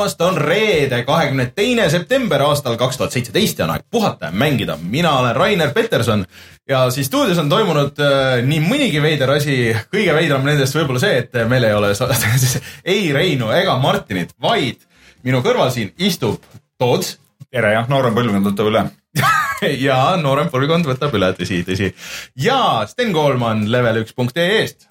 tulemast, 0.00 0.20
on 0.20 0.36
reede, 0.36 1.02
kahekümne 1.04 1.50
teine 1.54 1.90
september 1.90 2.40
aastal 2.42 2.76
kaks 2.80 2.96
tuhat 2.96 3.12
seitseteist 3.12 3.58
ja 3.58 3.66
on 3.66 3.74
aeg 3.74 3.82
puhata 3.90 4.30
ja 4.30 4.32
mängida. 4.32 4.78
mina 4.80 5.12
olen 5.18 5.36
Rainer 5.36 5.72
Peterson 5.74 6.24
ja 6.68 6.90
siis 6.90 7.06
stuudios 7.06 7.38
on 7.38 7.48
toimunud 7.48 7.98
äh, 8.00 8.40
nii 8.46 8.60
mõnigi 8.64 9.02
veider 9.02 9.30
asi. 9.30 9.76
kõige 9.92 10.14
veidram 10.14 10.44
nendest 10.44 10.74
võib-olla 10.74 11.00
see, 11.00 11.18
et 11.18 11.36
meil 11.48 11.64
ei 11.64 11.74
ole 11.74 11.92
ei 12.94 13.12
Reinu 13.12 13.50
ega 13.50 13.76
Martinit, 13.78 14.32
vaid 14.40 14.80
minu 15.22 15.42
kõrval 15.44 15.70
siin 15.70 15.92
istub 15.98 16.40
Toots. 16.78 17.18
tere 17.50 17.72
jah, 17.74 17.88
noorem 17.88 18.14
põlvkond 18.14 18.48
võtab 18.48 18.70
üle 18.70 18.86
ja 19.86 19.98
noorem 20.16 20.48
põlvkond 20.48 20.88
võtab 20.88 21.12
üle, 21.18 21.32
tõsi, 21.36 21.60
tõsi. 21.66 21.92
ja 22.36 22.86
Sten 22.88 23.12
Koolman 23.12 23.66
level1.ee-st 23.68 24.88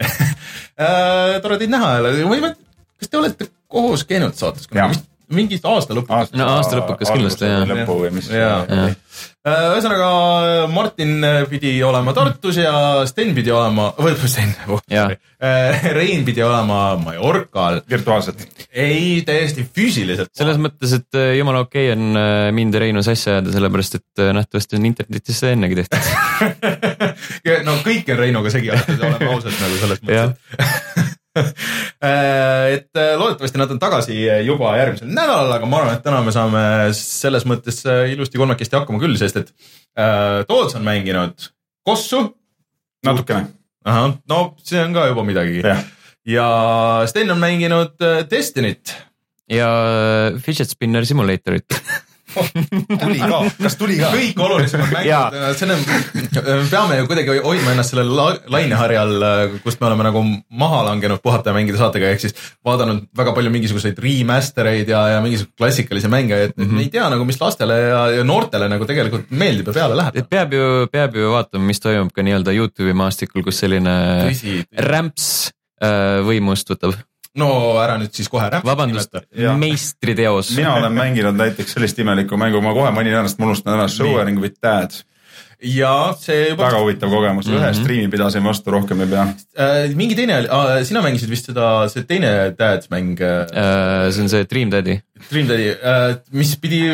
äh, 0.80 1.36
tore 1.42 1.58
teid 1.58 1.70
näha 1.70 1.98
jälle. 1.98 2.56
Kas 2.98 3.12
te 3.12 3.20
olete 3.20 3.52
koos 3.68 4.04
käinud 4.08 4.36
saates? 4.38 4.68
mingist 5.34 5.66
aasta 5.68 5.96
lõpuks. 5.96 6.32
no 6.36 6.52
aasta 6.56 6.78
lõpukas 6.80 7.12
kindlasti 7.12 7.50
jah. 7.50 7.66
lõpu 7.68 7.98
või 8.04 8.14
mis. 8.16 8.30
Äh, 9.48 9.64
ühesõnaga 9.72 10.08
Martin 10.70 11.24
pidi 11.50 11.72
olema 11.86 12.12
Tartus 12.14 12.58
ja 12.60 12.72
Sten 13.08 13.32
pidi 13.36 13.52
olema, 13.54 13.88
või 13.98 14.14
Sten 14.28 14.52
oh,, 14.68 14.82
Rein 15.96 16.24
pidi 16.26 16.42
olema 16.44 16.96
Mallorcal. 17.00 17.80
virtuaalselt? 17.90 18.44
ei, 18.72 19.22
täiesti 19.26 19.64
füüsiliselt. 19.64 20.32
selles 20.36 20.60
mõttes, 20.60 20.94
et 21.00 21.18
äh, 21.18 21.34
jumala 21.38 21.64
okei 21.66 21.90
okay 21.90 21.96
on 21.96 22.20
äh, 22.20 22.48
mind 22.54 22.76
ja 22.76 22.84
Reinu 22.84 23.04
sassi 23.06 23.30
ajada, 23.32 23.54
sellepärast 23.54 23.98
et 24.00 24.24
nähtavasti 24.38 24.78
on 24.78 24.88
internetis 24.90 25.42
seda 25.42 25.54
ennegi 25.56 25.82
tehtud 25.82 26.02
no 27.68 27.78
kõik 27.86 28.12
on 28.14 28.22
Reinuga 28.22 28.52
segi 28.54 28.72
aetud, 28.74 29.00
oleme 29.00 29.32
ausad 29.34 29.58
nagu 29.58 29.82
selles 29.82 30.04
mõttes 30.04 30.38
Äh, 30.58 30.80
et 31.38 32.98
äh, 32.98 33.12
loodetavasti 33.18 33.60
nad 33.60 33.70
on 33.74 33.80
tagasi 33.82 34.16
juba 34.46 34.72
järgmisel 34.78 35.10
nädalal, 35.10 35.52
aga 35.56 35.68
ma 35.68 35.82
arvan, 35.82 35.98
et 35.98 36.04
täna 36.06 36.22
me 36.24 36.34
saame 36.34 36.62
selles 36.96 37.46
mõttes 37.48 37.82
äh, 37.88 38.06
ilusti 38.14 38.40
kolmekesti 38.40 38.78
hakkama 38.78 39.02
küll, 39.02 39.16
sest 39.20 39.40
et 39.42 39.52
äh, 39.98 40.42
Toots 40.48 40.78
on 40.78 40.86
mänginud 40.86 41.50
Kossu. 41.86 42.24
natukene. 43.06 43.52
ahah, 43.86 44.16
no 44.28 44.40
see 44.62 44.80
on 44.82 44.96
ka 44.96 45.06
juba 45.10 45.24
midagi. 45.26 45.62
ja 46.28 46.48
Sten 47.10 47.30
on 47.34 47.40
mänginud 47.42 47.96
Destiny't. 48.30 48.96
ja 49.50 49.70
Fidget 50.44 50.70
Spinner 50.70 51.06
Simulatorit 51.06 51.78
tuli 53.02 53.18
ka, 53.20 53.40
kas 53.62 53.76
tuli 53.80 53.96
ka? 54.00 54.10
kõik 54.12 54.40
olulisemad 54.44 54.92
mängud, 54.92 55.08
on, 55.64 55.72
me 56.46 56.66
peame 56.70 56.98
ju 57.00 57.08
kuidagi 57.08 57.36
hoidma 57.44 57.74
ennast 57.74 57.94
selle 57.94 58.04
la, 58.06 58.28
laineharjal, 58.52 59.14
kust 59.64 59.80
me 59.80 59.88
oleme 59.90 60.06
nagu 60.08 60.22
maha 60.62 60.84
langenud 60.90 61.22
puhata 61.24 61.52
ja 61.52 61.56
mängida 61.56 61.80
saatega, 61.80 62.12
ehk 62.12 62.24
siis 62.24 62.36
vaadanud 62.66 63.06
väga 63.18 63.34
palju 63.36 63.52
mingisuguseid 63.54 64.00
remaster 64.04 64.70
eid 64.72 64.92
ja, 64.92 65.04
ja 65.14 65.20
mingisuguseid 65.24 65.56
klassikalisi 65.58 66.12
mänge, 66.12 66.42
et 66.48 66.56
mm 66.56 66.70
-hmm. 66.70 66.84
ei 66.84 66.92
tea 66.94 67.08
nagu, 67.12 67.26
mis 67.28 67.40
lastele 67.40 67.80
ja, 67.80 68.02
ja 68.18 68.24
noortele 68.24 68.68
nagu 68.68 68.88
tegelikult 68.88 69.30
meeldib 69.30 69.72
ja 69.72 69.78
peale 69.80 69.96
läheb. 69.96 70.22
peab 70.30 70.52
ju, 70.52 70.88
peab 70.92 71.16
ju 71.16 71.32
vaatama, 71.32 71.64
mis 71.64 71.80
toimub 71.80 72.12
ka 72.14 72.22
nii-öelda 72.22 72.54
Youtube'i 72.56 72.96
maastikul, 72.96 73.44
kus 73.46 73.60
selline 73.64 73.94
tõsi, 74.28 74.58
tõsi. 74.62 74.88
rämps 74.90 75.28
äh, 75.82 76.20
võimust 76.26 76.70
võtab 76.74 76.98
no 77.36 77.50
ära 77.82 77.98
nüüd 78.00 78.14
siis 78.16 78.30
kohe 78.32 78.48
vabandust, 78.64 79.20
meistriteos. 79.58 80.54
mina 80.56 80.74
olen 80.78 80.92
mänginud 80.96 81.36
näiteks 81.38 81.76
sellist 81.76 81.98
imelikku 81.98 82.40
mängu, 82.40 82.62
ma 82.64 82.74
kohe 82.76 82.90
mainin 82.94 83.20
ennast, 83.20 83.38
ma 83.38 83.50
unustan 83.50 83.76
ära, 83.76 83.88
Showering 83.92 84.40
with 84.42 84.60
Dad 84.62 84.96
ja 85.58 86.14
see 86.18 86.50
juba. 86.52 86.68
väga 86.68 86.80
huvitav 86.82 87.10
kogemus 87.10 87.46
mm, 87.46 87.54
-hmm. 87.54 87.64
ühe 87.64 87.74
striimi 87.74 88.10
pidasin 88.10 88.44
vastu, 88.44 88.70
rohkem 88.70 89.00
ei 89.00 89.06
pea 89.10 89.22
äh,. 89.58 89.94
mingi 89.94 90.14
teine 90.14 90.36
oli 90.38 90.48
ah,, 90.50 90.84
sina 90.84 91.02
mängisid 91.02 91.30
vist 91.30 91.50
seda, 91.50 91.88
see 91.88 92.04
teine 92.06 92.54
Dad 92.58 92.86
mäng 92.90 93.18
äh,. 93.18 94.10
see 94.12 94.22
on 94.22 94.28
see 94.28 94.44
Dream 94.44 94.70
Daddy. 94.70 95.00
Dream 95.30 95.48
Daddy 95.48 95.70
äh,, 95.70 96.16
mis 96.30 96.56
pidi 96.56 96.84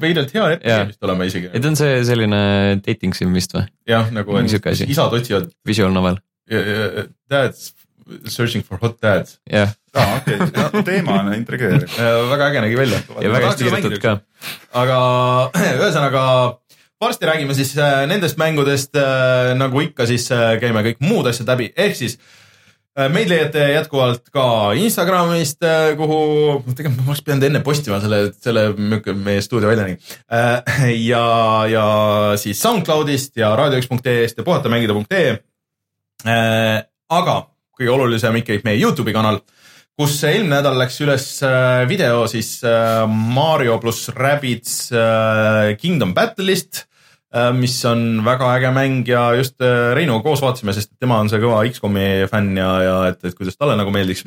veidralt 0.00 0.34
hea 0.34 0.50
ette 0.58 0.76
vist 0.90 1.08
olema 1.08 1.24
isegi. 1.24 1.50
et 1.52 1.64
on 1.64 1.76
see 1.76 2.04
selline 2.04 2.42
dating 2.86 3.16
sim 3.16 3.32
vist 3.32 3.56
või? 3.56 3.64
jah, 3.88 4.12
nagu 4.12 4.36
on, 4.36 4.44
isad 4.44 5.20
otsivad. 5.20 5.48
Visual 5.66 5.92
novel. 5.92 6.20
Dad's 7.30 7.72
Searching 8.28 8.64
for 8.64 8.78
hot 8.82 8.98
dads. 9.02 9.38
jah. 9.50 9.72
aa, 9.94 10.18
okei, 10.18 10.38
teema 10.84 11.20
on 11.22 11.32
intrigeeriv 11.34 11.88
väga 12.32 12.50
äge 12.50 12.66
nägi 12.66 12.76
välja. 12.82 13.00
ja 13.20 13.32
väga 13.32 13.52
hästi 13.52 13.70
kirjutatud 13.70 14.02
ka. 14.02 14.18
aga 14.82 15.00
ühesõnaga 15.80 16.24
varsti 17.04 17.26
räägime 17.26 17.54
siis 17.54 17.78
äh, 17.78 18.06
nendest 18.06 18.38
mängudest, 18.38 18.96
äh, 18.96 19.52
nagu 19.58 19.80
ikka, 19.80 20.06
siis 20.06 20.30
äh, 20.32 20.56
käime 20.60 20.82
kõik 20.86 21.04
muud 21.04 21.28
asjad 21.28 21.52
läbi, 21.54 21.72
ehk 21.76 21.96
siis 21.98 22.18
meid 23.10 23.26
leiate 23.26 23.58
jätkuvalt 23.72 24.28
ka 24.30 24.44
Instagramist, 24.78 25.64
kuhu, 25.98 26.18
tegelikult 26.78 27.00
ma 27.00 27.10
oleks 27.10 27.24
pidanud 27.26 27.46
enne 27.48 27.60
postima 27.66 27.96
selle, 27.98 28.20
selle, 28.38 28.68
meie 29.18 29.42
stuudio 29.42 29.66
välja 29.66 29.88
nägi. 29.88 29.96
ja, 31.10 31.24
ja 31.72 31.86
siis 32.38 32.62
SoundCloudist 32.62 33.34
ja 33.42 33.50
raadio1.ee-st 33.58 34.38
ja 34.38 34.46
puhatamängida.ee. 34.46 35.34
aga 37.18 37.34
kõige 37.78 37.92
olulisem 37.94 38.40
ikkagi 38.40 38.64
meie 38.66 38.80
Youtube'i 38.80 39.14
kanal, 39.14 39.40
kus 39.98 40.16
eelmine 40.26 40.56
nädal 40.56 40.78
läks 40.78 40.98
üles 41.04 41.26
äh, 41.46 41.84
video 41.90 42.24
siis 42.30 42.56
äh, 42.66 43.04
Mario 43.08 43.78
pluss 43.82 44.10
Rabbids 44.14 44.88
äh, 44.94 45.74
Kingdom 45.80 46.14
Battle'ist, 46.16 46.86
mis 47.58 47.74
on 47.90 48.20
väga 48.22 48.52
äge 48.54 48.68
mäng 48.70 49.08
ja 49.10 49.24
just 49.34 49.58
Reinuga 49.58 50.22
koos 50.22 50.38
vaatasime, 50.38 50.70
sest 50.70 50.92
tema 51.02 51.16
on 51.18 51.26
see 51.26 51.40
kõva 51.42 51.64
X-komi 51.66 52.28
fänn 52.30 52.52
ja, 52.60 52.68
ja 52.84 52.92
et, 53.08 53.24
et 53.26 53.34
kuidas 53.34 53.58
talle 53.58 53.74
nagu 53.74 53.90
meeldiks 53.90 54.22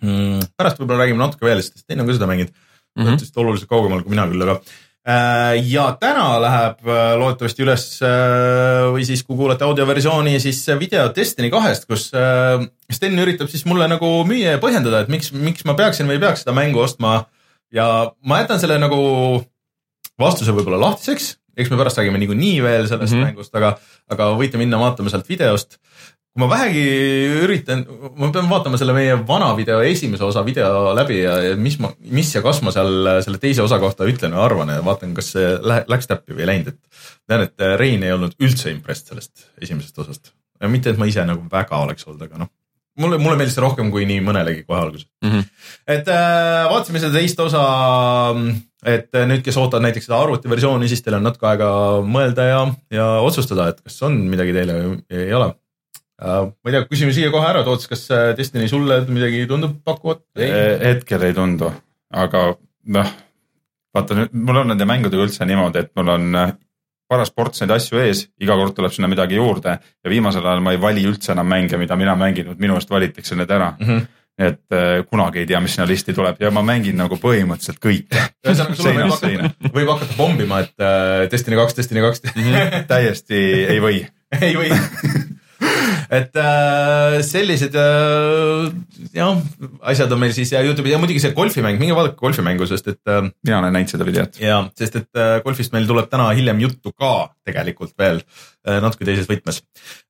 mm,. 0.00 0.54
pärast 0.56 0.80
võib-olla 0.80 1.02
räägime 1.02 1.20
natuke 1.20 1.44
veel, 1.44 1.60
sest 1.60 1.84
teine 1.84 2.00
on 2.00 2.08
ka 2.08 2.16
seda 2.16 2.30
mänginud 2.30 2.54
mm 2.96 3.10
-hmm., 3.10 3.28
oluliselt 3.42 3.68
kaugemal 3.68 4.00
kui 4.06 4.14
mina 4.14 4.24
küll, 4.30 4.40
aga 4.40 4.56
ja 5.04 5.84
täna 6.00 6.38
läheb 6.40 6.86
äh, 6.88 7.10
loodetavasti 7.20 7.64
üles 7.64 7.84
äh, 8.00 8.86
või 8.94 9.04
siis, 9.04 9.20
kui 9.26 9.36
kuulate 9.36 9.66
audioversiooni, 9.66 10.38
siis 10.40 10.62
video 10.80 11.10
Destiny 11.16 11.50
kahest, 11.52 11.84
kus 11.90 12.06
Sten 12.94 13.20
üritab 13.20 13.50
siis 13.52 13.66
mulle 13.68 13.88
nagu 13.90 14.08
müüa 14.28 14.56
ja 14.56 14.62
põhjendada, 14.62 15.02
et 15.04 15.12
miks, 15.12 15.32
miks 15.36 15.66
ma 15.68 15.76
peaksin 15.76 16.08
või 16.08 16.16
ei 16.16 16.24
peaks 16.24 16.44
seda 16.44 16.56
mängu 16.56 16.80
ostma. 16.84 17.26
ja 17.74 17.86
ma 18.24 18.40
jätan 18.40 18.60
selle 18.62 18.78
nagu 18.80 19.00
vastuse 20.20 20.54
võib-olla 20.56 20.80
lahtiseks, 20.80 21.34
eks 21.58 21.70
me 21.70 21.78
pärast 21.80 22.00
räägime 22.00 22.20
niikuinii 22.22 22.62
veel 22.62 22.88
sellest 22.88 23.12
mm 23.12 23.20
-hmm. 23.20 23.34
mängust, 23.34 23.54
aga, 23.54 23.76
aga 24.08 24.32
võite 24.38 24.56
minna 24.56 24.78
vaatama 24.78 25.10
sealt 25.10 25.28
videost 25.28 25.78
kui 26.34 26.42
ma 26.42 26.48
vähegi 26.50 26.80
üritan, 27.44 27.84
ma 28.18 28.28
pean 28.34 28.48
vaatama 28.50 28.78
selle 28.80 28.94
meie 28.96 29.14
vana 29.26 29.52
video 29.54 29.78
esimese 29.86 30.24
osa 30.26 30.42
video 30.42 30.90
läbi 30.98 31.20
ja, 31.20 31.36
ja 31.44 31.52
mis 31.54 31.76
ma, 31.78 31.92
mis 32.10 32.32
ja 32.34 32.42
kas 32.42 32.58
ma 32.66 32.72
seal 32.74 33.06
selle 33.22 33.38
teise 33.42 33.62
osa 33.62 33.78
kohta 33.78 34.08
ütlen 34.10 34.34
või 34.34 34.42
arvan 34.42 34.72
ja 34.74 34.80
vaatan, 34.82 35.12
kas 35.14 35.30
see 35.36 35.52
lähe, 35.62 35.86
läks 35.94 36.10
täppi 36.10 36.34
või 36.34 36.42
ei 36.42 36.50
läinud, 36.50 36.74
et. 36.74 37.06
tean, 37.30 37.46
et 37.46 37.66
Rein 37.78 38.02
ei 38.02 38.16
olnud 38.16 38.34
üldse 38.42 38.74
impressed 38.74 39.14
sellest 39.14 39.46
esimesest 39.62 40.02
osast. 40.02 40.34
mitte, 40.66 40.90
et 40.90 40.98
ma 40.98 41.06
ise 41.06 41.22
nagu 41.22 41.46
väga 41.54 41.84
oleks 41.86 42.10
olnud, 42.10 42.26
aga 42.26 42.42
noh. 42.42 42.50
mulle, 42.98 43.22
mulle 43.22 43.38
meeldis 43.38 43.54
see 43.54 43.62
rohkem 43.68 43.94
kui 43.94 44.02
nii 44.10 44.26
mõnelegi 44.26 44.66
kohe 44.66 44.82
alguses 44.82 45.06
mm. 45.22 45.30
-hmm. 45.30 45.48
et 45.86 46.14
äh, 46.18 46.66
vaatasime 46.66 46.98
seda 46.98 47.14
teist 47.14 47.46
osa. 47.46 47.64
et 48.82 49.14
nüüd, 49.14 49.46
kes 49.46 49.56
ootavad 49.56 49.86
näiteks 49.86 50.10
seda 50.10 50.18
arvutiversiooni, 50.18 50.90
siis 50.90 51.02
teil 51.02 51.22
on 51.22 51.30
natuke 51.30 51.46
aega 51.46 51.74
mõelda 52.02 52.54
ja, 52.54 52.62
ja 52.90 53.12
otsustada, 53.22 53.70
et 53.70 53.84
kas 53.86 54.02
on 54.02 54.18
midagi 54.26 54.52
teile 54.52 54.82
või 54.82 55.04
ei 55.14 55.30
ole 55.30 55.54
Äh, 55.54 55.63
ma 56.22 56.70
ei 56.70 56.76
tea, 56.76 56.84
küsime 56.90 57.14
siia 57.16 57.30
kohe 57.34 57.48
ära, 57.48 57.64
Toots, 57.66 57.88
kas 57.90 58.04
äh, 58.14 58.32
Destiny 58.38 58.68
sulle 58.70 59.00
midagi 59.08 59.44
tundub 59.50 59.80
pakkuvat? 59.86 60.24
Äh, 60.38 60.76
hetkel 60.82 61.26
ei 61.26 61.34
tundu, 61.36 61.72
aga 62.14 62.46
noh, 62.94 63.14
vaata 63.94 64.18
nüüd 64.18 64.36
mul 64.46 64.62
on 64.62 64.72
nende 64.72 64.86
mängudega 64.88 65.26
üldse 65.26 65.48
niimoodi, 65.48 65.84
et 65.84 65.94
mul 65.98 66.12
on 66.14 66.38
paras 67.10 67.30
ports 67.34 67.62
neid 67.62 67.74
asju 67.74 68.00
ees, 68.00 68.26
iga 68.42 68.56
kord 68.58 68.74
tuleb 68.76 68.94
sinna 68.94 69.10
midagi 69.10 69.38
juurde 69.38 69.78
ja 69.78 70.10
viimasel 70.10 70.46
ajal 70.46 70.62
ma 70.64 70.72
ei 70.74 70.80
vali 70.80 71.04
üldse 71.06 71.34
enam 71.34 71.50
mänge, 71.50 71.78
mida 71.80 71.98
mina 72.00 72.16
mängin, 72.18 72.54
minu 72.58 72.78
eest 72.78 72.90
valitakse 72.90 73.36
need 73.38 73.50
ära 73.50 73.74
mm. 73.78 73.88
-hmm 73.88 74.12
et 74.38 74.72
äh, 74.74 75.04
kunagi 75.06 75.38
ei 75.38 75.46
tea, 75.46 75.60
mis 75.62 75.76
sinna 75.76 75.86
listi 75.86 76.14
tuleb 76.14 76.40
ja 76.42 76.50
ma 76.50 76.62
mängin 76.66 76.96
nagu 76.98 77.14
põhimõtteliselt 77.22 77.78
kõike. 77.82 78.22
võib 79.76 79.92
hakata, 79.92 80.16
pommima, 80.18 80.58
et 80.64 80.82
äh, 80.82 81.30
Destiny 81.30 81.60
kaks, 81.60 81.76
Destiny 81.78 82.02
kaks. 82.02 82.24
-hmm. 82.32 82.86
täiesti 82.90 83.44
ei 83.70 83.78
või 83.84 84.02
ei 84.42 84.56
või 84.58 84.74
et 86.18 86.36
äh, 86.40 87.18
sellised 87.26 87.76
äh, 87.78 88.66
jah, 89.16 89.38
asjad 89.92 90.12
on 90.14 90.22
meil 90.22 90.34
siis 90.36 90.52
ja 90.54 90.62
Youtube'is 90.64 90.94
ja 90.94 91.00
muidugi 91.02 91.22
see 91.22 91.34
golfimäng, 91.36 91.78
minge 91.80 91.96
vaadake 91.96 92.18
golfimängu, 92.20 92.68
sest 92.70 92.90
et 92.94 93.00
äh,. 93.10 93.22
mina 93.46 93.60
olen 93.60 93.76
näinud 93.78 93.94
seda 93.94 94.08
videot. 94.08 94.40
ja, 94.42 94.62
sest 94.78 95.00
et 95.02 95.20
äh, 95.20 95.38
golfist 95.44 95.74
meil 95.76 95.88
tuleb 95.90 96.10
täna 96.12 96.30
hiljem 96.36 96.60
juttu 96.64 96.92
ka 96.92 97.14
tegelikult 97.46 97.94
veel 98.00 98.22
äh, 98.22 98.80
natuke 98.84 99.08
teises 99.08 99.30
võtmes 99.30 99.62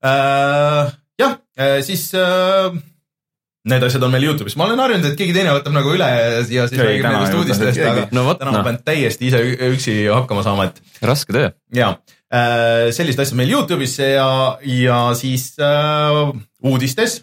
äh,. 0.04 0.94
jah, 1.20 1.38
siis 1.86 2.08
äh, 2.18 2.74
need 3.68 3.84
asjad 3.86 4.02
on 4.04 4.12
meil 4.12 4.26
Youtube'is, 4.28 4.56
ma 4.60 4.66
olen 4.68 4.82
harjunud, 4.82 5.06
et 5.08 5.16
keegi 5.18 5.34
teine 5.36 5.54
võtab 5.56 5.72
nagu 5.76 5.92
üle 5.94 6.08
ja 6.52 6.66
siis 6.68 6.80
räägib 6.80 7.06
nendest 7.08 7.38
uudistest, 7.38 7.80
aga 7.80 8.08
no 8.12 8.26
vot 8.26 8.40
täna 8.40 8.52
ma 8.52 8.60
noh, 8.60 8.66
pean 8.66 8.80
täiesti 8.84 9.30
ise 9.30 9.40
üksi 9.70 9.94
hakkama 10.10 10.44
saama, 10.44 10.68
et 10.68 11.04
raske 11.04 11.32
töö. 11.32 11.48
ja 11.76 11.94
äh, 11.94 12.14
sellised 12.34 13.20
asjad 13.22 13.38
meil 13.38 13.52
Youtube'is 13.52 13.98
ja, 14.00 14.56
ja 14.66 14.98
siis 15.14 15.52
äh, 15.62 16.32
uudistes 16.66 17.20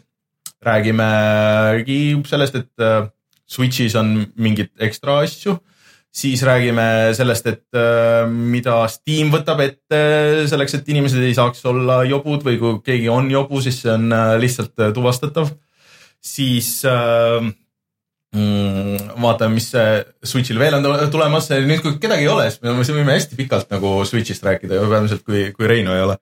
räägimegi 0.62 2.22
sellest, 2.30 2.56
et 2.56 2.86
äh, 2.86 3.10
Switch'is 3.52 3.98
on 4.00 4.14
mingeid 4.40 4.72
ekstra 4.80 5.20
asju, 5.26 5.58
siis 6.14 6.44
räägime 6.48 6.86
sellest, 7.18 7.48
et 7.48 7.78
äh, 7.78 8.28
mida 8.30 8.78
Steam 8.92 9.32
võtab 9.34 9.64
ette 9.66 10.02
selleks, 10.52 10.78
et 10.78 10.92
inimesed 10.94 11.24
ei 11.26 11.36
saaks 11.36 11.66
olla 11.72 12.02
jobud 12.08 12.46
või 12.48 12.60
kui 12.62 12.80
keegi 12.86 13.10
on 13.12 13.32
jobu, 13.32 13.62
siis 13.64 13.82
see 13.84 13.92
on 13.94 14.08
äh, 14.16 14.36
lihtsalt 14.42 14.78
äh, 14.80 14.94
tuvastatav. 14.96 15.52
siis 16.22 16.86
äh, 16.86 17.42
vaatame, 19.22 19.58
mis 19.58 19.70
äh, 19.76 20.06
Switch'il 20.24 20.60
veel 20.60 20.78
on 20.78 20.86
tule- 20.86 21.08
tulemas, 21.12 21.50
nüüd 21.52 21.82
kui 21.84 21.98
kedagi 22.00 22.24
ei 22.24 22.32
ole, 22.32 22.46
siis 22.50 22.62
me 22.64 22.72
me 22.78 22.86
võime 22.86 23.16
hästi 23.18 23.36
pikalt 23.40 23.72
nagu 23.74 23.98
Switch'ist 24.08 24.46
rääkida, 24.48 24.80
peamiselt 24.88 25.26
kui, 25.28 25.50
kui 25.58 25.68
Reinu 25.68 25.92
ei 25.96 26.06
ole, 26.06 26.16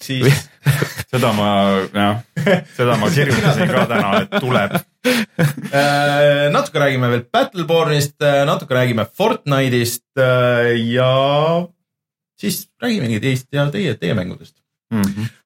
siis 0.00 0.44
seda 1.10 1.32
ma, 1.34 1.48
jah, 1.90 2.20
seda 2.76 2.94
ma 3.00 3.10
kirjutasin 3.10 3.72
ka 3.72 3.82
täna, 3.90 4.12
et 4.22 4.38
tuleb. 4.38 4.76
Äh, 5.74 6.46
natuke 6.54 6.78
räägime 6.78 7.10
veel 7.10 7.26
Battlebornist, 7.32 8.16
natuke 8.46 8.74
räägime 8.78 9.06
Fortnite'ist 9.10 10.06
äh, 10.22 10.70
ja 10.92 11.10
siis 12.40 12.68
räägimegi 12.82 13.20
teist 13.20 13.48
ja 13.52 13.66
teie, 13.70 13.94
teie 13.98 14.14
mängudest. 14.14 14.54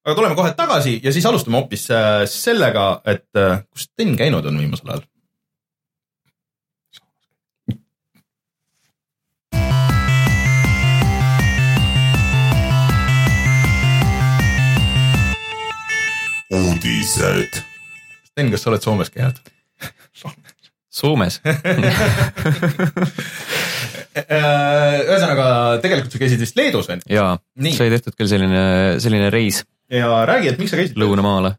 aga 0.05 0.15
tuleme 0.17 0.35
kohe 0.35 0.53
tagasi 0.57 1.01
ja 1.05 1.13
siis 1.13 1.27
alustame 1.27 1.59
hoopis 1.59 1.89
äh, 1.93 2.23
sellega, 2.29 3.01
et 3.05 3.29
äh, 3.37 3.59
kus 3.73 3.89
Sten 3.91 4.17
käinud 4.17 4.47
on 4.47 4.59
viimasel 4.59 4.89
ajal? 4.95 5.03
uudised. 16.55 17.61
Sten, 18.31 18.51
kas 18.53 18.63
sa 18.65 18.71
oled 18.73 18.83
Soomes 18.85 19.11
käinud? 19.15 19.39
Soomes, 20.95 21.41
Äh, 24.15 25.01
ühesõnaga, 25.11 25.45
tegelikult 25.83 26.13
sa 26.15 26.19
käisid 26.23 26.39
vist 26.45 26.55
Leedus 26.55 26.87
on 26.93 27.01
ju? 27.03 27.09
jaa, 27.17 27.33
sai 27.75 27.89
tehtud 27.91 28.15
küll 28.15 28.29
selline, 28.31 28.61
selline 29.03 29.27
reis 29.35 29.57
ja 29.91 30.21
räägi, 30.29 30.53
et 30.53 30.61
miks 30.63 30.71
sa 30.71 30.79
käisid? 30.79 30.95
lõunamaale. 31.03 31.51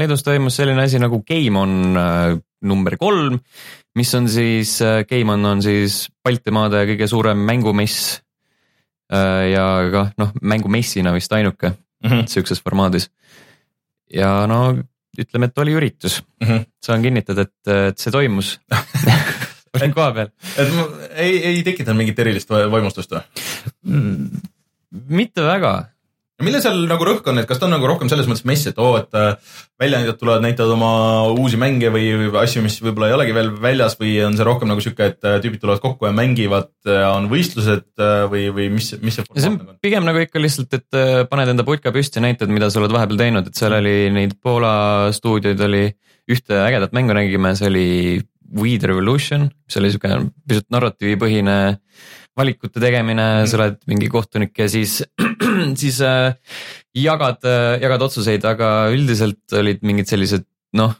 Leedus 0.00 0.24
toimus 0.26 0.56
selline 0.58 0.82
asi 0.82 0.98
nagu 0.98 1.20
Game 1.26 1.60
On 1.62 1.76
äh, 2.00 2.34
number 2.66 2.96
kolm, 2.98 3.38
mis 3.98 4.10
on 4.18 4.26
siis, 4.30 4.80
Game 5.10 5.30
On 5.36 5.46
on 5.52 5.62
siis 5.62 6.08
Baltimaade 6.26 6.82
kõige 6.90 7.06
suurem 7.10 7.38
mängumess. 7.46 8.18
ja 9.10 9.64
ka 9.94 10.04
noh, 10.18 10.34
mängumessina 10.42 11.14
vist 11.14 11.32
ainuke 11.32 11.72
Mhm. 12.02 12.26
sihukeses 12.32 12.62
formaadis. 12.64 13.10
Ja 14.14 14.46
no 14.50 14.60
ütleme, 15.20 15.48
et 15.50 15.58
oli 15.58 15.74
üritus 15.76 16.20
Mhm. 16.42 16.62
saan 16.82 17.02
kinnitada, 17.02 17.42
et, 17.48 17.72
et 17.90 17.98
see 17.98 18.10
toimus. 18.14 18.54
olin 19.76 19.92
koha 19.94 20.12
peal. 20.16 20.30
et 20.58 20.70
ei, 21.20 21.36
ei 21.50 21.62
tekitanud 21.66 21.98
mingit 21.98 22.18
erilist 22.18 22.50
va- 22.50 22.66
vaimustust 22.72 23.12
või? 23.14 23.22
mitte 24.90 25.42
väga, 25.46 25.72
millel 26.44 26.62
seal 26.62 26.78
nagu 26.90 27.06
rõhk 27.06 27.26
on, 27.30 27.40
et 27.42 27.48
kas 27.48 27.60
ta 27.60 27.66
on 27.66 27.74
nagu 27.74 27.88
rohkem 27.88 28.10
selles 28.10 28.28
mõttes 28.30 28.46
mess, 28.48 28.68
et 28.70 28.78
oo, 28.80 28.94
et 29.00 29.18
äh, 29.18 29.54
väljaandjad 29.80 30.18
tulevad, 30.20 30.44
näitavad 30.44 30.74
oma 30.74 30.92
uusi 31.32 31.58
mänge 31.60 31.90
või 31.92 32.08
või 32.18 32.30
asju, 32.42 32.62
mis 32.64 32.78
võib-olla 32.82 33.10
ei 33.10 33.16
olegi 33.16 33.36
veel 33.36 33.50
väljas 33.62 33.96
või 34.00 34.14
on 34.26 34.36
see 34.38 34.46
rohkem 34.46 34.70
nagu 34.70 34.84
sihuke, 34.84 35.10
et 35.12 35.28
äh, 35.28 35.38
tüübid 35.44 35.62
tulevad 35.62 35.82
kokku 35.84 36.08
ja 36.08 36.12
mängivad, 36.16 36.72
on 37.10 37.28
võistlused 37.32 37.88
äh, 38.00 38.24
või, 38.32 38.46
või 38.56 38.68
mis, 38.76 38.92
mis 39.02 39.20
see 39.20 39.26
ja 39.26 39.44
see 39.44 39.50
formaat 39.50 39.52
on 39.52 39.58
nagu 39.60 39.76
on? 39.76 39.80
pigem 39.84 40.08
nagu 40.08 40.24
ikka 40.24 40.42
lihtsalt, 40.42 40.80
et 40.80 41.00
äh, 41.00 41.22
paned 41.30 41.54
enda 41.54 41.66
putka 41.66 41.94
püsti 41.94 42.20
ja 42.20 42.26
näitad, 42.26 42.52
mida 42.52 42.70
sa 42.70 42.82
oled 42.82 42.94
vahepeal 42.94 43.20
teinud, 43.24 43.50
et 43.50 43.60
seal 43.60 43.76
oli 43.78 43.96
neid 44.14 44.36
Poola 44.42 44.74
stuudioid 45.16 45.60
oli, 45.68 45.86
ühte 46.30 46.60
ägedat 46.64 46.94
mängu 46.96 47.16
nägime, 47.16 47.54
see 47.58 47.70
oli 47.70 47.88
Weed 48.50 48.82
Revolution, 48.82 49.46
mis 49.66 49.78
oli 49.78 49.92
sihuke 49.92 50.16
pisut 50.48 50.66
narratiivipõhine 50.74 51.56
valikute 52.38 52.82
tegemine, 52.82 53.46
sa 53.50 53.58
oled 53.58 53.80
mingi 53.90 54.08
kohtunik 54.12 54.54
ja 54.58 54.68
siis, 54.70 55.00
siis 55.82 56.00
äh, 56.06 56.32
jagad, 56.96 57.42
jagad 57.82 58.06
otsuseid, 58.06 58.44
aga 58.46 58.90
üldiselt 58.94 59.58
olid 59.60 59.82
mingid 59.86 60.10
sellised 60.10 60.46
noh, 60.78 60.94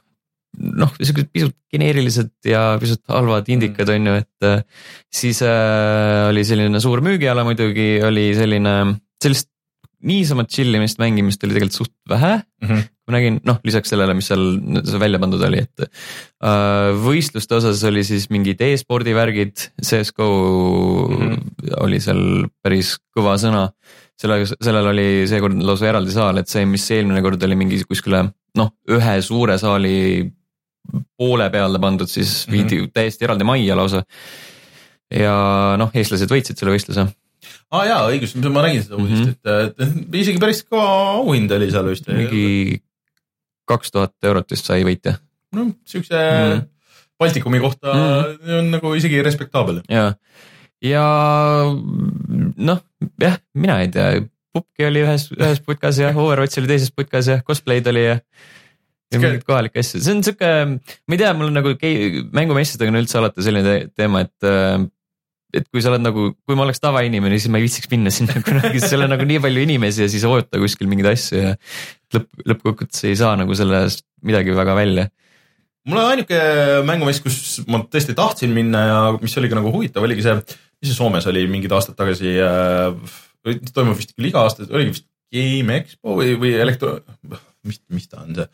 noh, 0.59 0.91
siuksed 0.99 1.31
pisut 1.33 1.55
geneerilised 1.71 2.33
ja 2.49 2.75
pisut 2.83 3.03
halvad 3.11 3.49
indikad 3.53 3.91
on 3.95 4.11
ju, 4.11 4.17
et 4.23 4.49
äh, 4.49 4.65
siis 5.13 5.43
äh, 5.47 6.29
oli 6.31 6.45
selline 6.47 6.83
suur 6.83 7.03
müügiala 7.05 7.45
muidugi, 7.47 7.93
oli 8.07 8.31
selline, 8.37 8.75
sellist 9.23 9.51
niisama 10.07 10.47
chill 10.49 10.75
imist, 10.75 11.01
mängimist 11.03 11.43
oli 11.45 11.57
tegelikult 11.57 11.79
suht 11.83 11.95
vähe 12.09 12.41
Mhm. 12.61 12.81
ma 13.09 13.15
nägin, 13.17 13.39
noh, 13.49 13.57
lisaks 13.65 13.89
sellele, 13.91 14.15
mis 14.15 14.29
seal 14.29 14.43
välja 15.01 15.19
pandud 15.19 15.41
oli, 15.43 15.63
et 15.65 15.85
äh, 15.87 16.91
võistluste 17.01 17.57
osas 17.57 17.81
oli 17.89 18.05
siis 18.05 18.29
mingid 18.31 18.61
e-spordi 18.63 19.15
värgid, 19.17 19.71
CS 19.81 20.13
GO 20.13 20.29
mm. 21.09 21.17
-hmm. 21.17 21.73
oli 21.81 22.01
seal 22.05 22.23
päris 22.63 22.99
kõva 23.17 23.39
sõna. 23.41 23.71
selle, 24.21 24.45
sellel 24.45 24.91
oli 24.91 25.25
seekord 25.27 25.57
lausa 25.65 25.89
eraldi 25.89 26.13
saal, 26.13 26.39
et 26.39 26.49
see, 26.49 26.67
mis 26.69 26.85
eelmine 26.93 27.23
kord 27.25 27.43
oli 27.43 27.57
mingi 27.57 27.81
kuskile 27.89 28.27
noh, 28.59 28.75
ühe 28.93 29.17
suure 29.25 29.57
saali 29.59 30.29
poole 31.17 31.49
peale 31.51 31.81
pandud, 31.81 32.09
siis 32.09 32.45
viidi 32.51 32.77
mm 32.77 32.85
-hmm. 32.85 32.93
täiesti 32.93 33.25
eraldi 33.25 33.45
majja 33.45 33.77
lausa. 33.77 34.05
ja 35.11 35.35
noh, 35.79 35.91
eestlased 35.95 36.31
võitsid 36.31 36.59
selle 36.59 36.77
võistluse. 36.77 37.07
Aa 37.71 37.81
ah, 37.81 37.87
jaa, 37.87 38.05
õigus, 38.11 38.35
ma 38.51 38.65
nägin 38.67 38.83
seda 38.85 38.99
uudist 38.99 39.21
Mhm. 39.23 39.35
mm, 39.45 39.73
-hmm. 39.79 39.99
et, 40.11 40.15
isegi 40.23 40.43
päris 40.43 40.65
kõva 40.67 40.87
auhind 41.21 41.53
oli 41.55 41.71
seal 41.71 41.91
vist. 41.91 42.09
mingi 42.09 42.81
kaks 43.71 43.95
tuhat 43.95 44.15
eurot 44.27 44.51
vist 44.51 44.67
sai 44.67 44.83
võitja 44.87 45.19
noh, 45.57 45.73
siukse 45.87 46.19
mm. 46.19 46.67
Baltikumi 47.21 47.61
kohta 47.61 47.93
mm. 47.93 48.53
on 48.59 48.71
nagu 48.75 48.95
isegi 48.99 49.23
respektaabel. 49.23 49.83
ja, 49.89 50.13
ja 50.83 51.07
noh, 52.57 52.85
jah, 53.21 53.41
mina 53.55 53.81
ei 53.85 53.91
tea, 53.95 54.21
Pupki 54.51 54.83
oli 54.83 55.05
ühes, 55.05 55.29
ühes 55.37 55.61
putkas 55.63 56.01
ja 56.03 56.09
Overwatch 56.11 56.59
oli 56.59 56.73
teises 56.73 56.91
putkas 56.91 57.29
ja 57.31 57.37
cosplay'd 57.47 57.87
oli 57.87 58.03
ja. 58.03 58.17
ja 59.15 59.21
mingeid 59.21 59.45
kohalikke 59.47 59.79
asju, 59.79 60.01
see 60.03 60.17
on 60.17 60.25
sihuke, 60.27 60.49
ma 60.75 61.15
ei 61.15 61.21
tea, 61.21 61.31
mul 61.39 61.53
on 61.53 61.61
nagu 61.61 61.75
mängumessidega 62.35 62.91
on 62.91 62.99
üldse 62.99 63.21
alati 63.21 63.47
selline 63.47 63.69
te 63.69 64.03
teema, 64.03 64.25
et. 64.27 64.51
Et 65.57 65.67
kui 65.69 65.83
sa 65.83 65.91
oled 65.93 66.05
nagu, 66.05 66.27
kui 66.47 66.59
ma 66.59 66.65
oleks 66.67 66.83
tavainimene, 66.83 67.39
siis 67.39 67.51
ma 67.53 67.61
ei 67.61 67.67
viitsiks 67.67 67.91
minna 67.93 68.13
sinna 68.15 68.41
kunagi, 68.47 68.79
sest 68.79 68.95
seal 68.95 69.07
on 69.07 69.13
nagu 69.15 69.27
nii 69.27 69.41
palju 69.45 69.65
inimesi 69.67 70.05
ja 70.05 70.11
siis 70.13 70.27
oota 70.29 70.61
kuskil 70.63 70.91
mingeid 70.91 71.11
asju 71.13 71.41
ja. 71.41 71.55
lõpp, 72.15 72.29
lõppkokkuvõttes 72.53 73.07
ei 73.11 73.19
saa 73.19 73.35
nagu 73.41 73.57
sellest 73.59 74.05
midagi 74.27 74.55
väga 74.57 74.77
välja. 74.79 75.07
mul 75.89 76.03
on 76.03 76.11
ainuke 76.13 76.41
mängumess, 76.89 77.23
kus 77.25 77.61
ma 77.71 77.83
tõesti 77.91 78.17
tahtsin 78.19 78.55
minna 78.55 78.85
ja 78.87 78.99
mis 79.19 79.37
oligi 79.41 79.59
nagu 79.59 79.73
huvitav, 79.75 80.07
oligi 80.07 80.27
see, 80.27 80.37
mis 80.81 80.93
see 80.93 80.99
Soomes 80.99 81.29
oli 81.31 81.47
mingid 81.51 81.73
aastad 81.77 81.99
tagasi 81.99 82.37
äh,. 82.45 83.17
toimub 83.75 83.99
vist 83.99 84.15
küll 84.17 84.31
iga 84.31 84.45
aasta, 84.45 84.69
oligi 84.71 84.99
vist 84.99 85.09
Game 85.31 85.79
Expo 85.79 86.17
või, 86.19 86.35
või 86.39 86.57
elektro, 86.59 86.99
mis, 87.67 87.83
mis 87.95 88.09
ta 88.11 88.25
on 88.25 88.35
see? 88.39 88.51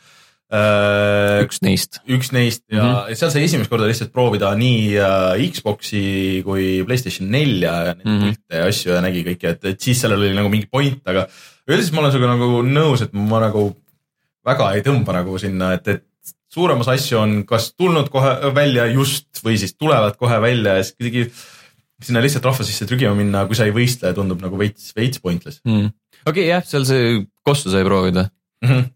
Üks 0.47 1.59
neist, 1.65 1.99
üks 2.07 2.31
neist 2.31 2.63
ja 2.71 2.83
mm 2.83 2.91
-hmm. 2.93 3.19
seal 3.19 3.33
sai 3.35 3.43
esimest 3.49 3.71
korda 3.71 3.89
lihtsalt 3.89 4.13
proovida 4.15 4.53
nii 4.55 4.95
äh, 4.95 5.47
Xbox'i 5.51 6.43
kui 6.47 6.85
Playstation 6.87 7.31
nelja 7.31 7.73
ja 7.89 7.95
neid 7.95 8.07
mm. 8.07 8.19
-hmm. 8.21 8.37
pilte 8.37 8.61
ja 8.61 8.69
asju 8.71 8.93
ja 8.95 9.01
nägi 9.03 9.25
kõike, 9.27 9.57
et, 9.57 9.65
et 9.73 9.81
siis 9.81 10.01
sellel 10.01 10.23
oli 10.23 10.37
nagu 10.39 10.53
mingi 10.53 10.69
point, 10.71 11.03
aga 11.05 11.27
üldiselt 11.67 11.95
ma 11.95 12.05
olen 12.05 12.15
sinuga 12.15 12.37
nagu 12.37 12.63
nõus, 12.63 13.03
et 13.03 13.13
ma 13.13 13.43
nagu 13.43 13.73
väga 14.47 14.71
ei 14.77 14.87
tõmba 14.87 15.19
nagu 15.19 15.39
sinna, 15.43 15.73
et, 15.75 15.89
et 15.89 16.05
suuremas 16.53 16.89
asju 16.95 17.19
on 17.19 17.37
kas 17.49 17.73
tulnud 17.75 18.09
kohe 18.13 18.55
välja 18.55 18.87
just 18.93 19.43
või 19.45 19.59
siis 19.59 19.75
tulevad 19.75 20.17
kohe 20.21 20.39
välja 20.41 20.79
ja 20.79 20.87
siis 20.87 20.97
kuidagi 20.97 21.27
sinna 22.07 22.23
lihtsalt 22.23 22.45
rahva 22.45 22.65
sisse 22.65 22.87
trügima 22.87 23.15
minna, 23.17 23.47
kui 23.49 23.59
sa 23.59 23.67
ei 23.67 23.75
võistle, 23.75 24.13
tundub 24.15 24.43
nagu 24.45 24.59
veits, 24.61 24.93
veits 24.97 25.19
pointless 25.23 25.59
okei 26.23 26.31
okay, 26.31 26.51
jah, 26.53 26.65
seal 26.67 26.87
see 26.89 27.25
kossu 27.47 27.73
sai 27.73 27.85
proovida 27.85 28.29
mm. 28.63 28.69
-hmm. 28.69 28.93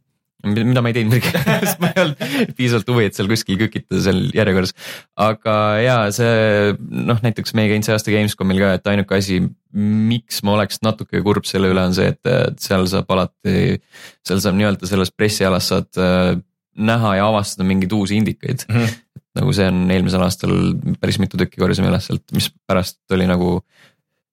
Mida 0.47 0.82
ma 0.82 0.90
ei 0.92 0.97
teinud 0.97 1.16
sest 1.20 1.80
ma 1.82 1.90
ei 1.92 2.02
olnud 2.04 2.54
piisavalt 2.59 2.92
huvi, 2.92 3.06
et 3.09 3.18
seal 3.18 3.30
kuskil 3.30 3.59
kükitada 3.61 4.02
seal 4.04 4.20
järjekorras. 4.37 4.75
aga 5.20 5.56
ja 5.85 5.97
see 6.14 6.75
noh, 6.80 7.20
näiteks 7.25 7.56
meie 7.59 7.73
käinud 7.73 7.88
see 7.88 7.97
aasta 7.97 8.14
Gamescomil 8.14 8.62
ka, 8.62 8.75
et 8.78 8.92
ainuke 8.92 9.18
asi, 9.18 9.40
miks 9.75 10.42
ma 10.47 10.56
oleks 10.59 10.80
natuke 10.87 11.23
kurb 11.26 11.49
selle 11.49 11.70
üle 11.73 11.85
on 11.90 11.97
see, 11.97 12.12
et 12.14 12.61
seal 12.62 12.87
saab 12.90 13.11
alati, 13.16 13.80
seal 14.26 14.42
saab 14.42 14.59
nii-öelda 14.59 14.88
selles 14.90 15.12
pressialas 15.14 15.70
saad 15.73 16.00
äh, 16.00 16.35
näha 16.80 17.14
ja 17.18 17.28
avastada 17.28 17.66
mingeid 17.68 17.92
uusi 17.92 18.16
indikaid 18.16 18.64
Mm 18.68 18.76
-hmm. 18.76 18.99
nagu 19.40 19.52
see 19.52 19.66
on 19.68 19.90
eelmisel 19.90 20.23
aastal 20.23 20.52
päris 21.00 21.18
mitu 21.18 21.37
tükki 21.38 21.61
korjasime 21.61 21.88
üles 21.88 22.06
sealt, 22.06 22.25
mis 22.35 22.50
pärast 22.66 22.99
oli 23.14 23.26
nagu 23.26 23.61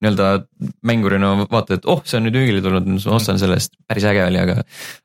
nii-öelda 0.04 0.27
mängurina 0.86 1.34
vaatad, 1.46 1.80
et 1.80 1.88
oh, 1.89 2.04
see 2.06 2.20
on 2.20 2.27
nüüd 2.27 2.38
müügile 2.38 2.62
tulnud, 2.66 2.89
ma 2.94 3.16
ostan 3.18 3.39
selle 3.42 3.58
eest, 3.58 3.74
päris 3.89 4.06
äge 4.10 4.25
oli, 4.27 4.39
aga, 4.42 4.60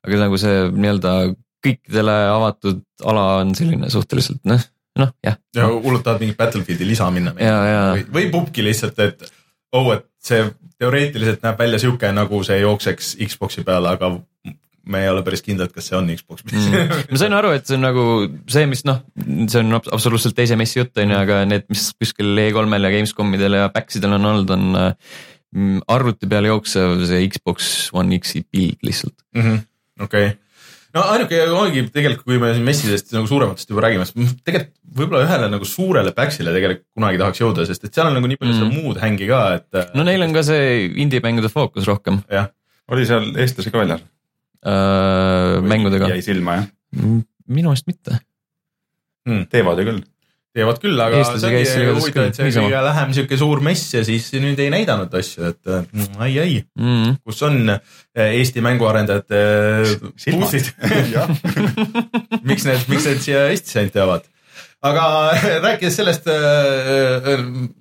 aga 0.04 0.20
nagu 0.26 0.40
see 0.40 0.66
nii-öelda 0.70 1.14
kõikidele 1.62 2.16
avatud 2.32 2.82
ala 3.08 3.26
on 3.42 3.54
selline 3.56 3.90
suhteliselt 3.92 4.42
noh, 4.49 4.64
noh 4.99 5.12
jah. 5.25 5.38
Ja 5.56 5.68
hullult 5.70 6.04
tahad 6.06 6.22
mingit 6.22 6.40
Battlefieldi 6.40 6.88
lisa 6.88 7.08
minna. 7.14 7.34
või, 7.38 8.04
või 8.18 8.28
pubki 8.34 8.66
lihtsalt, 8.66 8.99
et 9.04 9.25
oh, 9.72 9.92
et 9.94 10.08
see 10.22 10.44
teoreetiliselt 10.82 11.44
näeb 11.46 11.58
välja 11.58 11.80
sihuke, 11.82 12.11
nagu 12.14 12.42
see 12.46 12.58
jookseks 12.62 13.16
Xbox'i 13.30 13.64
peal, 13.66 13.87
aga 13.88 14.12
me 14.84 15.02
ei 15.04 15.08
ole 15.12 15.22
päris 15.26 15.42
kindlad, 15.46 15.70
kas 15.74 15.86
see 15.90 15.96
on 15.98 16.08
Xbox 16.16 16.42
mm.. 16.48 17.06
ma 17.12 17.20
sain 17.20 17.36
aru, 17.38 17.52
et 17.56 17.66
see 17.68 17.76
on 17.78 17.84
nagu 17.86 18.04
see, 18.50 18.66
mis 18.70 18.82
noh, 18.88 19.02
see 19.46 19.60
on 19.62 19.76
abs- 19.78 19.92
absoluutselt 19.94 20.34
teise 20.38 20.56
messi 20.58 20.80
jutt 20.80 20.98
on 21.02 21.12
ju, 21.14 21.18
aga 21.22 21.42
need, 21.48 21.68
mis 21.70 21.88
kuskil 22.02 22.32
E3-l 22.48 22.88
ja 22.88 22.94
Gamescomidel 22.96 23.58
ja 23.60 23.68
PAX-idel 23.74 24.16
on 24.18 24.26
olnud, 24.32 24.50
on 24.56 24.68
mm, 25.54 25.82
arvuti 25.92 26.26
peal 26.30 26.48
jooksev 26.50 27.02
see 27.10 27.26
Xbox 27.30 27.90
One 27.94 28.18
X-i 28.18 28.42
pild 28.50 28.80
lihtsalt. 28.86 29.14
Mhm. 29.38 29.60
okei, 30.02 30.32
no 30.96 31.04
ainuke 31.14 31.38
ongi 31.54 31.84
tegelikult, 31.94 32.26
kui 32.26 32.40
me 32.42 32.50
siin 32.56 32.66
messidest 32.66 33.12
nagu 33.14 33.28
suurematest 33.30 33.70
juba 33.70 33.84
räägime, 33.86 34.06
siis 34.08 34.34
tegelikult 34.44 34.74
võib-olla 34.98 35.22
ühele 35.24 35.46
nagu 35.54 35.64
suurele 35.68 36.10
Paxile 36.16 36.52
tegelikult 36.52 36.88
kunagi 36.98 37.20
tahaks 37.22 37.40
jõuda, 37.40 37.64
sest 37.68 37.86
et 37.86 37.94
seal 37.96 38.10
on 38.10 38.18
nagu 38.18 38.28
nii 38.28 38.36
palju 38.40 38.52
Mm. 38.52 38.58
seda 38.58 38.82
muud 38.82 38.98
hängi 39.00 39.28
ka, 39.30 39.38
et. 39.60 39.94
no 39.96 40.02
neil 40.04 40.20
on 40.26 40.34
ka 40.36 40.42
see 40.44 40.90
indie-mängude 41.00 41.48
fookus 41.52 41.86
rohkem 41.88 42.18
jah, 42.28 42.50
oli 42.92 43.06
seal 43.08 43.30
eestlasi 43.40 43.72
ka 43.72 43.80
väljas? 43.84 44.02
Äh, 44.66 45.59
mängudega. 45.66 46.09
jäi 46.14 46.23
silma 46.25 46.61
jah? 46.61 46.71
minu 47.49 47.73
meelest 47.73 47.87
mitte. 47.90 48.19
teevad 49.52 49.78
ju 49.81 49.87
küll. 49.90 50.00
teevad 50.52 50.81
küll, 50.83 50.99
aga 51.00 51.16
Eestlasi 51.23 51.49
see 51.49 51.62
igatahes 51.62 52.02
huvitav, 52.02 52.26
et 52.28 52.37
see 52.38 52.49
küll, 52.50 52.66
kõige 52.66 52.83
lähem 52.87 53.14
sihuke 53.16 53.38
suur 53.40 53.62
mess 53.64 53.95
ja 53.95 54.02
siis 54.04 54.26
nüüd 54.37 54.61
ei 54.61 54.69
näidanud 54.75 55.14
asju, 55.21 55.47
et 55.52 55.73
mm, 55.78 56.19
ai, 56.21 56.33
ai, 56.42 56.59
Mm. 56.76 57.16
kus 57.25 57.40
on 57.49 57.62
eh, 57.73 58.35
Eesti 58.40 58.61
mänguarendajate 58.64 59.40
buusid 60.35 60.69
jah, 61.14 61.33
miks 62.49 62.69
need, 62.69 62.85
miks 62.92 63.09
need 63.09 63.25
siia 63.25 63.47
Eestisse 63.52 63.81
ainult 63.81 63.97
jäävad? 64.02 64.28
aga 64.83 65.02
rääkides 65.64 65.97
sellest 66.00 66.28
äh, 66.28 67.33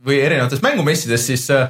või 0.05 0.21
erinevatest 0.21 0.63
mängumessidest, 0.63 1.31
siis 1.33 1.47
äh, 1.51 1.67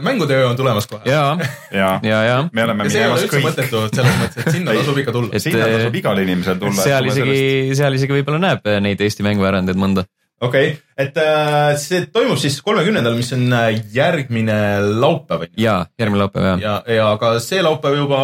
mängutöö 0.00 0.48
on 0.48 0.56
tulemas 0.56 0.86
kohe. 0.86 1.02
ja, 1.04 1.36
ja 1.72 2.00
ja, 2.02 2.22
ja 2.24 2.36
me 2.52 2.64
oleme 2.64 2.84
ja 2.84 2.90
minemas 2.90 3.24
üldse 3.26 3.36
kõik. 3.36 3.46
mõttetu 3.48 3.82
selles 3.92 4.18
mõttes, 4.20 4.40
et 4.40 4.52
sinna 4.56 4.74
tasub 4.78 4.98
ikka 5.02 5.12
tulla. 5.12 5.40
Sinna 5.42 5.66
tasub 5.68 5.98
igal 6.00 6.20
inimesel 6.24 6.60
tulla. 6.60 6.82
seal 6.82 7.08
isegi, 7.12 7.38
seal 7.76 7.96
isegi 7.98 8.16
võib-olla 8.18 8.40
näeb 8.46 8.70
neid 8.84 9.00
Eesti 9.04 9.26
mänguarendajaid 9.26 9.80
mõnda. 9.80 10.06
okei 10.40 10.70
okay., 10.72 10.78
et 10.96 11.16
äh, 11.20 11.74
see 11.80 12.06
toimub 12.14 12.38
siis 12.40 12.56
kolmekümnendal, 12.64 13.16
mis 13.18 13.32
on 13.36 13.44
äh, 13.52 13.72
järgmine 13.94 14.56
laupäev. 15.00 15.48
ja 15.60 15.82
järgmine 16.00 16.24
laupäev 16.24 16.46
ja, 16.46 16.56
ja, 16.62 16.94
ja 17.00 17.10
ka 17.20 17.34
see 17.44 17.60
laupäev 17.64 17.98
juba 18.04 18.22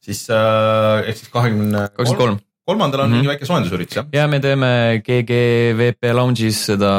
siis 0.00 0.22
äh, 0.32 1.08
ehk 1.08 1.18
siis 1.18 1.32
kahekümne 1.34 1.88
kakskümmend 1.94 2.20
kolm. 2.20 2.38
kolmandal 2.70 3.00
on 3.04 3.10
Mhm. 3.10 3.16
mingi 3.18 3.28
väike 3.32 3.48
soojendusüritus 3.48 3.96
jah? 3.98 4.06
ja 4.14 4.28
me 4.28 4.38
teeme 4.40 5.02
GGVP 5.06 6.12
Lounge'is 6.14 6.62
seda 6.70 6.92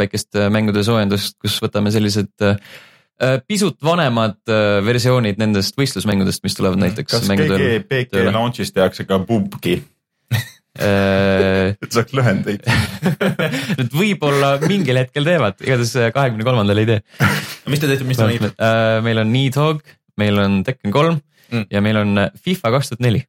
väikest 0.00 0.34
äh, 0.36 0.50
mängude 0.50 0.82
soojendust, 0.84 1.38
kus 1.40 1.60
võtame 1.62 1.92
sellised 1.94 2.32
äh, 2.42 2.58
pisut 3.46 3.76
vanemad 3.84 4.38
äh, 4.50 4.78
versioonid 4.84 5.38
nendest 5.38 5.76
võistlusmängudest, 5.78 6.42
mis 6.46 6.56
tulevad 6.58 6.80
näiteks 6.82 7.12
kas 7.12 7.28
GGPG 7.30 8.10
tööle. 8.12 8.32
launch'is 8.34 8.74
tehakse 8.74 9.08
ka 9.08 9.20
pubgi, 9.26 9.82
Äh, 10.74 11.76
et 11.86 11.92
saaks 11.94 12.10
lühendeid. 12.18 12.64
Nad 13.78 13.92
võib-olla 13.94 14.56
mingil 14.64 14.98
hetkel 14.98 15.22
teevad, 15.28 15.60
igatahes 15.62 15.92
kahekümne 16.16 16.42
kolmandal 16.42 16.80
ei 16.82 16.88
tee. 16.88 17.28
mis 17.70 17.78
te 17.78 17.86
teete, 17.86 18.02
mis 18.08 18.18
te 18.18 18.26
mängite? 18.26 18.50
meil 19.06 19.22
on 19.22 19.30
Nidhogg, 19.30 19.84
meil 20.18 20.40
on 20.42 20.64
Tekken 20.66 20.90
kolm 20.90 21.20
Mm. 21.54 21.66
ja 21.70 21.80
meil 21.84 21.96
on 22.00 22.20
FIFA 22.40 22.70
kaks 22.76 22.90
tuhat 22.90 23.02
neli. 23.04 23.22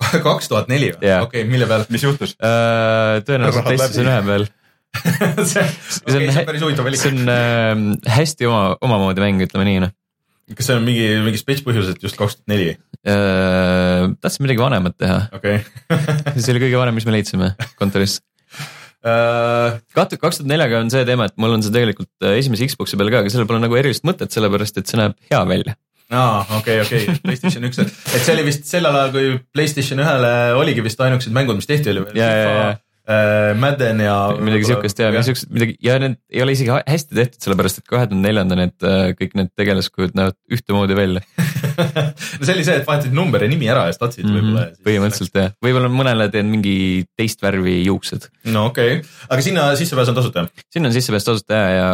kaks 0.28 0.48
tuhat 0.50 0.70
neli 0.70 0.90
või? 0.94 1.12
Okei, 1.22 1.44
mille 1.48 1.68
peal? 1.70 1.86
mis 1.92 2.04
juhtus? 2.04 2.36
tõenäoliselt 2.40 3.68
PlayStation 3.68 4.10
ühe 4.10 4.22
peal. 4.26 4.46
See 5.50 5.62
okei, 5.62 6.28
see 6.28 6.42
on 6.42 6.48
päris 6.48 6.64
huvitav 6.66 6.86
valik 6.86 7.00
see. 7.00 7.14
on 7.14 7.30
äh, 7.30 8.14
hästi 8.18 8.50
oma, 8.50 8.76
omamoodi 8.82 9.22
mäng, 9.22 9.42
ütleme 9.46 9.68
nii 9.68 9.82
noh 9.86 9.96
kas 10.56 10.70
see 10.70 10.78
on 10.78 10.86
mingi, 10.86 11.06
mingi 11.24 11.40
spets 11.40 11.62
põhjus, 11.66 11.92
et 11.92 12.02
just 12.02 12.18
kaks 12.18 12.38
tuhat 12.38 12.50
neli? 12.50 12.72
äh,. 13.06 14.08
tahtsin 14.20 14.44
midagi 14.46 14.62
vanemat 14.62 14.96
teha, 14.98 15.20
okei. 15.36 15.60
see 16.40 16.54
oli 16.54 16.64
kõige 16.66 16.80
vanem, 16.80 16.98
mis 16.98 17.06
me 17.08 17.14
leidsime 17.14 17.52
kontoris. 17.80 18.18
Äh, 19.00 19.78
kaks 19.96 20.42
tuhat 20.42 20.50
neljaga 20.50 20.82
on 20.82 20.90
see 20.92 21.06
teema, 21.08 21.30
et 21.30 21.38
mul 21.40 21.56
on 21.56 21.64
see 21.64 21.72
tegelikult 21.74 22.10
äh, 22.26 22.40
esimese 22.40 22.68
Xbox'i 22.72 22.98
peal 23.00 23.12
ka, 23.12 23.22
aga 23.22 23.32
sellel 23.32 23.48
pole 23.48 23.62
nagu 23.62 23.78
erilist 23.78 24.04
mõtet, 24.08 24.34
sellepärast 24.34 24.82
et 24.82 24.90
see 24.90 25.00
näeb 25.00 25.16
hea 25.30 25.40
välja. 25.48 25.76
aa, 26.10 26.42
okei, 26.58 26.80
okei, 26.82 27.16
Playstation 27.22 27.70
üks, 27.70 27.80
et 27.86 28.18
see 28.18 28.34
oli 28.34 28.44
vist 28.50 28.66
sellel 28.68 28.96
ajal, 28.98 29.14
kui 29.14 29.32
Playstation 29.54 30.02
ühele 30.02 30.34
oligi 30.58 30.84
vist 30.84 31.00
ainukesed 31.00 31.34
mängud, 31.36 31.60
mis 31.60 31.70
tehti, 31.70 31.94
oli 31.94 32.08
veel 32.08 32.20
Ja, 32.20 32.30
ja, 32.34 32.46
ja. 32.50 32.70
äh, 32.74 32.80
Madden 33.60 34.00
ja. 34.04 34.16
midagi 34.38 34.68
siukest 34.68 35.00
ja 35.02 35.22
siuksed 35.26 35.50
midagi 35.54 35.76
ja 35.82 35.96
need 36.02 36.18
ei 36.30 36.42
ole 36.44 36.54
isegi 36.54 36.70
hästi 36.70 37.16
tehtud, 37.16 37.40
sellepärast 37.42 37.80
et 37.80 37.88
kahe 37.90 38.06
tuhande 38.06 38.28
neljanda 38.28 38.58
need 38.58 38.86
äh, 38.86 39.12
kõik 39.18 39.36
need 39.38 39.50
tegelaskujud 39.58 40.14
näevad 40.18 40.36
ühtemoodi 40.52 40.96
välja. 40.98 41.22
no 42.38 42.44
see 42.44 42.54
oli 42.54 42.66
see, 42.66 42.76
et 42.80 42.86
vahetasid 42.86 43.16
number 43.16 43.42
ja 43.42 43.50
nimi 43.50 43.70
ära 43.70 43.86
ja 43.88 43.96
statsid 43.96 44.26
mm 44.26 44.30
-hmm. 44.30 44.50
võib-olla. 44.50 44.84
Põhimõtteliselt 44.86 45.40
jah, 45.40 45.52
võib-olla 45.64 45.90
mõnele 45.92 46.28
teen 46.32 46.50
mingi 46.52 46.76
teist 47.18 47.42
värvi 47.42 47.80
juuksed. 47.86 48.28
no 48.54 48.66
okei 48.70 49.00
okay., 49.00 49.08
aga 49.28 49.46
sinna 49.48 49.66
sissepääs 49.80 50.12
on 50.12 50.18
tasuta 50.20 50.46
sinna 50.70 50.90
on 50.90 50.94
sissepääs 50.94 51.26
tasuta 51.26 51.54
ja, 51.54 51.70
ja 51.76 51.88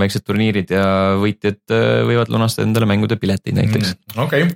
väiksed 0.00 0.24
turniirid 0.26 0.72
ja 0.74 0.86
võitjad 1.20 1.60
äh, 1.74 2.02
võivad 2.08 2.32
lunastada 2.32 2.68
endale 2.68 2.88
mängude 2.88 3.18
pileteid 3.20 3.58
näiteks 3.58 3.94
mm. 3.94 4.22
okei, 4.24 4.48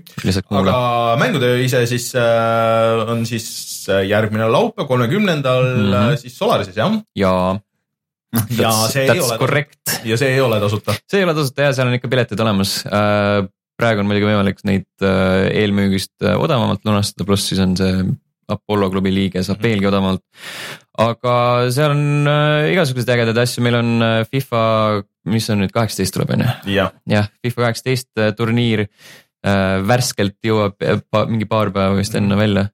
muule 0.50 0.72
aga 0.72 1.16
mängutöö 1.20 1.60
ise 1.64 1.84
siis 1.90 2.10
äh, 2.16 3.04
on 3.08 3.26
siis 3.28 3.46
äh, 3.46 3.77
järgmine 4.08 4.46
laupäev, 4.52 4.86
kolmekümnendal 4.88 5.64
mm 5.64 5.80
Mhm. 5.82 5.92
-hmm. 5.94 6.16
siis 6.16 6.38
Solarises 6.38 6.76
jah? 6.76 6.92
ja. 7.16 7.32
ja 8.58 8.70
see 8.92 9.06
ei 9.08 9.20
ole, 9.20 9.38
korrekt, 9.40 10.00
ja 10.04 10.16
see 10.20 10.34
ei 10.34 10.40
ole 10.40 10.60
tasuta. 10.60 10.92
see 11.08 11.20
ei 11.20 11.24
ole 11.24 11.34
tasuta 11.34 11.62
ja 11.62 11.72
seal 11.72 11.88
on 11.88 11.94
ikka 11.96 12.08
piletid 12.08 12.40
olemas. 12.40 12.84
praegu 13.78 14.00
on 14.02 14.06
muidugi 14.10 14.26
võimalik 14.26 14.58
neid 14.66 14.86
äh, 15.06 15.46
eelmüügist 15.62 16.16
äh, 16.26 16.34
odavamalt 16.40 16.80
lunastada, 16.84 17.24
pluss 17.24 17.46
siis 17.48 17.60
on 17.62 17.76
see 17.78 17.92
Apollo 18.48 18.88
klubi 18.90 19.12
liige 19.14 19.42
saab 19.44 19.58
Mhm. 19.58 19.64
veelgi 19.68 19.86
odavamalt. 19.86 20.22
aga 20.98 21.70
seal 21.70 21.90
on 21.94 22.26
äh, 22.26 22.72
igasuguseid 22.72 23.08
ägedaid 23.14 23.38
asju, 23.38 23.62
meil 23.62 23.74
on 23.78 24.02
äh, 24.02 24.24
FIFA, 24.26 24.62
mis 25.30 25.48
on 25.50 25.60
nüüd 25.62 25.70
kaheksateist 25.72 26.14
tuleb 26.16 26.30
on 26.34 26.40
ju, 26.42 26.74
jah, 26.74 26.90
jah, 27.06 27.28
FIFA 27.44 27.62
kaheksateist 27.68 28.08
äh, 28.18 28.32
turniir 28.34 28.80
äh, 29.46 29.78
värskelt 29.86 30.36
jõuab 30.44 30.74
äh, 30.82 30.98
mingi 31.28 31.46
paar 31.46 31.70
päeva 31.70 31.94
vist 31.96 32.14
enne 32.18 32.36
välja 32.36 32.60
äh,. 32.66 32.72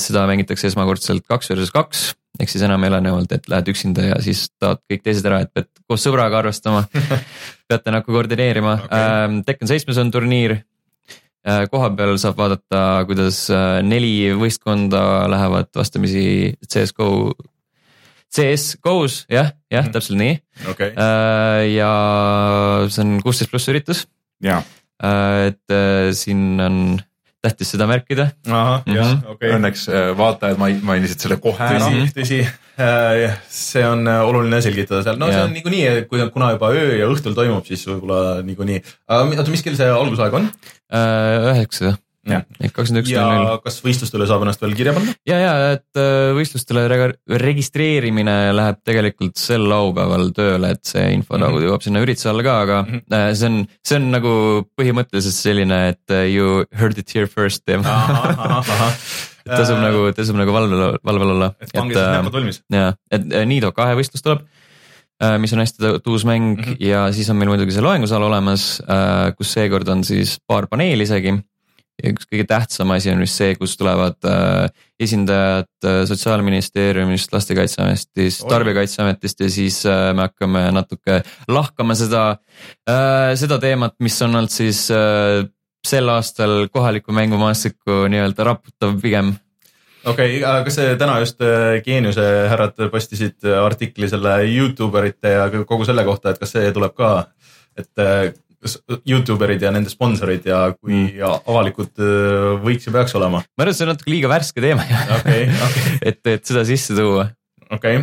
Seda 0.00 0.22
mängitakse 0.30 0.70
esmakordselt 0.70 1.26
kaks 1.28 1.50
versus 1.52 1.72
kaks 1.74 2.06
ehk 2.40 2.52
siis 2.52 2.64
enam 2.66 2.84
ei 2.84 2.90
ole 2.92 3.00
niimoodi, 3.04 3.38
et 3.38 3.48
lähed 3.50 3.68
üksinda 3.72 4.10
ja 4.10 4.16
siis 4.24 4.46
tahavad 4.60 4.82
kõik 4.90 5.04
teised 5.04 5.26
ära, 5.28 5.42
et 5.44 5.52
pead 5.56 5.68
koos 5.88 6.04
sõbraga 6.04 6.40
arvestama. 6.42 6.84
peate 7.68 7.94
nagu 7.94 8.12
koordineerima 8.12 8.76
okay.. 8.84 9.40
Tekken 9.46 9.70
seitsmes 9.70 9.98
on 10.02 10.12
turniir. 10.14 10.58
koha 11.70 11.90
peal 11.94 12.16
saab 12.18 12.38
vaadata, 12.40 12.80
kuidas 13.06 13.44
äh, 13.54 13.78
neli 13.86 14.32
võistkonda 14.34 15.28
lähevad 15.30 15.70
vastamisi 15.78 16.56
CS-GO, 16.66 17.32
CS-GO-s 18.34 19.26
jah, 19.30 19.52
jah 19.70 19.86
Mhm. 19.86 19.92
täpselt 19.94 20.18
nii. 20.18 20.38
okei, 20.72 20.90
ja 21.76 21.90
see 22.90 23.04
on 23.04 23.20
kuusteist 23.22 23.50
pluss 23.52 23.70
üritus, 23.70 24.06
et 24.42 25.70
äh, 25.70 26.10
siin 26.12 26.60
on 26.60 26.80
tähtis 27.46 27.70
seda 27.74 27.86
märkida. 27.90 28.28
ahah, 28.50 28.82
jah 28.90 29.10
Mhm., 29.16 29.26
okei. 29.36 29.54
õnneks 29.56 29.86
äh, 29.88 30.10
vaatajad 30.18 30.58
mai- 30.62 30.80
mainisid 30.82 31.22
selle 31.24 31.38
kohe 31.42 31.62
ära. 31.70 31.80
tõsi, 31.86 32.06
tõsi, 32.20 32.40
see 33.56 33.84
on 33.88 34.06
äh, 34.10 34.20
oluline 34.28 34.60
selgitada 34.64 35.02
seal, 35.06 35.16
no 35.20 35.30
see 35.30 35.38
Jaa. 35.38 35.46
on 35.48 35.54
niikuinii, 35.56 35.84
et 36.02 36.08
kui, 36.10 36.20
kuna 36.34 36.50
juba 36.56 36.70
öö 36.76 36.96
ja 37.00 37.06
õhtul 37.12 37.34
toimub, 37.38 37.64
siis 37.68 37.86
võib-olla 37.88 38.42
niikuinii. 38.46 38.82
oota, 39.08 39.50
mis 39.54 39.62
kell 39.64 39.78
see 39.78 39.88
algusaeg 39.92 40.34
on 40.42 40.50
üheksa, 40.92 41.96
kakskümmend 42.26 43.02
üks 43.04 43.12
ja 43.12 43.24
kas 43.64 43.78
võistlustele 43.84 44.26
saab 44.26 44.42
ennast 44.46 44.62
veel 44.64 44.74
kirja 44.78 44.92
panna? 44.96 45.14
ja, 45.28 45.38
ja 45.38 45.52
et 45.76 46.00
äh, 46.00 46.32
võistlustele 46.36 46.86
registreerimine 47.46 48.34
läheb 48.56 48.80
tegelikult 48.86 49.36
sel 49.40 49.66
laupäeval 49.70 50.30
tööle, 50.36 50.72
et 50.76 50.84
see 50.84 51.06
info 51.14 51.36
Mhm. 51.36 51.44
nagu 51.44 51.60
jõuab 51.62 51.82
sinna 51.84 52.00
ürituse 52.02 52.28
alla 52.32 52.42
ka, 52.42 52.60
aga 52.66 52.82
Mhm. 52.86 53.00
äh, 53.12 53.30
see 53.34 53.46
on, 53.46 53.56
see 53.84 53.96
on 54.00 54.10
nagu 54.10 54.32
põhimõtteliselt 54.78 55.36
selline, 55.38 55.80
et 55.94 56.10
äh, 56.10 56.26
you 56.34 56.64
heard 56.72 56.98
it 56.98 57.10
here 57.14 57.26
first 57.26 57.62
teema. 57.68 57.84
tasub 59.46 59.78
nagu, 59.78 60.10
tasub 60.16 60.36
nagu 60.38 60.52
valvel, 60.54 60.98
valvel 61.06 61.30
olla. 61.36 61.52
et 61.62 61.70
pange 61.72 61.94
siis 61.94 62.06
näpud 62.18 62.32
valmis. 62.40 62.62
ja, 62.72 62.92
et 63.10 63.26
Nido 63.46 63.70
kahe 63.76 63.94
võistlus 63.98 64.24
tuleb, 64.24 64.42
mis 65.40 65.52
on 65.54 65.62
hästi 65.62 65.92
tuus 66.04 66.24
mäng 66.28 66.56
mm. 66.56 66.62
-hmm. 66.64 66.76
ja 66.80 67.06
siis 67.12 67.30
on 67.30 67.36
meil 67.40 67.48
muidugi 67.48 67.72
see 67.72 67.84
loengusaal 67.84 68.22
olemas, 68.26 68.82
kus 69.38 69.52
seekord 69.54 69.88
on 69.88 70.04
siis 70.04 70.38
paar 70.46 70.66
paneeli 70.66 71.06
isegi. 71.06 71.36
Ja 72.02 72.12
üks 72.12 72.28
kõige 72.28 72.46
tähtsam 72.50 72.92
asi 72.94 73.10
on 73.12 73.22
vist 73.24 73.40
see, 73.40 73.54
kus 73.58 73.76
tulevad 73.80 74.18
äh, 74.28 74.66
esindajad 75.00 75.70
äh, 75.84 76.02
Sotsiaalministeeriumist, 76.08 77.32
Lastekaitseametist. 77.32 78.44
Tarbijakaitseametist 78.48 79.40
ja 79.44 79.50
siis 79.52 79.80
äh, 79.88 80.10
me 80.16 80.28
hakkame 80.28 80.66
natuke 80.76 81.22
lahkama 81.48 81.96
seda, 81.96 82.24
seda 83.36 83.58
teemat, 83.62 83.96
mis 84.04 84.20
on 84.24 84.34
olnud 84.34 84.52
siis 84.52 84.86
äh, 84.94 85.46
sel 85.86 86.08
aastal 86.12 86.66
kohaliku 86.72 87.14
mängumaastikku 87.14 88.06
nii-öelda 88.10 88.46
raputav 88.48 88.96
pigem 89.02 89.34
okei 90.06 90.38
okay,, 90.38 90.42
aga 90.46 90.64
kas 90.66 90.78
see 90.78 90.94
täna 91.00 91.18
just 91.22 91.42
äh, 91.44 91.78
Geeniuse 91.84 92.24
härrad 92.50 92.78
postisid 92.92 93.46
äh, 93.46 93.58
artikli 93.64 94.08
selle 94.10 94.38
Youtube 94.46 95.02
erite 95.02 95.34
ja 95.36 95.46
kogu 95.58 95.86
selle 95.88 96.04
kohta, 96.06 96.32
et 96.32 96.42
kas 96.42 96.54
see 96.56 96.72
tuleb 96.74 96.94
ka, 96.96 97.12
et 97.76 98.04
äh, 98.56 98.62
kas 98.66 98.78
Youtube 99.08 99.44
erid 99.46 99.64
ja 99.64 99.72
nende 99.74 99.92
sponsorid 99.92 100.46
ja 100.48 100.62
kui 100.76 100.94
mm. 100.94 101.40
avalikud 101.46 102.02
äh, 102.02 102.52
võiks 102.64 102.88
ja 102.88 102.94
peaks 102.94 103.16
olema? 103.18 103.42
ma 103.42 103.64
arvan, 103.64 103.72
et 103.72 103.78
see 103.78 103.86
on 103.86 103.92
natuke 103.94 104.12
liiga 104.12 104.30
värske 104.32 104.64
teema 104.64 104.86
okei, 105.20 105.48
okei, 105.68 105.96
et, 106.12 106.22
et 106.36 106.48
seda 106.48 106.64
sisse 106.68 106.96
tuua. 106.96 107.28
okei. 107.70 108.02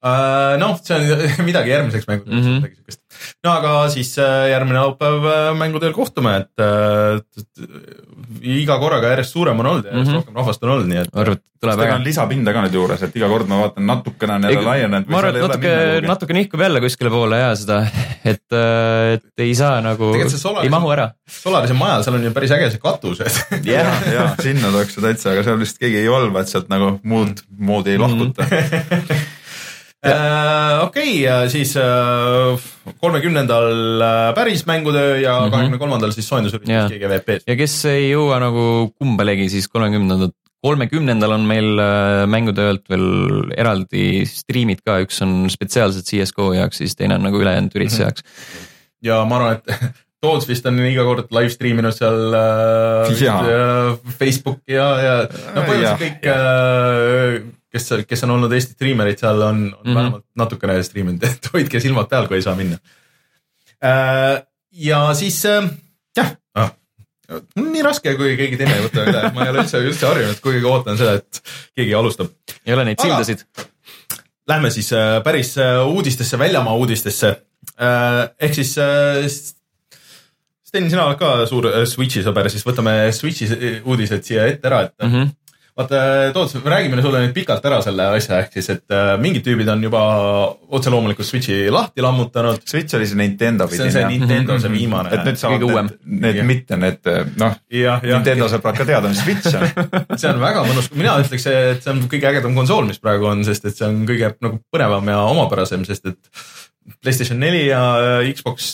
noh, 0.00 0.78
see 0.80 0.96
on 0.96 1.24
midagi 1.48 1.74
järgmiseks 1.74 2.08
mängudeks 2.08 2.32
mm. 2.32 2.46
-hmm. 2.46 2.62
midagi 2.62 2.76
siukest. 2.78 3.00
no 3.44 3.52
aga 3.52 3.72
siis 3.92 4.14
äh, 4.18 4.48
järgmine 4.50 4.80
laupäev 4.80 5.26
äh, 5.28 5.50
mängudel 5.58 5.92
kohtume, 5.92 6.36
et 6.40 6.64
äh, 6.64 7.20
t- 7.20 7.68
iga 8.40 8.78
korraga 8.80 9.12
järjest 9.12 9.36
suurem 9.36 9.60
on 9.60 9.66
olnud 9.66 9.84
ja 9.84 9.90
järjest 9.90 10.08
mm. 10.08 10.14
-hmm. 10.14 10.22
rohkem 10.22 10.40
rahvast 10.40 10.64
on 10.64 10.70
olnud, 10.70 10.88
nii 10.88 11.02
et 11.02 11.32
et 11.34 11.42
tuleb 11.60 11.76
väga 11.82 11.98
lisapinda 12.00 12.52
ka 12.56 12.62
nüüd 12.64 12.74
juures, 12.78 13.02
et 13.04 13.16
iga 13.20 13.28
kord 13.28 13.48
ma 13.48 13.58
vaatan 13.60 13.86
natukene 13.86 14.34
on 14.38 14.46
jälle 14.48 14.60
Ei, 14.60 14.64
laienenud 14.64 15.10
ma 15.12 15.18
arvan, 15.18 15.36
et 15.36 15.42
natuke, 15.44 15.74
natuke 16.06 16.36
nihkub 16.38 16.60
jälle 16.64 16.80
kuskile 16.80 17.10
poole 17.12 17.40
ja 17.42 17.50
seda, 17.56 17.82
et, 18.24 18.46
et 19.14 19.44
ei 19.44 19.54
saa 19.54 19.82
nagu 19.84 20.14
ei 20.62 20.72
mahu 20.72 20.94
ära. 20.94 21.10
Solarise 21.28 21.76
majal, 21.76 22.06
seal 22.06 22.16
on 22.16 22.24
ju 22.24 22.32
päris 22.32 22.54
äge 22.56 22.70
see 22.70 22.80
katus, 22.80 23.20
et 23.20 23.68
ja, 23.68 23.84
ja 24.08 24.30
sinna 24.40 24.72
tuleks 24.72 24.96
ju 24.96 25.04
täitsa, 25.04 25.34
aga 25.34 25.44
seal 25.44 25.60
vist 25.60 25.76
keegi 25.82 26.00
ei 26.00 26.08
valva, 26.08 26.40
et 26.40 26.48
sealt 26.48 26.72
nagu 26.72 26.94
muud 27.04 27.44
moodi 27.58 27.98
ei 27.98 28.00
lahkuta. 28.00 28.48
Äh, 29.20 29.39
okei, 30.86 31.14
siis 31.52 31.74
kolmekümnendal 33.00 33.66
päris 34.34 34.62
mängutöö 34.66 35.18
ja 35.20 35.40
Mhm. 35.40 35.50
kahekümne 35.52 35.78
kolmandal 35.78 36.10
siis 36.16 36.28
soojendusüritus. 36.28 36.92
GGVP-s. 36.92 37.44
ja 37.46 37.56
kes 37.56 37.74
ei 37.84 38.10
jõua 38.12 38.38
nagu 38.40 38.92
kumbalegi, 38.98 39.48
siis 39.52 39.68
kolmekümnendat, 39.68 40.32
kolmekümnendal 40.64 41.32
on 41.36 41.44
meil 41.48 41.78
äh, 41.80 42.26
mängutöölt 42.28 42.88
veel 42.88 43.52
eraldi 43.56 44.24
striimid 44.28 44.80
ka, 44.84 44.98
üks 45.04 45.20
on 45.24 45.48
spetsiaalselt 45.52 46.04
CSGO 46.08 46.52
jaoks, 46.56 46.80
siis 46.82 46.96
teine 46.96 47.14
on 47.16 47.22
nagu 47.28 47.36
ülejäänud 47.40 47.72
ürituse 47.76 48.02
Mhm. 48.02 48.08
jaoks. 48.08 48.22
ja 49.02 49.24
ma 49.24 49.36
arvan, 49.36 49.52
et 49.60 49.64
Toots 50.20 50.44
vist 50.48 50.66
on 50.68 50.76
iga 50.84 51.00
kord 51.08 51.30
live 51.32 51.48
stream 51.48 51.78
inud 51.80 51.94
seal 51.96 52.34
äh, 52.36 53.08
äh, 53.08 53.96
Facebooki 54.18 54.74
ja, 54.76 54.88
ja 55.00 55.14
no 55.54 55.62
põhimõtteliselt 55.64 56.02
kõik, 56.02 56.26
äh, 56.28 57.40
kes, 57.72 57.88
kes 58.08 58.24
on 58.26 58.34
olnud 58.36 58.52
Eesti 58.52 58.76
striimerid 58.76 59.20
seal 59.20 59.40
on, 59.40 59.46
on 59.48 59.60
mm. 59.60 59.74
-hmm. 59.84 59.94
vähemalt 59.98 60.26
natukene 60.36 60.82
striiminud, 60.82 61.22
et 61.24 61.48
hoidke 61.52 61.80
silmad 61.80 62.10
peal, 62.10 62.28
kui 62.28 62.40
ei 62.40 62.46
saa 62.46 62.56
minna. 62.58 62.78
ja 64.72 65.00
siis 65.14 65.44
äh, 65.46 65.70
jah 66.16 66.34
ah,, 66.54 66.70
nii 67.56 67.82
raske, 67.82 68.14
kui 68.18 68.34
keegi 68.38 68.58
teine 68.60 68.76
ei 68.78 68.86
võta 68.86 69.04
üle, 69.06 69.22
ma 69.34 69.44
ei 69.44 69.52
ole 69.52 69.64
üldse, 69.64 69.82
üldse 69.86 70.08
harjunud, 70.08 70.40
kuigi 70.44 70.66
ootan 70.68 70.98
seda, 71.00 71.20
et 71.20 71.42
keegi 71.78 71.94
alustab. 71.94 72.32
ei 72.66 72.74
ole 72.74 72.88
neid 72.90 73.02
sildasid. 73.02 73.46
Lähme 74.50 74.70
siis 74.74 74.90
äh, 74.96 75.20
päris 75.24 75.54
äh, 75.58 75.78
uudistesse, 75.86 76.38
väljamaa 76.38 76.74
uudistesse. 76.74 77.36
ehk 78.40 78.54
siis 78.54 78.76
äh, 78.78 79.24
Sten, 80.70 80.86
sina 80.90 81.04
oled 81.08 81.18
ka 81.18 81.46
suur 81.50 81.66
äh, 81.70 81.82
Switch'i 81.88 82.22
sõber, 82.22 82.46
siis 82.50 82.62
võtame 82.66 82.92
Switch'i 83.14 83.80
uudised 83.82 84.26
siia 84.26 84.46
ette 84.50 84.68
ära, 84.70 84.82
et 84.86 84.94
Mm 85.02 85.12
-hmm. 85.12 85.30
vaata, 85.80 86.32
Toots, 86.34 86.56
räägime 86.64 87.02
sulle 87.02 87.22
nüüd 87.24 87.32
pikalt 87.34 87.64
ära 87.66 87.80
selle 87.84 88.06
asja, 88.16 88.40
ehk 88.44 88.54
siis, 88.54 88.68
et 88.74 88.94
äh, 88.94 89.12
mingid 89.20 89.44
tüübid 89.46 89.68
on 89.72 89.82
juba 89.84 90.02
otse 90.76 90.92
loomulikult 90.92 91.28
Switch'i 91.28 91.58
lahti 91.72 92.04
lammutanud. 92.04 92.62
Switch 92.68 92.96
oli 92.98 93.08
see 93.08 93.18
Nintendo 93.18 93.68
see 93.70 93.84
on 93.86 93.92
see 93.94 94.04
pidi. 94.06 94.20
Nintendo, 94.20 94.58
see 94.62 94.72
viimane. 94.72 95.12
et 95.16 95.26
nüüd 95.26 95.40
saavad 95.40 95.66
need, 95.66 95.98
need 96.26 96.40
Jah. 96.40 96.48
mitte 96.52 96.80
need 96.80 97.10
noh, 97.40 97.58
jah, 97.72 98.00
jah, 98.04 98.16
Nintendo 98.20 98.50
sõbrad 98.52 98.80
ka 98.80 98.88
teada, 98.88 99.12
mis 99.12 99.22
Switch 99.24 99.52
on. 99.56 99.68
see 100.20 100.32
on 100.32 100.40
väga 100.42 100.64
mõnus, 100.68 100.90
mina 100.94 101.18
ütleks, 101.24 101.48
et 101.50 101.84
see 101.84 101.94
on 101.94 102.04
kõige 102.10 102.32
ägedam 102.32 102.56
konsool, 102.58 102.88
mis 102.90 103.02
praegu 103.02 103.30
on, 103.32 103.44
sest 103.48 103.70
et 103.70 103.76
see 103.76 103.88
on 103.88 104.02
kõige 104.08 104.34
nagu 104.40 104.60
põnevam 104.72 105.12
ja 105.12 105.22
omapärasem, 105.32 105.86
sest 105.88 106.12
et 106.12 106.48
Playstation 107.04 107.38
neli 107.38 107.66
ja 107.68 107.80
äh, 108.00 108.30
Xbox, 108.34 108.72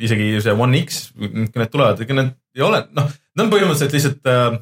isegi 0.00 0.30
see 0.42 0.54
One 0.58 0.80
X, 0.80 1.10
need 1.14 1.68
tulevad, 1.70 2.00
ega 2.02 2.16
need 2.16 2.32
ei 2.58 2.64
ole, 2.66 2.80
noh, 2.96 3.12
need 3.36 3.44
on 3.44 3.52
põhimõtteliselt 3.52 3.94
lihtsalt 3.94 4.30
äh, 4.32 4.56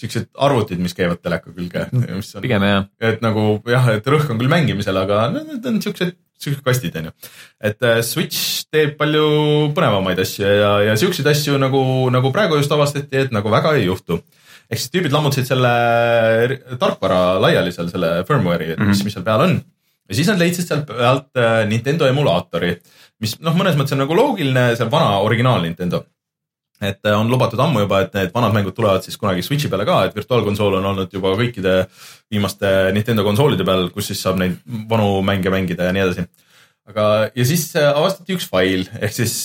siuksed 0.00 0.30
arvutid, 0.40 0.80
mis 0.80 0.94
käivad 0.96 1.20
teleka 1.22 1.52
külge, 1.52 1.86
on, 1.92 2.24
pigem 2.42 2.64
jah, 2.66 2.86
et 3.12 3.20
nagu 3.24 3.46
jah, 3.68 3.90
et 3.98 4.06
rõhk 4.08 4.30
on 4.32 4.40
küll 4.40 4.48
mängimisel, 4.52 4.96
aga 4.96 5.26
need 5.34 5.66
on 5.68 5.80
siuksed, 5.84 6.14
siuksed 6.40 6.64
kastid 6.64 6.96
on 6.96 7.10
ju. 7.10 7.14
et 7.70 7.82
äh, 7.84 8.00
Switch 8.06 8.64
teeb 8.72 8.94
palju 9.00 9.24
põnevamaid 9.76 10.22
asju 10.24 10.46
ja, 10.48 10.70
ja 10.88 10.96
siukseid 11.00 11.28
asju 11.30 11.58
nagu, 11.60 11.82
nagu 12.14 12.32
praegu 12.32 12.56
just 12.60 12.72
avastati, 12.72 13.26
et 13.26 13.34
nagu 13.36 13.52
väga 13.52 13.74
ei 13.76 13.84
juhtu 13.90 14.18
ehk 14.70 14.78
siis 14.78 14.92
tüübid 14.94 15.10
lammutasid 15.12 15.48
selle 15.50 15.70
tarkvara 16.80 17.20
laiali 17.42 17.72
seal, 17.74 17.88
selle 17.92 18.10
firmware'i, 18.28 18.72
et 18.76 18.78
mis, 18.80 19.00
Mhm. 19.00 19.04
mis 19.08 19.16
seal 19.16 19.24
peal 19.26 19.44
on. 19.46 19.56
ja 20.10 20.14
siis 20.18 20.26
nad 20.30 20.38
leidsid 20.42 20.66
sealt 20.66 20.86
pealt 20.88 21.36
äh, 21.38 21.66
Nintendo 21.70 22.06
emulaatori, 22.10 22.72
mis 23.22 23.36
noh, 23.40 23.54
mõnes 23.54 23.76
mõttes 23.78 23.92
on 23.94 24.00
nagu 24.02 24.14
loogiline, 24.16 24.64
see 24.76 24.88
vana 24.90 25.20
originaal 25.22 25.62
Nintendo. 25.62 26.04
Et 26.80 27.06
äh, 27.06 27.16
on 27.16 27.28
lubatud 27.30 27.60
ammu 27.60 27.84
juba, 27.84 28.02
et 28.04 28.14
need 28.16 28.32
vanad 28.34 28.54
mängud 28.56 28.76
tulevad 28.76 29.04
siis 29.04 29.18
kunagi 29.20 29.44
Switch'i 29.44 29.70
peale 29.72 29.86
ka, 29.88 29.98
et 30.06 30.16
virtuaalkonsool 30.16 30.78
on 30.78 30.86
olnud 30.92 31.12
juba 31.12 31.34
kõikide 31.38 31.74
viimaste 32.32 32.70
Nintendo 32.96 33.24
konsoolide 33.26 33.66
peal, 33.68 33.90
kus 33.94 34.10
siis 34.10 34.22
saab 34.24 34.40
neid 34.40 34.56
vanu 34.90 35.18
mänge 35.26 35.52
mängida 35.52 35.88
ja 35.88 35.96
nii 35.96 36.06
edasi. 36.06 36.26
aga, 36.90 37.04
ja 37.36 37.44
siis 37.46 37.68
äh, 37.76 37.90
avastati 37.90 38.38
üks 38.38 38.48
fail 38.48 38.88
ehk 39.00 39.14
siis, 39.14 39.36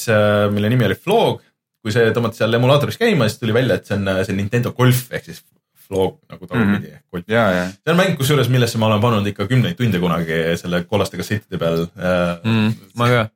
mille 0.56 0.72
nimi 0.72 0.88
oli 0.88 0.96
Flog. 1.00 1.44
kui 1.86 1.94
see 1.94 2.08
tõmmati 2.16 2.40
seal 2.40 2.58
emulaatoris 2.58 2.98
käima, 2.98 3.28
siis 3.30 3.38
tuli 3.38 3.54
välja, 3.54 3.76
et 3.78 3.86
see 3.86 4.00
on 4.00 4.08
äh, 4.10 4.24
see 4.26 4.38
Nintendo 4.38 4.72
Golf 4.74 5.12
ehk 5.14 5.28
siis 5.28 5.44
Flog 5.86 6.18
nagu 6.32 6.48
tagurpidi 6.48 6.88
mm 6.88 6.94
-hmm. 6.94 7.04
golf. 7.12 7.24
ja, 7.28 7.52
ja 7.52 7.66
see 7.70 7.92
on 7.94 8.00
mäng, 8.00 8.18
kusjuures, 8.18 8.50
millesse 8.50 8.78
ma 8.78 8.88
olen 8.88 9.02
pannud 9.02 9.28
ikka 9.28 9.48
kümneid 9.48 9.78
tunde 9.78 10.00
kunagi 10.00 10.58
selle 10.58 10.84
kollaste 10.84 11.18
kassettide 11.18 11.58
peal 11.58 11.84
äh, 11.84 12.38
mm, 12.44 12.74
ma 12.96 13.10
ka. 13.10 13.30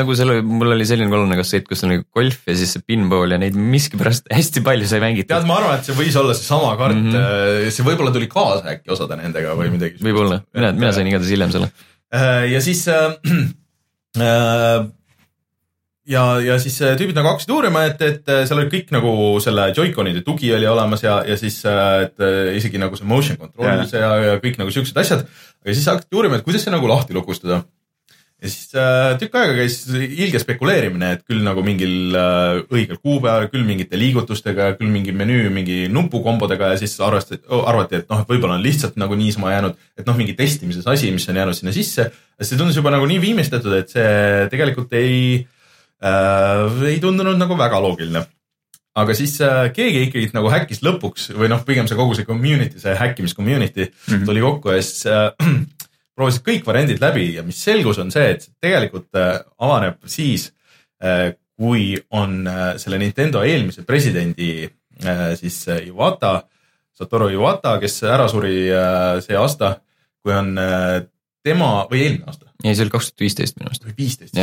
Nagu 0.00 0.14
selle, 0.16 0.38
mul 0.42 0.72
oli 0.74 0.86
selline 0.88 1.10
kolmne 1.12 1.36
kassett, 1.38 1.66
kus 1.68 1.84
oli 1.86 2.00
golf 2.14 2.46
ja 2.48 2.54
siis 2.56 2.76
see 2.76 2.84
pinball 2.86 3.30
ja 3.34 3.38
neid 3.40 3.56
miskipärast 3.58 4.30
hästi 4.32 4.62
palju 4.66 4.88
sai 4.88 5.02
mängitud 5.04 5.32
tead,. 5.34 5.46
ma 5.48 5.58
arvan, 5.60 5.78
et 5.80 5.88
see 5.88 5.96
võis 5.98 6.16
olla 6.20 6.34
seesama 6.36 6.74
kaart 6.80 6.96
mm, 6.96 7.06
Mhm. 7.06 7.16
-hmm. 7.16 7.70
see 7.76 7.86
võib-olla 7.86 8.12
tuli 8.14 8.28
kaasa 8.32 8.72
äkki 8.76 8.92
osade 8.96 9.18
nendega 9.20 9.54
või 9.58 9.70
midagi. 9.74 10.00
võib-olla, 10.02 10.40
mina, 10.54 10.72
mina 10.72 10.92
sain 10.92 11.06
igatahes 11.10 11.32
hiljem 11.34 11.52
selle. 11.54 11.70
Äh, 12.14 12.46
ja 12.52 12.60
siis 12.64 12.86
äh, 12.88 13.12
äh, 14.26 14.86
ja, 16.06 16.24
ja 16.40 16.58
siis 16.62 16.76
äh, 16.82 16.94
tüübid 16.98 17.16
nagu 17.18 17.32
hakkasid 17.32 17.50
uurima, 17.50 17.84
et, 17.90 18.02
et 18.02 18.32
seal 18.46 18.60
oli 18.62 18.70
kõik 18.72 18.92
nagu 18.94 19.12
selle 19.42 19.68
Joy-Conide 19.76 20.22
tugi 20.26 20.52
oli 20.54 20.68
olemas 20.70 21.02
ja, 21.04 21.18
ja 21.26 21.36
siis, 21.40 21.58
et 21.66 22.22
isegi 22.56 22.78
nagu 22.82 22.96
see 22.98 23.08
motion 23.08 23.40
control 23.40 23.84
ja, 23.90 24.12
ja 24.30 24.36
kõik 24.42 24.60
nagu 24.62 24.72
siuksed 24.74 24.96
asjad. 25.02 25.26
aga 25.64 25.74
siis 25.74 25.88
hakati 25.90 26.14
uurima, 26.16 26.38
et 26.38 26.46
kuidas 26.46 26.62
see 26.66 26.74
nagu 26.74 26.88
lahti 26.88 27.16
lukustada. 27.16 27.64
Ja 28.42 28.50
siis 28.52 28.74
äh, 28.76 29.14
tükk 29.20 29.36
aega 29.40 29.54
käis 29.56 29.78
ilge 29.96 30.40
spekuleerimine, 30.42 31.14
et 31.16 31.22
küll 31.24 31.40
nagu 31.44 31.62
mingil 31.64 32.12
äh, 32.12 32.58
õigel 32.68 32.98
kuupäeval, 33.00 33.48
küll 33.52 33.64
mingite 33.64 33.96
liigutustega, 34.00 34.74
küll 34.76 34.92
mingi 34.92 35.14
menüü 35.16 35.48
mingi 35.54 35.78
nupukombodega 35.92 36.74
ja 36.74 36.80
siis 36.80 36.98
arvestati, 37.04 37.46
arvati, 37.48 38.02
et 38.02 38.12
noh, 38.12 38.20
et 38.20 38.30
võib-olla 38.30 38.58
on 38.58 38.64
lihtsalt 38.66 38.98
nagu 39.00 39.16
niisama 39.16 39.54
jäänud, 39.54 39.80
et 39.96 40.08
noh, 40.08 40.18
mingi 40.20 40.36
testimises 40.36 40.84
asi, 40.92 41.10
mis 41.16 41.28
on 41.32 41.40
jäänud 41.40 41.56
sinna 41.56 41.72
sisse. 41.72 42.10
see 42.42 42.58
tundus 42.60 42.76
juba 42.76 42.92
nagu 42.92 43.08
nii 43.08 43.22
viimistletud, 43.24 43.72
et 43.72 43.92
see 43.96 44.48
tegelikult 44.52 44.92
ei 45.00 45.46
äh,, 46.04 46.82
ei 46.92 47.00
tundunud 47.00 47.40
nagu 47.40 47.56
väga 47.56 47.80
loogiline. 47.80 48.26
aga 48.96 49.14
siis 49.16 49.40
äh, 49.44 49.70
keegi 49.72 50.06
ikkagi 50.10 50.28
nagu 50.36 50.52
häkkis 50.52 50.84
lõpuks 50.84 51.30
või 51.36 51.48
noh, 51.52 51.64
pigem 51.64 51.88
see 51.88 51.96
kogu 51.96 52.14
see 52.16 52.28
community, 52.28 52.80
see 52.80 52.92
häkkimis 52.96 53.34
community 53.36 53.88
mm 53.88 54.12
-hmm. 54.12 54.28
tuli 54.28 54.44
kokku 54.44 54.76
ja 54.76 54.82
siis 54.82 55.06
äh, 55.08 55.32
proovisid 56.16 56.44
kõik 56.46 56.66
variandid 56.66 57.02
läbi 57.02 57.28
ja 57.36 57.44
mis 57.46 57.60
selgus, 57.62 58.00
on 58.02 58.12
see, 58.14 58.30
et 58.36 58.46
tegelikult 58.62 59.18
äh, 59.20 59.38
avaneb 59.62 60.00
siis 60.10 60.48
äh,, 61.04 61.34
kui 61.56 61.94
on 62.16 62.42
äh, 62.48 62.64
selle 62.80 63.00
Nintendo 63.00 63.44
eelmise 63.44 63.84
presidendi 63.88 64.68
siis 65.36 65.58
Iwata, 65.68 66.38
Satoru 66.96 67.28
Iwata, 67.28 67.74
kes 67.82 67.98
ära 68.08 68.30
suri 68.32 68.70
see 69.20 69.36
aasta, 69.36 69.74
kui 70.24 70.32
on 70.32 70.54
tema 71.44 71.68
või 71.90 72.00
eelmine 72.06 72.24
aasta 72.24 72.46
ei, 72.64 72.74
see 72.74 72.86
oli 72.86 72.94
kaks 72.94 73.10
tuhat 73.10 73.24
viisteist 73.26 73.58
minu 73.58 73.70
arust. 73.70 73.84
või 73.84 73.96
viisteist. 73.98 74.38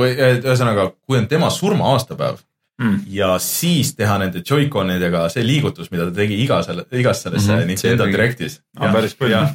või 0.00 0.14
ühesõnaga, 0.16 0.86
kui 1.04 1.18
on 1.20 1.28
tema 1.28 1.50
surma 1.52 1.92
aastapäev 1.94 2.40
mm. 2.80 3.02
ja 3.14 3.34
siis 3.42 3.92
teha 3.98 4.16
nende 4.22 4.42
Joy-Conidega 4.46 5.26
see 5.32 5.44
liigutus, 5.46 5.90
mida 5.92 6.08
ta 6.08 6.16
tegi 6.22 6.40
iga 6.44 6.62
selle, 6.66 6.86
igas 6.92 7.22
selles 7.26 7.46
mm 7.46 7.54
-hmm, 7.54 7.70
Nintendo 7.72 8.08
Directis. 8.10 8.60
Ah, 8.78 8.92
päris 8.94 9.16
cool. 9.18 9.30
ja, 9.30 9.46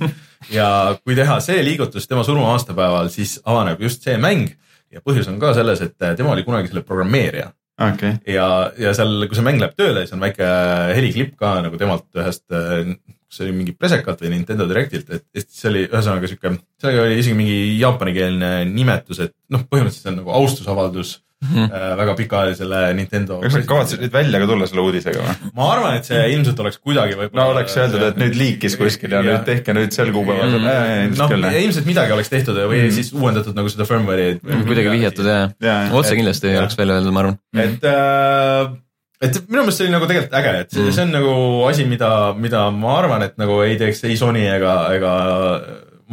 ja 0.52 0.70
kui 1.04 1.16
teha 1.16 1.40
see 1.44 1.64
liigutus 1.66 2.08
tema 2.08 2.24
surma 2.24 2.52
aastapäeval, 2.54 3.10
siis 3.10 3.40
avaneb 3.46 3.82
just 3.82 4.04
see 4.04 4.18
mäng 4.18 4.50
ja 4.92 5.02
põhjus 5.02 5.30
on 5.30 5.40
ka 5.40 5.54
selles, 5.54 5.82
et 5.82 5.98
tema 5.98 6.32
oli 6.32 6.44
kunagi 6.44 6.72
selle 6.72 6.86
programmeerija 6.86 7.52
okei 7.82 8.10
okay., 8.10 8.34
ja, 8.34 8.72
ja 8.78 8.94
seal, 8.96 9.28
kui 9.28 9.38
see 9.38 9.46
mäng 9.46 9.60
läheb 9.60 9.76
tööle, 9.78 10.06
siis 10.06 10.16
on 10.16 10.24
väike 10.24 10.48
heliklipp 10.96 11.36
ka 11.40 11.58
nagu 11.66 11.80
temalt 11.80 12.08
ühest, 12.16 12.46
kas 12.48 13.40
see 13.40 13.48
oli 13.48 13.58
mingi 13.58 13.76
presekat 13.76 14.22
või 14.24 14.32
Nintendo 14.36 14.68
Directilt, 14.70 15.10
et 15.10 15.26
et 15.36 15.50
see 15.50 15.70
oli 15.72 15.84
ühesõnaga 15.90 16.30
sihuke, 16.32 16.56
seal 16.82 17.02
oli 17.04 17.20
isegi 17.20 17.36
mingi 17.38 17.60
jaapanikeelne 17.82 18.52
nimetus, 18.70 19.20
et 19.28 19.36
noh, 19.52 19.66
põhimõtteliselt 19.68 20.08
see 20.08 20.14
on 20.14 20.22
nagu 20.22 20.36
austusavaldus 20.40 21.18
Mhm. 21.44 21.66
väga 22.00 22.14
pikaajalisele 22.16 22.78
Nintendo. 22.96 23.42
kas 23.44 23.54
sa 23.54 23.60
kavatsesid 23.68 24.02
nüüd 24.06 24.14
välja 24.14 24.40
ka 24.40 24.46
tulla 24.48 24.68
selle 24.70 24.82
uudisega 24.88 25.20
või? 25.26 25.34
ma 25.58 25.66
arvan, 25.74 25.98
et 26.00 26.08
see 26.08 26.22
ilmselt 26.32 26.60
oleks 26.64 26.78
kuidagi 26.80 27.18
võib-olla. 27.20 27.42
no 27.44 27.50
oleks 27.52 27.76
öeldud, 27.78 28.06
et 28.08 28.18
nüüd 28.22 28.38
liikis 28.40 28.78
kuskil 28.80 29.12
ja 29.12 29.22
nüüd 29.26 29.44
tehke 29.46 29.76
nüüd 29.76 29.92
sel 29.94 30.14
kuupäeval 30.16 30.48
Mhm. 30.56 30.64
mm.. 30.64 31.12
ilmselt 31.12 31.42
noh 31.44 31.60
ilmselt 31.60 31.86
midagi 31.92 32.16
oleks 32.16 32.30
tehtud 32.32 32.56
või 32.56 32.86
Mhm. 32.86 32.96
siis 32.96 33.12
uuendatud 33.14 33.54
nagu 33.56 33.70
seda 33.70 33.86
firmware'i. 33.86 34.40
kuidagi 34.42 34.90
vihjatud 34.96 35.26
ja, 35.28 35.38
ja, 35.62 35.76
otse 35.92 36.16
kindlasti 36.16 36.48
ei 36.54 36.58
oleks 36.64 36.78
välja 36.80 36.96
öeldud, 37.02 37.12
ma 37.14 37.20
arvan. 37.26 37.38
et 37.54 37.84
äh,, 37.84 38.74
et 39.22 39.42
minu 39.50 39.62
meelest 39.66 39.78
see 39.78 39.86
oli 39.88 39.94
nagu 40.00 40.08
tegelikult 40.08 40.40
äge, 40.40 40.56
et 40.62 40.72
see, 40.72 40.82
Mhm. 40.88 40.92
see 40.96 41.04
on 41.04 41.12
nagu 41.12 41.36
asi, 41.70 41.86
mida, 41.86 42.34
mida 42.34 42.70
ma 42.72 42.98
arvan, 43.04 43.22
et 43.28 43.38
nagu 43.38 43.60
ei 43.62 43.76
teeks 43.78 44.04
ei 44.08 44.16
Sony 44.18 44.48
ega, 44.56 44.78
ega 44.96 45.14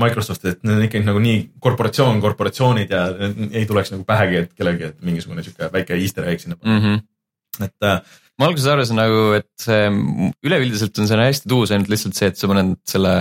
Microsoft, 0.01 0.45
et 0.49 0.63
need 0.65 0.79
on 0.79 0.87
ikkagi 0.87 1.05
nagu 1.05 1.21
nii 1.21 1.39
korporatsioon, 1.63 2.21
korporatsioonid 2.25 2.93
ja 2.95 3.05
ei 3.51 3.67
tuleks 3.69 3.93
nagu 3.93 4.07
pähegi, 4.09 4.43
et 4.45 4.53
kellelgi, 4.57 4.93
et 4.93 5.05
mingisugune 5.05 5.45
sihuke 5.45 5.69
väike 5.73 5.99
easter 5.99 6.29
egg 6.31 6.41
sinna 6.41 6.57
panna, 6.57 6.79
Mm 6.79 6.85
-hmm. 6.85 7.67
et 7.67 7.89
äh, 7.89 8.01
ma 8.39 8.49
alguses 8.49 8.71
arvasin 8.73 8.97
nagu, 8.97 9.33
et 9.37 9.51
see 9.61 9.91
üleüldiselt 10.49 10.99
on 10.99 11.09
see 11.11 11.21
hästi 11.21 11.49
tuus, 11.49 11.71
ainult 11.71 11.93
lihtsalt 11.93 12.17
see, 12.17 12.33
et 12.33 12.41
sa 12.41 12.49
paned 12.49 12.77
selle 12.89 13.15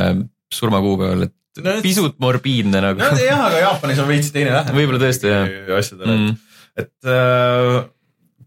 surmakuupäeval, 0.54 1.28
et 1.28 1.36
No 1.60 1.74
pisut 1.84 2.16
morbiidne 2.24 2.80
nagu 2.80 3.02
no 3.02 3.18
jah, 3.20 3.42
aga 3.50 3.58
Jaapanis 3.60 4.00
on 4.00 4.08
veits 4.08 4.30
teine 4.32 4.54
lähenemine. 4.54 4.78
Võib-olla 4.78 5.02
tõesti, 5.02 5.28
jah. 5.28 5.50
asjadele, 5.76 6.14
mm.. 6.16 6.38
et 6.80 7.10
äh, 7.12 7.90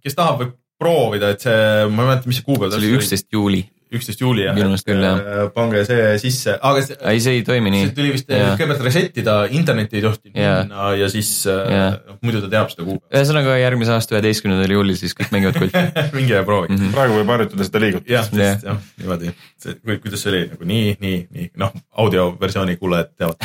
kes 0.00 0.16
tahab, 0.16 0.40
võib 0.40 0.54
proovida, 0.80 1.34
et 1.34 1.44
see, 1.44 1.58
ma 1.92 2.04
ei 2.04 2.08
mäleta, 2.08 2.30
mis 2.30 2.40
see 2.40 2.46
kuupäev 2.46 2.72
see 2.72 2.80
oli. 2.80 2.92
üksteist 2.96 3.28
juuli, 3.32 3.60
üksteist 3.98 4.20
juuli 4.22 4.44
jah. 4.46 4.57
Meelest 4.57 4.87
küll, 4.88 5.02
jah. 5.04 5.48
pange 5.54 5.85
see 5.88 6.18
sisse, 6.22 6.57
aga 6.61 6.83
see, 6.87 6.96
ei 7.12 7.20
see 7.24 7.35
ei 7.38 7.44
toimi 7.46 7.72
nii 7.74 7.85
see, 7.88 7.94
tuli 7.98 8.11
vist 8.14 8.30
Jaa. 8.30 8.54
kõigepealt 8.54 8.83
reset 8.87 9.20
ida, 9.22 9.37
internetti 9.54 9.98
ei 10.00 10.04
tohti 10.04 10.33
Jaa. 10.35 10.59
minna 10.64 10.90
ja 10.98 11.09
siis 11.12 11.30
äh, 11.50 11.61
Jaa. 11.74 11.90
noh, 12.11 12.18
muidu 12.24 12.42
ta 12.44 12.48
teab 12.57 12.68
seda 12.74 12.87
kuupäeva. 12.87 13.11
ühesõnaga 13.18 13.57
järgmise 13.61 13.94
aasta 13.96 14.16
üheteistkümnendal 14.16 14.74
juulil 14.76 14.98
siis 15.00 15.12
kõik 15.18 15.30
mängivad 15.35 15.57
kulti 15.61 15.85
minge 16.18 16.35
ja 16.37 16.44
proovige. 16.46 16.76
Mhm. 16.78 16.94
praegu 16.96 17.12
võib 17.20 17.35
harjutada 17.35 17.68
seda 17.68 17.78
liigutust. 17.85 18.11
jah, 18.11 18.30
Jah. 18.35 18.54
just 18.54 18.68
jah, 18.68 18.78
niimoodi, 19.02 19.35
see, 19.62 19.78
kuidas 20.02 20.20
see 20.24 20.33
oli 20.33 20.42
nagu 20.52 20.70
nii, 20.74 20.96
nii, 21.04 21.18
nii 21.35 21.46
noh, 21.62 21.70
audioversiooni 22.04 22.76
kuulajad 22.80 23.09
teavad. 23.18 23.37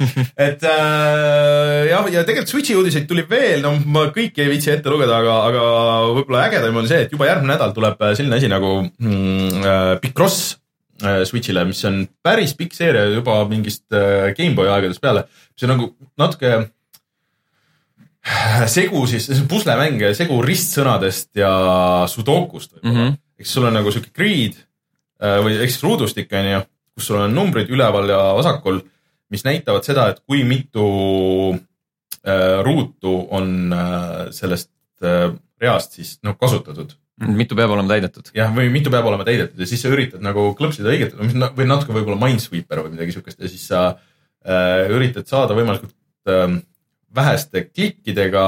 et 0.46 0.62
äh, 0.64 1.88
jah, 1.90 2.06
ja 2.12 2.22
tegelikult 2.26 2.50
Switch'i 2.50 2.76
uudiseid 2.78 3.06
tuli 3.10 3.24
veel, 3.28 3.60
no 3.64 3.74
ma 3.92 4.06
kõiki 4.14 4.44
ei 4.44 4.50
viitsi 4.52 4.72
ette 4.72 4.90
lugeda, 4.92 5.18
aga, 5.20 5.34
aga 5.50 5.64
võib-olla 6.16 6.46
ägedam 6.48 6.78
on 6.80 6.88
see, 6.90 7.04
et 7.06 7.12
juba 7.14 7.28
järgmine 7.28 7.52
nädal 7.54 7.74
tuleb 7.76 8.00
äh, 8.06 8.14
selline 8.30 8.36
asi 8.38 8.48
nagu 8.50 8.90
mm, 8.98 9.64
äh, 9.64 10.00
Picross 10.00 10.58
äh, 11.02 11.24
Switch'ile, 11.24 11.64
mis 11.64 11.82
on 11.84 12.06
päris 12.22 12.54
pikk 12.54 12.74
seeria 12.76 13.08
juba 13.10 13.42
mingist 13.48 13.90
äh, 13.92 14.32
GameBoy 14.36 14.68
aegadest 14.70 15.00
peale. 15.00 15.26
see 15.56 15.66
on 15.66 15.74
nagu 15.76 15.90
natuke 16.18 16.70
segu 18.68 19.06
siis, 19.08 19.26
see 19.26 19.40
on 19.40 19.48
puslemäng, 19.48 20.02
segu 20.14 20.40
ristsõnadest 20.44 21.32
ja 21.40 21.50
sudokust 22.08 22.76
võib-olla 22.76 22.92
mm. 22.92 23.00
-hmm.. 23.00 23.18
eks 23.40 23.54
sul 23.56 23.66
on 23.68 23.78
nagu 23.78 23.92
sihuke 23.92 24.12
grid 24.14 24.60
või 25.20 25.56
ehk 25.56 25.72
siis 25.72 25.82
ruudustik 25.84 26.32
on 26.32 26.46
ju, 26.48 26.60
kus 26.96 27.10
sul 27.10 27.20
on 27.20 27.34
numbrid 27.34 27.68
üleval 27.68 28.08
ja 28.08 28.20
vasakul, 28.36 28.80
mis 29.32 29.44
näitavad 29.44 29.84
seda, 29.84 30.06
et 30.08 30.22
kui 30.24 30.44
mitu 30.48 30.86
ruutu 32.64 33.12
on 33.36 33.74
sellest 34.32 34.70
reast 35.60 35.96
siis 35.96 36.18
noh 36.24 36.36
kasutatud 36.40 36.92
mitu 37.20 37.56
peab 37.58 37.74
olema 37.74 37.92
täidetud. 37.92 38.30
jah, 38.36 38.52
või 38.54 38.70
mitu 38.72 38.92
peab 38.92 39.06
olema 39.10 39.26
täidetud 39.28 39.60
ja 39.60 39.68
siis 39.68 39.82
sa 39.84 39.92
üritad 39.92 40.22
nagu 40.24 40.50
klõpsida 40.58 40.92
õiget 40.92 41.16
või 41.18 41.66
natuke 41.68 41.92
võib-olla 41.92 42.18
Minesweeper 42.20 42.84
või 42.84 42.94
midagi 42.94 43.16
siukest 43.16 43.42
ja 43.42 43.50
siis 43.50 43.66
sa 43.68 43.82
äh, 43.90 44.88
üritad 44.92 45.28
saada 45.28 45.56
võimalikult 45.58 45.94
äh, 46.30 46.56
väheste 47.16 47.66
klikkidega 47.68 48.44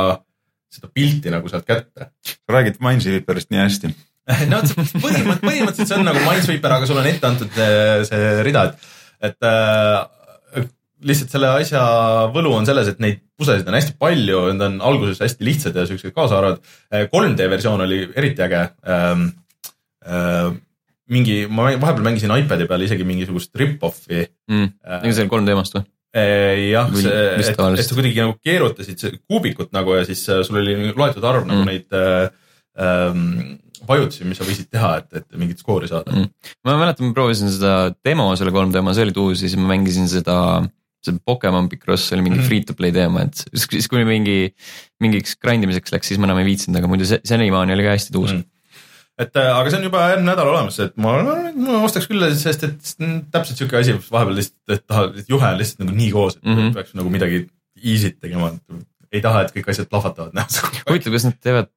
seda 0.73 0.89
pilti 0.95 1.33
nagu 1.33 1.51
sealt 1.53 1.69
kätte. 1.69 2.09
sa 2.25 2.57
räägid 2.57 2.81
Minesweeperist 2.81 3.53
nii 3.53 3.61
hästi. 3.61 3.93
no 4.53 4.63
põhimõtteliselt, 4.63 5.45
põhimõtteliselt 5.45 5.91
see 5.91 5.99
on 5.99 6.09
nagu 6.09 6.25
Minesweeper, 6.25 6.77
aga 6.79 6.89
sulle 6.89 7.05
on 7.05 7.11
ette 7.11 7.29
antud 7.29 7.57
see, 7.59 8.05
see 8.09 8.35
rida, 8.47 8.65
et, 8.71 8.91
et 9.29 9.49
äh, 9.49 10.69
lihtsalt 11.03 11.35
selle 11.35 11.51
asja 11.59 11.83
võlu 12.33 12.55
on 12.57 12.69
selles, 12.69 12.89
et 12.93 13.03
neid 13.03 13.21
pusesid 13.43 13.69
on 13.69 13.77
hästi 13.79 13.99
palju, 14.01 14.43
need 14.55 14.65
on 14.71 14.81
alguses 14.93 15.21
hästi 15.27 15.45
lihtsad 15.51 15.77
ja 15.77 15.85
siuksed 15.91 16.15
kaasaarvad. 16.17 16.63
3D 17.13 17.49
versioon 17.53 17.85
oli 17.89 18.05
eriti 18.17 18.47
äge 18.49 18.67
ähm,. 18.89 19.31
Äh, 20.03 20.49
mingi, 21.13 21.45
ma 21.47 21.69
vahepeal 21.79 22.03
mängisin 22.03 22.33
iPad'i 22.35 22.65
peal 22.67 22.83
isegi 22.83 23.05
mingisugust 23.07 23.53
rip-off'i 23.59 24.25
Mm. 24.51 24.71
äh, 24.83 25.03
ega 25.05 25.13
see 25.15 25.23
oli 25.27 25.31
3D 25.31 25.53
omast 25.55 25.77
või? 25.77 25.85
Eh, 26.13 26.71
jah, 26.73 26.91
see, 26.93 27.13
et, 27.39 27.61
et 27.79 27.87
sa 27.87 27.95
kuidagi 27.97 28.19
nagu 28.21 28.35
keerutasid 28.45 29.05
kuubikut 29.31 29.71
nagu 29.73 29.95
ja 29.97 30.03
siis 30.09 30.25
äh, 30.29 30.43
sul 30.45 30.59
oli 30.61 30.75
loetud 30.91 31.25
arv 31.25 31.45
mm. 31.47 31.53
nagu 31.53 31.63
Mm. 31.63 31.71
neid 31.71 31.95
äh, 31.95 32.27
ähm, 32.83 33.61
vajutusi, 33.89 34.27
mis 34.29 34.39
sa 34.43 34.47
võisid 34.49 34.69
teha, 34.75 34.91
et, 35.05 35.23
et 35.23 35.39
mingit 35.39 35.63
skoori 35.63 35.89
saada 35.91 36.11
Mm. 36.15 36.29
ma 36.67 36.77
mäletan, 36.83 37.07
ma 37.13 37.17
proovisin 37.17 37.51
seda 37.55 37.93
demo 38.05 38.27
selle 38.37 38.51
3D 38.55 38.83
oma, 38.83 38.95
see 38.99 39.07
oli 39.07 39.15
tuus 39.17 39.39
ja 39.39 39.47
siis 39.47 39.57
ma 39.61 39.71
mängisin 39.77 40.11
seda, 40.11 40.37
see 41.07 41.19
Pokemon 41.27 41.69
Picross 41.73 42.13
oli 42.15 42.23
mingi 42.23 42.39
Mhm. 42.39 42.47
free 42.47 42.63
to 42.67 42.75
play 42.79 42.93
teema, 42.95 43.23
et 43.27 43.45
siis, 43.55 43.89
kui 43.91 44.05
mingi, 44.09 44.55
mingiks 45.03 45.37
grind 45.43 45.65
imiseks 45.67 45.93
läks, 45.95 46.11
siis 46.13 46.21
ma 46.23 46.29
enam 46.29 46.39
ei 46.43 46.49
viitsinud, 46.51 46.79
aga 46.79 46.91
muidu 46.91 47.09
see, 47.09 47.21
senimaani 47.27 47.75
oli 47.77 47.87
ka 47.87 47.97
hästi 47.97 48.13
tuus 48.15 48.33
Mm. 48.33 48.45
et 49.19 49.37
äh, 49.37 49.49
aga 49.55 49.71
see 49.71 49.79
on 49.79 49.85
juba 49.85 50.05
järgmine 50.09 50.31
nädal 50.31 50.49
olemas, 50.53 50.79
et 50.81 50.97
ma, 50.97 51.17
ma 51.55 51.81
ostaks 51.87 52.09
küll, 52.11 52.25
sest 52.35 52.65
et 52.65 52.95
täpselt 53.31 53.59
siuke 53.59 53.77
asi, 53.79 53.97
vahepeal 54.11 54.39
lihtsalt, 54.39 54.77
et 54.77 54.87
tahad, 54.87 55.19
et 55.19 55.29
juhe 55.29 55.47
on 55.51 55.59
lihtsalt 55.59 55.85
nagu 55.85 55.97
nii 55.99 56.11
koos, 56.15 56.37
et 56.37 56.45
mm. 56.45 56.57
-hmm. 56.57 56.75
peaks 56.75 56.95
nagu 56.99 57.11
midagi 57.11 57.47
easy't 57.83 58.21
tegema, 58.21 58.53
et 58.55 58.87
ei 59.13 59.21
taha, 59.21 59.43
et 59.43 59.53
kõik 59.57 59.69
asjad 59.69 59.91
plahvatavad 59.91 60.33
näos. 60.35 60.61
huvitav, 60.89 61.13
kas 61.13 61.25
nad 61.29 61.37
teevad, 61.41 61.69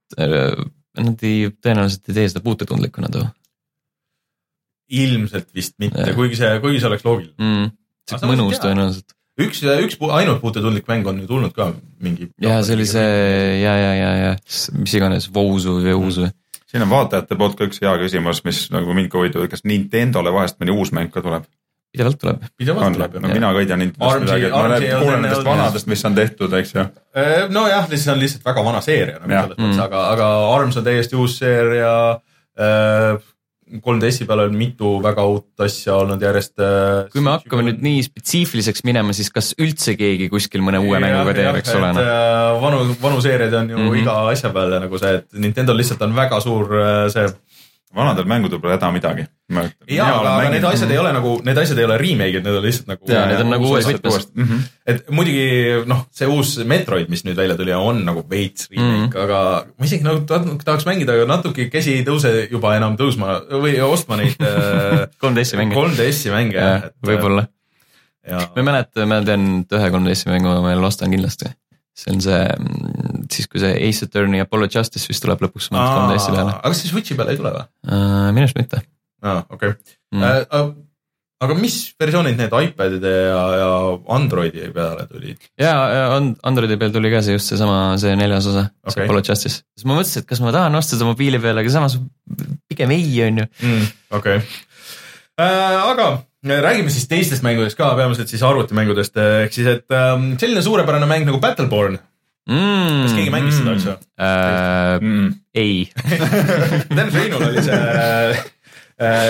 nad 0.97 1.23
ei, 1.27 1.49
tõenäoliselt 1.61 2.07
ei 2.09 2.13
tee 2.21 2.29
seda 2.29 2.39
puutetundlikuna 2.45 3.09
too 3.11 3.25
ilmselt 4.95 5.49
vist 5.55 5.75
mitte 5.81 6.13
kuigi 6.17 6.37
see, 6.39 6.59
kuigi 6.61 6.79
see 6.81 6.89
oleks 6.91 7.05
loogiline. 7.05 7.33
mm.. 7.39 7.71
Ei 8.13 8.29
mõnus 8.29 8.59
tõenäoliselt. 8.61 9.15
üks, 9.41 9.63
üks 9.65 9.97
ainult 10.13 10.41
puutetundlik 10.43 10.87
mäng 10.87 11.07
on 11.09 11.19
ju 11.23 11.27
tulnud 11.27 11.53
ka 11.55 11.71
mingi. 12.03 12.29
ja 12.41 12.61
see 12.63 12.75
oli 12.77 12.85
see 12.85 13.11
ja, 13.63 13.75
ja, 13.81 13.91
ja, 13.97 14.11
ja 14.21 14.31
mis 14.77 14.93
iganes, 14.93 15.29
Vousu 15.33 15.79
või 15.81 15.95
Uus 15.97 16.21
või. 16.21 16.31
siin 16.69 16.85
on 16.85 16.89
vaatajate 16.93 17.35
poolt 17.39 17.57
ka 17.57 17.67
üks 17.69 17.81
hea 17.81 17.97
küsimus, 18.01 18.43
mis 18.45 18.65
nagu 18.73 18.93
mind 18.93 19.09
ka 19.11 19.19
huvitab, 19.21 19.43
et 19.47 19.55
kas 19.55 19.65
Nintendole 19.65 20.33
vahest 20.33 20.59
mõni 20.61 20.75
uus 20.75 20.93
mäng 20.95 21.11
ka 21.13 21.23
tuleb? 21.25 21.47
pidevalt 21.95 22.19
tuleb. 22.19 22.41
pidevalt 22.59 22.85
on, 22.89 22.95
tuleb 22.97 23.13
no 23.23 23.29
mina 23.31 23.51
ka 23.55 23.59
ei 23.63 23.67
tea 23.69 23.77
Nintendost 23.79 24.23
midagi, 24.25 24.47
et 24.49 24.51
ma 24.51 24.63
olnud 24.65 24.87
kuulen 25.03 25.21
nendest 25.23 25.45
vanadest, 25.47 25.87
mis 25.87 26.05
on 26.05 26.15
tehtud, 26.17 26.55
eks 26.59 26.73
ju. 26.75 26.85
nojah, 27.55 27.85
lihtsalt 27.89 28.03
see 28.03 28.13
on 28.15 28.19
lihtsalt 28.23 28.49
väga 28.49 28.65
vana 28.69 28.81
seeria 28.85 29.19
nagu 29.21 29.31
selles 29.31 29.53
mõttes, 29.55 29.75
Mm. 29.75 29.85
aga, 29.85 30.01
aga 30.11 30.27
Arms 30.55 30.77
on 30.77 30.83
täiesti 30.83 31.15
uus 31.15 31.37
seeria. 31.39 31.93
3DS-i 33.65 34.27
peal 34.29 34.43
on 34.43 34.57
mitu 34.57 34.91
väga 35.01 35.23
uut 35.25 35.63
asja 35.65 35.95
olnud 35.97 36.21
järjest. 36.21 36.53
äh, 36.61 37.07
kui 37.13 37.23
me 37.25 37.33
hakkame 37.33 37.65
nüüd 37.65 37.81
nii 37.85 38.03
spetsiifiliseks 38.05 38.85
minema, 38.85 39.15
siis 39.17 39.31
kas 39.33 39.53
üldse 39.57 39.95
keegi 39.97 40.29
kuskil 40.29 40.61
mõne 40.65 40.81
uue 40.83 41.01
mänguga 41.01 41.33
teeb, 41.37 41.59
eks 41.61 41.73
ole. 41.79 41.91
noh. 41.97 42.59
vanu, 42.61 42.83
vanu 43.01 43.23
seeriaid 43.25 43.57
on 43.57 43.73
ju 43.73 43.77
mm. 43.79 43.89
-hmm. 43.89 44.01
iga 44.03 44.17
asja 44.33 44.53
peale 44.53 44.79
nagu 44.85 45.01
see, 45.01 45.15
et 45.21 45.41
Nintendo 45.47 45.73
lihtsalt 45.77 46.01
on 46.05 46.15
väga 46.15 46.39
suur 46.45 46.77
äh, 46.77 47.07
see. 47.13 47.27
Vanadel 47.95 48.27
mängudel 48.29 48.59
pole 48.61 48.75
häda 48.75 48.89
midagi. 48.93 49.25
ja, 49.91 50.05
aga, 50.09 50.31
aga 50.39 50.49
need 50.53 50.65
asjad 50.67 50.91
ei 50.91 50.99
ole 50.99 51.11
nagu, 51.15 51.35
need 51.45 51.59
asjad 51.61 51.79
ei 51.79 51.85
ole 51.87 51.97
remake'id, 52.01 52.43
need 52.43 52.59
on 52.59 52.65
lihtsalt 52.65 52.91
nagu. 52.91 53.09
Jaa, 53.09 53.25
need 53.29 53.43
on 53.43 53.51
nagu 53.53 53.69
uues 53.69 53.87
võtmes. 53.87 54.27
-hmm. 54.33 54.63
et 54.91 55.09
muidugi 55.15 55.45
noh, 55.89 56.05
see 56.15 56.29
uus 56.31 56.55
Metroid, 56.67 57.09
mis 57.13 57.25
nüüd 57.27 57.37
välja 57.39 57.57
tuli, 57.59 57.73
on 57.77 58.01
nagu 58.07 58.25
veits 58.29 58.69
remake 58.71 58.85
mm. 58.85 59.03
-hmm. 59.05 59.25
aga 59.25 59.41
ma 59.77 59.89
isegi 59.89 60.07
nagu 60.07 60.23
tahaks 60.63 60.87
mängida, 60.89 61.17
aga 61.17 61.27
natuke 61.29 61.69
käsi 61.73 61.99
ei 61.99 62.05
tõuse 62.07 62.33
juba 62.51 62.75
enam 62.79 62.97
tõusma 62.99 63.39
või 63.51 63.77
ostma 63.85 64.19
neid 64.21 64.41
äh, 64.49 65.05
3DS-i 65.21 65.61
mänge. 65.61 65.77
3DS-i 65.77 66.33
mänge 66.33 66.57
jah, 66.57 66.89
võib-olla. 67.05 67.47
ja 68.27 68.47
ma 68.47 68.63
ei 68.63 68.71
mäleta, 68.71 69.05
ma 69.09 69.21
tean, 69.25 69.47
et 69.63 69.77
ühe 69.79 69.93
3DS-i 69.97 70.33
mängu 70.33 70.51
ma 70.51 70.65
veel 70.71 70.83
ostan 70.89 71.13
kindlasti. 71.13 71.53
see 71.95 72.11
on 72.11 72.19
see, 72.21 72.41
siis 73.35 73.49
kui 73.51 73.61
see 73.63 73.75
Ace 73.87 74.07
Attorney 74.07 74.43
Apollo 74.43 74.69
Justice 74.71 75.09
vist 75.11 75.23
tuleb 75.25 75.43
lõpuks 75.45 75.69
ma 75.73 75.83
arvan 75.83 76.15
3DS-i 76.15 76.33
peale. 76.35 76.57
aga 76.57 76.73
kas 76.73 76.81
see 76.83 76.91
Switch'i 76.91 77.19
peale 77.19 77.35
ei 77.35 77.39
tule 77.41 77.53
või? 77.55 77.69
minu 78.35 78.47
arust 78.47 78.59
mitte 78.59 78.81
aa, 79.25 79.45
okei. 79.55 79.73
mm.. 80.15 80.75
aga 81.45 81.57
mis 81.59 81.77
versioonid 82.01 82.39
need 82.39 82.53
iPadide 82.67 83.13
ja, 83.29 83.41
ja 83.61 83.71
Androidi 84.17 84.69
peale 84.75 85.07
tulid? 85.11 85.49
ja 85.61 85.73
on 86.17 86.33
Androidi 86.47 86.79
peal 86.81 86.93
tuli 86.95 87.11
ka 87.13 87.23
see 87.25 87.37
just 87.37 87.51
seesama, 87.53 87.95
see 88.01 88.15
neljas 88.19 88.51
osa, 88.51 88.67
see 88.85 88.95
Okei. 88.95 89.07
Apollo 89.07 89.25
Justice. 89.25 89.63
siis 89.75 89.87
ma 89.87 89.97
mõtlesin, 89.97 90.23
et 90.23 90.29
kas 90.31 90.43
ma 90.43 90.53
tahan 90.55 90.79
osta 90.81 90.97
seda 90.97 91.09
mobiili 91.09 91.41
peale, 91.43 91.65
aga 91.65 91.75
samas 91.75 91.99
pigem 92.71 92.95
ei, 92.95 93.11
on 93.27 93.43
ju. 93.43 93.49
Mm, 93.65 93.91
okei. 94.19 94.39
aga 95.41 96.15
räägime 96.45 96.89
siis 96.93 97.07
teistest 97.09 97.43
mängudest 97.43 97.77
ka, 97.77 97.91
peamiselt 97.97 98.29
siis 98.29 98.43
arvutimängudest, 98.45 99.17
ehk 99.45 99.55
siis, 99.55 99.67
et 99.67 99.95
ähm, 99.95 100.33
selline 100.41 100.61
suurepärane 100.61 101.07
mäng 101.09 101.25
nagu 101.27 101.39
Battleborn, 101.41 101.97
Mm. 102.45 102.99
kas 103.05 103.13
keegi 103.17 103.31
mängis 103.33 103.55
seda 103.57 103.71
üldse? 103.73 103.95
äh,? 104.21 104.99
Mm. 105.01 105.31
ei, 105.57 105.89
Dan 106.97 107.09
Reinul 107.15 107.47
oli 107.47 107.63
see, 107.65 107.79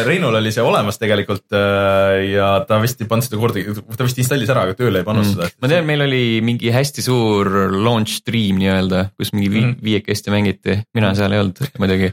Reinul 0.05 0.35
oli 0.37 0.51
see 0.53 0.61
olemas 0.61 0.99
tegelikult 1.01 1.55
äh, 1.57 2.19
ja 2.35 2.49
ta 2.69 2.77
vist 2.83 2.99
ei 3.01 3.07
pannud 3.09 3.25
seda 3.25 3.39
kordagi, 3.41 3.71
ta 3.97 4.05
vist 4.05 4.19
installis 4.21 4.51
ära, 4.53 4.67
aga 4.67 4.75
tööle 4.77 4.99
ei 5.01 5.07
pannud 5.07 5.25
seda. 5.25 5.47
ma 5.63 5.71
tean, 5.71 5.87
meil 5.89 6.03
oli 6.05 6.19
mingi 6.45 6.69
hästi 6.75 7.01
suur 7.07 7.49
launch 7.73 8.19
stream 8.19 8.59
nii-öelda, 8.61 9.07
kus 9.17 9.31
mingi 9.33 9.49
vi- 9.55 9.63
Mhm. 9.65 9.79
viiekesti 9.87 10.29
mängiti, 10.35 10.77
mina 10.93 11.15
seal 11.17 11.33
ei 11.33 11.41
olnud 11.45 11.63
muidugi. 11.81 12.11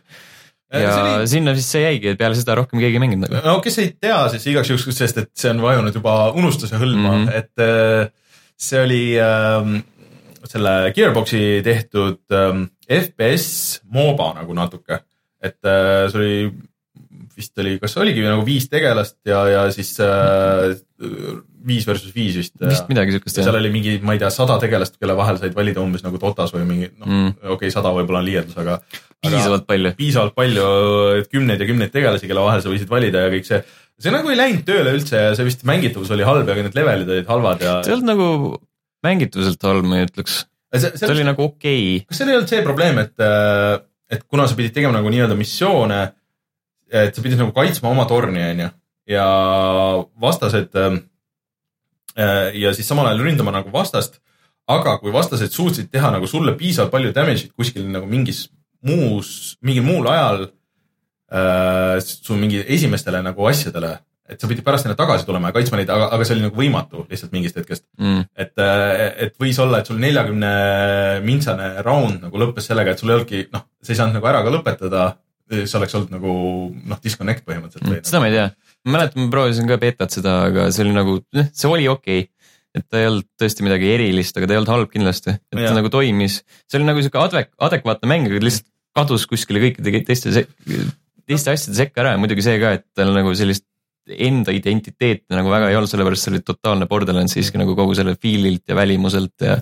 ja 0.72 0.88
Äh, 0.88 1.18
oli- 1.18 1.26
sinna 1.28 1.52
siis 1.52 1.66
see 1.68 1.82
jäigi, 1.84 2.08
et 2.14 2.18
peale 2.18 2.34
seda 2.34 2.54
rohkem 2.56 2.80
keegi 2.80 2.96
ei 2.96 3.02
mänginud 3.02 3.28
nagu. 3.28 3.42
no 3.44 3.58
kes 3.60 3.76
ei 3.82 3.90
tea, 4.00 4.22
siis 4.32 4.46
igaks 4.48 4.70
juhuks, 4.70 4.88
sest 4.96 5.18
et 5.20 5.28
see 5.36 5.50
on 5.52 5.60
vajunud 5.60 5.92
juba 5.98 6.30
unustuse 6.32 6.78
hõlma 6.80 7.10
mm. 7.18 7.26
-hmm. 7.26 7.36
et 7.36 7.52
äh, 7.60 8.08
see 8.56 8.80
oli 8.80 9.02
äh, 9.20 9.82
selle 10.52 10.92
Gearboxi 10.96 11.62
tehtud 11.64 12.36
äh, 12.36 12.60
FPS 13.00 13.80
MOBA 13.92 14.32
nagu 14.42 14.58
natuke, 14.58 15.02
et 15.42 15.58
äh, 15.64 16.06
see 16.12 16.20
oli 16.20 16.36
vist 17.36 17.58
oli, 17.62 17.76
kas 17.80 17.96
oligi 18.00 18.24
nagu 18.24 18.44
viis 18.46 18.68
tegelast 18.70 19.18
ja, 19.28 19.42
ja 19.48 19.62
siis 19.74 19.94
äh, 20.04 20.74
viis 21.66 21.86
versus 21.88 22.12
viis 22.14 22.36
vist. 22.38 22.54
vist 22.60 22.90
midagi 22.90 23.14
siukest 23.16 23.38
ja 23.38 23.44
seal 23.46 23.56
jah. 23.56 23.60
oli 23.62 23.70
mingi, 23.74 23.94
ma 24.04 24.16
ei 24.16 24.20
tea, 24.22 24.30
sada 24.34 24.58
tegelast, 24.62 24.98
kelle 25.00 25.16
vahel 25.18 25.38
said 25.40 25.54
valida 25.56 25.82
umbes 25.82 26.04
nagu 26.04 26.20
Dotas 26.22 26.52
või 26.54 26.66
mingi 26.68 26.90
noh 26.92 27.10
Mm. 27.12 27.30
okei 27.36 27.54
okay,, 27.56 27.70
sada 27.74 27.92
võib-olla 27.94 28.22
on 28.22 28.26
liialdus, 28.26 28.56
aga. 28.58 28.78
piisavalt 29.22 29.66
palju. 29.68 29.94
piisavalt 29.98 30.34
palju, 30.38 30.66
et 31.20 31.30
kümneid 31.32 31.60
ja 31.60 31.68
kümneid 31.68 31.92
tegelasi, 31.94 32.28
kelle 32.30 32.44
vahel 32.44 32.62
sa 32.64 32.72
võisid 32.72 32.90
valida 32.90 33.26
ja 33.26 33.32
kõik 33.32 33.48
see. 33.48 33.62
see 34.00 34.14
nagu 34.14 34.30
ei 34.32 34.38
läinud 34.38 34.66
tööle 34.68 34.94
üldse 34.96 35.24
ja 35.28 35.32
see 35.38 35.48
vist 35.48 35.64
mängitavus 35.68 36.12
oli 36.14 36.26
halb 36.26 36.48
ja 36.48 36.58
need 36.58 36.78
levelid 36.78 37.10
olid 37.16 37.32
halvad 37.32 37.64
ja. 37.64 37.80
see 37.82 37.92
ei 37.92 37.98
olnud 37.98 38.12
nagu 38.12 38.28
mängituselt 39.06 39.62
halb, 39.66 39.86
ma 39.88 40.00
ei 40.00 40.08
ütleks. 40.08 40.42
see, 40.72 40.92
see 40.96 41.10
oli 41.10 41.26
nagu 41.26 41.44
okei 41.44 41.80
okay.. 41.96 42.04
kas 42.08 42.22
seal 42.22 42.32
ei 42.32 42.38
olnud 42.38 42.52
see 42.52 42.64
probleem, 42.66 43.00
et, 43.02 43.14
et 44.12 44.26
kuna 44.28 44.48
sa 44.48 44.58
pidid 44.58 44.74
tegema 44.76 44.96
nagu 44.96 45.12
nii-öelda 45.12 45.36
missioone, 45.38 46.02
et 46.92 47.16
sa 47.16 47.24
pidid 47.24 47.40
nagu 47.40 47.54
kaitsma 47.56 47.90
oma 47.92 48.06
torni, 48.08 48.44
onju, 48.52 48.68
ja 49.12 49.26
vastased 50.22 50.78
äh, 50.78 50.98
ja 52.58 52.74
siis 52.76 52.88
samal 52.88 53.10
ajal 53.10 53.24
ründama 53.26 53.54
nagu 53.54 53.72
vastast, 53.74 54.20
aga 54.70 54.96
kui 55.02 55.12
vastased 55.14 55.52
suutsid 55.52 55.90
teha 55.92 56.12
nagu 56.14 56.28
sulle 56.30 56.54
piisavalt 56.58 56.92
palju 56.92 57.12
damage'it 57.14 57.54
kuskil 57.56 57.88
nagu 57.90 58.06
mingis 58.08 58.46
muus, 58.86 59.56
mingil 59.62 59.86
muul 59.86 60.08
ajal 60.10 60.46
äh, 60.46 61.98
su 62.02 62.38
mingi 62.38 62.62
esimestele 62.62 63.22
nagu 63.24 63.46
asjadele, 63.50 63.96
et 64.30 64.40
sa 64.40 64.48
pidid 64.50 64.64
pärast 64.66 64.86
neile 64.86 64.96
tagasi 64.98 65.26
tulema 65.26 65.50
ja 65.50 65.56
kaitsma 65.56 65.80
neid, 65.80 65.90
aga, 65.92 66.06
aga 66.14 66.26
see 66.26 66.36
oli 66.36 66.44
nagu 66.46 66.58
võimatu 66.58 67.04
lihtsalt 67.10 67.34
mingist 67.34 67.58
hetkest. 67.58 67.84
Mm. 68.00 68.24
et, 68.38 68.54
et 69.26 69.34
võis 69.42 69.58
olla, 69.62 69.82
et 69.82 69.90
sul 69.90 69.98
neljakümne 70.02 70.52
mintsane 71.26 71.72
round 71.86 72.22
nagu 72.28 72.42
lõppes 72.44 72.70
sellega, 72.70 72.94
et 72.94 73.02
sul 73.02 73.10
ei 73.10 73.18
olnudki, 73.18 73.44
noh, 73.54 73.66
sa 73.82 73.94
ei 73.94 73.98
saanud 73.98 74.18
nagu 74.18 74.30
ära 74.30 74.44
ka 74.44 74.54
lõpetada. 74.54 75.12
see 75.52 75.76
oleks 75.76 75.94
olnud 75.98 76.12
nagu 76.14 76.34
noh, 76.72 77.00
disconnect 77.02 77.44
põhimõtteliselt 77.44 77.90
Mm. 77.90 78.04
seda 78.08 78.20
ma 78.22 78.28
ei 78.30 78.36
tea. 78.36 78.46
ma 78.86 78.92
mäletan, 78.96 79.24
ma 79.24 79.30
proovisin 79.30 79.68
ka 79.68 79.76
betat 79.76 80.14
seda, 80.14 80.36
aga 80.48 80.70
see 80.72 80.86
oli 80.86 80.94
nagu, 80.96 81.18
see 81.52 81.68
oli 81.68 81.88
okei 81.88 82.22
okay.. 82.22 82.28
et 82.78 82.86
ta 82.88 83.02
ei 83.02 83.10
olnud 83.10 83.26
tõesti 83.36 83.66
midagi 83.66 83.90
erilist, 83.90 84.36
aga 84.38 84.46
ta 84.46 84.54
ei 84.54 84.62
olnud 84.62 84.72
halb 84.72 84.92
kindlasti, 84.94 85.34
et 85.52 85.58
Jaa. 85.58 85.68
ta 85.68 85.74
nagu 85.76 85.90
toimis. 85.92 86.40
see 86.70 86.78
oli 86.78 86.88
nagu 86.88 87.02
sihuke 87.02 87.20
adek-, 87.20 87.52
adekvaatne 87.58 88.08
mäng, 88.08 88.30
aga 88.30 88.40
lihtsalt 88.40 88.70
kadus 88.96 89.26
kuskile 89.28 89.60
kõikide 89.60 90.04
teiste, 90.06 90.46
teiste 91.28 91.52
asjade 91.52 91.76
sekka 91.76 92.02
ära 92.04 92.14
ja 92.14 92.20
muidugi 92.20 92.44
see 92.44 92.58
ka, 92.60 92.74
et 92.78 92.86
tal 92.96 93.12
nagu 93.16 93.34
sellist 93.36 93.66
enda 94.08 94.52
identiteeti 94.54 95.36
nagu 95.36 95.50
väga 95.52 95.70
ei 95.70 95.78
olnud, 95.78 95.90
sellepärast 95.90 96.26
see 96.26 96.34
oli 96.34 96.44
totaalne 96.46 96.88
Borderlands 96.90 97.36
siiski 97.36 97.60
nagu 97.60 97.76
kogu 97.78 97.94
selle 97.98 98.16
feel'ilt 98.18 98.64
ja 98.68 98.78
välimuselt 98.78 99.46
ja 99.46 99.58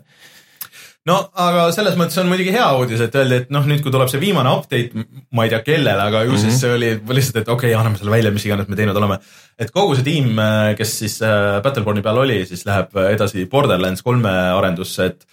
no 1.08 1.16
aga 1.40 1.66
selles 1.74 1.96
mõttes 2.00 2.18
on 2.20 2.28
muidugi 2.30 2.52
hea 2.54 2.66
uudis, 2.76 3.00
et 3.04 3.14
öeldi, 3.16 3.42
et 3.42 3.52
noh, 3.54 3.64
nüüd 3.68 3.82
kui 3.84 3.92
tuleb 3.92 4.10
see 4.12 4.20
viimane 4.22 4.52
update, 4.52 5.04
ma 5.36 5.46
ei 5.46 5.52
tea 5.52 5.62
kellele, 5.64 5.96
aga 6.08 6.24
ju 6.28 6.36
siis 6.36 6.54
Mhm. 6.54 6.60
see 6.60 6.72
oli 6.76 6.90
lihtsalt, 7.16 7.42
et 7.42 7.48
okei 7.48 7.70
okay,, 7.72 7.78
anname 7.80 8.00
selle 8.00 8.12
välja, 8.12 8.32
mis 8.34 8.44
iganes 8.46 8.68
me 8.68 8.76
teinud 8.76 8.96
oleme. 8.96 9.18
et 9.58 9.70
kogu 9.72 9.94
see 9.96 10.04
tiim, 10.04 10.36
kes 10.76 10.98
siis 11.04 11.20
äh, 11.22 11.60
Battleborni 11.64 12.02
peal 12.02 12.18
oli, 12.18 12.44
siis 12.46 12.64
läheb 12.68 12.96
edasi 13.10 13.46
Borderlands 13.46 14.02
kolme 14.02 14.30
arendusse, 14.30 15.04
et 15.06 15.26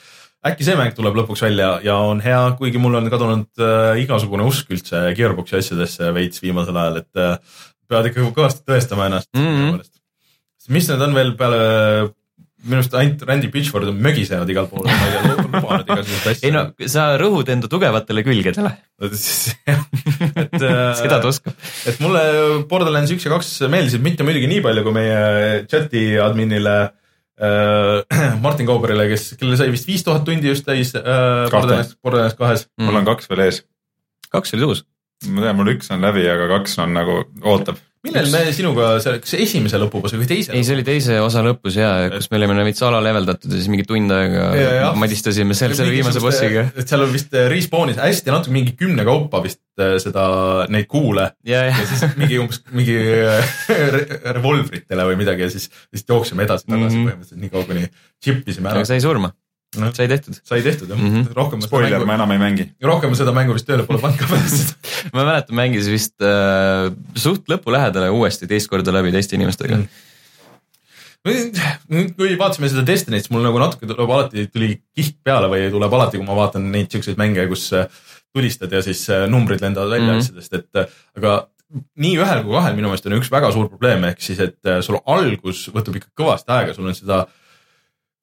äkki 0.47 0.63
see 0.63 0.75
mäng 0.79 0.93
tuleb 0.95 1.15
lõpuks 1.17 1.41
välja 1.43 1.79
ja 1.83 1.97
on 1.97 2.21
hea, 2.23 2.41
kuigi 2.59 2.79
mul 2.79 2.95
on 2.99 3.09
kadunud 3.11 3.47
äh, 3.59 3.99
igasugune 4.03 4.45
usk 4.47 4.71
üldse 4.71 5.13
Gearboxi 5.17 5.57
asjadesse 5.59 6.13
veits 6.15 6.43
viimasel 6.43 6.77
ajal, 6.77 7.01
et 7.03 7.23
äh, 7.23 7.37
peavad 7.89 8.09
ikka 8.11 8.29
kõvasti 8.35 8.65
tõestama 8.67 9.09
ennast 9.09 9.29
minu 9.37 9.73
meelest. 9.73 9.93
mis 10.73 10.89
need 10.91 11.03
on 11.05 11.15
veel 11.15 11.33
peale, 11.39 11.59
minu 12.67 12.81
arust 12.81 12.95
ainult 12.99 13.23
Randy 13.29 13.49
Pitchford 13.53 13.91
on 13.91 13.99
mögisevad 14.03 14.49
igal 14.51 14.67
pool, 14.71 14.87
ma 14.89 15.07
ei 15.07 15.13
tea, 15.13 15.35
lubanud 15.45 15.91
igasuguseid 15.93 16.31
asju. 16.33 16.47
ei 16.49 16.53
no 16.55 16.63
sa 16.91 17.07
rõhud 17.21 17.51
enda 17.53 17.69
tugevatele 17.71 18.23
külgedele, 18.27 18.73
et 19.07 19.15
äh, 19.15 20.93
seda 21.01 21.21
ta 21.21 21.31
oskab. 21.31 21.55
et 21.87 22.03
mulle 22.03 22.23
Borderlands 22.69 23.13
üks 23.15 23.27
ja 23.27 23.33
kaks 23.35 23.53
meeldisid 23.71 24.03
mitte 24.05 24.27
muidugi 24.27 24.51
nii 24.51 24.63
palju 24.65 24.85
kui 24.87 24.97
meie 24.97 25.21
chati 25.71 26.03
adminile 26.23 26.75
äh, 26.83 28.33
Martin 28.43 28.69
Kauberile, 28.69 29.07
kes, 29.13 29.29
kellele 29.39 29.61
sai 29.61 29.71
vist 29.73 29.89
viis 29.89 30.05
tuhat 30.07 30.27
tundi 30.27 30.51
just 30.51 30.67
täis 30.67 30.93
äh, 30.97 31.47
Borderlands, 31.53 31.95
Borderlands 32.03 32.37
kahes. 32.39 32.67
mul 32.81 32.99
on 32.99 33.07
kaks 33.07 33.31
veel 33.31 33.47
ees. 33.47 33.63
kaks 34.33 34.57
oli 34.57 34.65
tuus. 34.67 34.85
Ma 35.25 35.43
tean, 35.43 35.57
mul 35.57 35.73
üks 35.73 35.91
on 35.93 36.03
läbi, 36.05 36.25
aga 36.29 36.47
kaks 36.51 36.77
on 36.83 36.93
nagu 36.95 37.19
ootab. 37.41 37.79
millal 38.05 38.27
me 38.31 38.41
sinuga, 38.55 38.89
kas 39.01 39.33
esimese 39.35 39.79
lõpus 39.81 40.13
või 40.15 40.27
teise? 40.29 40.53
ei, 40.55 40.63
see 40.63 40.75
oli 40.77 40.85
teise 40.85 41.17
osa 41.23 41.41
lõpus 41.43 41.79
ja, 41.79 41.89
kus 42.13 42.29
me 42.31 42.37
olime 42.39 42.65
veits 42.67 42.83
alaleveldatud 42.85 43.51
ja 43.51 43.57
siis 43.57 43.71
mingi 43.73 43.87
tund 43.89 44.13
aega 44.13 44.91
madistasime 44.99 45.57
seal 45.57 45.73
selle 45.77 45.95
viimase 45.95 46.21
bossiga. 46.23 46.67
et 46.77 46.85
seal 46.85 47.03
on 47.03 47.11
vist 47.15 47.33
äh, 47.33 47.49
respawn'is 47.51 47.97
hästi 47.99 48.33
natuke 48.33 48.53
mingi 48.55 48.75
kümne 48.77 49.07
kaupa 49.07 49.41
vist 49.43 49.63
äh, 49.81 49.97
seda, 50.03 50.27
neid 50.71 50.87
kuule 50.91 51.31
ja, 51.41 51.65
ja 51.65 51.73
ja 51.73 51.89
siis 51.89 52.05
mingi 52.21 52.39
umbes 52.43 52.61
mingi 52.69 52.95
äh, 53.01 53.57
re- 53.97 54.21
revolvritele 54.37 55.09
või 55.09 55.19
midagi 55.25 55.47
ja 55.47 55.51
siis, 55.57 55.67
siis 55.89 56.05
jooksime 56.07 56.45
edasi-tagasi 56.45 56.93
mm. 56.93 56.93
-hmm. 56.93 57.09
põhimõtteliselt 57.09 57.43
nii 57.43 57.53
kaua, 57.57 57.67
kuni 57.73 57.89
chippisime 58.23 58.71
ära 58.71 58.85
aga. 58.85 58.91
sai 58.93 59.01
surma, 59.03 59.33
Noh. 59.75 59.91
sai 59.93 60.07
tehtud. 60.07 60.37
sai 60.47 60.61
tehtud 60.63 60.89
jah 60.89 60.97
mm. 60.97 61.13
-hmm., 61.13 61.33
rohkem 61.35 61.61
Spoiler, 61.61 61.99
mängu 61.99 62.07
ma 62.07 62.15
enam 62.15 62.31
ei 62.31 62.39
mängi. 62.39 62.65
rohkem 62.81 63.11
ma 63.11 63.19
seda 63.19 63.33
mängu 63.35 63.53
vist 63.57 63.67
tööle 63.67 63.83
pole 63.83 63.99
pannud 63.99 64.19
ka 64.19 64.29
pärast 64.31 64.61
seda. 64.61 64.75
ma 65.15 65.25
mäletan, 65.27 65.57
mängis 65.59 65.89
vist 65.91 66.15
äh, 66.23 66.87
suht 67.19 67.51
lõpu 67.51 67.73
lähedale 67.75 68.09
uuesti 68.15 68.47
teist 68.47 68.71
korda 68.71 68.95
läbi 68.95 69.11
teiste 69.15 69.35
inimestega 69.35 69.81
Mm. 71.27 71.63
nüüd, 71.91 72.13
kui 72.15 72.35
vaatasime 72.39 72.69
seda 72.71 72.85
Destiny't, 72.87 73.25
siis 73.25 73.31
mul 73.33 73.43
nagu 73.43 73.59
natuke 73.59 73.87
tuleb 73.89 74.11
alati, 74.15 74.45
tuli 74.53 74.77
kihk 74.95 75.17
peale 75.27 75.49
või 75.51 75.65
tuleb 75.73 75.95
alati, 75.97 76.19
kui 76.19 76.27
ma 76.27 76.37
vaatan 76.37 76.69
neid 76.71 76.93
siukseid 76.93 77.17
mänge, 77.19 77.43
kus 77.51 77.65
äh, 77.75 77.89
tulistad 78.35 78.71
ja 78.71 78.81
siis 78.85 79.01
äh, 79.11 79.25
numbrid 79.31 79.63
lendavad 79.63 79.91
välja 79.91 80.13
mm. 80.13 80.13
-hmm. 80.13 80.23
asjadest, 80.23 80.53
et 80.53 80.81
äh, 80.83 80.99
aga 81.17 81.35
nii 81.99 82.15
ühel 82.21 82.43
kui 82.45 82.55
kahel 82.55 82.77
minu 82.77 82.91
meelest 82.91 83.09
on 83.09 83.17
üks 83.17 83.31
väga 83.33 83.51
suur 83.51 83.67
probleem, 83.71 84.05
ehk 84.07 84.23
siis, 84.23 84.39
et 84.39 84.71
äh, 84.71 84.79
sul 84.85 84.99
algus 85.05 85.67
võtab 85.73 85.99
ikka 85.99 86.13
kõvasti 86.21 86.53
aega, 86.55 86.75
sul 86.77 86.87
on 86.87 86.95
seda 86.95 87.25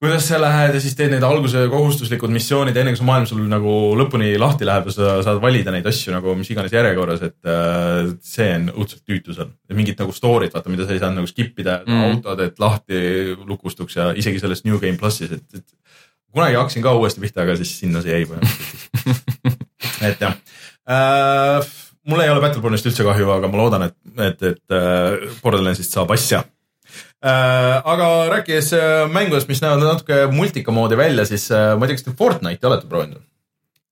kuidas 0.05 0.27
sa 0.29 0.38
lähed 0.40 0.77
ja 0.77 0.81
siis 0.83 0.97
teed 0.99 1.14
neid 1.14 1.25
alguse 1.25 1.64
kohustuslikud 1.73 2.33
missioonid, 2.33 2.77
enne 2.77 2.93
kui 2.93 3.01
see 3.01 3.07
maailm 3.09 3.29
sul 3.29 3.43
nagu 3.49 3.75
lõpuni 3.99 4.35
lahti 4.40 4.67
läheb 4.69 4.90
ja 4.90 4.95
sa 4.95 5.14
saad 5.25 5.40
valida 5.43 5.73
neid 5.73 5.87
asju 5.88 6.12
nagu 6.12 6.35
mis 6.38 6.51
iganes 6.53 6.75
järjekorras, 6.75 7.25
et 7.25 7.49
äh, 7.49 8.11
see 8.25 8.51
on 8.59 8.69
õudselt 8.75 9.05
tüütu 9.09 9.37
seal. 9.37 9.53
mingid 9.77 10.01
nagu 10.01 10.12
story'd, 10.14 10.53
vaata, 10.55 10.73
mida 10.73 10.87
sa 10.87 10.93
ei 10.95 11.01
saanud 11.03 11.23
nagu 11.23 11.31
skip 11.31 11.59
ida 11.64 11.81
mm., 11.87 12.05
autod, 12.11 12.45
et 12.45 12.61
lahti 12.61 13.01
lukustuks 13.49 13.97
ja 13.97 14.11
isegi 14.12 14.43
selles 14.43 14.64
New 14.69 14.81
Game 14.83 15.01
plussis, 15.01 15.33
et, 15.33 15.47
et 15.57 15.67
kunagi 16.35 16.59
hakkasin 16.61 16.85
ka 16.85 16.95
uuesti 16.99 17.25
pihta, 17.25 17.47
aga 17.47 17.57
siis 17.61 17.73
sinna 17.81 18.05
see 18.05 18.12
jäi 18.12 18.29
põhimõtteliselt. 18.29 19.59
et 20.11 20.27
jah 20.27 20.37
äh,, 20.90 21.75
mul 22.11 22.25
ei 22.25 22.33
ole 22.33 22.43
Battlebornist 22.45 22.90
üldse 22.90 23.07
kahju, 23.07 23.31
aga 23.38 23.51
ma 23.51 23.62
loodan, 23.62 23.88
et, 23.88 23.97
et, 24.19 24.51
et 24.53 24.77
äh, 24.77 25.31
Borderlandsist 25.40 25.97
saab 25.97 26.12
asja. 26.14 26.45
Aga 27.25 28.09
rääkides 28.29 28.73
äh, 28.77 29.05
mängudest, 29.13 29.49
mis 29.49 29.63
näevad 29.65 29.85
natuke 29.85 30.27
multika 30.33 30.73
moodi 30.75 30.97
välja, 31.01 31.25
siis 31.29 31.47
äh, 31.53 31.73
ma 31.79 31.87
ei 31.87 31.93
tea, 31.93 32.01
kas 32.01 32.09
te 32.09 32.17
Fortnite'i 32.19 32.69
olete 32.69 32.91
proovinud? 32.91 33.23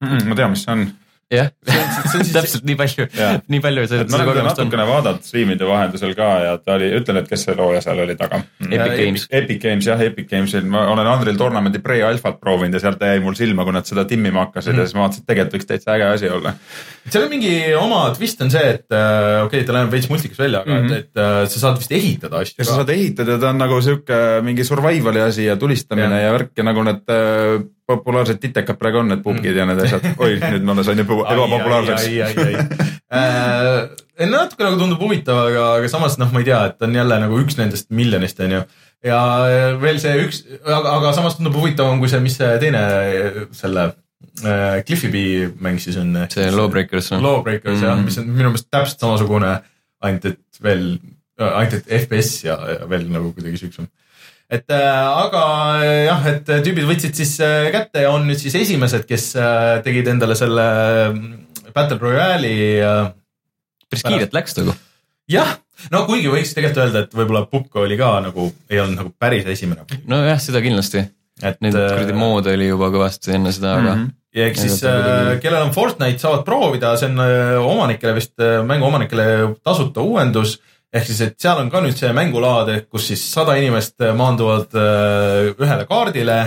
ma 0.02 0.34
tean, 0.34 0.50
mis 0.52 0.64
see 0.66 0.74
on. 0.74 0.88
jah, 1.32 1.48
see 1.64 2.18
on 2.20 2.26
siis 2.26 2.34
täpselt 2.34 2.66
nii 2.68 2.76
palju 2.78 3.06
nii 3.48 3.62
palju 3.64 3.86
ma 3.88 4.18
olen 4.18 4.28
teda 4.28 4.44
natukene 4.48 4.86
vaadanud 4.88 5.24
striimide 5.26 5.68
vahendusel 5.68 6.12
ka 6.18 6.28
ja 6.44 6.52
ta 6.60 6.76
oli, 6.76 6.90
ütlen, 6.98 7.22
et 7.22 7.30
kes 7.30 7.46
see 7.48 7.56
looja 7.58 7.80
seal 7.84 8.02
oli 8.04 8.16
taga. 8.20 8.42
Epic 8.68 8.94
Games. 8.98 9.26
Epic 9.40 9.62
Games 9.62 9.88
jah, 9.88 10.04
Epic 10.04 10.28
Gamesil 10.30 10.68
ma 10.68 10.84
olen 10.92 11.08
Unreal 11.08 11.40
Tournamenti 11.40 11.80
pre-alfat 11.84 12.38
proovinud 12.42 12.76
ja 12.76 12.84
sealt 12.84 13.02
jäi 13.02 13.22
mul 13.24 13.36
silma, 13.38 13.64
kui 13.64 13.74
nad 13.76 13.88
seda 13.88 14.04
timmima 14.08 14.46
hakkasid 14.46 14.74
mm. 14.74 14.82
ja 14.82 14.88
siis 14.88 14.98
ma 14.98 15.06
vaatasin, 15.06 15.24
et 15.24 15.32
tegelikult 15.32 15.58
võiks 15.58 15.70
täitsa 15.72 15.96
äge 15.96 16.08
asi 16.10 16.30
olla. 16.32 16.54
seal 17.08 17.26
on 17.26 17.32
mingi 17.32 17.54
oma 17.78 18.04
twist 18.16 18.44
on 18.44 18.52
see, 18.52 18.76
et 18.76 18.86
äh, 18.92 19.40
okei 19.46 19.62
okay,, 19.62 19.68
ta 19.68 19.78
näeb 19.78 19.92
veits 19.94 20.10
multikas 20.12 20.42
välja, 20.42 20.62
aga 20.62 20.70
mm 20.70 20.82
Mhm. 20.82 20.88
-hmm. 20.88 20.98
et, 20.98 21.10
et 21.14 21.16
äh, 21.16 21.48
sa 21.48 21.60
saad 21.60 21.78
vist 21.78 21.92
ehitada 21.92 22.42
asju 22.42 22.64
sa 22.64 22.78
saad 22.80 22.90
ehitada, 22.90 23.38
ta 23.38 23.50
on 23.50 23.58
nagu 23.60 23.80
sihuke 23.82 24.18
mingi 24.42 24.64
survival'i 24.64 25.22
asi 25.22 25.46
ja 25.46 25.56
tulistamine 25.56 26.20
ja, 26.20 26.28
ja 26.28 26.32
värk 26.32 26.52
ja 26.56 26.66
nagu 26.66 26.84
need 26.86 27.12
äh, 27.12 27.62
populaarsed 27.92 28.40
titekad 28.42 28.78
praegu 28.80 29.02
on, 29.02 29.10
need 29.12 29.22
pubgid 29.24 29.56
ja 29.58 29.66
need 29.68 29.80
asjad. 29.84 30.06
oi, 30.22 30.36
nüüd 30.42 30.66
ma 30.68 30.76
sain 30.82 31.02
juba 31.02 31.22
ebapopulaarseks. 31.34 32.06
ai, 32.08 32.22
ai, 32.26 32.54
ai. 33.12 34.28
natuke 34.30 34.66
nagu 34.66 34.78
tundub 34.80 35.02
huvitav, 35.02 35.46
aga, 35.48 35.66
aga 35.80 35.90
samas 35.92 36.18
noh, 36.20 36.30
ma 36.32 36.42
ei 36.42 36.48
tea, 36.48 36.60
et 36.70 36.78
ta 36.78 36.88
on 36.88 36.96
jälle 36.96 37.18
nagu 37.24 37.40
üks 37.42 37.58
nendest 37.60 37.90
miljonist, 37.94 38.40
on 38.44 38.56
ju. 38.58 38.62
ja 39.08 39.20
veel 39.82 40.00
see 40.02 40.14
üks, 40.26 40.44
aga, 40.62 40.98
aga 40.98 41.12
samas 41.16 41.36
tundub 41.38 41.58
huvitavam 41.60 42.00
kui 42.02 42.10
see, 42.12 42.22
mis 42.24 42.38
see 42.40 42.52
teine 42.62 42.82
selle 43.56 43.88
äh, 44.44 44.82
Cliffy 44.86 45.10
B 45.12 45.24
mäng 45.62 45.80
siis 45.82 45.98
on. 46.00 46.14
see 46.32 46.50
Lawbreakers 46.50 47.12
on. 47.16 47.24
Lawbreakers 47.24 47.78
mm. 47.78 47.84
jah, 47.84 47.96
Mhm. 47.96 48.04
mis 48.04 48.18
on 48.18 48.30
minu 48.30 48.52
meelest 48.52 48.70
täpselt 48.70 49.02
samasugune, 49.02 49.56
ainult 50.02 50.30
et 50.32 50.62
veel, 50.62 50.86
ainult 51.38 51.80
et 51.80 51.92
FPS 52.02 52.44
ja, 52.46 52.56
ja 52.76 52.88
veel 52.90 53.08
nagu 53.12 53.32
kuidagi 53.36 53.64
siuksem. 53.64 53.88
Et 54.52 54.68
äh, 54.74 55.08
aga 55.24 55.42
äh, 55.80 56.04
jah, 56.10 56.26
et 56.28 56.50
tüübid 56.66 56.84
võtsid 56.90 57.16
siis 57.16 57.34
äh, 57.40 57.70
kätte 57.72 58.04
ja 58.04 58.10
on 58.12 58.26
nüüd 58.28 58.40
siis 58.42 58.54
esimesed, 58.60 59.06
kes 59.08 59.30
äh, 59.40 59.80
tegid 59.86 60.10
endale 60.12 60.36
selle 60.38 60.66
äh, 61.08 61.18
Battle 61.72 61.96
Royale'i 62.02 62.56
äh, 62.84 63.10
päris 63.88 64.04
kiirelt 64.04 64.34
läks 64.36 64.56
nagu. 64.60 64.74
jah, 65.32 65.54
no 65.92 66.04
kuigi 66.08 66.28
võiks 66.32 66.52
tegelikult 66.56 66.82
öelda, 66.84 67.04
et 67.06 67.14
võib-olla 67.16 67.46
Pukk 67.48 67.80
oli 67.80 67.96
ka 68.00 68.14
nagu, 68.24 68.50
ei 68.70 68.80
olnud 68.82 69.00
nagu 69.00 69.12
päris 69.18 69.48
esimene. 69.48 69.86
nojah, 70.08 70.40
seda 70.40 70.60
kindlasti. 70.64 71.06
et 71.42 71.60
Neid 71.64 71.76
äh, 71.78 71.86
kuradi 71.94 72.16
moode 72.16 72.52
oli 72.56 72.68
juba 72.68 72.90
kõvasti 72.92 73.32
enne 73.38 73.52
seda, 73.56 73.78
aga 73.80 73.94
Mhm. 73.96 74.10
ja 74.36 74.50
eks 74.50 74.60
siis 74.66 74.82
äh, 74.88 75.38
kellel 75.40 75.64
on 75.66 75.72
Fortnite, 75.72 76.20
saavad 76.20 76.44
proovida, 76.44 76.92
see 77.00 77.08
on 77.08 77.24
äh, 77.24 77.56
omanikele 77.60 78.14
vist, 78.20 78.36
mängu 78.68 78.88
omanikele 78.90 79.26
tasuta 79.64 80.04
uuendus. 80.04 80.58
Ehk 80.92 81.06
siis, 81.08 81.20
et 81.24 81.38
seal 81.40 81.60
on 81.62 81.70
ka 81.72 81.80
nüüd 81.84 81.96
see 81.98 82.12
mängulaad, 82.16 82.72
kus 82.92 83.08
siis 83.10 83.22
sada 83.32 83.56
inimest 83.60 84.02
maanduvad 84.16 84.76
äh, 84.76 85.52
ühele 85.56 85.86
kaardile 85.88 86.40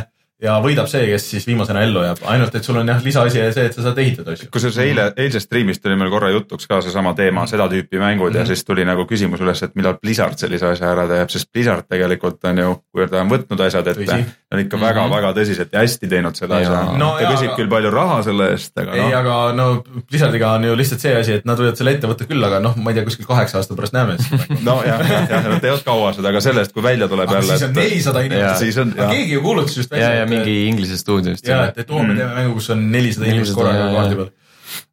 ja 0.46 0.56
võidab 0.64 0.88
see, 0.92 1.04
kes 1.10 1.26
siis 1.34 1.48
viimasena 1.50 1.82
ellu 1.86 2.04
jääb, 2.06 2.22
ainult 2.32 2.56
et 2.56 2.64
sul 2.68 2.78
on 2.82 2.88
jah, 2.94 3.02
lisaasi 3.04 3.44
see, 3.56 3.66
et 3.70 3.76
sa 3.76 3.86
saad 3.90 4.00
ehitada 4.04 4.36
asju. 4.38 4.50
kusjuures 4.54 4.78
eile, 4.86 5.08
eilsest 5.26 5.50
striimist 5.50 5.86
oli 5.90 5.98
meil 6.00 6.12
korra 6.14 6.30
jutuks 6.34 6.68
ka 6.70 6.80
seesama 6.86 7.14
teema, 7.18 7.44
seda 7.50 7.68
tüüpi 7.72 8.00
mängud 8.02 8.34
ja 8.36 8.44
Mhm. 8.46 8.48
siis 8.54 8.64
tuli 8.66 8.86
nagu 8.86 9.06
küsimus 9.10 9.42
üles, 9.42 9.64
et 9.66 9.76
millal 9.76 9.98
Blizzard 10.02 10.38
sellise 10.38 10.66
asja 10.72 10.92
ära 10.92 11.08
teeb, 11.10 11.30
sest 11.34 11.50
Blizzard 11.54 11.88
tegelikult 11.90 12.40
on 12.46 12.58
ju, 12.64 12.76
kui 12.94 13.08
ta 13.12 13.22
on 13.22 13.30
võtnud 13.30 13.66
asjad 13.68 13.88
ette 13.88 14.06
Tõsi., 14.06 14.26
on 14.54 14.60
ikka 14.62 14.78
väga-väga 14.80 15.34
tõsiselt 15.36 15.74
ja 15.74 15.80
hästi 15.84 16.08
teinud 16.10 16.36
selle 16.38 16.56
asja 16.62 16.82
No 16.98 17.12
ta 17.20 17.26
küsib 17.32 17.50
aga- 17.50 17.56
küll 17.58 17.70
palju 17.70 17.92
raha 17.92 18.22
selle 18.24 18.52
eest, 18.54 18.72
aga 18.78 18.94
ei, 18.94 19.02
noh. 19.02 19.18
aga 19.20 19.36
no 19.58 19.66
Blizzardiga 20.10 20.52
on 20.60 20.64
ju 20.70 20.76
lihtsalt 20.78 21.02
see 21.02 21.16
asi, 21.18 21.34
et 21.40 21.46
nad 21.50 21.58
võivad 21.60 21.76
selle 21.80 21.92
ette 21.96 22.08
võtta 22.08 22.28
küll, 22.30 22.44
aga 22.46 22.60
noh, 22.64 22.76
ma 22.78 22.92
ei 22.92 23.00
tea, 23.00 23.04
kuskil 23.08 23.26
kaheksa 23.28 23.58
aasta 23.60 23.76
pärast 23.76 23.94
näeme 23.98 24.18
siis. 24.20 24.46
nojah, 24.64 25.02
jah, 25.30 25.48
nad 25.50 25.62
teevad 25.64 25.84
kaua 25.88 26.14
seda, 26.14 26.30
aga 26.30 26.42
sellest, 26.44 26.74
kui 26.76 26.84
välja 26.86 27.08
tuleb 27.12 27.28
aga 27.30 27.40
jälle, 27.42 27.58
siis 27.58 27.68
on 27.70 27.74
nelisada 27.76 28.22
inimest. 28.28 28.96
aga 29.00 29.10
keegi 29.12 29.34
ju 29.34 29.42
kuulutas 29.42 29.78
just 29.78 29.92
ja, 29.92 29.98
välja. 30.10 30.26
Ja 30.36 30.42
mingi 30.46 30.56
Inglise 30.70 30.98
stuudio 31.02 31.34
vist. 31.36 31.48
ja, 31.48 31.64
et, 31.72 31.78
et 31.84 31.90
oo, 31.92 32.02
me 32.04 32.14
Mm. 32.14 32.18
teeme 32.22 32.34
mängu, 32.42 32.54
kus 32.60 32.70
on 32.76 32.84
nelisada 32.92 33.26
inimest 33.32 33.56
400, 33.56 33.62
korraga 33.62 33.80
jaa, 33.86 33.94
kaardi 33.96 34.16
jaa. 34.16 34.26
peal. 34.26 34.32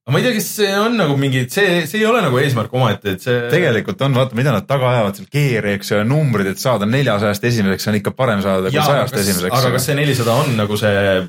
aga 0.03 0.13
ma 0.15 0.19
ei 0.19 0.25
tea, 0.27 0.33
kas 0.39 0.49
see 0.57 0.73
on 0.79 0.97
nagu 0.99 1.17
mingi, 1.17 1.45
see, 1.51 1.87
see 1.87 2.01
ei 2.01 2.07
ole 2.07 2.23
nagu 2.25 2.39
eesmärk 2.43 2.73
omaette, 2.75 3.13
et 3.17 3.21
see. 3.23 3.37
tegelikult 3.53 4.01
on, 4.03 4.15
vaata, 4.19 4.35
mida 4.39 4.53
nad 4.55 4.67
taga 4.67 4.89
ajavad 4.97 5.17
seal 5.21 5.29
keeri, 5.33 5.77
eks 5.79 5.93
ju, 5.95 6.01
numbrid, 6.05 6.47
et 6.55 6.59
saada 6.59 6.87
neljasajast 6.91 7.45
esimeseks 7.51 7.87
on 7.93 7.95
ikka 8.01 8.11
parem 8.19 8.43
saada 8.43 8.67
kui 8.71 8.77
Jaa, 8.81 8.85
aga 8.89 8.99
sajast 9.07 9.15
kas- 9.15 9.23
esimeseks. 9.29 9.57
aga 9.61 9.71
kas 9.77 9.87
see 9.87 9.95
nelisada 9.99 10.33
on 10.43 10.57
nagu 10.59 10.77
see, 10.81 11.29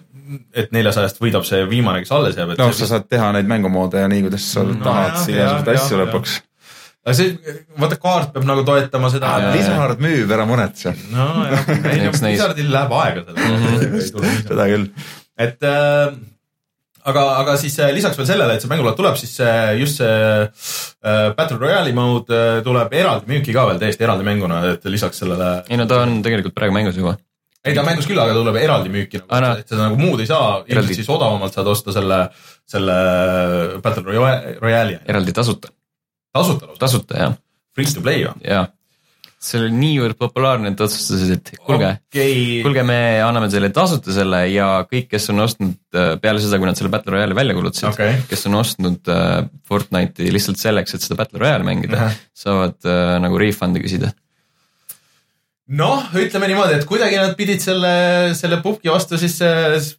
et 0.57 0.71
neljasajast 0.73 1.19
võidab 1.21 1.43
see 1.45 1.61
viimane, 1.69 1.99
kes 2.01 2.11
alles 2.15 2.35
jääb, 2.39 2.53
et 2.55 2.57
noh, 2.63 2.71
sa 2.73 2.87
saad 2.89 3.05
teha 3.11 3.31
neid 3.35 3.45
mängumoode 3.51 3.99
ja 4.01 4.07
nii, 4.09 4.21
kuidas 4.25 4.45
sa 4.53 4.63
No 4.65 4.73
tahad 4.81 5.19
jah, 5.29 5.29
igasuguseid 5.29 5.75
asju 5.77 5.99
lõpuks. 6.05 6.39
Aga 7.05 7.13
see, 7.17 7.55
vaata 7.79 7.97
kaart 7.99 8.33
peab 8.35 8.45
nagu 8.47 8.63
toetama 8.67 9.09
seda. 9.13 9.31
Jaa. 9.39 9.53
Blizzard 9.55 9.99
müüb, 10.03 10.29
ära 10.31 10.45
muretse, 10.49 10.93
nojah, 11.11 11.65
ei 11.93 12.03
no. 12.05 12.11
Blizzardil 12.15 12.69
läheb 12.71 12.93
aega 13.01 13.25
Mhm. 13.33 13.97
sellele. 14.03 14.37
seda 14.47 14.69
küll. 14.71 14.87
et 15.43 15.63
äh, 15.67 16.13
aga, 17.11 17.23
aga 17.41 17.57
siis 17.59 17.75
äh, 17.83 17.91
lisaks 17.95 18.15
veel 18.19 18.27
sellele, 18.29 18.55
et 18.55 18.63
see 18.63 18.71
mängulaad 18.71 18.95
tuleb, 18.99 19.17
siis 19.19 19.33
see, 19.35 19.51
just 19.81 19.99
see 19.99 20.07
äh, 20.47 21.33
Battle 21.35 21.59
Royale'i 21.59 21.91
mode 21.97 22.31
äh, 22.31 22.61
tuleb 22.63 22.93
eraldi 22.95 23.27
müüki 23.33 23.51
ka 23.55 23.65
veel 23.71 23.81
täiesti 23.81 24.05
eraldi 24.07 24.23
mänguna, 24.27 24.61
et 24.71 24.85
lisaks 24.87 25.19
sellele. 25.25 25.51
ei 25.69 25.77
no 25.81 25.85
ta 25.89 25.99
on 26.05 26.21
tegelikult 26.23 26.55
praegu 26.55 26.75
mängus 26.77 26.95
juba. 27.01 27.17
ei 27.65 27.75
ta 27.75 27.83
on 27.83 27.87
mängus 27.91 28.07
küll, 28.07 28.19
aga 28.23 28.33
tuleb 28.37 28.55
eraldi 28.61 28.89
müüki 28.93 29.19
nagu, 29.27 29.51
et 29.59 29.67
seda 29.67 29.89
nagu 29.89 29.99
muud 29.99 30.23
ei 30.23 30.29
saa, 30.31 30.61
ilmselt 30.67 30.95
siis 31.01 31.09
odavamalt 31.11 31.53
saad 31.59 31.67
osta 31.75 31.91
selle, 31.95 32.21
selle 32.69 32.97
Battle 33.83 34.03
Royale- 34.07 34.57
Royale'i. 34.63 34.99
eraldi 35.07 35.35
tasuta, 35.35 35.71
tasuta 36.33 36.69
lausa, 36.69 36.79
tasuta 36.81 37.19
ja, 37.19 37.33
free 37.75 37.89
to 37.89 38.03
play 38.05 38.25
või? 38.25 38.39
ja 38.47 38.65
see 39.43 39.59
oli 39.59 39.73
niivõrd 39.75 40.15
populaarne, 40.19 40.71
et 40.71 40.81
otsustasid, 40.83 41.33
et 41.35 41.49
kuulge 41.57 41.89
okay., 41.89 41.99
okei, 42.13 42.43
kuulge, 42.63 42.85
me 42.87 42.97
anname 43.23 43.49
teile 43.51 43.69
tasuta 43.75 44.13
selle 44.15 44.39
ja 44.53 44.67
kõik, 44.87 45.09
kes 45.11 45.27
on 45.33 45.43
ostnud 45.43 45.99
äh, 45.99 46.13
peale 46.23 46.39
seda, 46.43 46.59
kui 46.61 46.69
nad 46.69 46.79
selle 46.79 46.91
Battle 46.93 47.17
Royale'i 47.17 47.37
välja 47.37 47.57
kuulutasid 47.57 47.89
okei, 47.91 48.21
kes 48.29 48.47
on 48.47 48.59
ostnud 48.61 49.11
äh, 49.11 49.33
Fortnite'i 49.67 50.31
lihtsalt 50.31 50.61
selleks, 50.61 50.95
et 50.95 51.03
seda 51.03 51.19
Battle 51.19 51.43
Royale'i 51.43 51.67
mängida, 51.67 51.99
Ahah. 51.99 52.19
saavad 52.45 52.87
äh, 52.87 53.17
nagu 53.23 53.41
refund'i 53.41 53.83
küsida. 53.83 54.13
noh, 55.69 56.03
ütleme 56.19 56.47
niimoodi, 56.51 56.73
et 56.75 56.85
kuidagi 56.85 57.15
nad 57.15 57.35
pidid 57.39 57.61
selle, 57.63 58.33
selle 58.35 58.57
pubgi 58.63 58.91
vastu 58.91 59.15
siis, 59.17 59.37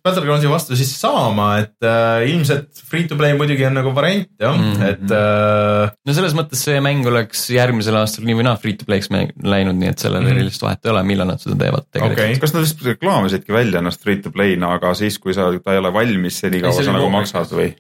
Battlegroundsi 0.05 0.51
vastu 0.51 0.77
siis 0.77 0.91
saama, 1.01 1.47
et 1.63 1.87
äh, 1.89 2.27
ilmselt 2.29 2.83
free 2.85 3.07
to 3.09 3.17
play 3.17 3.33
muidugi 3.39 3.65
on 3.65 3.75
nagu 3.79 3.95
variant 3.97 4.29
jah 4.41 4.53
mm, 4.53 4.65
Mhm. 4.65 4.83
-hmm. 4.83 4.91
et 4.93 5.11
äh, 5.17 5.95
no 6.07 6.13
selles 6.13 6.35
mõttes 6.37 6.61
see 6.69 6.81
mäng 6.85 7.07
oleks 7.09 7.47
järgmisel 7.51 7.97
aastal 7.97 8.25
nii 8.29 8.37
või 8.41 8.45
naa 8.51 8.57
free 8.61 8.77
to 8.77 8.85
play'ks 8.85 9.09
läinud, 9.43 9.77
nii 9.81 9.89
et 9.89 9.99
sellel 9.99 10.21
Mhm. 10.23 10.29
mm. 10.31 10.37
erilist 10.37 10.63
vahet 10.63 10.85
ei 10.85 10.91
ole, 10.93 11.03
millal 11.03 11.27
nad 11.33 11.41
seda 11.41 11.57
teevad 11.57 11.89
tegelikult 11.91 12.21
okei, 12.21 12.39
kas 12.45 12.55
nad 12.55 12.63
vist 12.63 12.85
reklaamisidki 12.85 13.53
välja 13.53 13.79
ennast 13.81 14.03
free 14.03 14.17
to 14.21 14.31
play'na, 14.31 14.75
aga 14.77 14.95
siis, 14.95 15.19
kui 15.19 15.33
sa, 15.35 15.49
ta 15.65 15.73
ei 15.73 15.79
ole 15.79 15.93
valmis, 15.93 16.41
senikaua 16.45 16.73
sa 16.73 16.83
nagu 16.93 17.09
Lawbreakers. 17.09 17.33
maksad 17.35 17.57
või? 17.57 17.73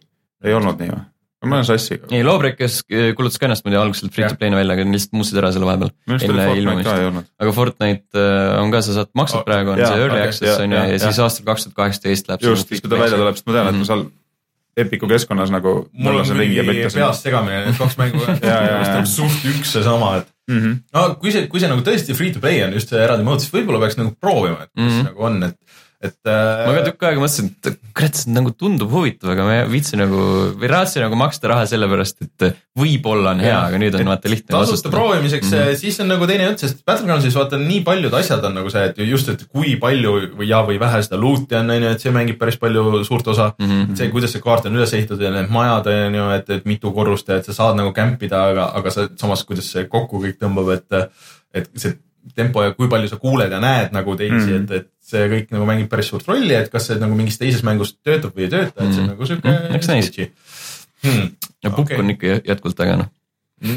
ei 0.44 0.52
olnud 0.54 0.80
nii 0.80 0.88
või? 0.90 1.04
Ma 1.48 1.58
olen 1.60 1.68
sassi. 1.68 1.98
ei, 2.10 2.22
Lawbreakers 2.26 2.80
äh, 2.88 3.12
kuulutas 3.18 3.38
ka 3.40 3.48
ennast 3.48 3.66
muidu 3.66 3.80
algselt 3.80 4.14
free 4.14 4.28
to 4.28 4.38
play'na 4.40 4.58
välja, 4.60 4.76
aga 4.78 4.86
lihtsalt 4.88 5.16
muutsid 5.18 5.40
ära 5.40 5.52
selle 5.54 5.68
vahepeal. 5.68 5.92
enne 6.08 6.18
Fortnite 6.24 6.58
ilmumist. 6.60 7.30
aga 7.44 7.54
Fortnite 7.60 8.24
äh, 8.24 8.58
on 8.62 8.74
ka, 8.74 8.82
sa 8.86 8.98
saad, 8.98 9.12
maksad 9.14 9.42
Oh, 9.42 9.46
praegu, 9.46 9.74
on 9.74 9.80
jaa, 9.82 9.92
see 9.92 10.02
early 10.04 10.18
okei, 10.18 10.28
access 10.32 10.60
on 10.60 10.72
ju 10.76 10.78
jaa, 10.78 10.84
ja 10.90 10.98
jaa, 10.98 11.06
siis 11.06 11.22
aastal 11.24 11.48
kaks 11.48 11.66
tuhat 11.68 11.78
kaheksateist 11.80 12.28
läheb. 12.30 12.44
just, 12.50 12.68
siis 12.68 12.84
kui 12.84 12.92
ta 12.92 13.00
välja 13.00 13.18
tuleb, 13.20 13.38
sest 13.40 13.48
ma 13.48 13.56
tean, 13.58 13.70
et 13.72 13.74
Mhm. 13.74 13.82
ma 13.86 13.90
seal 13.92 14.06
Epiku 14.74 15.06
keskkonnas 15.06 15.52
nagu 15.54 15.72
mul 15.92 16.16
on 16.18 16.26
ja 16.26 16.34
mingi 16.34 16.62
peast 16.66 17.22
segamine, 17.22 17.60
need 17.68 17.76
kaks 17.78 17.94
mängu 18.00 18.24
on 18.98 19.06
suht 19.06 19.44
üks 19.46 19.70
seesama, 19.76 20.16
et 20.18 20.32
Mhm. 20.50 20.72
no 20.92 21.14
kui 21.20 21.32
see, 21.32 21.46
kui 21.48 21.60
see 21.62 21.70
nagu 21.70 21.80
tõesti 21.86 22.14
free 22.16 22.32
to 22.34 22.40
play 22.42 22.60
on 22.64 22.74
just 22.76 22.90
see 22.92 23.00
eraldi 23.00 23.24
mood, 23.24 23.40
siis 23.40 23.52
võib-olla 23.54 23.80
peaks 23.80 23.96
nagu 23.96 24.12
proovima, 24.20 24.66
et 24.66 24.70
mis 24.76 24.84
mm. 24.84 24.98
-hmm. 24.98 25.04
nagu 25.08 25.24
on, 25.24 25.42
et, 25.42 25.56
et 26.04 26.28
äh, 26.28 26.66
ma 26.68 26.74
ka 26.76 26.82
tükk 26.90 27.06
aega 27.08 27.22
mõtlesin, 27.22 27.48
et 27.64 27.78
kurat, 27.96 28.18
see 28.18 28.32
nagu 28.34 28.52
tundub 28.52 28.92
huvitav, 28.92 29.30
aga 29.32 29.46
ma 29.46 29.54
ei 29.56 29.64
viitsi 29.72 29.98
nagu, 29.98 30.20
või 30.60 30.68
raatsin 30.70 31.04
nagu 31.04 31.16
maksta 31.18 31.48
raha 31.50 31.64
sellepärast, 31.70 32.20
et 32.26 32.58
võib-olla 32.78 33.32
on 33.32 33.42
hea, 33.44 33.56
aga 33.70 33.80
nüüd 33.80 33.96
on 33.98 34.10
vaata 34.12 34.32
lihtne 34.32 34.52
tasuta. 34.52 34.92
proovimiseks 34.92 35.48
mm. 35.48 35.56
-hmm. 35.58 35.80
siis 35.80 36.00
on 36.04 36.10
nagu 36.12 36.28
teine 36.28 36.48
jutt, 36.50 36.64
sest 36.64 36.84
Battlegroundsis 36.86 37.38
vaata 37.38 37.60
nii 37.60 37.80
paljud 37.86 38.14
asjad 38.20 38.44
on 38.44 38.58
nagu 38.60 38.72
see, 38.74 38.84
et 38.90 39.02
just, 39.08 39.30
et 39.32 39.44
kui 39.48 39.76
palju 39.80 40.14
või 40.38 40.48
ja, 40.50 40.62
või 40.68 40.78
vähe 40.82 41.02
seda 41.06 41.20
loot'i 41.20 41.58
on, 41.60 41.74
on 41.74 41.88
ju, 41.88 41.92
et 41.96 42.06
see 42.06 42.14
mängib 42.14 42.40
päris 42.40 42.60
palju 42.60 43.04
suurt 43.08 43.32
osa 43.34 43.52
mm. 43.58 43.70
-hmm. 43.70 43.98
see, 43.98 44.10
kuidas 44.14 44.36
see 44.36 44.44
kaart 44.44 44.68
on 44.70 44.76
üles 44.76 44.92
ehitatud 44.92 45.24
ja 45.24 45.32
need 45.34 45.52
majad 45.54 45.88
on 45.92 46.18
ju, 46.20 46.30
et, 46.38 46.50
et 46.58 46.66
mitu 46.68 46.92
korrust 46.92 47.28
ja 47.28 47.40
et 47.40 47.48
sa 47.48 47.56
saad 47.56 47.78
nagu 47.80 47.94
camp 47.96 48.22
ida, 48.22 48.48
aga, 48.52 48.70
aga 48.80 48.90
sa 48.90 49.08
samas, 49.16 49.44
kuidas 49.48 49.70
see 49.72 49.86
kokku 49.88 50.20
kõik 50.26 50.40
tõmbab, 50.42 50.74
et, 50.76 51.14
et 51.54 51.70
see 51.78 51.96
tempo 52.34 52.62
ja 52.64 52.70
kui 52.74 52.88
palju 52.88 53.08
sa 53.08 53.16
kuuled 53.20 53.52
ja 53.52 53.60
näed 53.60 53.92
nagu 53.92 54.16
teisi 54.16 54.34
mm. 54.34 54.46
-hmm. 54.48 54.62
et, 54.64 54.70
et 54.70 54.88
see 55.04 55.26
kõik 55.28 55.50
nagu 55.52 55.66
mängib 55.68 55.88
päris 55.92 56.08
suurt 56.08 56.28
rolli, 56.28 56.54
et 56.54 56.70
kas 56.72 56.86
see 56.86 56.96
nagu 57.00 57.14
mingis 57.14 57.38
teises 57.38 57.62
mängus 57.62 57.96
töötab 58.04 58.32
või 58.36 58.46
ei 58.46 58.52
tööta, 58.54 58.72
et 58.84 58.92
see 58.94 59.00
on 59.02 59.06
Mhm. 59.06 59.10
nagu 59.12 59.26
sihuke 59.26 59.48
Mhm, 59.50 59.74
eks 59.74 59.88
näis. 59.88 60.10
hmm. 61.04 61.28
ja 61.64 61.70
pukk 61.70 61.90
Okei. 61.90 61.98
on 61.98 62.10
ikka 62.10 62.26
jätkuvalt 62.48 62.80
äge 62.80 62.96
noh 62.96 63.08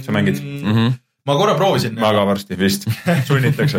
Sa 0.03 0.11
mängid? 0.11 0.41
mm. 0.43 0.73
-hmm. 0.73 0.91
ma 1.25 1.35
korra 1.35 1.55
proovisin. 1.55 1.95
ka 1.95 2.25
varsti 2.25 2.55
vist, 2.59 2.87
sunnitakse. 3.27 3.77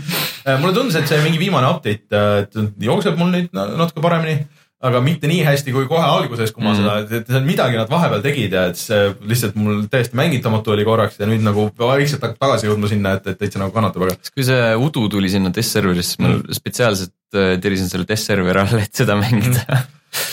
Mulle 0.60 0.74
tundus, 0.74 0.94
et 0.94 1.06
see 1.08 1.22
mingi 1.22 1.38
viimane 1.38 1.66
update, 1.70 2.06
et 2.38 2.54
jookseb 2.80 3.16
mul 3.18 3.30
nüüd 3.30 3.48
na- 3.52 3.66
natuke 3.76 4.00
paremini, 4.02 4.46
aga 4.80 5.00
mitte 5.04 5.28
nii 5.28 5.42
hästi 5.44 5.74
kui 5.74 5.84
kohe 5.90 6.04
alguses, 6.08 6.52
kui 6.56 6.64
ma 6.64 6.72
mm. 6.72 6.78
Mhm. 6.80 7.08
seda, 7.10 7.36
et 7.40 7.44
midagi 7.44 7.76
nad 7.76 7.90
vahepeal 7.92 8.22
tegid 8.24 8.54
ja 8.56 8.62
et 8.70 8.80
see 8.80 9.10
lihtsalt 9.28 9.58
mul 9.60 9.82
täiesti 9.92 10.16
mängitamatu 10.16 10.72
oli 10.72 10.86
korraks 10.88 11.20
ja 11.20 11.28
nüüd 11.28 11.44
nagu 11.44 11.66
vaikselt 11.78 12.24
hakkab 12.24 12.40
tagasi 12.46 12.70
jõudma 12.70 12.88
sinna, 12.88 13.12
et, 13.18 13.28
et 13.34 13.38
täitsa 13.42 13.60
nagu 13.60 13.74
kannatab, 13.76 14.06
aga 14.08 14.16
kui 14.32 14.46
see 14.48 14.72
udu 14.80 15.04
tuli 15.12 15.28
sinna 15.32 15.52
test 15.52 15.76
serverisse, 15.76 16.16
siis 16.16 16.22
ma 16.24 16.30
Mm. 16.30 16.54
spetsiaalselt 16.56 17.12
äh, 17.36 17.56
tirisin 17.60 17.88
selle 17.92 18.06
test 18.08 18.28
serveri 18.30 18.60
all, 18.62 18.78
et 18.80 18.94
seda 18.96 19.16
mängida. 19.20 19.82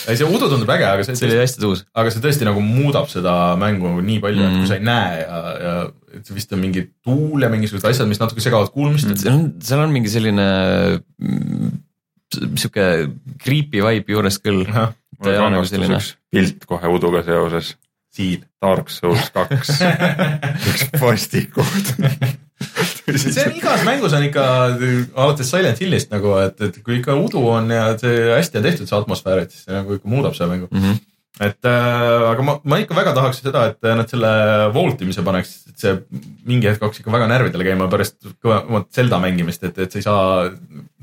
ei, 0.08 0.16
see 0.18 0.26
udu 0.26 0.48
tundub 0.50 0.70
äge, 0.74 0.86
aga 0.88 1.04
see 1.06 1.14
see, 1.18 1.28
oli 1.28 1.38
hästi 1.42 1.60
tuus. 1.62 1.84
aga 1.94 2.10
see 2.10 2.22
tõesti 2.24 2.46
nagu 2.48 2.62
muudab 2.64 3.06
seda 3.12 3.34
mängu 3.60 3.92
nii 4.00 4.18
palju 4.24 4.40
mm., 4.42 4.48
et 4.48 4.54
Mm. 4.56 4.62
kui 4.64 4.70
sa 4.72 4.78
ei 4.80 4.84
näe 4.88 5.20
ja, 5.20 5.42
ja 5.66 5.74
et 6.18 6.30
vist 6.34 6.52
on 6.56 6.62
mingi 6.62 6.86
tuul 7.04 7.44
ja 7.44 7.50
mingisugused 7.52 7.84
asjad, 7.90 8.08
mis 8.10 8.18
natuke 8.18 8.40
segavad 8.42 8.72
kuulmist 8.74 9.06
mm.. 9.12 9.20
seal 9.20 9.34
on, 9.36 9.44
seal 9.62 9.84
on 9.84 9.92
mingi 9.94 10.10
selline 10.10 10.46
mm, 11.20 11.67
sihuke 12.34 12.86
creepy 13.42 13.82
vibe 13.84 14.14
juures 14.14 14.38
küll. 14.42 14.64
ei 14.68 15.38
ole 15.38 15.50
nagu 15.54 15.64
üks 15.64 16.14
pilt 16.32 16.66
kohe 16.68 16.90
uduga 16.92 17.24
seoses. 17.26 17.76
siin. 18.14 18.44
Dark 18.58 18.88
Souls 18.90 19.28
kaks, 19.30 19.76
üks 20.72 20.88
vastikud. 20.98 21.92
see 23.14 23.44
on 23.44 23.52
igas 23.54 23.84
mängus 23.86 24.16
on 24.18 24.24
ikka 24.26 24.46
alates 25.14 25.52
Silent 25.52 25.78
Hillist 25.78 26.10
nagu, 26.10 26.32
et, 26.42 26.58
et 26.66 26.80
kui 26.82 26.98
ikka 26.98 27.14
udu 27.14 27.44
on 27.52 27.70
ja 27.70 27.92
see 28.00 28.32
hästi 28.32 28.58
on 28.58 28.66
tehtud, 28.66 28.90
see 28.90 28.98
atmosfäär, 28.98 29.44
et 29.44 29.54
siis 29.54 29.68
see 29.68 29.76
nagu 29.76 29.94
ikka 29.94 30.10
muudab 30.10 30.34
seda 30.34 30.50
mängu. 30.50 30.66
Mm 30.72 30.82
-hmm. 30.82 30.98
et 31.46 31.70
äh, 31.70 32.26
aga 32.32 32.42
ma, 32.42 32.58
ma 32.64 32.80
ikka 32.82 32.98
väga 32.98 33.14
tahaks 33.14 33.44
seda, 33.44 33.66
et 33.70 33.90
nad 34.00 34.10
selle 34.10 34.32
vault 34.74 35.06
imise 35.06 35.22
paneks, 35.22 35.54
et 35.70 35.78
see 35.78 35.94
mingi 36.44 36.66
hetk 36.66 36.82
hakkaks 36.82 37.04
ikka 37.04 37.14
väga 37.14 37.30
närvidele 37.30 37.70
käima 37.70 37.86
pärast 37.86 38.18
kõvemat 38.42 38.90
Zelda 38.90 39.22
mängimist, 39.22 39.62
et, 39.62 39.78
et 39.78 39.92
sa 39.92 39.98
ei 39.98 40.02
saa 40.02 40.50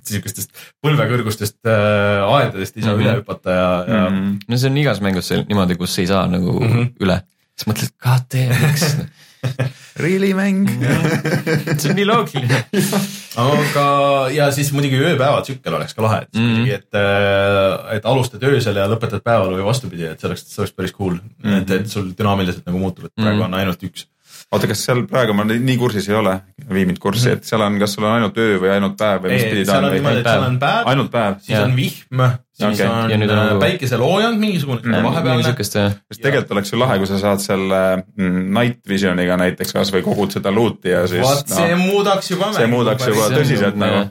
sihukestest 0.07 0.51
põlvekõrgustest 0.85 1.57
äh, 1.65 2.23
aedadest 2.37 2.77
ei 2.77 2.83
saa 2.83 2.95
mm 2.95 2.99
Mhm. 2.99 3.05
-hmm. 3.05 3.11
üle 3.11 3.21
hüpata 3.21 3.49
ja, 3.51 3.69
ja 3.87 4.09
mm 4.09 4.15
Mhm. 4.15 4.37
no 4.47 4.57
see 4.57 4.69
on 4.69 4.77
igas 4.77 5.01
mängus 5.01 5.31
sel- 5.31 5.45
niimoodi, 5.49 5.75
kus 5.75 5.99
ei 5.99 6.07
saa 6.07 6.27
nagu 6.27 6.59
mm 6.59 6.67
Mhm. 6.67 6.79
-hmm. 6.79 6.93
üle. 6.99 7.21
siis 7.57 7.67
mõtled, 7.67 7.91
god 8.03 8.23
damn, 8.33 8.67
miks. 8.67 8.95
Really 9.95 10.33
mäng? 10.33 10.67
see 11.77 11.89
on 11.89 11.95
nii 11.95 12.05
loogiline. 12.05 12.63
aga, 13.45 13.85
ja 14.35 14.47
siis 14.51 14.71
muidugi 14.75 14.97
ööpäevatsükkel 14.99 15.73
oleks 15.77 15.93
ka 15.95 16.01
lahe, 16.03 16.17
et 16.25 16.33
Mhm. 16.35 16.43
muidugi, 16.49 16.71
et, 16.73 16.97
et 17.97 18.05
alustad 18.05 18.43
öösel 18.43 18.75
ja 18.75 18.87
lõpetad 18.91 19.21
päeval 19.23 19.53
või 19.55 19.63
vastupidi, 19.65 20.03
et 20.09 20.19
see 20.19 20.27
oleks, 20.29 20.43
see 20.49 20.61
oleks 20.63 20.73
päris 20.75 20.91
cool 20.97 21.13
mm, 21.13 21.21
-hmm. 21.43 21.61
et, 21.61 21.71
et 21.71 21.87
sul 21.87 22.11
dünaamiliselt 22.17 22.65
nagu 22.65 22.79
muutub, 22.79 23.05
et 23.05 23.15
praegu 23.15 23.37
Mhm. 23.43 23.45
on 23.45 23.53
ainult 23.53 23.83
üks. 23.83 24.05
oota, 24.55 24.69
kas 24.71 24.81
seal 24.87 25.03
praegu 25.09 25.35
ma 25.37 25.45
nii 25.49 25.75
kursis 25.81 26.07
ei 26.09 26.15
ole, 26.17 26.33
vii 26.71 26.85
mind 26.89 26.99
kurssi, 27.03 27.35
et 27.35 27.45
seal 27.47 27.61
on, 27.65 27.77
kas 27.81 27.93
sul 27.97 28.07
on 28.07 28.15
ainult 28.17 28.37
öö 28.41 28.57
või 28.63 28.71
ainult 28.73 28.97
päev 28.99 29.23
või 29.25 29.35
mis 29.35 29.45
pidi 29.51 29.65
ta 29.67 29.75
seal 29.77 29.87
on 29.89 29.95
seal 30.25 30.47
on 30.49 30.59
päev, 30.63 30.89
ainult 30.93 31.11
päev? 31.13 31.37
siis 31.43 31.53
Jah. 31.55 31.65
on 31.67 31.75
vihm, 31.77 32.25
siis 32.55 32.67
Okei. 32.71 32.87
on, 32.87 33.13
Ja 33.13 33.17
nüüd 33.21 33.31
on 33.35 33.39
on 33.43 33.47
nagu- 33.51 33.63
päikeseloojang 33.65 34.39
mingisugune 34.41 34.81
mm, 34.81 34.91
mingi 34.95 35.07
vahepealne. 35.09 35.55
sest 35.59 36.21
tegelikult 36.23 36.51
oleks 36.57 36.73
ju 36.73 36.79
lahe, 36.79 36.97
kui 37.03 37.07
sa 37.11 37.19
saad 37.21 37.43
selle 37.43 37.81
mm, 38.17 38.43
night 38.59 38.81
vision'iga 38.89 39.37
näiteks 39.43 39.75
kasvõi 39.75 40.01
kogud 40.05 40.31
seda 40.35 40.51
loot'i 40.55 40.93
ja 40.95 41.05
siis 41.11 41.23
vaat 41.25 41.51
see 41.51 41.71
no, 41.75 41.81
muudaks 41.89 42.31
juba 42.31 42.53
see 42.55 42.67
muudaks 42.71 43.07
juba 43.11 43.29
tõsiselt 43.35 43.75
nagu, 43.79 44.05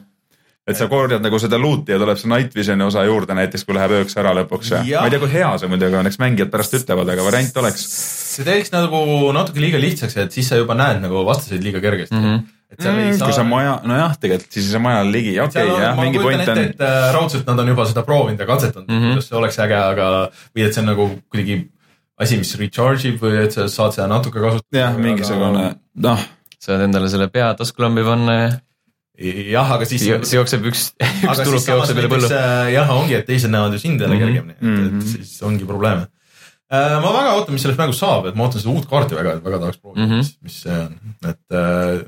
et 0.65 0.79
sa 0.79 0.89
korjad 0.89 1.21
nagu 1.25 1.39
seda 1.41 1.59
loot'i 1.61 1.93
ja 1.93 2.01
tuleb 2.01 2.19
see 2.21 2.31
night 2.33 2.55
vision'i 2.57 2.87
osa 2.87 3.05
juurde 3.05 3.37
näiteks, 3.37 3.67
kui 3.69 3.77
läheb 3.77 3.99
ööks 3.99 4.17
ära 4.21 4.33
lõpuks 4.39 4.73
ja 4.73 4.81
Jah. 4.89 5.05
ma 5.05 5.11
ei 5.11 5.13
tea, 5.13 5.21
kui 5.21 5.33
hea 5.35 5.51
see 5.61 5.71
muidugi 5.71 5.99
on, 6.01 6.09
eks 6.09 6.21
mängijad 6.23 6.53
pärast 6.53 6.77
ütlevad, 6.81 7.11
aga 7.13 7.27
variant 7.27 7.61
oleks. 7.61 7.85
see 8.35 8.47
teeks 8.49 8.73
nagu 8.73 9.05
natuke 9.37 9.61
liiga 9.61 9.81
lihtsaks, 9.83 10.17
et 10.25 10.37
siis 10.37 10.49
sa 10.49 10.61
juba 10.61 10.77
näed 10.79 11.03
nagu 11.05 11.25
vastaseid 11.29 11.65
liiga 11.65 11.85
kergesti 11.85 12.17
mm. 12.17 12.25
-hmm. 12.25 12.41
et 12.73 12.87
seal 12.87 13.03
ei 13.03 13.13
saa 13.19 13.29
kui 13.29 13.37
sa 13.37 13.45
maja, 13.49 13.77
nojah, 13.85 14.17
tegelikult 14.23 14.57
siis 14.57 14.71
ei 14.71 14.77
saa 14.79 14.85
majale 14.89 15.13
ligi, 15.13 15.37
okei 15.41 15.67
okay, 15.67 15.77
on, 15.77 15.85
jah, 15.85 16.01
mingi 16.01 16.25
point 16.25 16.49
on 16.49 16.63
et 16.65 16.81
äh, 16.89 17.13
raudselt 17.19 17.47
nad 17.53 17.61
on 17.61 17.73
juba 17.75 17.89
seda 17.93 18.07
proovinud 18.09 18.41
ja 18.41 18.49
katsetanud 18.49 18.89
mm. 18.89 18.99
-hmm. 18.99 19.13
kuidas 19.19 19.29
see 19.29 19.41
oleks 19.43 19.63
äge, 19.69 19.81
aga 19.93 20.11
või 20.57 20.65
et 20.65 20.73
see 20.73 20.81
on 20.87 20.93
nagu 20.95 21.11
kuidagi 21.29 21.61
asi, 22.17 22.41
mis 22.41 22.57
recharge 22.57 23.09
ib 23.11 23.21
või 23.21 23.37
et 23.45 23.53
sa 23.53 23.69
saad 23.69 23.93
seda 23.99 24.09
natuke 24.09 24.41
kasutada. 24.41 24.81
jah, 24.81 24.97
mingisugune 24.97 25.75
noh, 26.09 26.29
saad 26.57 26.89
endale 26.89 27.13
selle 27.13 27.29
pea 27.29 27.53
taskulambi 27.59 28.07
panna 28.07 28.39
ja 28.39 28.53
jah, 29.19 29.71
aga 29.77 29.85
siis. 29.87 30.03
siis 30.03 30.33
jookseb 30.35 30.65
üks, 30.71 30.89
üks 30.99 31.43
tuluk 31.45 31.69
jookseb 31.69 32.01
üle 32.03 32.09
põllu. 32.11 32.31
äh, 32.35 32.73
jah, 32.75 32.91
ongi, 32.97 33.15
et 33.21 33.27
teised 33.29 33.51
näevad 33.53 33.73
ju 33.77 33.79
sind 33.79 34.01
jälle 34.01 34.17
Mhm. 34.17 34.25
kergemini, 34.25 34.57
et, 34.59 34.63
Mhm. 34.63 34.99
et 35.01 35.07
siis 35.13 35.43
ongi 35.43 35.65
probleeme. 35.65 36.09
ma 36.75 37.11
väga 37.15 37.35
ootan, 37.37 37.53
mis 37.55 37.63
sellest 37.63 37.79
mängust 37.79 38.01
saab, 38.03 38.27
et 38.27 38.35
ma 38.35 38.45
ootan 38.49 38.61
seda 38.61 38.73
uut 38.75 38.87
kaarti 38.91 39.15
väga, 39.15 39.37
väga 39.45 39.59
tahaks 39.63 39.79
proovida 39.79 40.07
mm, 40.07 40.11
Mhm. 40.11 40.15
-hmm. 40.15 40.19
mis, 40.19 40.39
mis 40.43 40.63
see 40.63 40.79
on, 40.81 40.97
et 41.29 41.55
äh, 41.55 42.03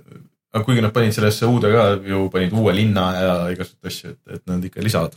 aga 0.55 0.65
kuigi 0.65 0.83
nad 0.83 0.93
panid 0.93 1.13
sellesse 1.15 1.47
uude 1.47 1.71
ka 1.71 1.85
ju 2.09 2.29
panid 2.31 2.53
uue 2.53 2.73
linna 2.75 3.05
ja 3.21 3.35
igasuguseid 3.55 3.87
asju, 3.93 4.11
et, 4.11 4.35
et 4.35 4.43
nad 4.47 4.65
ikka 4.65 4.83
lisavad. 4.83 5.13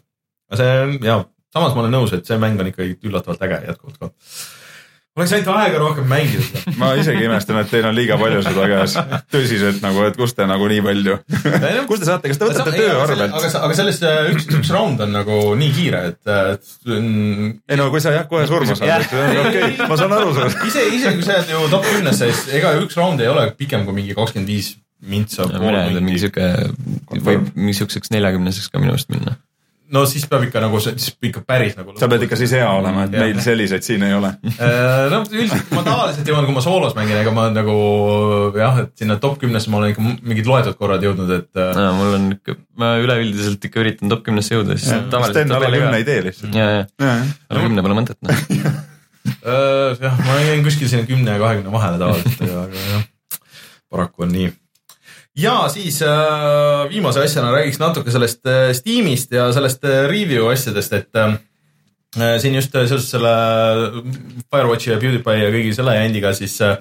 aga 0.52 0.58
see 0.64 0.82
on 0.84 1.00
ja 1.04 1.26
samas 1.54 1.74
ma 1.74 1.82
olen 1.82 1.92
nõus, 1.98 2.14
et 2.14 2.26
see 2.28 2.38
mäng 2.38 2.60
on 2.60 2.68
ikkagi 2.68 3.00
üllatavalt 3.04 3.42
äge 3.42 3.62
jätkuvalt 3.68 3.98
ka. 4.00 4.12
Oleks 5.20 5.36
ainult 5.36 5.52
aega 5.54 5.82
rohkem 5.82 6.08
mängida 6.10 6.46
seda. 6.46 6.74
ma 6.80 6.92
isegi 7.00 7.28
imestan, 7.28 7.60
et 7.62 7.72
teil 7.74 7.88
on 7.90 7.96
liiga 7.98 8.18
palju 8.22 8.42
seda 8.48 8.68
käes. 8.72 8.96
tõsiselt 9.34 9.84
nagu, 9.86 10.04
et 10.08 10.20
kust 10.20 10.38
te 10.40 10.48
nagu 10.50 10.70
nii 10.72 10.84
palju, 10.86 11.18
kust 11.90 12.04
te 12.04 12.10
saate, 12.10 12.32
kas 12.32 12.42
te 12.42 12.50
võtate 12.50 12.76
töö 12.76 12.98
arvelt? 13.04 13.38
aga, 13.40 13.54
aga 13.68 13.80
sellest 13.80 14.06
äh, 14.08 14.32
üks, 14.34 14.50
üks 14.60 14.74
round 14.76 15.06
on 15.06 15.16
nagu 15.16 15.40
nii 15.60 15.72
kiire, 15.76 16.04
et, 16.14 16.22
et 16.56 16.76
mm, 16.90 17.56
ei 17.70 17.80
no 17.80 17.90
kui 17.94 18.04
sa 18.04 18.16
jah, 18.16 18.28
kohe 18.32 18.48
surma 18.50 18.76
saad, 18.76 19.08
et 19.08 19.16
okei 19.16 19.42
okay,, 19.46 19.90
ma 19.92 20.00
saan 20.00 20.18
aru 20.18 20.36
sellest. 20.38 20.68
ise, 20.72 20.86
isegi 21.00 21.22
kui 21.22 21.28
sa 21.28 21.40
jääd 21.40 21.56
ju 21.56 21.66
top 21.74 21.88
kümnesse, 21.90 22.32
siis 22.32 22.60
ega 22.60 22.76
üks 22.82 23.00
round 23.00 23.24
ei 23.24 23.32
ole 23.32 23.50
pikem 23.60 23.88
kui 23.88 24.02
mingi 24.02 24.18
kakskümmend 24.18 24.50
viis 24.50 24.76
mintsa. 25.00 25.48
mingi 26.00 26.20
sihuke, 26.22 26.48
võib 27.24 27.52
mingi 27.56 27.78
siukseks 27.80 28.12
neljakümneseks 28.16 28.72
ka 28.72 28.82
minu 28.82 28.96
arust 28.96 29.12
minna. 29.14 29.38
No 29.94 30.04
siis 30.10 30.26
peab 30.30 30.44
ikka 30.46 30.62
nagu, 30.64 30.80
siis 30.84 31.10
ikka 31.26 31.42
päris 31.48 31.76
nagu. 31.78 31.96
sa 32.00 32.10
pead 32.12 32.26
ikka 32.26 32.38
siis 32.40 32.54
hea 32.58 32.68
olema, 32.70 33.06
et 33.08 33.16
Jah. 33.16 33.26
meil 33.26 33.42
selliseid 33.44 33.86
siin 33.86 34.04
ei 34.06 34.14
ole. 34.16 34.32
no 35.12 35.22
üldiselt 35.26 35.72
ma 35.76 35.84
tavaliselt 35.86 36.30
jõuan, 36.30 36.46
kui 36.48 36.56
ma 36.56 36.64
soolos 36.64 36.96
mängin, 36.98 37.18
ega 37.22 37.34
ma 37.36 37.48
nagu 37.54 37.78
jah, 38.58 38.84
et 38.86 38.94
sinna 39.02 39.20
top 39.22 39.40
kümnesse 39.42 39.74
ma 39.74 39.82
olen 39.82 39.94
ikka 39.96 40.06
mingid 40.06 40.50
loetud 40.50 40.78
korrad 40.80 41.06
jõudnud, 41.06 41.34
et 41.40 41.62
äh, 41.62 41.72
no 41.78 41.90
mul 41.98 42.18
on 42.20 42.30
ikka, 42.38 42.58
ma 42.82 42.94
üleüldiselt 43.02 43.70
ikka 43.70 43.84
üritan 43.84 44.14
top 44.14 44.24
kümnesse 44.28 44.56
jõuda, 44.56 44.78
siis 44.80 45.10
tavaliselt 45.12 45.44
enne 45.46 45.60
alla 45.60 45.74
kümne 45.76 46.02
ei 46.02 46.08
tee 46.08 46.24
lihtsalt. 46.30 46.56
ja, 46.56 46.70
ja, 46.78 47.12
alla 47.50 47.66
kümne 47.66 47.86
pole 47.86 48.00
mõtet 48.02 48.20
noh. 48.26 48.48
äh, 49.50 50.00
jah, 50.06 50.24
ma 50.26 50.42
jäin 50.46 50.66
kuskil 50.66 50.92
sinna 50.92 51.10
kümne 51.10 51.38
ja 51.38 51.42
kahekümne 51.42 51.74
vahele 51.74 52.02
tavaliselt, 52.02 52.46
aga 52.46 52.66
aga 52.68 52.90
jah, 52.94 53.08
paraku 53.90 54.28
on 54.28 54.36
nii 54.38 54.52
ja 55.40 55.56
siis 55.72 56.02
äh, 56.04 56.90
viimase 56.92 57.24
asjana 57.24 57.52
räägiks 57.56 57.80
natuke 57.80 58.12
sellest 58.12 58.46
äh, 58.48 58.72
Steamist 58.76 59.32
ja 59.36 59.50
sellest 59.56 59.86
äh, 59.88 60.06
review 60.10 60.50
asjadest, 60.52 60.94
et 60.94 61.20
äh, 61.20 61.36
siin 62.42 62.56
just 62.58 62.76
äh, 62.76 62.88
seoses 62.90 63.12
selle 63.14 63.34
Firewatchi 64.50 64.92
ja 64.94 65.00
PewDiePie 65.02 65.44
ja 65.44 65.54
kõigi 65.54 65.76
selle 65.78 65.96
jändiga 66.00 66.34
siis 66.38 66.58
äh, 66.66 66.78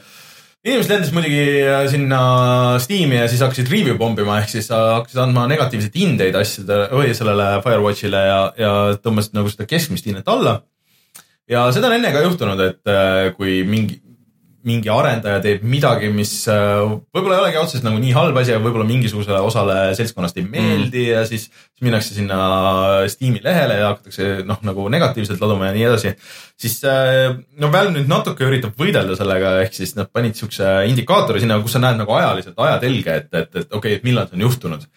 inimesed 0.66 0.90
lendasid 0.90 1.14
muidugi 1.16 1.44
äh, 1.62 1.84
sinna 1.90 2.22
Steam'i 2.82 3.20
ja 3.20 3.28
siis 3.30 3.42
hakkasid 3.44 3.70
review 3.70 3.98
pommima, 4.00 4.40
ehk 4.42 4.50
siis 4.52 4.70
äh, 4.74 4.88
hakkasid 4.98 5.22
andma 5.22 5.46
negatiivseid 5.50 5.94
hindeid 5.98 6.38
asjadele 6.38 6.88
või 6.92 7.14
sellele 7.16 7.46
Firewatchile 7.64 8.24
ja, 8.26 8.40
ja 8.58 8.72
tõmbasid 9.04 9.38
nagu 9.38 9.52
seda 9.52 9.68
keskmist 9.70 10.08
hinnet 10.08 10.28
alla. 10.28 10.60
ja 11.48 11.68
seda 11.72 11.88
on 11.88 11.98
enne 11.98 12.12
ka 12.12 12.24
juhtunud, 12.26 12.64
et 12.64 12.90
äh, 12.90 13.30
kui 13.36 13.62
mingi, 13.68 14.00
mingi 14.66 14.90
arendaja 14.90 15.38
teeb 15.42 15.62
midagi, 15.66 16.08
mis 16.10 16.32
äh, 16.50 16.80
võib-olla 17.14 17.36
ei 17.36 17.42
olegi 17.44 17.60
otseselt 17.60 17.84
nagu 17.86 18.00
nii 18.02 18.14
halb 18.16 18.38
asi, 18.40 18.52
aga 18.54 18.64
võib-olla 18.64 18.86
mingisugusele 18.88 19.38
osale 19.44 19.76
seltskonnast 19.98 20.40
ei 20.40 20.46
meeldi 20.48 21.04
mm. 21.04 21.10
ja 21.12 21.22
siis, 21.28 21.46
siis 21.46 21.84
minnakse 21.86 22.16
sinna 22.16 22.38
Steam'i 23.12 23.42
lehele 23.44 23.78
ja 23.78 23.92
hakatakse 23.92 24.42
noh, 24.48 24.58
nagu 24.66 24.88
negatiivselt 24.90 25.42
laduma 25.44 25.70
ja 25.70 25.76
nii 25.76 25.86
edasi. 25.90 26.14
siis 26.58 26.78
äh, 26.90 27.36
no 27.62 27.70
Valve 27.74 27.94
nüüd 28.00 28.10
natuke 28.10 28.48
üritab 28.48 28.74
võidelda 28.80 29.14
sellega, 29.18 29.54
ehk 29.62 29.78
siis 29.78 29.94
nad 29.98 30.10
panid 30.10 30.38
siukse 30.38 30.74
indikaatori 30.90 31.44
sinna, 31.44 31.60
kus 31.62 31.78
sa 31.78 31.84
näed 31.84 32.00
nagu 32.02 32.18
ajaliselt 32.18 32.58
ajatelge, 32.58 33.20
et, 33.22 33.30
et, 33.30 33.52
et 33.54 33.68
okei 33.68 33.78
okay,, 33.78 34.00
et 34.00 34.08
millal 34.08 34.26
see 34.26 34.40
on 34.40 34.48
juhtunud 34.48 34.88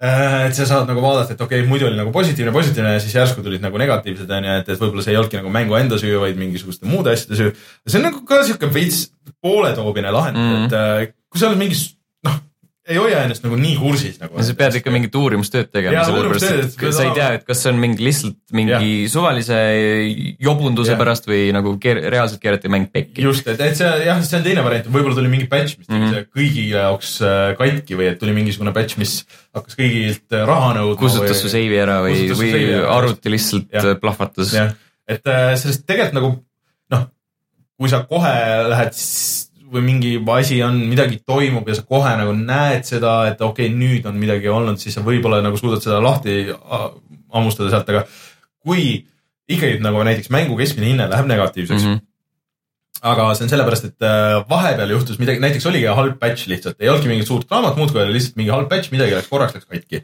et 0.00 0.56
sa 0.56 0.64
saad 0.64 0.88
nagu 0.88 1.02
vaadata, 1.04 1.34
et 1.34 1.42
okei 1.44 1.60
okay,, 1.60 1.68
muidu 1.68 1.84
oli 1.90 1.98
nagu 1.98 2.12
positiivne, 2.14 2.52
positiivne 2.54 2.94
ja 2.94 3.00
siis 3.04 3.14
järsku 3.18 3.44
tulid 3.44 3.60
nagu 3.60 3.80
negatiivsed 3.80 4.30
onju, 4.32 4.54
et, 4.62 4.70
et 4.72 4.80
võib-olla 4.80 5.04
see 5.04 5.12
ei 5.12 5.20
olnudki 5.20 5.36
nagu 5.36 5.52
mängu 5.52 5.76
enda 5.76 5.98
süü, 6.00 6.14
vaid 6.22 6.40
mingisuguste 6.40 6.88
muude 6.88 7.12
asjade 7.12 7.36
süü. 7.36 7.50
see 7.84 8.00
on 8.00 8.06
nagu 8.08 8.22
ka 8.28 8.40
siuke 8.48 8.70
veits 8.72 9.10
pooletoobine 9.44 10.12
lahendus 10.14 10.42
mm. 10.42 10.54
-hmm. 10.56 10.66
et 10.66 11.08
äh, 11.10 11.14
kui 11.28 11.42
sa 11.42 11.50
oled 11.50 11.60
mingis, 11.60 11.84
ei 12.90 12.98
hoia 12.98 13.22
ennast 13.24 13.44
nagu 13.44 13.56
nii 13.60 13.76
kursis 13.78 14.18
nagu. 14.20 14.42
sa 14.44 14.54
pead 14.58 14.78
ikka 14.80 14.92
mingit 14.94 15.14
uurimustööd 15.18 15.70
tegema 15.72 16.02
sellepärast 16.06 16.46
et 16.50 16.96
sa 16.96 17.04
ei 17.06 17.12
tea, 17.16 17.28
et 17.38 17.44
kas 17.46 17.62
see 17.62 17.70
on 17.72 17.78
mingi 17.82 18.04
lihtsalt 18.04 18.38
mingi 18.56 18.90
suvalise 19.12 19.58
jobunduse 20.42 20.94
Jah. 20.94 21.00
pärast 21.00 21.28
või 21.30 21.50
nagu 21.54 21.74
keer, 21.82 22.02
reaalselt 22.12 22.42
keerati 22.42 22.72
mäng 22.72 22.90
pekki. 22.92 23.24
just, 23.26 23.46
et, 23.50 23.60
et 23.64 23.78
see 23.78 23.90
jah, 24.06 24.22
see 24.26 24.40
on 24.40 24.46
teine 24.46 24.64
variant, 24.66 24.90
võib-olla 24.90 25.18
tuli 25.18 25.32
mingi 25.32 25.46
patch, 25.50 25.78
mis 25.78 25.88
tegi 25.88 26.00
mm 26.00 26.08
-hmm. 26.08 26.28
kõigi 26.40 26.66
jaoks 26.72 27.14
äh, 27.26 27.38
katki 27.60 28.00
või 28.00 28.10
et 28.10 28.20
tuli 28.22 28.34
mingisugune 28.36 28.74
patch, 28.76 28.98
mis 29.00 29.20
hakkas 29.56 29.78
kõigilt 29.78 30.36
äh, 30.36 30.44
raha 30.50 30.74
nõudma. 30.80 30.98
kustutas 31.00 31.42
su 31.44 31.52
seivi 31.52 31.78
ära 31.78 32.00
või, 32.06 32.26
või 32.34 32.66
arvuti 32.98 33.36
lihtsalt 33.36 33.74
äh, 33.74 33.94
plahvatas. 34.00 34.56
et 35.10 35.32
sellest 35.62 35.86
tegelikult 35.86 36.18
nagu 36.18 36.34
noh, 36.94 37.06
kui 37.78 37.92
sa 37.92 38.02
kohe 38.08 38.36
lähed 38.70 38.94
või 39.70 39.82
mingi 39.86 40.12
asi 40.34 40.58
on, 40.66 40.78
midagi 40.90 41.20
toimub 41.26 41.68
ja 41.68 41.76
sa 41.78 41.84
kohe 41.86 42.12
nagu 42.18 42.34
näed 42.36 42.86
seda, 42.88 43.14
et 43.30 43.40
okei 43.40 43.68
okay,, 43.68 43.76
nüüd 43.76 44.06
on 44.10 44.18
midagi 44.18 44.50
olnud, 44.50 44.80
siis 44.82 44.96
sa 44.96 45.04
võib-olla 45.06 45.40
nagu 45.44 45.58
suudad 45.60 45.82
seda 45.84 46.00
lahti 46.02 46.42
hammustada 47.30 47.70
sealt, 47.72 47.90
aga 47.92 48.04
kui 48.60 49.04
ikkagi 49.50 49.80
nagu 49.82 50.02
näiteks 50.06 50.30
mängu 50.34 50.58
keskmine 50.58 50.92
hinne 50.92 51.08
läheb 51.10 51.28
negatiivseks 51.30 51.84
mm. 51.84 51.94
-hmm. 51.94 52.06
aga 53.12 53.28
see 53.34 53.46
on 53.46 53.52
sellepärast, 53.52 53.90
et 53.90 54.06
äh, 54.06 54.42
vahepeal 54.50 54.94
juhtus 54.96 55.18
midagi, 55.22 55.42
näiteks 55.42 55.66
oligi 55.66 55.86
halb 56.00 56.18
patch 56.18 56.48
lihtsalt, 56.50 56.78
ei 56.80 56.88
olnudki 56.88 57.12
mingit 57.12 57.30
suurt 57.30 57.48
draamat, 57.48 57.76
muudkui 57.76 58.02
oli 58.02 58.18
lihtsalt 58.18 58.36
mingi 58.40 58.54
halb 58.54 58.68
patch, 58.68 58.92
midagi 58.94 59.16
läks 59.18 59.30
korraks 59.30 59.54
läks 59.54 59.66
katki. 59.66 60.02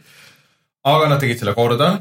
aga 0.84 1.08
nad 1.08 1.20
tegid 1.20 1.42
selle 1.42 1.54
korda 1.54 1.96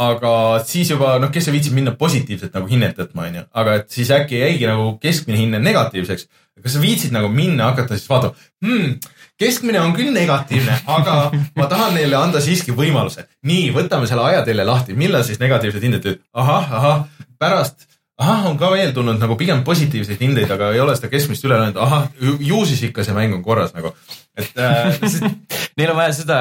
aga 0.00 0.32
siis 0.64 0.90
juba 0.92 1.14
noh, 1.20 1.30
kes 1.32 1.48
ei 1.48 1.56
viitsib 1.58 1.76
minna 1.76 1.92
positiivset 1.98 2.54
nagu 2.56 2.68
hinnet 2.70 2.98
võtma, 3.00 3.26
onju, 3.28 3.46
aga 3.62 3.80
et 3.80 3.90
siis 3.92 4.10
äkki 4.14 4.40
jäigi 4.40 4.68
nagu 4.68 4.94
keskmine 5.02 5.40
hinne 5.42 5.60
negatiivseks. 5.62 6.28
kas 6.60 6.74
sa 6.76 6.80
viitsid 6.80 7.12
nagu 7.16 7.28
minna, 7.32 7.70
hakata 7.70 7.96
siis 7.96 8.08
vaatama 8.08 8.34
hmm,, 8.64 8.96
keskmine 9.40 9.80
on 9.80 9.94
küll 9.96 10.12
negatiivne, 10.12 10.80
aga 10.96 11.16
ma 11.56 11.68
tahan 11.68 11.94
neile 11.96 12.16
anda 12.18 12.40
siiski 12.44 12.72
võimaluse. 12.76 13.26
nii, 13.48 13.70
võtame 13.76 14.08
selle 14.08 14.24
ajatelje 14.32 14.66
lahti, 14.68 14.96
millal 14.96 15.24
siis 15.26 15.40
negatiivsed 15.40 15.84
hinded 15.84 16.10
ahah, 16.32 16.72
ahah, 16.80 17.06
pärast, 17.40 17.89
ahah, 18.20 18.46
on 18.50 18.58
ka 18.60 18.68
veel 18.72 18.92
tulnud 18.96 19.20
nagu 19.20 19.36
pigem 19.40 19.62
positiivseid 19.66 20.20
hindeid, 20.20 20.50
aga 20.52 20.70
ei 20.74 20.80
ole 20.82 20.94
seda 20.96 21.08
keskmist 21.12 21.44
üle 21.46 21.56
löönud, 21.56 21.78
ahah, 21.80 22.08
ju 22.20 22.60
siis 22.68 22.82
ikka 22.90 23.04
see 23.06 23.16
mäng 23.16 23.34
on 23.36 23.42
korras 23.44 23.72
nagu, 23.76 23.94
et 24.38 24.60
äh, 24.60 24.98
Neil 25.78 25.92
on 25.92 25.96
vaja 25.96 26.12
seda, 26.18 26.38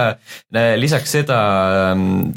lisaks 0.81 1.13
seda, 1.15 1.39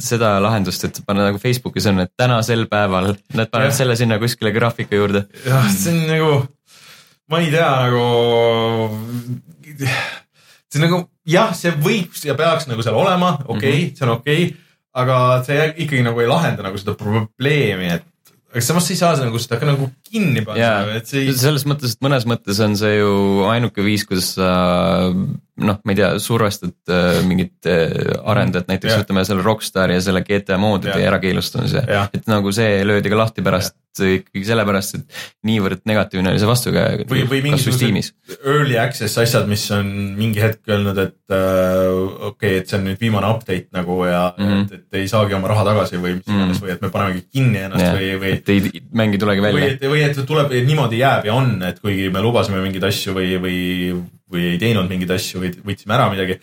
seda 0.03 0.35
lahendust, 0.45 0.87
et 0.87 1.03
panna 1.07 1.27
nagu 1.31 1.41
Facebookis 1.43 1.89
on, 1.91 2.05
et 2.05 2.13
tänasel 2.19 2.69
päeval, 2.71 3.15
nad 3.35 3.51
panevad 3.51 3.77
selle 3.77 3.97
sinna 3.99 4.21
kuskile 4.23 4.55
graafika 4.55 4.99
juurde. 4.99 5.27
jah, 5.47 5.67
see 5.75 5.97
on 5.97 6.05
nagu, 6.13 6.33
ma 7.33 7.43
ei 7.43 7.51
tea 7.55 7.71
nagu, 7.89 8.05
see 9.73 10.79
on 10.79 10.87
nagu 10.87 11.03
jah, 11.35 11.51
see 11.59 11.75
võiks 11.83 12.23
ja 12.29 12.39
peaks 12.39 12.71
nagu 12.71 12.85
seal 12.87 12.99
olema, 12.99 13.35
okei 13.49 13.89
okay,, 13.89 13.91
see 13.97 14.07
on 14.07 14.15
okei 14.21 14.47
okay,, 14.47 14.57
aga 15.03 15.19
see 15.47 15.69
ikkagi 15.73 16.07
nagu 16.07 16.23
ei 16.23 16.31
lahenda 16.31 16.69
nagu 16.69 16.79
seda 16.79 16.95
probleemi, 17.01 17.91
et 17.99 18.07
aga 18.53 18.61
samas 18.61 18.87
sa 18.87 18.93
ei 18.93 19.01
saa 19.01 19.17
nagu 19.25 19.39
seda 19.41 19.59
ka 19.61 19.67
nagu 19.67 19.89
kinni 20.13 20.45
panna 20.47 20.61
jaa, 20.61 20.99
et 20.99 21.09
see 21.11 21.27
ei, 21.27 21.37
selles 21.39 21.65
mõttes, 21.69 21.97
et 21.97 22.05
mõnes 22.05 22.27
mõttes 22.29 22.61
on 22.65 22.77
see 22.79 22.99
ju 22.99 23.13
ainuke 23.51 23.85
viis, 23.87 24.05
kuidas 24.09 24.35
sa 24.37 24.51
noh, 25.63 25.79
ma 25.85 25.93
ei 25.93 25.99
tea, 25.99 26.11
survestad 26.23 26.75
äh, 26.91 27.21
mingit 27.29 27.69
äh, 27.69 27.93
arendajat, 28.29 28.71
näiteks 28.71 28.95
Jah. 28.95 29.05
ütleme 29.05 29.25
selle 29.29 29.45
Rockstari 29.45 29.99
ja 29.99 30.05
selle 30.05 30.25
GTA 30.27 30.59
moodide 30.61 30.97
Jah. 30.97 31.13
ärakeelustamise 31.13 31.85
Jah., 31.89 32.11
et 32.15 32.29
nagu 32.31 32.53
see 32.55 32.83
löödi 32.89 33.13
ka 33.13 33.21
lahti 33.21 33.45
pärast 33.45 33.77
ikkagi 34.01 34.47
sellepärast, 34.49 34.95
et 34.97 35.17
niivõrd 35.45 35.83
negatiivne 35.85 36.31
oli 36.33 36.41
see 36.41 36.49
vastukäe 36.49 37.03
või, 37.11 37.27
või 37.29 37.43
mingisugused 37.45 38.39
early 38.39 38.79
access 38.81 39.21
asjad, 39.21 39.45
mis 39.51 39.67
on 39.77 39.91
mingi 40.17 40.41
hetk 40.41 40.73
öelnud, 40.73 40.97
et 41.03 41.35
äh, 41.35 41.91
okei 41.93 42.31
okay,, 42.31 42.63
et 42.63 42.73
see 42.73 42.79
on 42.79 42.87
nüüd 42.89 43.03
viimane 43.03 43.29
update 43.29 43.69
nagu 43.77 43.99
ja 44.09 44.23
mm. 44.31 44.47
-hmm. 44.49 44.65
et, 44.65 44.81
et 44.81 45.01
ei 45.03 45.11
saagi 45.13 45.37
oma 45.37 45.53
raha 45.53 45.67
tagasi 45.69 46.01
või 46.01 46.17
mis 46.17 46.25
iganes 46.25 46.47
mm. 46.47 46.55
-hmm. 46.55 46.65
või 46.65 46.73
et 46.73 46.87
me 46.87 46.93
panemegi 46.97 47.25
kinni 47.29 47.65
ennast 47.67 47.85
Jah, 47.85 47.99
või, 47.99 48.11
või 48.23 48.33
et 48.39 48.49
ei, 48.55 48.83
mäng 49.03 49.19
ei 49.19 49.23
tulegi 49.27 49.45
või 49.45 49.53
välja. 49.53 49.71
et, 49.77 49.87
või 49.93 50.02
et 50.07 50.19
tuleb, 50.29 50.53
niimoodi 50.67 51.01
jääb 51.01 51.29
ja 51.29 51.37
on, 51.37 51.55
et 51.69 51.79
kuigi 51.83 52.09
me 52.13 52.23
lubasime 52.25 52.63
mingeid 52.65 52.85
asju 52.89 53.15
või, 53.17 53.37
või, 53.43 53.61
või 54.33 54.51
ei 54.55 54.61
teinud 54.63 54.91
mingeid 54.91 55.15
asju 55.17 55.43
või 55.43 55.53
võtsime 55.71 55.97
ära 55.99 56.09
midagi. 56.13 56.39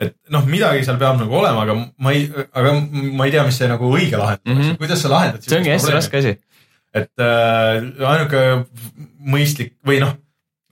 et 0.00 0.14
noh, 0.32 0.46
midagi 0.48 0.84
seal 0.86 0.98
peab 1.00 1.18
nagu 1.20 1.36
olema, 1.40 1.66
aga 1.66 1.76
ma 1.76 2.14
ei, 2.16 2.28
aga 2.30 2.74
ma 2.92 3.26
ei 3.26 3.34
tea, 3.34 3.44
mis 3.48 3.60
see 3.60 3.68
nagu 3.70 3.90
õige 3.90 4.20
lahendus 4.20 4.54
mm. 4.54 4.62
-hmm. 4.62 4.80
kuidas 4.80 5.02
sa 5.02 5.12
lahendad. 5.12 5.44
see 5.44 5.58
ongi 5.58 5.74
hästi 5.74 5.94
raske 5.96 6.22
asi. 6.22 6.36
et 6.94 7.24
äh, 7.26 7.84
ainuke 8.12 8.44
mõistlik 9.20 9.76
või 9.86 10.00
noh, 10.04 10.16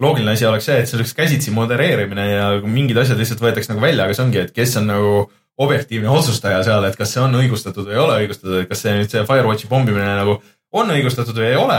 loogiline 0.01 0.32
asi 0.32 0.47
oleks 0.47 0.68
see, 0.70 0.78
et 0.82 0.89
see 0.91 0.99
oleks 0.99 1.14
käsitsi 1.14 1.55
modereerimine 1.55 2.30
ja 2.30 2.47
mingid 2.62 2.99
asjad 2.99 3.18
lihtsalt 3.18 3.43
võetakse 3.43 3.72
nagu 3.72 3.82
välja, 3.82 4.07
aga 4.07 4.14
see 4.14 4.24
ongi, 4.24 4.45
et 4.47 4.55
kes 4.55 4.76
on 4.80 4.89
nagu 4.91 5.12
objektiivne 5.59 6.11
otsustaja 6.11 6.61
seal, 6.66 6.84
et 6.86 6.97
kas 6.99 7.12
see 7.14 7.22
on 7.22 7.34
õigustatud 7.34 7.89
või 7.89 7.97
ei 7.97 8.03
ole 8.03 8.18
õigustatud, 8.22 8.61
et 8.62 8.70
kas 8.70 8.84
see 8.84 8.95
nüüd 8.95 9.11
see 9.11 9.24
Firewatchi 9.26 9.70
pommimine 9.70 10.07
nagu 10.20 10.39
on 10.78 10.93
õigustatud 10.95 11.39
või 11.39 11.49
ei 11.51 11.59
ole. 11.59 11.78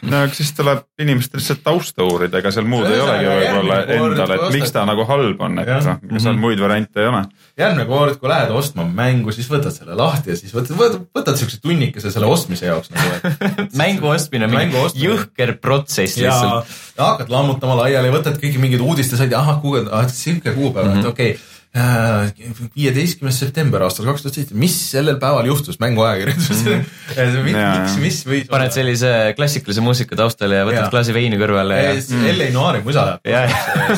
no 0.06 0.20
eks 0.28 0.38
siis 0.38 0.52
tuleb 0.54 0.84
inimestel 1.02 1.40
lihtsalt 1.40 1.64
tausta 1.66 2.04
uurida, 2.06 2.38
ega 2.38 2.52
seal 2.54 2.68
muud 2.70 2.86
ei 2.86 3.00
olegi 3.02 3.26
võib-olla 3.26 3.78
järgmine 3.80 3.98
kord 3.98 4.14
endal, 4.14 4.34
et 4.36 4.54
miks 4.54 4.74
ta 4.76 4.84
nagu 4.86 5.06
halb 5.10 5.42
on, 5.42 5.56
et 5.58 5.72
noh, 5.72 5.96
ega 6.06 6.20
seal 6.22 6.36
Mhm. 6.36 6.42
muid 6.44 6.60
variante 6.62 7.02
ei 7.02 7.08
ole. 7.10 7.24
järgmine 7.58 7.86
kord, 7.90 8.20
kui 8.22 8.30
lähed 8.30 8.52
ostma 8.54 8.86
mängu, 8.86 9.32
siis 9.34 9.50
võtad 9.50 9.74
selle 9.74 9.96
lahti 9.98 10.30
ja 10.30 10.36
siis 10.38 10.54
võtad, 10.54 10.78
võtad, 10.78 11.02
võtad 11.18 11.36
siukse 11.42 11.58
tunnikese 11.64 12.12
selle 12.12 12.28
ostmise 12.30 12.66
jaoks 12.70 12.92
nagu, 12.94 13.10
et 13.16 13.74
mängu 13.84 14.08
ostmine 14.14 14.46
on 14.46 14.52
mingi 14.54 14.78
ostmine. 14.78 15.08
jõhker 15.08 15.56
protsess 15.62 16.18
ja, 16.18 16.30
lihtsalt. 16.30 16.66
ja 16.98 17.04
hakkad 17.14 17.30
lammutama 17.34 17.76
laiali, 17.82 18.12
võtad 18.14 18.38
kõiki 18.38 18.60
mingeid 18.62 18.82
uudistesaid, 18.86 19.34
ahah, 19.34 19.58
kuupäev, 19.62 19.90
sihuke 20.14 20.54
kuupäev 20.54 20.86
et 20.92 20.98
Mhm. 21.00 21.08
okei 21.08 21.32
okay,. 21.32 21.59
Viieteistkümnes 21.70 23.38
september 23.40 23.84
aastal 23.86 24.08
kaks 24.10 24.24
tuhat 24.24 24.40
seitse, 24.40 24.56
mis 24.58 24.74
sellel 24.90 25.20
päeval 25.22 25.46
juhtus 25.52 25.78
mänguajakirjanduses 25.82 26.64
mm? 26.66 26.88
-hmm. 27.20 27.44
Miks, 27.46 27.98
mis 28.02 28.18
võis 28.26 28.50
paned 28.50 28.74
klassikalise 28.74 29.12
klassikalise 29.38 29.84
muusika 29.86 30.18
taustale 30.18 30.58
ja 30.62 30.66
võtad 30.66 30.88
Jaa. 30.88 30.94
klaasi 30.94 31.14
veini 31.14 31.38
kõrvale 31.38 31.78
ja 31.78 31.94
siis 32.00 32.10
L.A. 32.34 32.50
Noiri 32.56 32.82
musa 32.86 33.06
läheb 33.06 33.22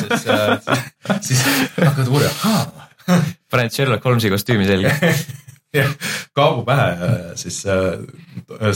siis, 0.04 1.40
siis 1.40 1.44
hakkad 1.78 2.12
uurima, 2.12 2.58
paned 3.52 3.72
Sherlock 3.72 4.04
Holmesi 4.04 4.30
kostüümi 4.32 4.68
selga. 4.68 4.92
jah, 5.72 5.92
kaabu 6.36 6.64
pähe 6.66 7.36
siis 7.40 7.62
äh, 7.70 8.02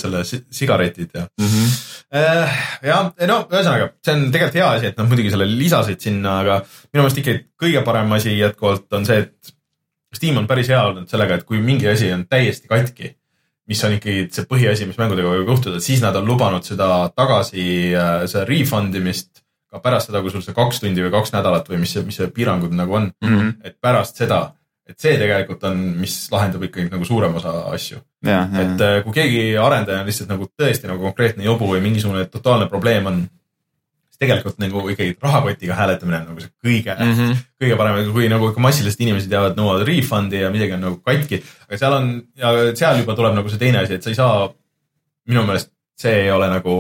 selle 0.01 0.23
si- 0.25 0.45
sigaretid 0.51 1.11
ja 1.15 1.27
Äh, 2.17 2.57
jah, 2.87 3.09
no 3.27 3.37
ühesõnaga, 3.51 3.89
see 4.05 4.13
on 4.15 4.29
tegelikult 4.33 4.55
hea 4.61 4.67
asi, 4.77 4.87
et 4.93 4.99
nad 5.01 5.09
muidugi 5.11 5.31
selle 5.33 5.49
lisasid 5.51 6.01
sinna, 6.01 6.37
aga 6.45 6.59
minu 6.95 7.03
meelest 7.03 7.19
ikkagi 7.19 7.41
kõige 7.61 7.83
parem 7.85 8.13
asi 8.15 8.37
jätkuvalt 8.39 8.87
on 8.97 9.05
see, 9.09 9.25
et 9.27 9.53
Steam 10.17 10.39
on 10.39 10.47
päris 10.49 10.69
hea 10.71 10.79
olnud 10.87 11.11
sellega, 11.11 11.35
et 11.41 11.45
kui 11.45 11.59
mingi 11.61 11.89
asi 11.91 12.09
on 12.15 12.23
täiesti 12.31 12.71
katki, 12.71 13.11
mis 13.69 13.83
on 13.85 13.97
ikkagi 13.99 14.29
see 14.33 14.47
põhiasi, 14.49 14.87
mis 14.89 14.97
mängudega 15.01 15.33
võib 15.35 15.51
juhtuda, 15.51 15.81
siis 15.83 16.01
nad 16.01 16.15
on 16.17 16.25
lubanud 16.31 16.65
seda 16.65 16.87
tagasi, 17.19 17.67
seda 18.31 18.45
refund 18.49 18.95
imist 18.97 19.43
ka 19.69 19.83
pärast 19.83 20.09
seda, 20.09 20.23
kui 20.23 20.31
sul 20.33 20.45
see 20.47 20.55
kaks 20.57 20.79
tundi 20.85 21.03
või 21.05 21.11
kaks 21.19 21.35
nädalat 21.35 21.67
või 21.69 21.83
mis 21.83 21.93
see, 21.99 22.07
mis 22.07 22.17
see 22.23 22.31
piirangud 22.33 22.73
nagu 22.79 22.95
on, 23.03 23.11
Mhm. 23.27 23.51
et 23.67 23.77
pärast 23.83 24.23
seda, 24.23 24.55
et 24.87 24.99
see 25.03 25.17
tegelikult 25.19 25.65
on, 25.67 25.81
mis 26.01 26.15
lahendab 26.31 26.67
ikkagi 26.69 26.91
nagu 26.93 27.07
suurem 27.07 27.35
osa 27.39 27.55
asju. 27.73 27.99
et 28.27 28.85
äh, 28.85 28.99
kui 29.05 29.17
keegi 29.17 29.41
arendaja 29.61 30.03
on 30.03 30.11
lihtsalt 30.11 30.31
nagu 30.31 30.47
tõesti 30.59 30.91
nagu 30.91 31.03
konkreetne 31.09 31.47
jobu 31.47 31.73
või 31.73 31.83
mingisugune 31.85 32.27
totaalne 32.31 32.69
probleem 32.71 33.09
on, 33.11 33.25
siis 34.07 34.23
tegelikult 34.23 34.61
nagu 34.63 34.85
ikkagi 34.93 35.17
rahakotiga 35.23 35.79
hääletamine 35.79 36.21
on 36.23 36.29
nagu 36.33 36.45
see 36.45 36.53
kõige 36.65 36.95
mm, 36.95 37.17
-hmm. 37.17 37.41
kõige 37.63 37.79
parem, 37.81 38.13
kui 38.15 38.29
nagu 38.33 38.51
ikka 38.53 38.63
massiliselt 38.63 39.03
inimesed 39.07 39.33
jäävad, 39.33 39.59
nõuavad 39.59 39.87
refund'i 39.89 40.45
ja 40.45 40.53
midagi 40.55 40.79
on 40.79 40.87
nagu 40.89 41.01
katki. 41.03 41.43
aga 41.67 41.81
seal 41.83 41.99
on 41.99 42.13
ja 42.37 42.55
seal 42.75 43.03
juba 43.03 43.19
tuleb 43.19 43.35
nagu 43.41 43.51
see 43.51 43.63
teine 43.63 43.83
asi, 43.83 43.99
et 43.99 44.07
sa 44.07 44.15
ei 44.15 44.21
saa, 44.21 44.47
minu 45.27 45.43
meelest 45.47 45.73
see 45.99 46.23
ei 46.27 46.31
ole 46.31 46.49
nagu 46.53 46.79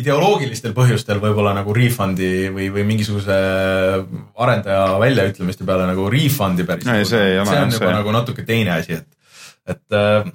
ideoloogilistel 0.00 0.72
põhjustel 0.74 1.20
võib-olla 1.22 1.52
nagu 1.54 1.74
refund'i 1.76 2.48
või, 2.54 2.70
või 2.74 2.82
mingisuguse 2.88 3.34
arendaja 4.42 4.86
väljaütlemiste 5.02 5.66
peale 5.68 5.86
nagu 5.90 6.08
refund'i 6.12 6.66
päris. 6.68 6.88
Ei, 6.90 7.04
see 7.08 7.20
ei 7.34 7.44
see 7.46 7.60
on 7.60 7.70
see. 7.70 7.78
juba 7.82 7.92
nagu 7.98 8.14
natuke 8.16 8.42
teine 8.48 8.74
asi, 8.78 8.98
et, 8.98 9.06
et 9.76 9.94
äh, 9.98 10.26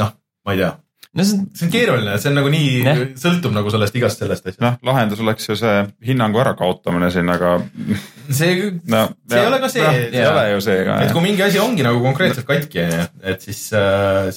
noh, 0.00 0.14
ma 0.46 0.54
ei 0.56 0.62
tea, 0.62 0.70
no 1.12 1.26
see 1.28 1.36
on, 1.36 1.44
see 1.58 1.66
on 1.68 1.72
keeruline, 1.74 2.14
see 2.22 2.30
on 2.32 2.38
nagu 2.40 2.52
nii 2.54 2.70
Jah., 2.86 3.02
sõltub 3.20 3.52
nagu 3.56 3.74
sellest 3.74 3.98
igast 4.00 4.22
sellest 4.24 4.46
asjast. 4.48 4.62
noh, 4.64 4.78
lahendus 4.88 5.20
oleks 5.20 5.48
ju 5.50 5.58
see 5.60 5.74
hinnangu 6.08 6.40
ärakaotamine 6.40 7.10
siin, 7.12 7.28
aga 7.34 7.58
see, 8.40 8.70
no 8.88 9.04
See 9.28 9.42
ei 9.42 9.50
ole 9.50 9.60
ka 9.60 9.68
see, 9.76 9.84
ei 10.08 10.22
jaa. 10.22 10.32
ole 10.32 10.46
ju 10.54 10.64
see 10.64 10.80
ka 10.88 10.96
et. 11.04 11.12
kui 11.12 11.26
mingi 11.28 11.44
asi 11.44 11.60
ongi 11.60 11.84
nagu 11.84 12.00
konkreetselt 12.04 12.48
katki, 12.48 12.80
onju, 12.88 13.06
et 13.34 13.44
siis, 13.44 13.60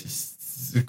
siis 0.04 0.20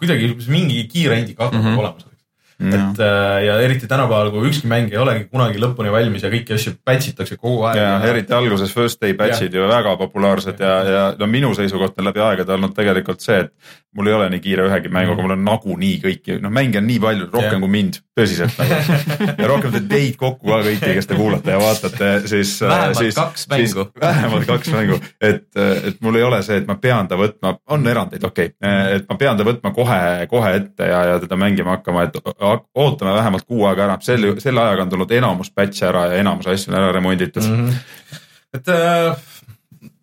kuidagi 0.01 0.35
mingi 0.51 0.83
kiire 0.91 1.21
indikaator 1.23 1.55
peab 1.61 1.71
Mhm. 1.71 1.79
olemas 1.85 2.03
olema. 2.03 2.13
Et 2.57 3.01
äh, 3.05 3.45
ja 3.45 3.59
eriti 3.61 3.89
tänapäeval, 3.89 4.31
kui 4.33 4.49
ükski 4.49 4.69
mäng 4.71 4.93
ei 4.93 5.01
olegi 5.01 5.27
kunagi 5.29 5.61
lõpuni 5.61 5.91
valmis 5.93 6.25
ja 6.25 6.31
kõiki 6.33 6.57
asju 6.57 6.73
patch 6.85 7.11
itakse 7.13 7.37
kogu 7.37 7.67
aeg. 7.69 7.77
ja 7.77 7.91
eriti 8.09 8.33
alguses 8.33 8.73
first 8.73 9.01
day 9.01 9.13
batch'id 9.19 9.55
ju 9.55 9.67
väga 9.69 9.97
populaarsed 10.01 10.63
ja, 10.65 10.73
ja 10.89 11.03
no 11.19 11.29
minu 11.29 11.53
seisukoht 11.59 11.99
on 12.01 12.09
läbi 12.09 12.23
aegade 12.25 12.57
olnud 12.57 12.73
tegelikult 12.77 13.21
see, 13.21 13.45
et 13.45 13.53
mul 13.97 14.11
ei 14.11 14.15
ole 14.17 14.29
nii 14.33 14.43
kiire 14.45 14.67
ühegi 14.69 14.91
mänguga, 14.93 15.25
mul 15.25 15.35
on 15.35 15.45
nagunii 15.47 15.97
kõiki, 16.03 16.37
noh 16.43 16.53
mänge 16.53 16.81
on 16.81 16.87
nii 16.89 16.99
palju, 17.03 17.29
rohkem 17.33 17.57
Jah. 17.57 17.63
kui 17.63 17.73
mind, 17.73 17.99
tõsiselt 18.19 18.59
nagu. 18.61 18.79
ja 19.43 19.49
rohkem 19.51 19.73
te 19.75 19.83
teid 19.89 20.19
kokku 20.21 20.51
ka 20.51 20.61
kõiki, 20.67 20.93
kes 20.99 21.09
te 21.11 21.19
kuulate 21.19 21.55
ja 21.55 21.61
vaatate, 21.63 22.11
siis. 22.31 22.53
Vähemalt 22.67 23.17
kaks 23.17 23.47
mängu. 23.53 23.87
vähemalt 24.03 24.49
kaks 24.51 24.73
mängu, 24.75 25.01
et, 25.21 25.49
et 25.57 26.01
mul 26.05 26.21
ei 26.21 26.27
ole 26.27 26.43
see, 26.47 26.61
et 26.61 26.69
ma 26.69 26.77
pean 26.83 27.09
ta 27.09 27.19
võtma, 27.21 27.57
on 27.73 27.89
erandeid, 27.89 28.25
okei 28.29 28.53
okay., 28.53 28.99
et 28.99 29.09
ma 29.09 29.19
pean 29.21 29.41
ta 29.41 29.47
võtma 29.49 29.73
kohe, 29.77 30.01
kohe 30.31 30.55
ette 30.61 30.91
ja, 30.91 31.03
ja 31.13 31.19
teda 31.23 31.41
mängima 31.41 31.79
hakkama, 31.79 32.07
et 32.07 32.21
ootame 32.21 33.17
vähemalt 33.17 33.49
kuu 33.49 33.65
aega 33.71 33.89
ära, 33.89 33.99
selle, 34.05 34.37
selle 34.43 34.63
ajaga 34.63 34.87
on 34.87 34.95
tulnud 34.95 35.17
enamus 35.19 35.53
patch'e 35.57 35.89
ära 35.89 36.07
ja 36.11 36.23
enamus 36.23 36.49
asju 36.53 36.73
on 36.73 36.81
ära 36.81 36.93
remonditud 36.97 37.45
mm. 37.47 37.67
Mhm. 37.67 38.23
et 38.55 38.69
äh, 38.69 39.27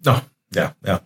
noh, 0.05 0.21
jah, 0.55 0.75
jah. 0.85 1.01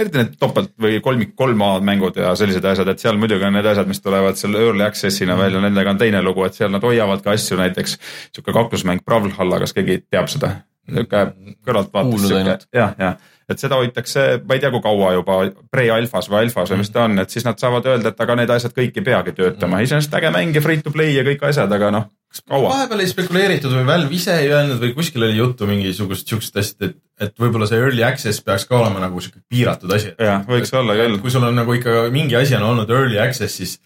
Eriti 0.00 0.20
need 0.20 0.36
topelt 0.40 0.72
või 0.80 1.00
kolmik, 1.04 1.34
kolm 1.38 1.62
A 1.66 1.70
mängud 1.84 2.16
ja 2.20 2.32
sellised 2.38 2.64
asjad, 2.72 2.88
et 2.92 3.02
seal 3.02 3.18
muidugi 3.20 3.46
on 3.46 3.54
need 3.56 3.68
asjad, 3.70 3.88
mis 3.90 4.02
tulevad 4.04 4.38
seal 4.40 4.56
early 4.58 4.84
access'ina 4.86 5.36
välja, 5.38 5.62
nendega 5.62 5.94
on 5.94 6.00
teine 6.00 6.22
lugu, 6.24 6.44
et 6.46 6.56
seal 6.58 6.72
nad 6.72 6.84
hoiavad 6.84 7.22
ka 7.24 7.34
asju, 7.36 7.58
näiteks 7.60 7.96
sihuke 8.34 8.54
kaklusmäng 8.56 9.04
Brawlhalla, 9.04 9.60
kas 9.64 9.76
keegi 9.76 10.02
teab 10.08 10.30
seda? 10.32 10.56
sihuke 10.90 11.24
kõrvaltvaates 11.66 12.26
sihuke 12.26 12.56
jah, 12.74 12.94
jah, 12.98 13.16
et 13.50 13.62
seda 13.62 13.80
hoitakse, 13.80 14.26
ma 14.46 14.56
ei 14.56 14.62
tea, 14.62 14.70
kui 14.72 14.82
kaua 14.84 15.12
juba 15.16 15.40
pre-alfas 15.72 16.30
või 16.30 16.44
alfas 16.44 16.72
või 16.72 16.82
mis 16.84 16.92
ta 16.94 17.04
on, 17.08 17.18
et 17.22 17.34
siis 17.34 17.46
nad 17.46 17.58
saavad 17.60 17.88
öelda, 17.90 18.12
et 18.12 18.24
aga 18.24 18.38
need 18.38 18.54
asjad 18.54 18.74
kõik 18.76 18.96
ei 19.00 19.06
peagi 19.06 19.34
töötama, 19.36 19.82
iseenesest 19.84 20.16
äge 20.20 20.32
mäng 20.34 20.56
ja 20.56 20.64
free 20.64 20.82
to 20.84 20.94
play 20.94 21.14
ja 21.16 21.26
kõik 21.26 21.44
asjad, 21.50 21.72
aga 21.76 21.90
noh, 21.94 22.08
kaua. 22.46 22.68
vahepeal 22.68 23.04
ei 23.04 23.10
spekuleeritud 23.10 23.74
või 23.74 23.86
Valve 23.88 24.16
ise 24.16 24.36
ei 24.38 24.50
öelnud 24.52 24.80
või 24.82 24.94
kuskil 24.96 25.26
oli 25.26 25.38
juttu 25.38 25.68
mingisugust 25.70 26.30
siuksest 26.30 26.56
asjast, 26.62 26.82
et, 26.86 26.96
et 27.20 27.34
võib-olla 27.40 27.68
see 27.68 27.80
early 27.82 28.06
access 28.06 28.44
peaks 28.46 28.68
ka 28.70 28.78
olema 28.78 29.02
nagu 29.02 29.20
sihuke 29.22 29.42
piiratud 29.50 29.92
asi. 29.96 30.14
jah, 30.14 30.44
võiks 30.48 30.74
olla 30.76 30.96
küll. 30.98 31.18
kui 31.22 31.34
sul 31.34 31.46
on 31.46 31.58
nagu 31.58 31.74
ikka 31.76 32.06
mingi 32.14 32.38
asi 32.38 32.56
on 32.58 32.68
olnud 32.70 32.90
early 32.94 33.18
access, 33.22 33.58
siis 33.58 33.78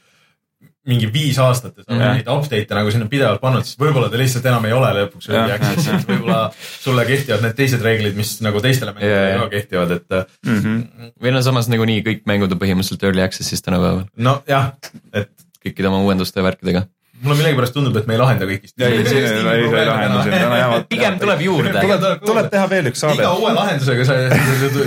mingi 0.88 1.08
viis 1.12 1.38
aastat 1.40 1.78
ja 1.78 1.84
sa 1.84 1.92
oled 1.92 2.02
Jah. 2.04 2.16
neid 2.18 2.28
update'e 2.28 2.76
nagu 2.78 2.90
sinna 2.92 3.08
pidevalt 3.10 3.40
pannud, 3.40 3.64
siis 3.64 3.78
võib-olla 3.80 4.10
ta 4.12 4.20
lihtsalt 4.20 4.48
enam 4.50 4.66
ei 4.68 4.74
ole 4.76 4.90
lõpuks 4.98 5.30
early 5.30 5.54
Jah. 5.54 5.60
access, 5.60 5.88
et 5.88 6.08
võib-olla 6.10 6.40
sulle 6.56 7.06
kehtivad 7.08 7.44
need 7.46 7.56
teised 7.58 7.84
reeglid, 7.84 8.18
mis 8.18 8.34
nagu 8.44 8.60
teistele 8.64 8.92
mängudele 8.92 9.30
Jaa, 9.30 9.46
ka 9.46 9.48
kehtivad, 9.56 9.96
et 9.98 10.02
Mm 10.44 10.58
-hmm. 10.60 11.12
või 11.22 11.32
no 11.32 11.40
samas 11.42 11.68
nagunii 11.72 12.02
kõik 12.04 12.26
mängud 12.28 12.52
on 12.52 12.58
põhimõtteliselt 12.60 13.04
early 13.08 13.22
access'is 13.24 13.62
tänapäeval, 13.64 14.04
nojah, 14.16 14.72
et 15.12 15.32
kõikide 15.64 15.88
oma 15.88 16.02
uuenduste 16.04 16.40
ja 16.40 16.44
värkidega. 16.44 16.84
Mulle 17.22 17.36
millegipärast 17.38 17.74
tundub, 17.76 17.96
et 17.98 18.08
me 18.08 18.16
ei 18.16 18.20
lahenda 18.20 18.46
kõiki. 18.48 18.70
ei, 18.78 19.02
siin 19.06 19.20
ei 19.20 19.40
ole, 19.40 19.54
ei 19.54 19.66
ei 19.68 19.86
lahenda 19.88 20.22
siin, 20.22 20.34
täna 20.34 20.58
jäävad. 20.60 20.86
pigem 20.94 21.18
tuleb 21.20 21.44
juurde. 21.44 21.74
tuleb, 21.74 22.24
tuleb 22.24 22.48
teha 22.52 22.70
veel 22.70 22.90
üks 22.90 23.04
saade 23.04 23.22
iga. 23.22 23.32
uue 23.38 23.52
lahendusega 23.56 24.06
sa 24.08 24.16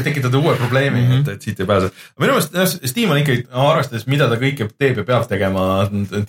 tekitad 0.06 0.36
uue 0.40 0.56
probleemi 0.60 1.02
mm. 1.02 1.12
-hmm. 1.12 1.22
et, 1.22 1.34
et 1.38 1.48
siit 1.48 1.60
ei 1.64 1.70
pääse. 1.70 1.92
minu 2.20 2.36
meelest 2.36 2.58
jah, 2.58 2.74
Steam 2.92 3.14
on 3.14 3.22
ikkagi, 3.22 3.46
arvestades, 3.68 4.08
mida 4.12 4.30
ta 4.32 4.40
kõike 4.42 4.70
teeb 4.78 5.02
ja 5.02 5.08
peab 5.08 5.30
tegema, 5.30 5.64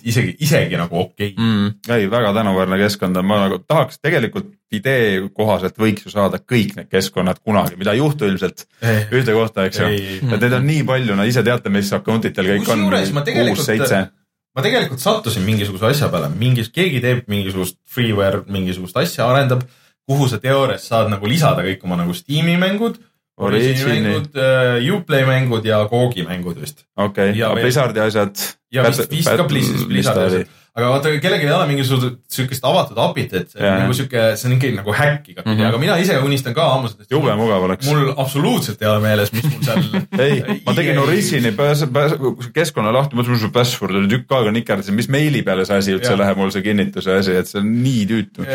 isegi, 0.03 0.35
isegi 0.39 0.79
nagu 0.79 1.01
okei 1.03 1.33
okay.. 1.33 1.45
mm.. 1.45 1.73
ei, 1.97 2.09
väga 2.11 2.33
tänuväärne 2.37 2.79
keskkond 2.85 3.19
on, 3.19 3.29
ma 3.29 3.43
nagu 3.45 3.59
tahaks 3.67 3.99
tegelikult 3.99 4.53
idee 4.71 5.29
kohaselt 5.33 5.79
võiks 5.81 6.05
ju 6.05 6.13
saada 6.13 6.37
kõik 6.37 6.75
need 6.77 6.89
keskkonnad 6.91 7.41
kunagi, 7.41 7.77
mida 7.79 7.95
ei 7.95 8.03
juhtu 8.03 8.27
ilmselt 8.29 8.67
ühte 8.85 9.33
kohta, 9.33 9.65
eks 9.65 9.81
ju. 9.81 9.89
Ei. 9.89 10.19
et 10.21 10.37
neid 10.37 10.53
on 10.53 10.67
nii 10.67 10.83
palju, 10.85 11.17
no 11.17 11.25
ise 11.25 11.43
teate, 11.45 11.73
mis 11.73 11.89
account 11.97 12.29
itel 12.29 12.53
kõik 12.53 12.69
on 12.69 12.85
Kusjuures 12.85 13.13
ma, 13.15 13.25
tegelikult-. 13.25 14.13
Ma 14.59 14.65
tegelikult 14.65 15.01
sattusin 15.03 15.45
mingisuguse 15.47 15.87
asja 15.93 16.09
peale, 16.11 16.29
mingis, 16.35 16.69
keegi 16.75 16.99
teeb 17.03 17.25
mingisugust 17.31 17.79
freeware, 17.89 18.43
mingisugust 18.51 18.97
asja 18.99 19.27
arendab, 19.31 19.63
kuhu 20.09 20.27
sa 20.29 20.39
teoorias 20.43 20.87
saad 20.89 21.09
nagu 21.13 21.29
lisada 21.29 21.63
kõik 21.65 21.85
oma 21.87 21.97
nagu 22.01 22.15
Steam'i 22.17 22.57
mängud, 22.59 22.99
Origini 23.39 23.85
mängud 23.87 24.33
uh,, 24.35 24.95
Uplay 24.97 25.23
mängud 25.23 25.63
ja 25.63 25.77
Googi 25.87 26.25
mängud 26.27 26.57
vist. 26.59 26.81
okei, 26.99 27.31
ja 27.39 27.53
veel- 27.55 27.63
Blizzardi 27.69 28.01
asjad. 28.03 28.35
ja 28.75 28.83
vist, 28.83 29.05
vist 29.13 29.31
ka 29.31 29.45
Blizzard, 29.47 29.85
Blizzardi 29.87 30.25
asjad. 30.25 30.49
Aga 30.77 30.89
vaata, 30.93 31.11
kellelgi 31.23 31.47
ei 31.47 31.53
ole 31.53 31.65
mingisugust 31.69 32.19
siukest 32.31 32.65
avatud 32.67 32.99
API-t, 33.01 33.39
et 33.39 33.53
see 33.53 33.63
on 33.65 33.81
nagu 33.83 33.95
siuke, 33.97 34.25
see 34.39 34.49
on 34.49 34.55
ikkagi 34.55 34.75
nagu 34.77 34.93
häkk 34.95 35.31
igatpidi 35.33 35.55
mm. 35.55 35.61
-hmm. 35.61 35.69
aga 35.69 35.81
mina 35.81 35.95
ise 36.01 36.17
unistan 36.25 36.55
ka 36.57 36.67
ammu 36.75 36.91
sellest. 36.91 37.11
jube 37.11 37.35
mugav 37.39 37.65
oleks. 37.67 37.87
mul 37.89 38.13
absoluutselt 38.15 38.81
ei 38.81 38.89
ole 38.91 38.99
meeles, 39.03 39.33
mis 39.33 39.47
mul 39.47 39.63
seal. 39.65 39.87
ei, 40.25 40.59
ma 40.65 40.75
tegin 40.77 41.01
Origini 41.01 41.53
pääs-, 41.57 41.85
pääs-, 41.95 42.15
keskkonna 42.53 42.93
lahti, 42.93 43.17
mõtlesin, 43.19 43.41
see 43.45 43.55
password 43.55 43.97
oli 44.01 44.11
tükk 44.11 44.37
aega 44.37 44.53
nikerdasin, 44.59 44.97
mis 44.99 45.09
meili 45.09 45.41
peale 45.47 45.65
see 45.69 45.81
asi 45.81 45.95
üldse 45.97 46.13
Jah. 46.13 46.21
läheb, 46.21 46.41
mul 46.41 46.53
see 46.53 46.65
kinnituse 46.65 47.17
asi, 47.23 47.35
et 47.41 47.49
see 47.49 47.63
on 47.63 47.73
nii 47.83 48.05
tüütu. 48.13 48.45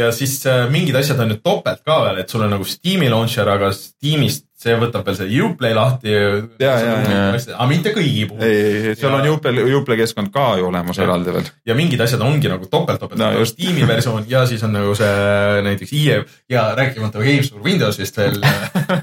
ja 0.00 0.12
siis 0.12 0.36
äh, 0.46 0.66
mingid 0.72 0.98
asjad 1.00 1.24
on 1.24 1.32
nüüd 1.32 1.42
topelt 1.46 1.82
ka 1.86 2.02
veel, 2.06 2.22
et 2.22 2.32
sul 2.32 2.44
on 2.44 2.54
nagu 2.58 2.68
Steam'i 2.68 3.08
launcher, 3.12 3.48
aga 3.48 3.72
Steam'ist 3.76 4.49
see 4.60 4.74
võtab 4.76 5.06
veel 5.08 5.16
see 5.16 5.40
Uplay 5.40 5.72
lahti. 5.76 6.12
aga 6.60 7.66
mitte 7.70 7.92
kõigi 7.96 8.26
puhul. 8.28 8.44
ei, 8.44 8.94
seal 8.94 9.10
Ja- 9.14 9.20
on 9.20 9.26
Juple, 9.30 9.64
Juple 9.70 9.96
keskkond 9.96 10.32
ka 10.34 10.46
ju 10.60 10.66
olemas 10.68 10.98
eraldi 11.00 11.32
veel. 11.32 11.48
ja 11.66 11.76
mingid 11.78 12.00
asjad 12.04 12.20
ongi 12.26 12.48
nagu 12.52 12.66
topelt, 12.66 13.00
topelt 13.00 13.18
No 13.20 13.30
just. 13.38 13.56
Steam'i 13.56 13.86
versioon 13.88 14.24
ja 14.28 14.44
siis 14.46 14.62
on 14.66 14.72
nagu 14.76 14.94
see 14.98 15.62
näiteks 15.66 15.92
IE 15.96 16.24
ja 16.52 16.66
rääkimata 16.76 17.24
Games 17.24 17.50
for 17.52 17.64
Windowsist 17.64 18.16
veel. 18.20 18.36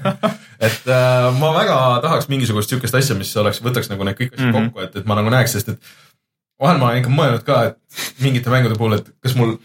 et 0.68 0.86
äh, 0.86 1.28
ma 1.38 1.52
väga 1.54 1.78
tahaks 2.06 2.28
mingisugust 2.30 2.70
sihukest 2.70 2.94
asja, 2.94 3.16
mis 3.18 3.34
oleks, 3.36 3.62
võtaks 3.64 3.90
nagu 3.90 4.06
need 4.06 4.18
kõik 4.18 4.34
asjad 4.34 4.46
mm. 4.48 4.54
-hmm. 4.54 4.70
kokku, 4.70 4.86
et, 4.86 4.96
et 5.02 5.10
ma 5.10 5.18
nagu 5.18 5.30
näeks, 5.34 5.58
sest 5.58 5.74
et 5.74 5.78
vahel 6.60 6.78
ma 6.78 6.90
olen 6.90 7.02
ikka 7.02 7.10
mõelnud 7.14 7.44
ka, 7.46 7.60
et 7.70 7.78
mingite 8.22 8.50
mängude 8.50 8.78
puhul, 8.78 8.98
et 8.98 9.10
kas 9.22 9.34
mul, 9.38 9.56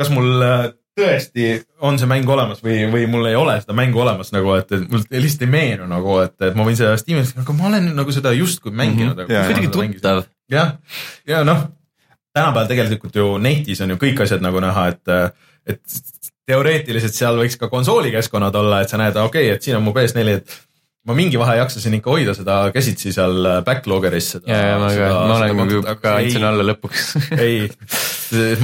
kas 0.00 0.10
mul 0.12 0.44
äh, 0.44 0.68
tõesti 0.98 1.50
on 1.86 1.98
see 2.00 2.08
mäng 2.10 2.28
olemas 2.30 2.62
või, 2.64 2.82
või 2.92 3.06
mul 3.10 3.28
ei 3.30 3.36
ole 3.38 3.56
seda 3.62 3.76
mängu 3.76 4.02
olemas 4.02 4.32
nagu, 4.34 4.52
et, 4.58 4.72
et 4.74 4.86
mul 4.90 5.04
lihtsalt 5.10 5.44
ei 5.46 5.52
meenu 5.52 5.88
nagu, 5.90 6.16
et, 6.24 6.36
et 6.48 6.56
ma 6.58 6.66
võin 6.66 6.78
seda 6.78 6.96
Steamis, 7.00 7.34
aga 7.40 7.56
ma 7.56 7.68
olen 7.70 7.90
nagu 7.96 8.14
seda 8.14 8.32
justkui 8.36 8.74
mänginud 8.74 9.22
mm. 9.22 9.34
Jaa. 9.34 9.44
kuidagi 9.50 9.70
tuttav. 9.76 10.24
jah, 10.50 10.74
ja 11.28 11.42
noh, 11.46 11.68
tänapäeval 12.34 12.70
tegelikult 12.70 13.16
ju 13.16 13.36
netis 13.42 13.80
on 13.84 13.94
ju 13.94 14.00
kõik 14.00 14.24
asjad 14.26 14.42
nagu 14.44 14.62
näha, 14.62 14.88
et, 14.94 15.44
et 15.70 16.00
teoreetiliselt 16.50 17.14
seal 17.14 17.38
võiks 17.38 17.58
ka 17.60 17.70
konsoolikeskkonnad 17.70 18.58
olla, 18.58 18.82
et 18.82 18.92
sa 18.92 18.98
näed, 19.00 19.16
okei 19.16 19.48
okay,, 19.48 19.56
et 19.56 19.66
siin 19.66 19.78
on 19.78 19.86
mu 19.86 19.94
PS4, 19.96 20.36
et 20.40 20.58
ma 21.08 21.16
mingi 21.16 21.38
vahe 21.40 21.56
jaksasin 21.60 21.96
ikka 21.96 22.12
hoida 22.12 22.34
seda 22.36 22.56
käsitsi 22.74 23.12
seal 23.14 23.46
backloggeris 23.66 24.34
seda. 24.34 24.50
ja, 24.52 24.72
ja 24.72 24.80
ma 24.80 24.90
ka, 24.92 25.12
ma 25.16 25.36
olen 25.38 25.84
ka, 25.86 25.94
ka 26.02 26.16
andsin 26.20 26.44
alla 26.44 26.66
lõpuks. 26.66 27.06
ei, 27.44 27.62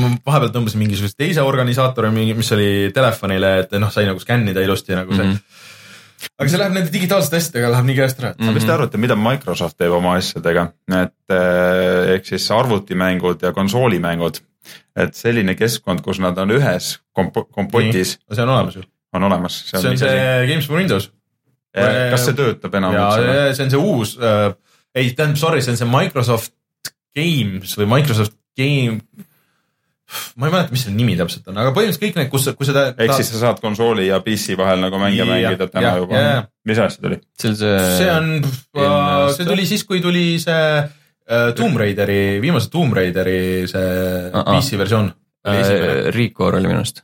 ma 0.01 0.13
vahepeal 0.27 0.53
tõmbasin 0.55 0.83
mingisuguse 0.83 1.17
teise 1.17 1.45
organisaatori, 1.47 2.11
mis 2.37 2.53
oli 2.57 2.71
telefonile, 2.95 3.55
et 3.65 3.79
noh, 3.81 3.93
sai 3.93 4.09
nagu 4.11 4.21
skännida 4.23 4.65
ilusti 4.65 4.97
nagu 4.99 5.17
see 5.17 5.25
mm. 5.25 5.33
-hmm. 5.33 6.35
aga 6.37 6.53
see 6.53 6.61
läheb 6.61 6.77
nende 6.77 6.93
digitaalsete 6.93 7.41
asjadega 7.41 7.73
läheb 7.73 7.89
nii 7.89 7.99
käest 8.03 8.21
ära, 8.21 8.35
et 8.35 8.45
aga 8.45 8.57
mis 8.59 8.69
te 8.69 8.77
arvate, 8.77 9.01
mida 9.01 9.17
Microsoft 9.17 9.81
teeb 9.81 9.97
oma 9.97 10.19
asjadega, 10.21 10.69
et 11.01 11.37
eh, 11.39 12.15
ehk 12.19 12.29
siis 12.35 12.51
arvutimängud 12.53 13.49
ja 13.49 13.57
konsoolimängud, 13.57 14.43
et 14.97 15.17
selline 15.17 15.57
keskkond, 15.57 16.05
kus 16.05 16.21
nad 16.21 16.37
on 16.45 16.53
ühes 16.61 16.99
komp-, 17.17 17.47
kompotis, 17.49 18.19
see 18.29 18.45
on 18.45 18.55
olemas 18.59 18.77
ju. 18.77 18.85
on 19.17 19.31
olemas. 19.33 19.63
see 19.73 19.89
on 19.89 19.99
see 19.99 20.49
Games 20.53 20.69
for 20.69 20.77
Windows. 20.77 21.11
Kas 21.77 22.25
see 22.29 22.37
töötab 22.39 22.75
enam 22.81 22.95
ja 22.97 23.07
üldse? 23.13 23.55
see 23.59 23.65
on 23.67 23.71
see 23.75 23.81
uus 23.83 24.17
äh,, 24.19 24.51
ei 24.97 25.11
tähendab, 25.13 25.37
sorry, 25.41 25.61
see 25.65 25.75
on 25.75 25.81
see 25.83 25.89
Microsoft 25.93 26.53
Games 27.17 27.77
või 27.79 27.87
Microsoft 27.95 28.35
Game. 28.57 29.01
ma 30.39 30.47
ei 30.47 30.53
mäleta, 30.55 30.71
mis 30.71 30.85
selle 30.87 30.95
nimi 30.97 31.17
täpselt 31.19 31.49
on, 31.51 31.57
aga 31.59 31.73
põhimõtteliselt 31.75 32.03
kõik 32.05 32.19
need, 32.21 32.29
kus, 32.31 32.45
kui 32.57 32.67
seda. 32.69 32.85
ehk 32.95 33.13
siis 33.19 33.31
sa 33.33 33.41
saad 33.41 33.59
konsooli 33.61 34.05
ja 34.07 34.21
PC 34.23 34.55
vahel 34.59 34.79
nagu 34.85 35.01
mänge 35.03 35.19
Ja- 35.19 35.27
mängida 35.27 35.67
täna 35.73 35.89
ja- 35.89 35.97
juba 35.99 36.21
mis 36.65 36.79
asja 36.79 37.03
tuli? 37.03 37.19
see 37.41 37.51
on 37.51 37.57
see. 37.59 37.81
see 37.99 38.11
on, 38.13 38.31
see 39.35 39.49
tuli 39.49 39.67
siis, 39.67 39.83
kui 39.85 39.99
tuli 40.05 40.39
see 40.39 40.61
äh, 40.79 41.51
Tomb 41.59 41.77
Raideri, 41.83 42.39
viimase 42.41 42.71
Tomb 42.71 42.95
Raideri 42.95 43.67
see 43.67 44.31
Ah, 44.33 44.45
ah. 44.47 44.55
PC 44.61 44.79
versioon. 44.79 45.11
see 45.45 46.11
Recore 46.15 46.61
oli 46.63 46.71
minu 46.71 46.81
arust. 46.85 47.03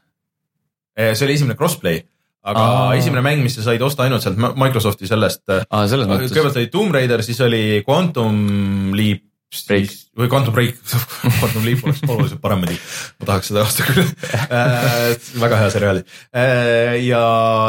oli 0.96 1.32
esimene 1.34 1.56
crossplay, 1.58 1.98
aga 2.42 2.62
Aa. 2.62 2.94
esimene 2.98 3.22
mäng, 3.24 3.42
mis 3.44 3.56
sa 3.58 3.66
said 3.66 3.82
osta 3.84 4.06
ainult 4.06 4.24
sealt 4.24 4.38
Microsofti 4.38 5.10
sellest 5.10 5.44
äh, 5.52 5.66
kõigepealt 5.68 6.58
oli 6.58 6.70
Tomb 6.72 6.96
Raider, 6.96 7.22
siis 7.26 7.40
oli 7.44 7.82
Quantum 7.86 8.96
Leap. 8.98 9.28
Break. 9.68 9.90
või 10.16 10.30
Quantum 10.32 10.54
Break, 10.56 10.78
Quantum 11.42 11.66
Leap 11.66 11.82
oleks 11.84 11.98
oluliselt 12.08 12.40
parem 12.40 12.62
muidugi, 12.62 12.78
ma 13.20 13.26
tahaks 13.28 13.50
seda 13.50 13.66
osta 13.66 13.84
küll 13.84 14.00
äh,. 14.48 15.10
väga 15.42 15.58
hea 15.60 15.74
seriaal 15.74 16.00
äh,. 16.00 16.94
ja 17.04 17.24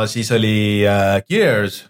siis 0.07 0.31
oli 0.31 0.85
Gears 1.27 1.81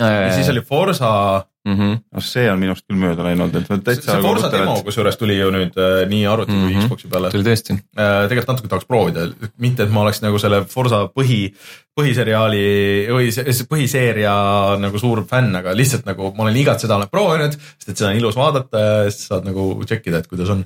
ja 0.00 0.32
siis 0.34 0.48
oli 0.48 0.60
Forsa. 0.64 1.44
Mhm. 1.66 1.96
no 2.14 2.20
see 2.22 2.46
on 2.50 2.60
minust 2.62 2.84
küll 2.86 2.98
mööda 3.00 3.24
läinud, 3.26 3.54
et 3.58 3.66
täitsa 3.84 4.12
see 4.14 4.22
Forsa 4.22 4.50
demo 4.52 4.76
kusjuures 4.86 5.16
tuli 5.18 5.34
ju 5.40 5.48
nüüd 5.50 5.74
äh, 5.76 6.04
nii 6.08 6.26
arvuti 6.30 6.52
kui 6.54 6.74
Mhm. 6.76 6.84
Xbox'i 6.86 7.08
peale. 7.10 7.30
tuli 7.34 7.42
tõesti. 7.48 7.76
tegelikult 7.96 8.48
natuke 8.52 8.68
tahaks 8.68 8.86
proovida, 8.86 9.26
mitte 9.58 9.82
et 9.82 9.90
ma 9.90 10.00
oleks 10.06 10.22
nagu 10.22 10.38
selle 10.38 10.64
Forsa 10.70 11.08
põhi, 11.10 11.52
põhiseriaali 11.98 13.08
või 13.10 13.30
se- 13.32 13.52
se- 13.52 13.64
põhiseeria 13.70 14.34
nagu 14.78 14.98
suur 14.98 15.24
fänn, 15.26 15.54
aga 15.56 15.74
lihtsalt 15.74 16.06
nagu 16.06 16.32
ma 16.36 16.44
olen 16.44 16.56
igat 16.56 16.80
seda 16.80 16.96
olen 16.96 17.08
proovinud, 17.10 17.52
sest 17.78 17.88
et 17.88 17.96
seda 17.96 18.10
on 18.10 18.16
ilus 18.20 18.36
vaadata 18.36 18.78
ja 18.78 19.10
siis 19.10 19.26
saad 19.28 19.44
nagu 19.48 19.82
check 19.86 20.06
ida, 20.06 20.18
et 20.22 20.28
kuidas 20.28 20.50
on. 20.50 20.64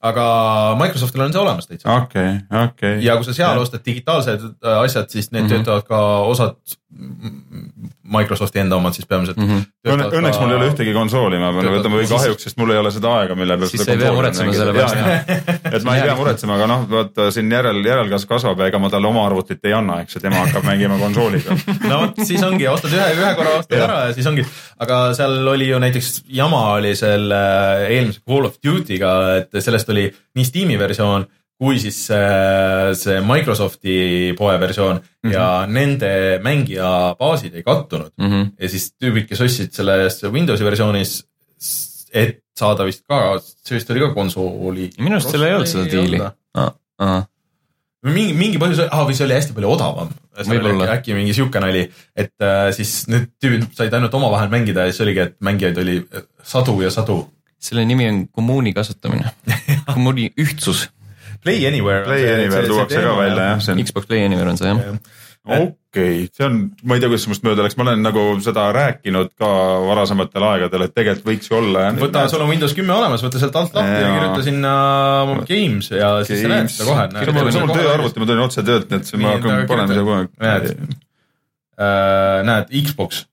aga 0.00 0.76
Microsoftil 0.78 1.22
on 1.24 1.32
see 1.32 1.40
olemas 1.40 1.66
täitsa. 1.66 1.90
okei, 2.02 2.36
okei. 2.64 3.02
ja 3.02 3.16
kui 3.16 3.24
sa 3.26 3.32
seal 3.34 3.58
ostad 3.58 3.82
digitaalsed 3.84 4.44
äh, 4.62 4.76
asjad, 4.84 5.08
siis 5.10 5.32
need 5.32 5.42
mm. 5.44 5.48
-hmm. 5.48 5.64
töötavad 5.64 5.82
ka 5.88 5.98
osad 6.22 6.54
mm, 6.90 7.37
Microsofti 8.08 8.62
enda 8.62 8.76
omad 8.78 8.96
siis 8.96 9.06
peamiselt 9.08 9.38
mm. 9.40 9.64
Õnne, 9.88 10.08
õnneks 10.18 10.38
mul 10.40 10.52
ei 10.52 10.58
ole 10.58 10.68
ühtegi 10.70 10.92
konsooli, 10.96 11.38
ma 11.40 11.50
pean 11.54 11.68
võtama 11.72 12.00
või 12.00 12.08
kahjuks, 12.10 12.44
sest 12.48 12.58
mul 12.60 12.72
ei 12.74 12.80
ole 12.80 12.90
seda 12.92 13.12
aega, 13.20 13.36
mille 13.38 13.56
peal 13.60 13.70
Siis 13.70 13.84
sa 13.84 13.94
ei 13.94 14.00
pea 14.00 14.10
muretsema 14.16 14.54
selle 14.56 14.74
pärast. 14.76 15.30
et 15.78 15.86
ma 15.86 15.96
ei 15.96 16.04
pea 16.04 16.16
muretsema, 16.18 16.58
aga 16.58 16.68
noh, 16.70 16.84
vaata 16.90 17.28
siin 17.34 17.52
järel, 17.52 17.80
järelkasv 17.86 18.30
kasvab 18.32 18.60
ja 18.62 18.68
ega 18.72 18.80
ma 18.82 18.90
talle 18.92 19.08
oma 19.08 19.24
arvutit 19.28 19.64
ei 19.68 19.76
anna, 19.76 20.00
eks 20.04 20.18
ju, 20.18 20.22
tema 20.24 20.42
hakkab 20.44 20.66
mängima 20.68 20.98
konsooliga. 21.00 21.56
no 21.90 22.02
vot, 22.02 22.20
siis 22.28 22.44
ongi, 22.44 22.68
ostad 22.70 22.96
ühe, 22.98 23.08
ühe 23.16 23.32
korra 23.38 23.56
ostad 23.62 23.86
ära 23.86 23.98
ja 24.08 24.14
siis 24.18 24.28
ongi, 24.30 24.44
aga 24.84 25.00
seal 25.18 25.52
oli 25.54 25.70
ju 25.70 25.80
näiteks 25.86 26.12
jama 26.40 26.62
oli 26.76 26.94
selle 26.98 27.40
eelmise 27.88 28.24
Call 28.26 28.50
of 28.50 28.60
Duty'ga, 28.64 29.14
et 29.42 29.62
sellest 29.64 29.94
oli 29.94 30.08
nii 30.08 30.48
Steam'i 30.48 30.80
versioon 30.80 31.28
kui 31.58 31.78
siis 31.82 31.96
see, 32.06 32.26
see 32.94 33.20
Microsofti 33.26 33.94
poe 34.38 34.58
versioon 34.62 34.96
mm. 35.00 35.08
-hmm. 35.28 35.32
ja 35.34 35.46
nende 35.66 36.10
mängija 36.44 37.14
baasid 37.18 37.54
ei 37.54 37.62
kattunud 37.66 38.12
Mhm. 38.18 38.52
ja 38.60 38.68
siis 38.68 38.92
tüübid, 38.94 39.26
kes 39.28 39.40
ostsid 39.40 39.72
selles 39.74 40.22
Windowsi 40.22 40.64
versioonis, 40.64 41.24
et 42.12 42.44
saada 42.58 42.84
vist 42.86 43.04
ka, 43.06 43.38
see 43.42 43.76
vist 43.78 43.90
oli 43.90 44.00
ka 44.00 44.12
konsooli. 44.14 44.90
minu 44.98 45.18
arust 45.18 45.30
seal 45.30 45.42
ei 45.46 45.54
olnud 45.54 45.66
seda 45.70 45.84
diili. 45.90 46.20
mingi, 48.02 48.34
mingi 48.38 48.58
põhjus, 48.62 48.84
ah 48.90 49.02
või 49.06 49.16
see 49.18 49.26
oli 49.26 49.34
hästi 49.36 49.54
palju 49.56 49.70
odavam. 49.74 50.10
Äkki 50.94 51.16
mingi 51.16 51.34
sihuke 51.34 51.58
nali, 51.62 51.80
et 52.16 52.34
äh, 52.44 52.68
siis 52.76 52.92
need 53.10 53.26
tüübid 53.42 53.66
said 53.74 53.94
ainult 53.94 54.14
omavahel 54.14 54.50
mängida 54.52 54.86
ja 54.86 54.92
siis 54.92 55.02
oligi, 55.06 55.24
et 55.26 55.34
mängijaid 55.42 55.80
oli 55.82 55.96
sadu 56.46 56.76
ja 56.82 56.90
sadu. 56.94 57.24
selle 57.58 57.82
nimi 57.84 58.06
on 58.06 58.20
kommuuni 58.30 58.70
kasutamine, 58.72 59.32
kommuuni 59.94 60.28
ühtsus. 60.38 60.84
Play 61.44 61.64
Anywhere. 61.68 62.04
Play 62.08 62.26
Anywhere 62.34 62.68
tuuakse 62.68 63.00
ka 63.04 63.14
välja 63.18 63.48
jah, 63.52 63.64
see 63.64 63.74
on 63.74 63.86
Xbox 63.86 64.10
Play 64.10 64.26
Anywhere 64.26 64.52
on 64.52 64.60
see 64.60 64.68
jah. 64.68 64.98
okei, 65.48 66.26
see 66.34 66.44
on, 66.44 66.58
ma 66.84 66.96
ei 66.96 67.02
tea, 67.02 67.08
kuidas 67.08 67.24
minust 67.28 67.44
mööda 67.46 67.64
läks, 67.64 67.78
ma 67.78 67.86
olen 67.86 68.02
nagu 68.04 68.24
seda 68.44 68.66
rääkinud 68.74 69.30
ka 69.40 69.48
varasematel 69.86 70.44
aegadel, 70.50 70.84
et 70.84 70.94
tegelikult 70.96 71.30
võiks 71.30 71.48
ju 71.48 71.58
olla. 71.60 71.86
võta, 71.96 72.26
sul 72.32 72.44
on 72.44 72.52
Windows 72.52 72.76
kümme 72.76 72.92
olemas, 72.96 73.24
võta 73.24 73.40
sealt 73.40 73.56
alt 73.56 73.78
lahti 73.78 73.96
ja 74.02 74.12
kirjuta 74.16 74.44
sinna 74.44 74.74
Games 75.48 75.90
ja 75.94 76.12
siis 76.28 76.44
sa 76.44 76.52
näed 76.52 76.72
seda 76.74 76.90
kohe. 76.90 77.08
see 77.14 77.32
on 77.32 77.38
mul, 77.40 77.52
see 77.54 77.62
on 77.62 77.70
mul 77.70 77.80
tööarvuti, 77.80 78.22
ma 78.22 78.30
tulin 78.32 78.44
otse 78.44 78.66
töölt, 78.66 78.90
nii 78.90 79.00
et 79.00 79.10
siis 79.12 79.22
ma 79.22 79.34
hakkan 79.38 79.64
panema 79.70 79.96
siia 79.96 80.06
kohe. 80.10 80.28
Näed. 80.44 80.70
Äh, 81.78 82.40
näed, 82.48 82.72
Xbox. 82.90 83.24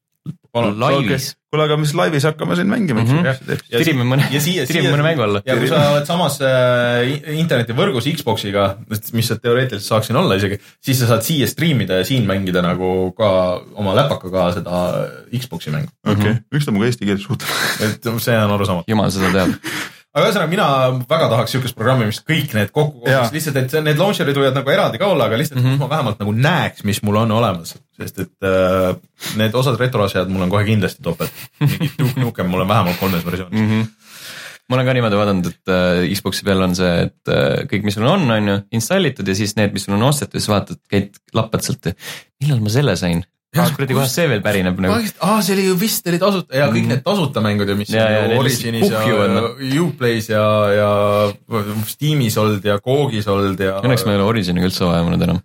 palun. 0.55 0.77
laivis. 0.79 1.31
kuule, 1.51 1.65
aga 1.67 1.77
mis 1.79 1.93
laivis 1.97 2.25
hakkame 2.27 2.57
siin 2.57 2.69
mängima 2.71 3.03
mm, 3.03 3.11
-hmm. 3.11 3.63
Ja 3.71 3.81
tirime 3.81 4.05
mõne, 4.07 4.27
tirime 4.31 4.91
mõne 4.93 5.05
mängu 5.05 5.25
alla. 5.25 5.41
ja 5.45 5.57
kui 5.59 5.69
sa 5.71 5.81
oled 5.93 6.07
samas 6.07 6.37
äh, 6.43 7.35
internetivõrgus 7.35 8.07
Xbox'iga, 8.19 8.67
mis 8.89 9.31
sa 9.31 9.39
teoreetiliselt 9.39 9.87
saaks 9.87 10.11
siin 10.11 10.19
olla 10.21 10.37
isegi, 10.39 10.59
siis 10.83 11.01
sa 11.01 11.09
saad 11.11 11.25
siia 11.27 11.49
striimida 11.51 12.01
ja 12.01 12.07
siin 12.07 12.27
mängida 12.29 12.63
nagu 12.65 13.11
ka 13.17 13.31
oma 13.75 13.95
läpakaga 13.97 14.51
seda 14.59 14.85
Xbox'i 15.33 15.75
mängu. 15.75 15.91
okei 16.05 16.31
okay., 16.31 16.41
miks 16.51 16.65
ta 16.67 16.75
minuga 16.75 16.91
eesti 16.91 17.09
keeles 17.11 17.27
suhtleb? 17.27 17.51
et 17.89 18.09
see 18.27 18.39
on 18.39 18.55
arusaamatu. 18.57 18.91
jumal 18.91 19.11
seda 19.13 19.33
teab. 19.35 19.59
aga 20.15 20.29
ühesõnaga, 20.29 20.49
mina 20.51 20.67
väga 21.09 21.27
tahaks 21.31 21.55
siukest 21.55 21.75
programmi, 21.75 22.07
mis 22.07 22.21
kõik 22.23 22.53
need 22.55 22.71
kokku 22.75 23.01
koguks, 23.03 23.33
lihtsalt, 23.35 23.59
et 23.59 23.75
need 23.83 23.99
launcher'id 23.99 24.39
võivad 24.39 24.55
nagu 24.55 24.71
eraldi 24.71 25.01
ka 25.01 25.09
olla, 25.11 25.27
aga 25.27 25.39
lihtsalt 25.41 25.59
mm. 25.59 25.67
-hmm. 25.67 25.81
ma 25.83 25.89
vähemalt 25.91 26.23
nagu 26.23 26.35
näeks, 26.45 26.85
mis 26.87 27.01
mul 27.03 27.19
on 27.23 27.33
olemas, 27.35 27.75
sest 27.99 28.23
et 28.23 28.47
äh, 28.47 28.95
need 29.41 29.57
osad 29.59 29.79
retroasjad 29.79 30.31
mul 30.31 30.47
on 30.47 30.53
kohe 30.53 30.63
kindlasti 30.67 31.03
topelt. 31.03 31.43
mingi 31.59 31.91
Duke 31.99 32.19
Nukem 32.19 32.47
mul 32.47 32.63
on 32.63 32.71
vähemalt 32.71 32.99
kolmes 32.99 33.25
versioonis 33.25 33.59
mm. 33.59 33.69
-hmm. 33.69 33.87
ma 34.69 34.79
olen 34.79 34.87
ka 34.87 34.93
niimoodi 34.93 35.19
vaadanud, 35.19 35.51
et 35.51 35.75
äh, 35.75 36.15
Xbox'i 36.15 36.47
peal 36.47 36.63
on 36.63 36.75
see, 36.75 36.95
et 37.09 37.35
äh, 37.35 37.67
kõik, 37.67 37.83
mis 37.83 37.99
sul 37.99 38.07
on, 38.07 38.31
on 38.31 38.47
ju, 38.53 38.59
installitud 38.71 39.27
ja 39.27 39.35
siis 39.35 39.55
need, 39.59 39.75
mis 39.75 39.83
sul 39.83 39.99
on 39.99 40.09
ostetud, 40.09 40.39
siis 40.39 40.49
vaatad, 40.49 40.79
käid 40.89 41.19
lappad 41.33 41.61
sealt. 41.61 41.91
millal 42.39 42.63
ma 42.63 42.71
selle 42.71 42.95
sain? 42.95 43.25
Kuradi 43.55 43.93
kus- 43.93 43.97
kohast 43.99 44.15
see 44.19 44.27
veel 44.29 44.41
pärineb 44.43 44.79
nagu. 44.79 44.93
-hmm. 44.93 45.13
aa, 45.19 45.41
see 45.41 45.53
oli 45.55 45.65
ju 45.65 45.75
vist 45.79 46.07
oli 46.07 46.19
tasuta 46.19 46.55
ja 46.57 46.67
kõik 46.67 46.81
Mhm. 46.85 46.89
need 46.93 47.03
tasuta 47.03 47.41
mängud 47.41 47.69
ja 47.69 47.75
mis 47.75 47.89
Ja, 47.89 48.09
ja 48.11 48.25
ju 48.33 48.39
Originis 48.39 48.89
ja 48.91 49.27
noh. 49.27 49.49
Uplay's 49.85 50.29
ja, 50.31 50.45
ja 50.75 50.89
Steamis 51.87 52.37
olnud 52.37 52.65
ja 52.65 52.79
Googis 52.79 53.27
olnud 53.27 53.59
ja. 53.59 53.79
Õnneks 53.81 54.05
meil 54.05 54.17
ei 54.17 54.21
ole 54.21 54.29
Originiga 54.33 54.67
üldse 54.67 54.83
mõned 54.85 55.23
enam. 55.23 55.39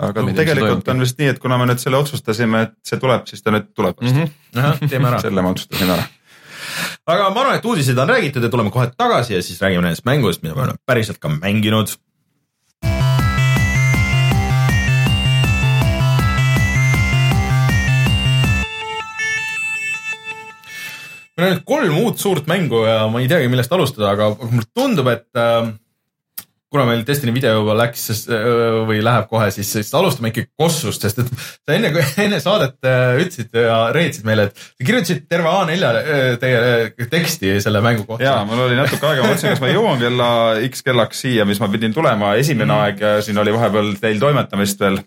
aga 0.00 0.22
Ma 0.22 0.26
mis 0.30 0.36
tegelikult 0.38 0.88
on 0.88 1.00
vist 1.04 1.18
nii, 1.20 1.28
et 1.34 1.38
kuna 1.42 1.58
me 1.60 1.66
nüüd 1.68 1.78
selle 1.82 1.98
otsustasime, 2.00 2.62
et 2.62 2.72
see 2.88 2.98
tuleb, 2.98 3.26
siis 3.28 3.42
ta 3.44 3.50
nüüd 3.52 3.66
tuleb 3.76 3.98
vast 4.00 4.14
mm. 4.16 4.30
ahah, 4.56 4.78
teeme 4.88 5.08
ära 5.08 5.18
-hmm. 5.18 5.24
selle 5.26 5.42
ma 5.44 5.50
otsustasin 5.52 5.90
ära. 5.90 6.04
aga 7.06 7.30
ma 7.30 7.40
arvan, 7.40 7.56
et 7.58 7.64
uudiseid 7.64 7.98
on 7.98 8.08
räägitud 8.08 8.42
ja 8.42 8.48
tuleme 8.48 8.70
kohe 8.70 8.90
tagasi 8.96 9.34
ja 9.34 9.42
siis 9.42 9.60
räägime 9.60 9.82
nendest 9.82 10.04
mängudest, 10.08 10.42
mida 10.42 10.54
me 10.54 10.62
oleme 10.62 10.78
päriselt 10.86 11.18
ka 11.18 11.28
mänginud. 11.28 11.88
Meil 21.40 21.52
on 21.52 21.56
nüüd 21.56 21.66
kolm 21.68 22.00
uut 22.04 22.20
suurt 22.22 22.48
mängu 22.50 22.84
ja 22.86 23.04
ma 23.10 23.22
ei 23.22 23.28
teagi, 23.30 23.48
millest 23.52 23.72
alustada, 23.72 24.12
aga 24.14 24.30
mulle 24.42 24.68
tundub, 24.76 25.08
et 25.12 25.40
äh, 25.40 25.72
kuna 26.70 26.84
meil 26.86 27.02
Destiny 27.06 27.32
video 27.34 27.56
juba 27.58 27.74
läks 27.78 28.04
või 28.86 29.00
läheb 29.02 29.26
kohe, 29.30 29.48
siis, 29.54 29.70
siis 29.74 29.90
alustame 29.98 30.30
ikkagi 30.30 30.50
Kossust, 30.58 31.02
sest 31.02 31.18
et 31.22 31.30
sa 31.34 31.74
enne, 31.74 31.90
enne 32.24 32.38
saadet 32.42 32.78
äh, 32.86 33.18
ütlesid 33.18 33.56
ja 33.58 33.78
reetsid 33.94 34.26
meile, 34.28 34.48
et 34.48 34.60
sa 34.60 34.86
kirjutasid 34.86 35.24
terve 35.30 35.50
A4 35.50 35.90
äh, 36.00 36.20
teie 36.42 36.60
äh, 36.86 37.08
teksti 37.10 37.56
selle 37.64 37.82
mängu 37.84 38.06
kohta. 38.06 38.24
ja 38.24 38.36
mul 38.46 38.64
oli 38.68 38.78
natuke 38.78 39.02
aega, 39.08 39.24
ma 39.24 39.32
mõtlesin, 39.32 39.56
kas 39.56 39.64
ma 39.64 39.72
jõuan 39.72 40.02
kella 40.02 40.30
X 40.68 40.86
kellaks 40.86 41.24
siia, 41.26 41.46
mis 41.48 41.62
ma 41.62 41.70
pidin 41.72 41.96
tulema, 41.96 42.36
esimene 42.40 42.70
mm. 42.70 42.84
aeg 42.84 43.04
ja 43.06 43.14
siin 43.26 43.42
oli 43.42 43.54
vahepeal 43.56 43.94
teil 44.00 44.22
toimetamist 44.22 44.86
veel 44.86 45.00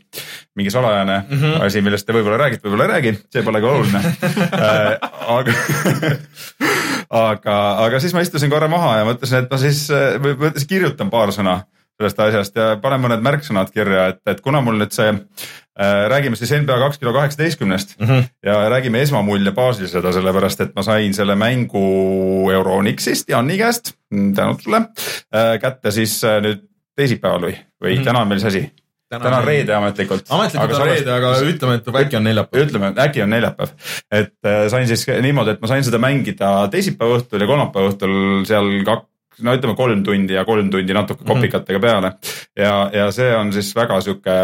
mingi 0.60 0.74
salajane 0.74 1.18
mm 1.24 1.40
-hmm. 1.40 1.66
asi, 1.66 1.82
millest 1.82 2.06
te 2.06 2.14
võib-olla 2.14 2.38
räägite, 2.44 2.68
võib-olla 2.68 2.90
ei 2.90 2.94
räägi, 2.98 3.16
see 3.34 3.44
polegi 3.44 3.72
oluline 3.72 4.04
Äh, 4.64 4.98
aga 5.28 5.54
aga, 7.14 7.58
aga 7.86 8.00
siis 8.02 8.14
ma 8.16 8.24
istusin 8.26 8.50
korra 8.50 8.68
maha 8.72 8.98
ja 9.00 9.06
mõtlesin, 9.08 9.44
et 9.44 9.52
ma 9.52 9.62
siis, 9.62 9.86
ma 9.92 10.54
siis 10.56 10.70
kirjutan 10.70 11.12
paar 11.14 11.34
sõna 11.36 11.62
sellest 12.00 12.22
asjast 12.26 12.58
ja 12.58 12.68
panen 12.82 13.04
mõned 13.04 13.24
märksõnad 13.26 13.72
kirja, 13.74 14.08
et, 14.14 14.22
et 14.30 14.42
kuna 14.44 14.62
mul 14.66 14.80
nüüd 14.82 14.94
see 14.96 15.12
äh, 15.14 16.06
räägime 16.12 16.38
siis 16.40 16.54
NBA 16.58 16.78
kaks 16.82 17.02
kilo 17.02 17.14
kaheksateistkümnest 17.16 17.96
mm 18.00 18.08
-hmm. 18.08 18.30
ja 18.50 18.58
räägime 18.74 19.02
esmamulje 19.06 19.52
baasil 19.52 19.88
seda, 19.88 20.12
sellepärast 20.14 20.62
et 20.62 20.76
ma 20.76 20.84
sain 20.84 21.14
selle 21.14 21.36
mängu 21.36 22.50
Euronixist 22.52 23.30
Jani 23.30 23.58
käest, 23.58 23.94
tänud 24.10 24.62
sulle 24.62 24.78
äh,, 24.78 25.60
kätte 25.62 25.92
siis 25.92 26.24
äh, 26.24 26.42
nüüd 26.42 26.66
teisipäeval 26.96 27.42
või, 27.42 27.58
või 27.82 27.94
mm 27.94 28.00
-hmm. 28.00 28.06
täna 28.06 28.22
on 28.22 28.28
meil 28.28 28.40
see 28.40 28.48
asi, 28.48 28.72
täna 29.22 29.40
on 29.40 29.48
reede 29.48 29.76
ametlikult. 29.78 30.28
ametlikult 30.30 30.76
on 30.80 30.86
reede, 30.90 31.14
aga 31.14 31.32
ütleme, 31.46 31.80
et 31.80 31.90
äkki 32.04 32.20
on 32.20 32.28
neljapäev. 32.30 32.68
ütleme, 32.68 32.92
äkki 33.06 33.24
on 33.26 33.34
neljapäev, 33.34 33.74
et 34.12 34.36
äh, 34.50 34.66
sain 34.74 34.88
siis 34.90 35.08
niimoodi, 35.22 35.56
et 35.56 35.64
ma 35.64 35.72
sain 35.72 35.86
seda 35.86 36.02
mängida 36.02 36.54
teisipäeva 36.74 37.20
õhtul 37.20 37.44
ja 37.46 37.50
kolmapäeva 37.50 37.94
õhtul 37.94 38.16
seal 38.50 38.72
kaks 38.88 39.10
no 39.44 39.56
ütleme 39.58 39.76
kolm 39.76 40.04
tundi 40.06 40.36
ja 40.36 40.46
kolm 40.46 40.70
tundi 40.74 40.94
natuke 40.94 41.26
kopikatega 41.26 41.80
peale 41.82 42.14
ja, 42.60 42.74
ja 42.94 43.10
see 43.16 43.32
on 43.36 43.50
siis 43.56 43.72
väga 43.76 43.98
sihuke 44.06 44.36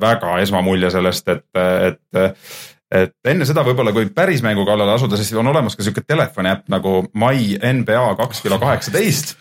väga 0.00 0.38
esmamulje 0.44 0.90
sellest, 0.94 1.28
et, 1.34 1.46
et 1.60 2.34
et 2.88 3.12
enne 3.28 3.44
seda 3.48 3.62
võib-olla, 3.66 3.92
kui 3.92 4.08
päris 4.14 4.42
mängu 4.44 4.64
kallale 4.64 4.94
asuda, 4.94 5.18
siis 5.20 5.34
on 5.36 5.50
olemas 5.50 5.76
ka 5.76 5.84
sihuke 5.84 6.04
telefoni 6.06 6.52
äpp 6.54 6.70
nagu 6.72 7.02
My 7.12 7.58
NBA 7.60 8.14
kaks 8.20 8.40
kilo 8.44 8.58
kaheksateist. 8.62 9.36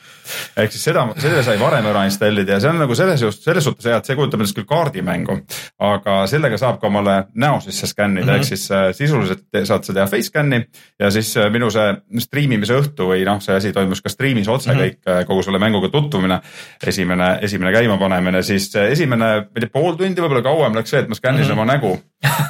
Ehk 0.58 0.74
siis 0.74 0.88
seda, 0.90 1.06
selle 1.22 1.44
sai 1.46 1.58
varem 1.60 1.86
ära 1.90 2.06
installida 2.10 2.58
ja 2.58 2.60
see 2.64 2.72
on 2.72 2.82
nagu 2.82 2.96
selles 2.98 3.22
just, 3.22 3.44
selles 3.46 3.68
suhtes 3.68 3.88
hea, 3.90 3.98
et 3.98 4.10
see 4.10 4.18
kujutab 4.18 4.42
endast 4.42 4.58
küll 4.58 4.68
kaardimängu. 4.70 5.40
aga 5.80 6.20
sellega 6.30 6.58
saab 6.58 6.80
ka 6.82 6.88
omale 6.88 7.18
näo 7.36 7.60
sisse 7.64 7.88
skännida 7.88 8.26
mm, 8.26 8.32
-hmm. 8.32 8.36
ehk 8.36 8.46
siis 8.46 8.72
äh, 8.72 8.88
sisuliselt 8.96 9.46
saad 9.64 9.84
sa 9.84 9.94
teha 9.94 10.08
face 10.08 10.30
scan'i 10.32 10.64
ja 11.00 11.12
siis 11.12 11.36
äh, 11.38 11.52
minu 11.52 11.70
see 11.72 11.96
striimimise 12.24 12.78
õhtu 12.78 13.10
või 13.12 13.26
noh, 13.26 13.42
see 13.42 13.56
asi 13.56 13.74
toimus 13.74 14.02
ka 14.02 14.10
striimis 14.10 14.48
otse 14.48 14.74
mm 14.74 14.78
-hmm. 14.78 14.84
kõik 14.84 15.12
äh, 15.14 15.26
kogu 15.28 15.44
selle 15.44 15.60
mänguga 15.60 15.90
tutvumine. 15.90 16.42
esimene, 16.88 17.40
esimene 17.42 17.72
käimapanemine, 17.72 18.44
siis 18.44 18.76
esimene, 18.76 19.26
ma 19.26 19.56
ei 19.56 19.62
tea, 19.62 19.70
pool 19.74 19.96
tundi 19.96 20.22
võib-olla 20.22 20.44
kauem 20.44 20.76
läks 20.76 20.90
see, 20.90 21.00
et 21.00 21.10
ma 21.10 21.16
skännisin 21.16 21.56
mm 21.56 21.60
-hmm. 21.60 21.62
oma 21.62 21.74
nägu 21.74 22.02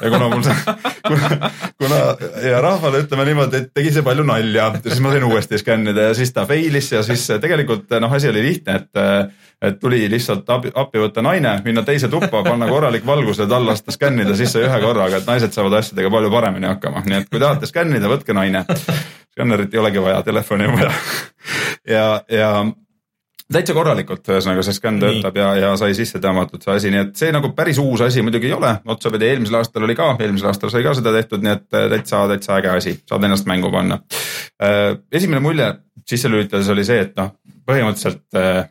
ja 0.01 0.09
kuna 0.09 0.29
mul 0.29 0.43
see, 0.43 0.55
kuna, 1.07 1.49
kuna 1.77 1.95
ja 2.49 2.61
rahvale 2.61 3.01
ütleme 3.03 3.25
niimoodi, 3.25 3.57
et 3.57 3.73
tegi 3.75 3.91
see 3.91 4.05
palju 4.05 4.23
nalja 4.27 4.69
ja 4.73 4.81
siis 4.83 5.01
ma 5.03 5.11
sain 5.11 5.25
uuesti 5.27 5.59
skännida 5.59 6.09
ja 6.09 6.13
siis 6.17 6.31
ta 6.33 6.45
fail'is 6.47 6.91
ja 6.95 7.03
siis 7.03 7.25
tegelikult 7.41 7.66
noh, 7.99 8.13
asi 8.13 8.29
oli 8.29 8.43
lihtne, 8.43 8.75
et, 8.75 9.35
et 9.61 9.79
tuli 9.79 10.03
lihtsalt 10.09 10.49
appi, 10.49 10.71
appi 10.75 11.01
võtta 11.01 11.23
naine, 11.25 11.57
minna 11.65 11.83
teise 11.87 12.09
tuppa, 12.11 12.43
panna 12.45 12.69
korralik 12.69 13.05
valgus 13.05 13.41
ja 13.43 13.47
tal 13.49 13.65
lasta 13.67 13.93
skännida 13.95 14.35
sisse 14.39 14.63
ühe 14.63 14.81
korraga, 14.83 15.21
et 15.21 15.29
naised 15.29 15.55
saavad 15.55 15.79
asjadega 15.79 16.11
palju 16.13 16.33
paremini 16.33 16.69
hakkama, 16.71 17.05
nii 17.05 17.21
et 17.21 17.31
kui 17.31 17.41
tahate 17.43 17.69
skännida, 17.69 18.09
võtke 18.11 18.35
naine. 18.37 18.65
skännerit 19.37 19.73
ei 19.73 19.79
olegi 19.79 20.01
vaja, 20.01 20.21
telefoni 20.25 20.67
on 20.67 20.79
vaja. 20.79 20.91
ja, 21.95 22.07
ja 22.31 22.51
täitsa 23.53 23.73
korralikult, 23.73 24.25
ühesõnaga 24.27 24.63
see 24.65 24.91
Nii. 24.91 24.99
töötab 25.01 25.37
ja, 25.39 25.47
ja 25.55 25.73
sai 25.79 25.95
sisse 25.95 26.19
tõmmatud 26.23 26.63
see 26.63 26.73
asi, 26.75 26.91
nii 26.91 27.03
et 27.05 27.19
see 27.19 27.31
nagu 27.35 27.53
päris 27.55 27.79
uus 27.79 28.03
asi 28.03 28.23
muidugi 28.25 28.49
ei 28.51 28.55
ole, 28.57 28.73
otsapidi 28.85 29.29
eelmisel 29.29 29.61
aastal 29.61 29.87
oli 29.87 29.95
ka, 29.95 30.13
eelmisel 30.19 30.51
aastal 30.51 30.73
sai 30.73 30.83
ka 30.83 30.95
seda 30.97 31.13
tehtud, 31.15 31.43
nii 31.45 31.53
et 31.55 31.79
äh, 31.79 31.89
täitsa, 31.95 32.25
täitsa 32.33 32.57
äge 32.59 32.73
asi, 32.75 32.97
saad 33.07 33.23
ennast 33.23 33.47
mängu 33.47 33.71
panna. 33.71 33.99
esimene 35.11 35.39
mulje 35.39 35.73
sisse 36.07 36.29
lülitades 36.31 36.69
oli 36.71 36.85
see, 36.87 37.03
et 37.03 37.15
noh, 37.19 37.33
põhimõtteliselt 37.67 38.39
äh, 38.39 38.65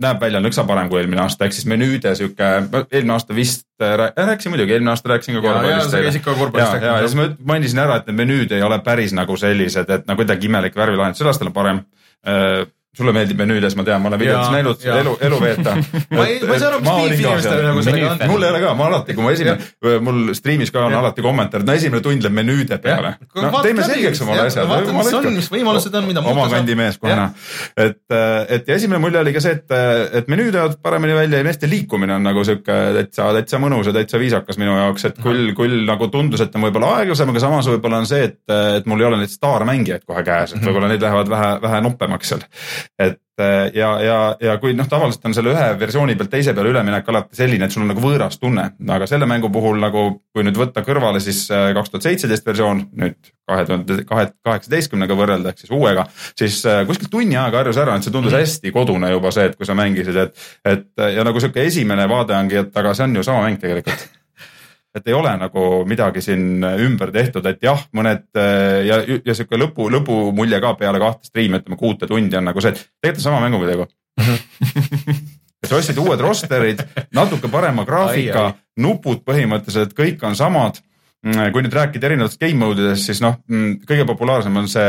näeb 0.00 0.20
välja 0.22 0.40
nõksa 0.40 0.64
parem 0.68 0.88
kui 0.90 1.00
eelmine 1.00 1.22
aasta, 1.24 1.46
ehk 1.46 1.56
siis 1.56 1.68
menüüde 1.68 2.12
sihuke, 2.16 2.48
eelmine 2.82 3.14
aasta 3.16 3.36
vist 3.36 3.66
äh, 3.82 3.94
rää- 4.00 4.12
äh, 4.14 4.28
rääkisin 4.32 4.54
muidugi, 4.54 4.76
eelmine 4.76 4.94
aasta 4.94 5.12
rääkisin 5.12 5.36
ka 5.36 5.40
ja, 5.44 5.52
ja 5.52 5.54
korvpallist 5.60 6.24
ka 6.24 6.30
ja, 6.32 6.36
korvpallist 6.38 6.74
ja, 6.74 6.96
ja 6.96 7.06
siis 7.06 7.16
ma 7.18 7.28
mainisin 7.52 7.82
ära, 7.84 8.00
et 8.00 8.08
need 8.08 8.20
menüüd 8.22 8.52
ei 8.56 8.64
ole 8.64 8.80
päris 8.84 9.14
nagu 9.16 9.36
sellised, 9.40 9.92
et 9.92 10.08
nagu 10.08 10.20
kuidagi 10.22 10.48
imelik 10.48 10.76
värvilahendus, 10.76 11.20
sel 11.20 11.32
aastal 11.32 11.52
on 11.52 11.56
parem. 11.56 11.82
Sulle 12.96 13.12
meeldib 13.14 13.38
menüüdes, 13.38 13.76
ma 13.78 13.84
tean, 13.86 14.00
ma 14.02 14.10
olen 14.10 14.18
videotes 14.18 14.50
näinud 14.50 14.80
jaa. 14.82 14.96
elu, 14.98 15.12
elu 15.22 15.36
veeta. 15.40 15.76
ma 16.16 16.24
ei, 16.26 16.40
ma 16.42 16.56
ei 16.56 16.62
saa 16.62 16.72
aru, 16.72 16.80
miks 16.82 16.96
Beefi 16.96 17.22
inimestele 17.22 17.66
nagu 17.68 17.82
sellega 17.86 18.08
on. 18.16 18.22
mul 18.32 18.46
ei 18.46 18.50
ole 18.50 18.62
ka, 18.64 18.72
ma 18.80 18.88
alati, 18.90 19.14
kui 19.14 19.26
ma 19.26 19.34
esimene, 19.36 19.68
mul 20.06 20.32
striimis 20.34 20.72
ka 20.74 20.82
on 20.88 20.96
Jah. 20.96 21.02
alati 21.04 21.22
kommentaar, 21.22 21.62
no 21.68 21.76
esimene 21.78 22.02
tund 22.02 22.26
läheb 22.26 22.34
menüüde 22.40 22.80
peale. 22.82 23.12
no 23.38 23.62
teeme 23.62 23.86
selgeks 23.86 24.22
omale 24.26 24.48
asjad. 24.48 24.66
vaata, 24.72 24.94
mis 24.96 25.12
on, 25.20 25.28
mis 25.36 25.50
võimalused 25.54 25.98
on, 26.00 26.08
mida 26.10 26.24
oma 26.32 26.48
kandi 26.50 26.76
mees 26.80 26.98
kohe 26.98 27.14
näha. 27.14 27.28
et, 27.86 28.02
et 28.56 28.72
ja 28.72 28.80
esimene 28.80 28.98
mulje 29.04 29.22
oli 29.22 29.36
ka 29.38 29.44
see, 29.46 29.54
et, 29.60 29.76
et 30.18 30.32
menüüd 30.34 30.58
näevad 30.58 30.74
paremini 30.82 31.14
välja 31.14 31.44
ja 31.44 31.46
meeste 31.46 31.70
liikumine 31.70 32.18
on 32.18 32.26
nagu 32.26 32.42
sihuke 32.48 32.80
täitsa, 32.98 33.30
täitsa 33.38 33.62
mõnus 33.62 33.92
ja 33.92 33.94
täitsa 34.00 34.18
viisakas 34.18 34.58
minu 34.58 34.74
jaoks, 34.74 35.06
et 35.12 35.22
küll, 35.22 35.54
küll 35.54 35.86
nagu 35.86 36.10
tundus, 36.10 36.42
et 36.42 36.58
on 36.58 36.66
võib-olla 36.66 36.96
aeglasem, 36.98 37.30
aga 37.30 37.46
samas 37.46 37.70
võib-olla 37.70 38.02
on 38.02 38.10
see, 38.10 38.26
et, 38.32 38.40
et 38.80 38.90
mul 38.90 39.06
ei 39.06 39.10
ole 39.12 39.22
neid 39.22 39.30
staarmängijaid 39.30 40.10
kohe 40.10 40.26
käes, 40.26 40.58
et 40.58 40.66
võib-olla 40.66 40.90
neid 40.90 41.06
lähevad 41.06 41.30
vähe, 41.30 41.54
vähe 41.62 41.82
noppemaks 41.86 42.34
seal. 42.34 42.46
Et 42.98 43.20
ja, 43.74 43.88
ja, 44.04 44.16
ja 44.40 44.56
kui 44.60 44.74
noh, 44.76 44.88
tavaliselt 44.88 45.24
on 45.28 45.34
selle 45.36 45.54
ühe 45.54 45.66
versiooni 45.80 46.16
pealt 46.18 46.32
teise 46.32 46.54
peale 46.56 46.72
üleminek 46.72 47.08
alati 47.08 47.38
selline, 47.38 47.66
et 47.66 47.74
sul 47.74 47.84
on 47.84 47.90
nagu 47.92 48.02
võõras 48.04 48.36
tunne, 48.40 48.66
aga 48.96 49.08
selle 49.08 49.28
mängu 49.30 49.50
puhul 49.52 49.80
nagu, 49.80 50.04
kui 50.34 50.44
nüüd 50.46 50.58
võtta 50.60 50.84
kõrvale 50.86 51.22
siis 51.24 51.46
äh, 51.54 51.70
kaks 51.76 51.94
tuhat 51.94 52.08
seitseteist 52.08 52.46
versioon, 52.46 52.84
nüüd 53.00 53.18
kahe 53.50 53.66
tuhande 53.66 54.00
kahe, 54.08 54.28
kaheksateistkümnega 54.46 55.16
võrrelda 55.18 55.52
ehk 55.54 55.64
siis 55.64 55.74
uuega, 55.74 56.06
siis 56.38 56.60
äh, 56.68 56.84
kuskil 56.88 57.10
tunni 57.12 57.38
aega 57.40 57.62
harjus 57.62 57.80
ära, 57.80 57.96
et 57.96 58.06
see 58.06 58.14
tundus 58.14 58.36
hästi 58.36 58.74
kodune 58.76 59.12
juba 59.14 59.32
see, 59.34 59.48
et 59.50 59.58
kui 59.58 59.68
sa 59.68 59.78
mängisid, 59.78 60.20
et, 60.26 60.48
et 60.68 61.06
ja 61.16 61.26
nagu 61.26 61.42
sihuke 61.42 61.64
esimene 61.66 62.08
vaade 62.10 62.36
ongi, 62.36 62.64
et 62.64 62.82
aga 62.82 62.94
see 62.96 63.08
on 63.08 63.20
ju 63.20 63.26
sama 63.26 63.46
mäng 63.48 63.62
tegelikult 63.62 64.08
et 64.94 65.08
ei 65.08 65.14
ole 65.14 65.32
nagu 65.38 65.64
midagi 65.88 66.22
siin 66.24 66.64
ümber 66.66 67.12
tehtud, 67.14 67.46
et 67.46 67.62
jah, 67.62 67.82
mõned 67.96 68.26
äh, 68.38 68.80
ja, 68.88 69.00
ja 69.06 69.36
sihuke 69.36 69.58
lõpu, 69.60 69.86
lõpumulje 69.92 70.60
ka 70.62 70.74
peale 70.80 71.02
kahte 71.02 71.30
striimi, 71.30 71.60
ütleme 71.62 71.78
kuute 71.80 72.08
tundi 72.10 72.38
on 72.38 72.48
nagu 72.50 72.62
see, 72.62 72.74
et 72.74 72.82
tegelikult 72.98 73.22
on 73.22 73.26
sama 73.28 73.42
mänguga 73.44 73.70
tegu. 73.70 73.86
sa 75.68 75.78
ostsid 75.78 75.98
uued 76.02 76.20
rosterid, 76.24 76.82
natuke 77.14 77.50
parema 77.52 77.84
graafika 77.88 78.50
nupud 78.80 79.22
põhimõtteliselt 79.26 79.94
kõik 79.96 80.22
on 80.26 80.38
samad. 80.38 80.80
Kui 81.20 81.60
nüüd 81.60 81.74
rääkida 81.76 82.08
erinevatest 82.08 82.40
game 82.40 82.56
mode 82.56 82.80
idest, 82.80 83.10
siis 83.10 83.18
noh, 83.20 83.36
kõige 83.84 84.06
populaarsem 84.08 84.54
on 84.56 84.68
see 84.72 84.86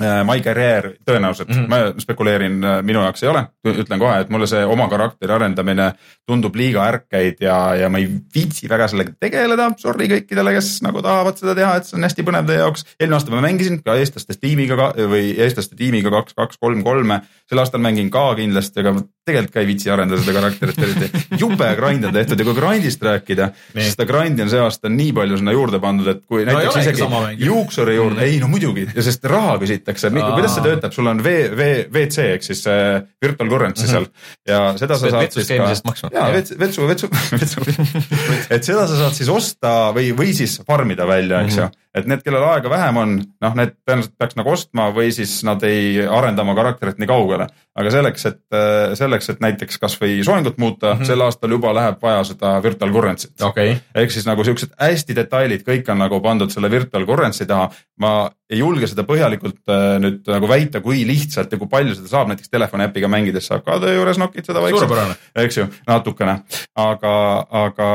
My 0.00 0.40
Career 0.42 0.88
tõenäoliselt 1.06 1.48
mm, 1.52 1.58
-hmm. 1.60 1.68
ma 1.70 2.00
spekuleerin, 2.02 2.56
minu 2.82 3.02
jaoks 3.04 3.22
ei 3.22 3.28
ole, 3.30 3.44
ütlen 3.70 4.00
kohe, 4.02 4.16
et 4.24 4.30
mulle 4.34 4.48
see 4.50 4.64
oma 4.66 4.88
karakteri 4.90 5.30
arendamine 5.30 5.92
tundub 6.26 6.56
liiga 6.58 6.82
ärkeid 6.90 7.38
ja, 7.44 7.58
ja 7.78 7.88
ma 7.88 8.00
ei 8.02 8.08
viitsi 8.34 8.66
väga 8.68 8.88
sellega 8.90 9.14
tegeleda. 9.20 9.68
Sorry 9.78 10.08
kõikidele, 10.10 10.56
kes 10.56 10.80
nagu 10.82 11.02
tahavad 11.04 11.38
seda 11.38 11.54
teha, 11.54 11.76
et 11.78 11.86
see 11.86 11.98
on 11.98 12.08
hästi 12.08 12.26
põnev 12.26 12.48
teie 12.48 12.58
jaoks. 12.58 12.82
eelmine 12.98 13.20
aasta 13.20 13.34
ma 13.36 13.44
mängisin 13.44 13.82
ka 13.86 13.94
eestlaste 14.00 14.34
tiimiga 14.40 14.90
või 14.98 15.30
eestlaste 15.38 15.78
tiimiga 15.78 16.10
kaks, 16.10 16.34
kaks, 16.34 16.58
kolm, 16.58 16.82
kolme. 16.82 17.20
sel 17.46 17.62
aastal 17.62 17.82
mängin 17.84 18.10
ka 18.10 18.24
kindlasti, 18.34 18.80
aga 18.80 18.96
tegelikult 19.24 19.54
ka 19.54 19.60
ei 19.62 19.68
viitsi 19.68 19.90
arendada 19.92 20.20
seda 20.20 20.34
karakterit 20.40 20.78
eriti. 20.84 21.22
jube 21.42 21.70
grind 21.78 22.04
on 22.04 22.12
tehtud 22.12 22.40
ja 22.40 22.48
kui 22.48 22.56
grind'ist 22.58 23.04
rääkida, 23.04 23.48
siis 23.76 23.94
seda 23.94 24.08
grind'i 24.08 24.42
on 24.44 24.50
see 24.52 24.60
aasta 24.60 24.90
nii 24.92 25.12
palju 25.16 25.38
sinna 25.40 25.54
juurde 25.54 25.80
pandud, 25.80 26.10
et 26.12 26.24
kui 26.26 26.44
no 26.44 26.58
näiteks 26.58 26.80
isegi 26.82 27.44
juuksuri 27.44 27.96
juurde 27.96 28.20
mm., 28.20 28.26
ei 28.26 28.40
no 28.42 28.50
muidugi 28.52 28.88
ja 28.90 29.04
sest 29.06 29.24
raha 29.28 29.56
küsitakse, 29.84 30.10
kuidas 30.34 30.56
see 30.56 30.64
töötab, 30.64 30.94
sul 30.96 31.10
on 31.10 31.22
V, 31.24 31.34
V, 31.56 31.68
WC 31.92 32.26
ehk 32.34 32.46
siis 32.46 32.64
äh, 32.70 33.02
virtual 33.22 33.52
currency 33.52 33.88
seal. 33.90 34.08
Ja 34.48 34.74
seda 34.80 34.98
sa 34.98 35.12
saad 35.12 35.36
siis 35.36 35.50
ka. 35.52 36.10
ja 36.14 36.26
vetsu, 36.34 36.58
vetsu, 36.58 36.88
vetsu, 36.88 37.10
vetsu, 37.40 37.64
et 38.54 38.64
seda 38.64 38.88
sa 38.88 39.00
saad 39.04 39.16
siis 39.16 39.32
osta 39.32 39.92
või, 39.96 40.12
või 40.16 40.34
siis 40.36 40.60
farm 40.66 40.94
ida 40.94 41.08
välja, 41.08 41.44
eks 41.44 41.58
ju. 41.60 41.64
Mm 41.64 41.72
-hmm 41.72 41.83
et 41.94 42.08
need, 42.10 42.22
kellel 42.26 42.42
aega 42.48 42.70
vähem 42.70 42.98
on, 42.98 43.12
noh, 43.44 43.56
need 43.58 43.76
tõenäoliselt 43.86 44.16
peaks 44.18 44.38
nagu 44.38 44.50
ostma 44.50 44.88
või 44.94 45.12
siis 45.14 45.36
nad 45.46 45.62
ei 45.66 46.02
arenda 46.02 46.42
oma 46.42 46.56
karakterit 46.58 46.98
nii 46.98 47.10
kaugele. 47.10 47.46
aga 47.74 47.90
selleks, 47.90 48.26
et, 48.30 48.56
selleks, 48.98 49.28
et 49.32 49.40
näiteks 49.42 49.78
kasvõi 49.82 50.20
soengut 50.26 50.58
muuta 50.62 50.92
mm, 50.92 51.00
-hmm. 51.00 51.06
sel 51.10 51.24
aastal 51.26 51.50
juba 51.50 51.72
läheb 51.74 52.02
vaja 52.02 52.24
seda 52.24 52.52
virtual 52.62 52.92
currency't 52.94 53.42
okay.. 53.42 53.76
ehk 53.94 54.10
siis 54.10 54.26
nagu 54.26 54.44
siuksed 54.44 54.74
hästi 54.80 55.16
detailid, 55.16 55.62
kõik 55.66 55.90
on 55.90 55.98
nagu 55.98 56.20
pandud 56.20 56.50
selle 56.50 56.70
virtual 56.70 57.06
currency 57.06 57.46
taha. 57.46 57.70
ma 57.98 58.30
ei 58.50 58.58
julge 58.58 58.86
seda 58.90 59.06
põhjalikult 59.08 59.62
äh, 59.70 59.96
nüüd 60.02 60.28
nagu 60.30 60.48
väita, 60.50 60.82
kui 60.84 61.02
lihtsalt 61.06 61.52
ja 61.52 61.58
kui 61.58 61.70
palju 61.70 61.96
seda 61.98 62.10
saab, 62.10 62.30
näiteks 62.30 62.52
telefoni 62.52 62.86
äpiga 62.88 63.08
mängides 63.08 63.48
saab 63.50 63.64
ka 63.66 63.78
töö 63.82 63.94
juures 63.96 64.20
nokitseda 64.20 64.62
vaikselt. 64.62 65.18
eks 65.44 65.58
ju, 65.58 65.66
natukene, 65.88 66.40
aga, 66.74 67.16
aga 67.64 67.90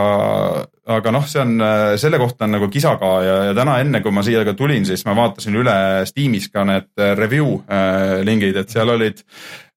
aga 0.90 1.14
noh, 1.14 1.26
see 1.30 1.42
on, 1.42 1.56
äh, 1.62 1.94
selle 2.02 2.20
kohta 2.22 2.48
on 2.48 2.58
nagu 2.58 2.70
kisa 2.72 2.96
ka 3.02 3.14
ja, 3.26 3.38
ja 3.50 3.56
täna 3.58 3.78
enne, 3.84 4.02
kui 4.06 4.14
ma 4.16 4.26
siia 4.26 4.44
ka 4.48 4.56
tulin, 4.58 4.88
siis 4.88 5.06
ma 5.06 5.16
vaatasin 5.18 5.58
üle 5.62 5.78
Steamis 6.10 6.50
ka 6.54 6.66
need 6.68 6.92
äh, 6.98 7.16
review 7.18 7.60
äh, 7.70 8.20
lingid, 8.26 8.58
et 8.58 8.74
seal 8.74 8.90
olid 8.96 9.22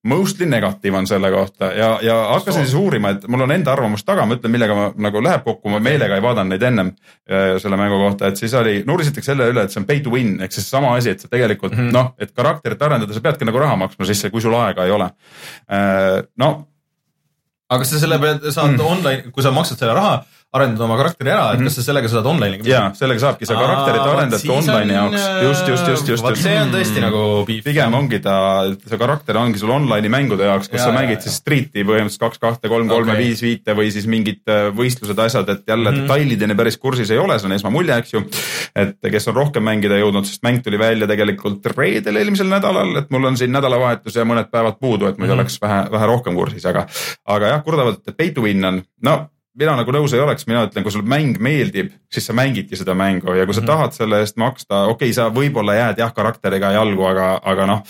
mostly 0.08 0.48
negatiiv 0.50 0.96
on 0.98 1.06
selle 1.06 1.28
kohta 1.30 1.68
ja, 1.76 1.92
ja 2.02 2.16
hakkasin 2.32 2.64
siis 2.64 2.74
uurima, 2.78 3.12
et 3.14 3.28
mul 3.30 3.44
on 3.44 3.52
enda 3.54 3.70
arvamus 3.70 4.02
taga, 4.02 4.24
ma 4.26 4.34
ütlen, 4.34 4.50
millega 4.50 4.74
ma 4.74 4.88
nagu 5.04 5.22
läheb 5.22 5.44
kokku, 5.46 5.70
ma 5.70 5.78
meelega 5.84 6.18
ei 6.18 6.24
vaadanud 6.24 6.50
neid 6.50 6.64
ennem 6.66 6.90
selle 7.62 7.78
mängu 7.78 8.00
kohta, 8.00 8.32
et 8.32 8.40
siis 8.40 8.56
oli, 8.58 8.80
nursitakse 8.88 9.30
selle 9.30 9.46
üle, 9.52 9.62
et 9.62 9.70
see 9.70 9.78
on 9.78 9.86
pay 9.86 10.02
to 10.02 10.10
win 10.10 10.34
ehk 10.42 10.56
siis 10.56 10.66
sama 10.72 10.96
asi, 10.98 11.12
et 11.14 11.22
sa 11.22 11.30
tegelikult 11.30 11.76
mm 11.76 11.84
-hmm. 11.84 11.94
noh, 11.94 12.10
et 12.18 12.34
karakterit 12.34 12.82
arendada, 12.82 13.14
sa 13.14 13.22
peadki 13.22 13.46
nagu 13.46 13.62
raha 13.62 13.78
maksma 13.84 14.08
sisse, 14.10 14.30
kui 14.30 14.42
sul 14.42 14.58
aega 14.58 14.84
ei 14.84 14.90
ole 14.90 15.06
no. 16.36 16.50
aga 17.70 17.84
sa 17.84 18.02
selle 18.02 18.18
pealt 18.18 18.50
saad 18.50 18.74
mm. 18.74 18.86
online, 18.86 19.30
kui 19.30 19.42
sa 19.42 19.54
maksad 19.54 19.78
selle 19.78 19.94
raha 19.94 20.24
arendada 20.52 20.84
oma 20.84 20.98
karakteri 21.00 21.30
ära, 21.32 21.44
et 21.52 21.58
mm 21.58 21.62
-hmm. 21.62 21.70
kas 21.70 21.76
sa 21.78 21.82
sellega 21.86 22.08
saad 22.12 22.26
online'iga 22.28 22.68
jaa, 22.68 22.88
sellega 22.96 23.20
saabki, 23.22 23.46
sa 23.48 23.54
karakterit 23.56 24.02
arendad 24.04 24.42
ka 24.44 24.52
online'i 24.52 24.96
jaoks, 24.98 25.22
just, 25.46 25.68
just, 25.68 25.88
just, 25.88 26.08
just. 26.12 26.24
vot 26.26 26.36
see 26.36 26.58
on 26.60 26.74
tõesti 26.74 27.00
mm. 27.00 27.06
nagu 27.06 27.22
piif. 27.48 27.62
pigem 27.64 27.94
ongi 27.96 28.20
ta, 28.20 28.34
see 28.88 28.98
karakter 29.00 29.38
ongi 29.40 29.62
sul 29.62 29.72
online'i 29.72 30.12
mängude 30.12 30.44
jaoks, 30.44 30.68
kus 30.68 30.82
ja, 30.82 30.90
sa 30.90 30.92
mängid 30.92 31.16
ja, 31.16 31.24
siis 31.24 31.38
street'i 31.40 31.86
põhimõtteliselt 31.88 32.24
kaks, 32.26 32.42
kahte, 32.42 32.68
kolm, 32.68 32.90
kolme 32.92 33.16
viis, 33.16 33.40
viite 33.42 33.72
või 33.78 33.88
siis 33.96 34.06
mingid 34.06 34.44
äh, 34.52 34.68
võistlused, 34.76 35.24
asjad, 35.24 35.48
et 35.48 35.64
jälle 35.64 35.88
mm 35.88 35.96
-hmm. 35.96 36.12
detailideni 36.12 36.58
päris 36.60 36.76
kursis 36.76 37.10
ei 37.10 37.18
ole, 37.18 37.38
see 37.40 37.48
on 37.48 37.56
esmamulje, 37.56 37.96
eks 38.04 38.12
ju. 38.12 38.24
et 38.76 39.12
kes 39.16 39.28
on 39.32 39.40
rohkem 39.40 39.64
mängida 39.64 39.96
jõudnud, 40.04 40.28
sest 40.28 40.44
mäng 40.44 40.60
tuli 40.60 40.78
välja 40.78 41.08
tegelikult 41.08 41.64
reedel 41.72 42.20
eelmisel 42.20 42.52
nädalal, 42.52 42.96
et 43.00 43.10
mul 43.10 43.24
on 43.24 43.40
siin 43.40 43.52
nädalavahetus 43.52 44.20
ja 44.20 44.28
mõned 44.28 44.52
päevad 44.52 44.76
puudu, 44.80 45.06
et 45.06 45.16
muidu 45.16 45.32
mm 45.32 45.38
-hmm. 45.38 45.40
oleks 45.40 45.60
vähe, 45.62 45.84
vähe 45.92 46.06
rohkem 46.06 46.34
kursis, 46.34 46.66
aga, 46.66 46.86
aga 47.24 47.56
jah, 47.56 47.64
kurdavad, 47.64 48.02
et 48.04 48.16
pay 48.16 48.30
to 48.36 48.44
win 48.44 48.64
on, 48.64 48.82
no 49.02 49.22
mina 49.58 49.74
nagu 49.76 49.92
nõus 49.94 50.14
ei 50.16 50.22
oleks, 50.22 50.46
mina 50.48 50.64
ütlen, 50.66 50.84
kui 50.84 50.94
sulle 50.94 51.08
mäng 51.08 51.38
meeldib, 51.42 51.92
siis 52.12 52.24
sa 52.28 52.34
mängidki 52.36 52.78
seda 52.78 52.94
mängu 52.96 53.34
ja 53.36 53.46
kui 53.46 53.54
sa 53.54 53.60
mm 53.60 53.64
-hmm. 53.64 53.70
tahad 53.72 53.96
selle 53.96 54.20
eest 54.24 54.36
maksta, 54.40 54.84
okei 54.84 55.10
okay,, 55.10 55.12
sa 55.12 55.28
võib-olla 55.28 55.76
jääd 55.76 56.00
jah 56.00 56.14
karakteriga 56.14 56.72
jalgu, 56.72 57.04
aga, 57.04 57.28
aga 57.44 57.66
noh. 57.66 57.82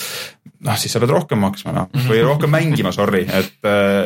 noh, 0.63 0.77
siis 0.79 0.93
sa 0.93 1.01
pead 1.01 1.11
rohkem 1.11 1.39
maksma 1.39 1.73
noh 1.73 1.89
või 2.09 2.23
rohkem 2.23 2.51
mängima, 2.51 2.93
sorry, 2.93 3.27
et, 3.27 3.59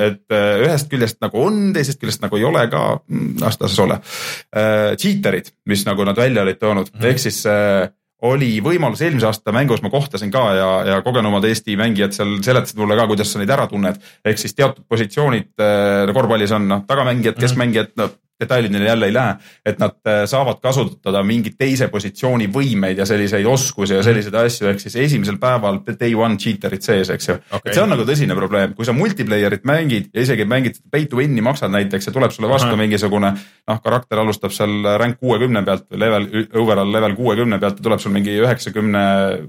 et 0.09 0.37
ühest 0.65 0.89
küljest 0.93 1.21
nagu 1.21 1.43
on, 1.43 1.73
teisest 1.73 2.01
küljest 2.01 2.23
nagu 2.23 2.37
ei 2.37 2.45
ole 2.45 2.67
ka, 2.69 3.01
las 3.41 3.59
ta 3.59 3.69
siis 3.69 3.81
ole 3.81 4.01
uh,. 4.01 4.97
Cheater'id, 4.97 5.53
mis 5.67 5.85
nagu 5.87 6.05
nad 6.05 6.17
välja 6.17 6.43
olid 6.43 6.59
toonud 6.59 6.91
mm 6.93 7.01
-hmm. 7.01 7.07
ehk 7.07 7.19
siis 7.19 7.45
uh, 7.47 7.89
oli 8.25 8.61
võimalus 8.65 9.03
eelmise 9.05 9.29
aasta 9.29 9.53
mängus 9.53 9.83
ma 9.85 9.91
kohtasin 9.93 10.31
ka 10.33 10.45
ja, 10.57 10.69
ja 10.89 11.01
kogenumad 11.05 11.45
Eesti 11.45 11.77
mängijad 11.77 12.17
seal 12.17 12.39
seletasid 12.45 12.79
mulle 12.81 12.97
ka, 12.97 13.05
kuidas 13.11 13.33
sa 13.33 13.41
neid 13.41 13.53
ära 13.53 13.67
tunned. 13.69 14.01
ehk 14.25 14.41
siis 14.41 14.57
teatud 14.57 14.87
positsioonid 14.89 15.53
äh, 15.61 16.15
korvpallis 16.17 16.55
on 16.57 16.69
noh, 16.71 16.87
tagamängijad, 16.89 17.37
keskmängijad, 17.41 17.93
no 18.01 18.09
detailideni 18.41 18.87
jälle 18.87 19.07
ei 19.07 19.15
lähe, 19.15 19.35
et 19.67 19.79
nad 19.79 19.97
äh, 20.09 20.25
saavad 20.29 20.61
kasutada 20.63 21.23
mingi 21.23 21.55
teise 21.59 21.89
positsiooni 21.89 22.49
võimeid 22.53 23.01
ja 23.01 23.07
selliseid 23.09 23.47
oskusi 23.47 23.97
ja 23.97 24.03
selliseid 24.05 24.35
mhm. 24.35 24.51
asju, 24.51 24.69
ehk 24.71 24.83
siis 24.83 24.97
esimesel 25.07 25.39
päeval 25.43 25.81
day 26.01 26.15
one 26.15 26.37
cheater'id 26.41 26.85
sees, 26.85 27.11
eks 27.11 27.29
ju 27.29 27.37
okay.. 27.37 27.61
et 27.65 27.75
see 27.75 27.83
on 27.83 27.93
nagu 27.95 28.05
tõsine 28.09 28.37
probleem, 28.37 28.75
kui 28.77 28.89
sa 28.89 28.95
multiplayer'it 28.97 29.65
mängid 29.69 30.11
ja 30.15 30.25
isegi 30.27 30.45
mängid 30.49 30.81
pay 30.93 31.09
to 31.11 31.21
win'i 31.21 31.45
maksad 31.45 31.73
näiteks 31.73 32.11
ja 32.11 32.15
tuleb 32.17 32.35
sulle 32.35 32.53
vastu 32.53 32.73
Aha. 32.73 32.81
mingisugune 32.81 33.33
noh, 33.37 33.83
karakter 33.85 34.21
alustab 34.23 34.55
seal 34.57 34.93
rank 35.01 35.21
kuuekümne 35.21 35.65
pealt 35.67 35.89
või 35.93 36.03
level, 36.05 36.31
overall 36.61 36.93
level 36.93 37.17
kuuekümne 37.17 37.61
pealt 37.63 37.81
ja 37.81 37.89
tuleb 37.89 38.03
sul 38.03 38.15
mingi 38.17 38.37
üheksakümne 38.43 39.05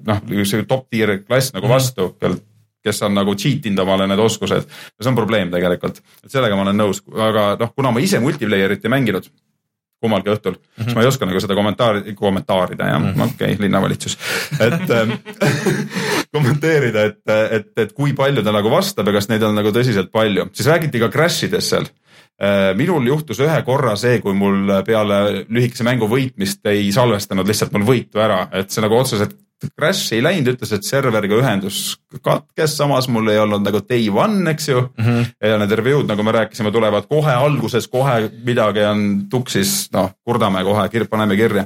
noh, 0.08 0.24
top 0.68 0.88
tier 0.90 1.20
klass 1.24 1.54
nagu 1.56 1.68
mhm. 1.68 1.74
vastu 1.74 2.14
kes 2.84 3.02
on 3.08 3.18
nagu 3.18 3.36
cheat 3.36 3.66
inud 3.70 3.84
omale 3.84 4.08
need 4.08 4.22
oskused. 4.22 4.70
see 5.02 5.10
on 5.10 5.18
probleem 5.18 5.52
tegelikult, 5.52 6.02
et 6.24 6.32
sellega 6.32 6.56
ma 6.56 6.68
olen 6.68 6.80
nõus, 6.84 7.04
aga 7.30 7.50
noh, 7.60 7.74
kuna 7.76 7.92
ma 7.92 8.04
ise 8.04 8.22
multiplayer'it 8.24 8.86
ei 8.86 8.94
mänginud 8.94 9.30
kummalgi 10.02 10.30
õhtul 10.30 10.54
mm, 10.54 10.60
-hmm. 10.62 10.84
siis 10.84 10.96
ma 10.96 11.02
ei 11.02 11.10
oska 11.10 11.26
nagu 11.26 11.40
seda 11.42 11.56
kommentaari, 11.58 12.16
kommentaarida 12.16 12.90
jah 12.92 13.00
mm 13.00 13.14
-hmm., 13.14 13.24
okei 13.24 13.54
okay,, 13.54 13.62
linnavalitsus, 13.66 14.18
et 14.60 14.92
ähm, 14.94 15.16
kommenteerida, 16.36 17.04
et, 17.04 17.22
et, 17.52 17.72
et 17.78 17.94
kui 17.94 18.14
palju 18.14 18.44
ta 18.44 18.54
nagu 18.54 18.72
vastab 18.72 19.08
ja 19.08 19.14
kas 19.18 19.30
neid 19.30 19.44
on 19.44 19.58
nagu 19.58 19.74
tõsiselt 19.74 20.12
palju, 20.12 20.50
siis 20.54 20.70
räägiti 20.70 21.02
ka 21.02 21.10
crash 21.10 21.50
idest 21.50 21.74
seal 21.74 21.90
äh, 21.90 22.76
minul 22.78 23.08
juhtus 23.08 23.42
ühe 23.42 23.62
korra 23.66 23.96
see, 23.96 24.22
kui 24.22 24.38
mul 24.38 24.70
peale 24.86 25.46
lühikese 25.50 25.84
mängu 25.84 26.10
võitmist 26.12 26.62
ei 26.70 26.92
salvestanud 26.92 27.48
lihtsalt 27.48 27.74
mul 27.74 27.90
võitu 27.90 28.22
ära, 28.22 28.48
et 28.54 28.70
see 28.70 28.86
nagu 28.86 29.02
otseselt 29.02 29.34
Crash 29.74 30.14
ei 30.14 30.22
läinud, 30.22 30.52
ütles, 30.54 30.72
et 30.76 30.86
serveriga 30.86 31.38
ühendus 31.40 31.98
katkes, 32.22 32.76
samas 32.78 33.08
mul 33.10 33.32
ei 33.34 33.40
olnud 33.42 33.64
nagu 33.66 33.82
day 33.90 34.06
one, 34.14 34.44
eks 34.52 34.70
ju 34.70 34.82
mm. 34.82 35.06
-hmm. 35.06 35.30
ja 35.50 35.58
need 35.58 35.74
review'd, 35.80 36.06
nagu 36.10 36.24
me 36.24 36.32
rääkisime, 36.36 36.72
tulevad 36.72 37.08
kohe 37.10 37.34
alguses, 37.34 37.88
kohe 37.88 38.30
midagi 38.46 38.86
on 38.86 39.06
tuksis, 39.30 39.90
noh, 39.94 40.12
kurdame 40.26 40.64
kohe, 40.64 40.90
paneme 41.10 41.36
kirja. 41.36 41.66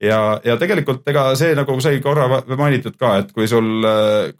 ja, 0.00 0.40
ja 0.44 0.56
tegelikult 0.56 1.08
ega 1.08 1.34
see 1.36 1.54
nagu 1.54 1.80
sai 1.80 2.00
korra 2.00 2.42
mainitud 2.56 2.96
ka, 3.00 3.16
et 3.18 3.32
kui 3.32 3.48
sul, 3.48 3.86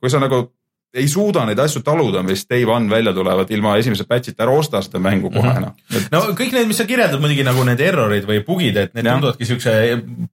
kui 0.00 0.10
sa 0.10 0.20
nagu 0.20 0.50
ei 0.94 1.08
suuda 1.08 1.44
neid 1.48 1.60
asju 1.62 1.80
taluda, 1.84 2.20
mis 2.26 2.44
day 2.48 2.64
one 2.68 2.90
välja 2.90 3.12
tulevad 3.16 3.50
ilma 3.54 3.76
esimese 3.80 4.04
batch'ita, 4.08 4.44
ära 4.44 4.52
osta 4.56 4.82
seda 4.84 5.00
mängu 5.00 5.30
kohe 5.32 5.48
mm 5.48 5.56
-hmm. 5.56 5.60
noh 5.64 5.96
et.... 5.96 6.08
no 6.12 6.20
kõik 6.36 6.52
need, 6.52 6.68
mis 6.68 6.76
sa 6.76 6.84
kirjeldad 6.88 7.20
muidugi 7.20 7.44
nagu 7.46 7.64
need 7.64 7.80
error'id 7.80 8.26
või 8.28 8.42
bug'id, 8.44 8.76
et 8.76 8.94
need 8.94 9.08
tunduvadki 9.08 9.48
siukse 9.48 9.72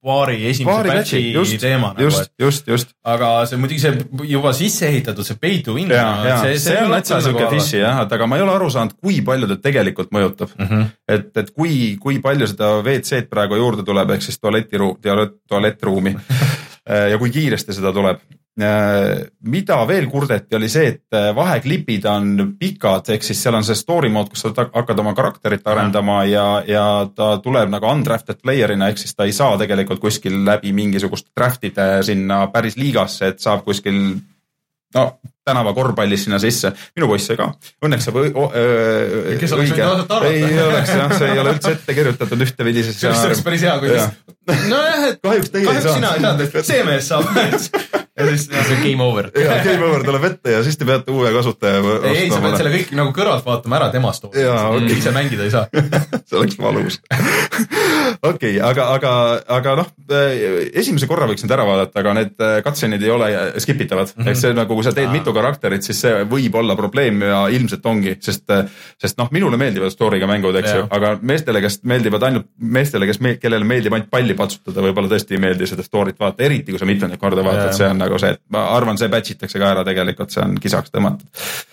paari 0.03 0.39
esimese 0.49 0.91
batch'i 0.91 1.21
just, 1.33 1.59
teema 1.61 1.93
nagu. 1.93 2.03
just, 2.03 2.31
just, 2.39 2.67
just. 2.67 2.91
aga 3.03 3.45
see 3.45 3.61
muidugi 3.61 3.79
see 3.79 3.93
juba 4.33 4.53
sisse 4.53 4.87
ehitatud, 4.87 5.23
see 5.25 5.39
pay 5.41 5.61
to 5.63 5.73
win. 5.73 5.87
see, 5.87 6.41
see, 6.41 6.59
see 6.65 6.83
on 6.83 6.91
täitsa 6.97 7.21
siuke 7.21 7.45
nagu 7.45 7.55
fish'i 7.55 7.79
jah, 7.79 8.01
et 8.03 8.17
aga 8.19 8.27
ma 8.27 8.39
ei 8.39 8.43
ole 8.47 8.55
aru 8.55 8.69
saanud, 8.69 8.97
kui 8.99 9.21
palju 9.21 9.47
ta 9.47 9.59
tegelikult 9.63 10.11
mõjutab 10.11 10.51
mm. 10.57 10.65
-hmm. 10.65 10.89
et, 11.07 11.31
et 11.37 11.51
kui, 11.51 11.95
kui 12.01 12.19
palju 12.19 12.47
seda 12.47 12.73
WC-d 12.81 13.29
praegu 13.31 13.55
juurde 13.55 13.87
tuleb, 13.87 14.11
ehk 14.17 14.27
siis 14.27 14.39
tualetiruum, 14.39 14.99
tualettruumi 15.47 16.15
ja 17.11 17.17
kui 17.17 17.31
kiiresti 17.31 17.73
seda 17.73 17.93
tuleb 17.95 18.19
mida 18.57 19.77
veel 19.87 20.07
kurdeti, 20.11 20.55
oli 20.57 20.69
see, 20.71 20.87
et 20.91 21.15
äh, 21.15 21.29
vaheklipid 21.35 22.05
on 22.11 22.55
pikad, 22.59 23.11
ehk 23.13 23.23
siis 23.23 23.39
seal 23.43 23.55
on 23.55 23.63
see 23.63 23.77
story 23.77 24.09
mode, 24.11 24.33
kus 24.33 24.43
sa 24.43 24.65
hakkad 24.73 24.99
oma 24.99 25.13
karakterit 25.15 25.67
arendama 25.67 26.23
ja, 26.27 26.47
ja 26.67 26.85
ta 27.15 27.37
tuleb 27.43 27.71
nagu 27.71 27.87
undrafted 27.87 28.41
player'ina, 28.43 28.89
ehk 28.91 28.99
siis 28.99 29.15
ta 29.15 29.27
ei 29.29 29.35
saa 29.35 29.57
tegelikult 29.61 30.01
kuskil 30.03 30.41
läbi 30.45 30.73
mingisugust 30.75 31.29
draft'ide 31.37 32.01
sinna 32.03 32.47
päris 32.53 32.75
liigasse, 32.79 33.31
et 33.31 33.39
saab 33.39 33.63
kuskil 33.67 34.01
no 34.95 35.05
tänava 35.45 35.73
korvpallis 35.73 36.25
sinna 36.27 36.39
sisse. 36.41 36.71
minu 36.97 37.09
poiss 37.11 37.29
sai 37.29 37.39
ka, 37.39 37.51
õnneks 37.85 38.09
saab 38.09 38.19
öö, 38.21 39.37
Kes 39.39 39.55
oleks 39.55 39.73
võinud 39.73 39.85
ausalt 39.87 40.11
arvata. 40.17 40.33
ei 40.33 40.59
oleks 40.65 40.93
jah, 40.95 41.15
see 41.17 41.31
ei 41.31 41.43
ole 41.43 41.55
üldse 41.55 41.73
ette 41.77 41.97
kirjutatud 42.01 42.45
ühtepidi, 42.47 42.85
sest 42.89 43.05
see 43.05 43.13
oleks 43.13 43.45
päris 43.45 43.65
hea, 43.67 43.77
kui 43.81 43.93
Jah. 43.93 44.11
nojah, 44.69 45.07
et 45.13 45.23
kahjuks 45.23 45.53
teie 45.53 45.63
ei 45.65 45.71
kahjuks 45.71 45.97
sina 45.97 46.13
ei 46.15 46.27
saanud. 46.27 46.61
see 46.71 46.85
mees 46.87 47.09
saab. 47.09 47.29
ja 48.19 48.25
siis, 48.27 48.45
see 48.51 48.75
on 48.75 48.81
game 48.83 49.03
over. 49.03 49.29
ja 49.39 49.57
game 49.63 49.85
over 49.85 50.03
tuleb 50.03 50.25
ette 50.29 50.53
ja 50.57 50.63
siis 50.65 50.77
te 50.77 50.87
peate 50.87 51.13
uue 51.13 51.31
kasutaja 51.33 51.79
ei, 51.79 52.15
ei, 52.25 52.31
sa 52.31 52.41
pead 52.43 52.57
selle 52.59 52.71
kõik 52.73 52.91
nagu 52.99 53.13
kõrvalt 53.15 53.45
vaatama 53.47 53.79
ära 53.79 53.89
tema 53.93 54.11
story 54.15 54.43
Jaa, 54.43 54.65
okei. 54.75 54.97
ise 54.99 55.13
mängida 55.15 55.45
ei 55.47 55.53
saa. 55.53 55.65
see 56.27 56.39
oleks 56.39 56.59
valus. 56.59 56.99
okei, 58.31 58.57
aga, 58.63 58.89
aga, 58.97 59.13
aga 59.59 59.75
noh, 59.81 59.91
esimese 60.81 61.07
korra 61.09 61.29
võiks 61.29 61.45
need 61.45 61.55
ära 61.55 61.67
vaadata, 61.67 62.01
aga 62.03 62.15
need 62.19 62.43
äh, 62.43 62.57
cutscene'id 62.65 63.05
ei 63.05 63.13
ole 63.13 63.29
skip 63.63 63.81
itavad 63.85 64.11
mm. 64.11 64.23
-hmm. 64.23 64.31
eks 64.33 64.45
see 64.45 64.57
nagu, 64.57 64.75
kui 64.75 64.87
sa 64.87 64.95
teed 64.95 65.09
Aa. 65.09 65.15
Mitu 65.29 65.37
karakterit, 65.37 65.85
siis 65.85 65.99
see 66.01 66.23
võib 66.29 66.55
olla 66.59 66.75
probleem 66.77 67.21
ja 67.23 67.39
ilmselt 67.53 67.85
ongi, 67.85 68.15
sest, 68.23 68.49
sest 68.99 69.17
noh, 69.19 69.29
minule 69.31 69.57
meeldivad 69.57 69.93
story'ga 69.93 70.27
mängud, 70.29 70.55
eks 70.59 70.71
ju 70.73 70.85
aga 70.95 71.13
meestele, 71.21 71.61
kes 71.61 71.81
meeldivad 71.89 72.23
ainult, 72.27 72.47
meestele, 72.57 73.07
kes, 73.09 73.19
kellele 73.41 73.67
meeldib 73.67 73.93
ainult 73.93 74.09
palli 74.11 74.35
patsutada, 74.37 74.81
võib-olla 74.83 75.11
tõesti 75.11 75.37
ei 75.37 75.43
meeldi 75.43 75.67
seda 75.69 75.85
story't 75.85 76.19
vaadata, 76.19 76.45
eriti 76.47 76.73
kui 76.73 76.81
sa 76.81 76.87
mitmendat 76.89 77.21
korda 77.21 77.43
vaatad 77.45 77.75
see 77.77 77.89
on 77.89 78.01
nagu 78.01 78.19
see, 78.21 78.33
et 78.35 78.41
ma 78.53 78.65
arvan, 78.75 78.97
see 78.99 79.11
batch 79.11 79.35
itakse 79.35 79.61
ka 79.61 79.73
ära 79.75 79.85
tegelikult, 79.87 80.33
see 80.33 80.43
on 80.43 80.57
kisaks 80.61 80.93
tõmmatud. 80.93 81.27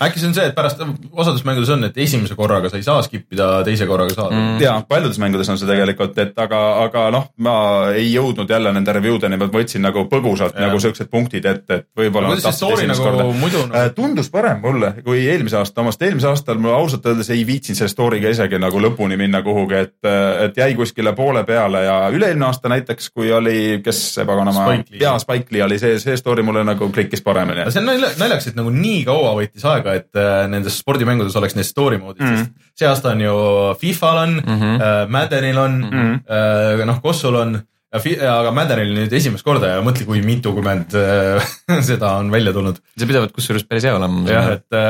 äkki 0.06 0.22
see 0.22 0.30
on 0.30 0.36
see, 0.36 0.48
et 0.50 0.56
pärast 0.56 0.82
osades 1.12 1.44
mängudes 1.48 1.72
on, 1.74 1.86
et 1.88 2.00
esimese 2.06 2.36
korraga 2.38 2.70
sa 2.72 2.80
ei 2.80 2.86
saa 2.86 3.04
skip 3.06 3.32
ida, 3.32 3.50
teise 3.66 3.88
korraga 3.88 4.16
saad 4.16 4.34
mm.. 4.34 4.60
ja 4.64 4.76
paljudes 4.88 5.20
mängudes 5.22 5.50
on 5.52 5.60
see 5.60 5.70
tegelikult, 5.70 6.16
et 6.22 6.36
aga, 6.46 6.62
aga 6.84 7.08
noh, 7.14 7.30
ma 7.46 7.56
ei 7.96 8.10
jõudnud 8.12 8.50
jälle 8.50 8.74
nende 8.76 8.96
review 8.96 9.20
deni, 9.22 9.40
ma 9.40 9.48
võtsin 9.52 9.84
nagu 9.86 10.06
põgusalt 10.10 10.56
Jah. 10.56 10.68
nagu 10.68 10.80
siuksed 10.82 11.10
punktid 11.12 11.48
ette, 11.48 11.80
et 11.80 11.88
võib-olla. 11.96 12.34
kuidas 12.34 12.48
see 12.50 12.60
story 12.60 12.88
nagu 12.90 13.32
muidu 13.46 13.62
nagu... 13.70 13.94
tundus 13.96 14.30
parem 14.32 14.60
mulle 14.62 14.92
kui 15.06 15.22
eelmise 15.30 15.58
aasta 15.60 15.82
omast, 15.84 16.02
eelmise 16.02 16.28
aastal 16.30 16.60
ma 16.62 16.74
ausalt 16.76 17.06
öeldes 17.06 17.30
ei 17.34 17.44
viitsinud 17.48 17.80
selle 17.80 17.92
story'ga 17.92 18.32
isegi 18.34 18.60
nagu 18.62 18.80
lõpuni 18.82 19.18
minna 19.20 19.42
kuhugi, 19.46 19.80
et, 19.86 20.10
et 20.46 20.60
jäi 20.60 20.74
kuskile 20.78 21.12
poole 21.16 21.44
peale 21.48 21.84
ja 21.86 21.96
üle-eelmine 22.12 22.48
aasta 22.48 22.70
näiteks, 22.72 23.10
kui 23.14 23.32
oli, 23.32 23.80
kes 23.84 24.02
see 24.16 24.26
paganama 24.28 24.68
jaa, 25.00 25.16
Spike 25.22 25.54
Lee 25.54 25.64
oli 25.66 25.78
see, 25.82 25.98
see 26.02 26.16
story 26.20 26.44
mulle 26.46 26.64
nagu 26.66 26.90
klikkis 26.94 27.24
paremini 27.26 27.68
see 27.70 27.82
on 27.82 27.90
nalja- 27.92 28.14
naljakas, 28.20 28.50
et 28.50 28.58
nagu 28.58 28.72
nii 28.74 29.04
kaua 29.08 29.34
võttis 29.38 29.66
aega, 29.68 29.96
et 30.00 30.20
äh, 30.20 30.44
nendes 30.52 30.80
spordimängudes 30.82 31.36
oleks 31.38 31.56
need 31.58 31.68
story 31.68 32.00
mode'id 32.02 32.24
mm. 32.24 32.34
-hmm. 32.34 32.44
sest 32.72 32.82
see 32.82 32.90
aasta 32.90 33.14
on 33.14 33.24
ju 33.24 33.36
Fifal 33.80 34.22
on 34.24 34.36
mm. 34.42 34.60
-hmm. 34.60 35.08
Maddenil 35.08 35.58
on 35.58 35.80
mm. 35.90 36.20
-hmm. 36.20 36.84
noh, 36.84 37.02
Kossul 37.02 37.34
on, 37.34 37.60
aga 37.94 38.52
Maddenil 38.54 38.94
nüüd 38.96 39.12
esimest 39.16 39.46
korda 39.46 39.76
ja 39.76 39.84
mõtle, 39.84 40.06
kui 40.08 40.22
mitukümmend 40.24 40.96
äh, 40.98 41.52
seda 41.90 42.16
on 42.20 42.32
välja 42.34 42.54
tulnud. 42.56 42.80
see 42.98 43.08
pidavat 43.08 43.34
kusjuures 43.36 43.66
päris 43.68 43.86
hea 43.86 43.94
olema. 43.96 44.24
jah, 44.30 44.50
et, 44.56 44.80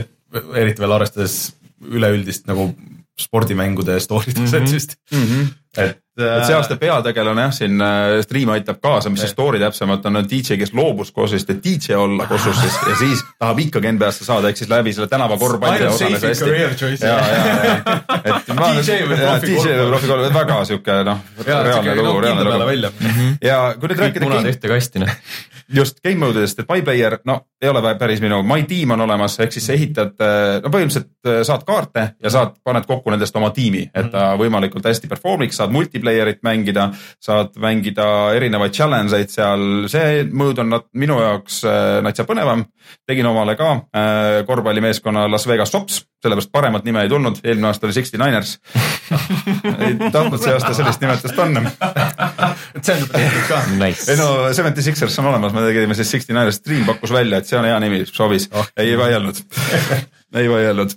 et 0.00 0.10
eriti 0.54 0.82
veel 0.82 0.96
arvestades 0.96 1.54
üleüldist 1.84 2.48
nagu 2.50 2.72
spordimängude 3.20 4.00
story 4.02 4.34
tasetist 4.34 4.96
mm, 5.12 5.18
Mm 5.18 5.26
-hmm. 5.28 5.52
et. 5.78 6.00
et 6.18 6.44
see 6.46 6.54
aasta 6.54 6.76
peategelane 6.78 7.42
jah, 7.46 7.54
siin 7.54 7.80
äh, 7.82 8.20
Stream 8.22 8.52
aitab 8.54 8.78
kaasa, 8.82 9.10
mis 9.10 9.24
see 9.24 9.32
story 9.32 9.58
täpsemalt 9.62 10.04
on, 10.06 10.20
on 10.20 10.28
DJ, 10.30 10.58
kes 10.60 10.74
loobus 10.76 11.10
Kossist, 11.14 11.50
et 11.50 11.62
DJ 11.64 11.96
olla 11.98 12.28
siis 12.30 12.76
ja 12.88 12.96
siis 12.98 13.24
tahab 13.38 13.62
ikkagi 13.64 13.92
NBA-sse 13.96 14.26
saada, 14.28 14.50
ehk 14.52 14.60
siis 14.60 14.70
läbi 14.70 14.92
selle 14.94 15.08
tänava 15.10 15.38
korvpalli 15.40 15.82
Ainult 15.82 15.96
osales 15.96 16.22
hästi. 16.22 17.06
ja, 17.06 17.16
ja, 17.26 17.56
ja, 17.64 17.98
et 18.22 18.54
ma 18.54 18.70
DJ 18.78 19.00
või 19.08 19.18
profi 19.24 19.50
DJ 19.50 19.74
või 19.80 19.90
profi 19.90 20.12
korvpall, 20.12 20.36
väga 20.38 20.60
sihuke 20.70 21.00
noh, 21.10 21.26
reaalne 21.46 21.98
lugu, 21.98 22.22
reaalne 22.26 22.46
peale 22.46 22.62
lugu. 22.62 22.70
välja. 22.70 22.94
ja 23.42 23.58
kui 23.74 23.90
nüüd 23.90 23.98
kõik 23.98 24.06
rääkida 24.06 24.30
munad 24.30 24.52
ühte 24.54 24.70
kasti, 24.70 25.02
noh. 25.02 25.18
just 25.80 26.02
game 26.04 26.20
mode 26.20 26.38
idest, 26.38 26.58
et 26.60 26.70
My 26.70 26.82
Player, 26.84 27.18
no 27.24 27.40
ei 27.62 27.68
ole 27.68 27.94
päris 27.98 28.20
minu, 28.20 28.42
My 28.42 28.62
Team 28.68 28.94
on 28.94 29.00
olemas, 29.00 29.38
ehk 29.40 29.54
siis 29.54 29.68
ehitad, 29.72 30.14
no 30.62 30.70
põhimõtteliselt 30.70 31.30
äh, 31.30 31.40
saad 31.46 31.64
kaarte 31.66 32.06
ja 32.22 32.32
saad, 32.32 32.58
paned 32.64 32.86
kokku 32.88 33.12
nendest 33.12 33.36
oma 33.36 33.50
tiimi, 33.54 33.86
et 33.94 34.10
ta 34.12 34.32
võimalikult 34.40 34.84
hästi 34.88 35.08
perform'iks, 35.10 35.60
saad 35.64 35.74
multiplayer'it 35.74 36.42
mängida, 36.44 36.88
saad 37.22 37.56
mängida 37.60 38.06
erinevaid 38.36 38.74
challenge 38.76 39.16
eid 39.16 39.32
seal, 39.32 39.88
see 39.90 40.24
mõõd 40.28 40.60
on 40.62 40.72
nat- 40.76 40.90
minu 41.00 41.16
jaoks 41.22 41.62
äh, 41.68 42.00
natsa 42.04 42.26
põnevam. 42.28 42.66
tegin 43.08 43.26
omale 43.26 43.56
ka 43.56 43.70
äh, 43.96 44.44
korvpallimeeskonna 44.46 45.26
Las 45.30 45.46
Vegas 45.48 45.72
Sops, 45.72 46.02
sellepärast 46.22 46.52
paremat 46.52 46.84
nime 46.84 47.02
ei 47.04 47.08
tulnud, 47.08 47.40
eelmine 47.44 47.68
aasta 47.70 47.86
oli 47.86 47.96
Sixty 47.96 48.20
Niners. 48.20 48.58
ei 49.78 49.96
tahtnud 50.12 50.40
see 50.40 50.52
aasta 50.52 50.74
sellist 50.76 51.00
nimetust 51.00 51.36
panna 51.36 51.64
et 52.76 52.84
see 52.84 52.96
on 52.96 53.08
tehtud 53.08 53.48
ka. 53.48 53.62
Nice 53.80 54.10
ei. 54.12 54.20
no 54.20 54.52
Seventy 54.52 54.84
Sixers 54.84 55.18
on 55.22 55.30
olemas, 55.32 55.56
me 55.56 55.64
tegime 55.66 55.96
siis 55.96 56.10
Sixty 56.10 56.36
Niners, 56.36 56.60
Stream 56.60 56.84
pakkus 56.88 57.12
välja, 57.12 57.40
et 57.40 57.48
see 57.48 57.58
on 57.60 57.68
hea 57.68 57.80
nimi, 57.84 58.04
sobis 58.10 58.50
oh., 58.52 58.68
ei 58.76 58.96
vaielnud 59.00 59.40
ei 60.40 60.50
vaielnud. 60.50 60.90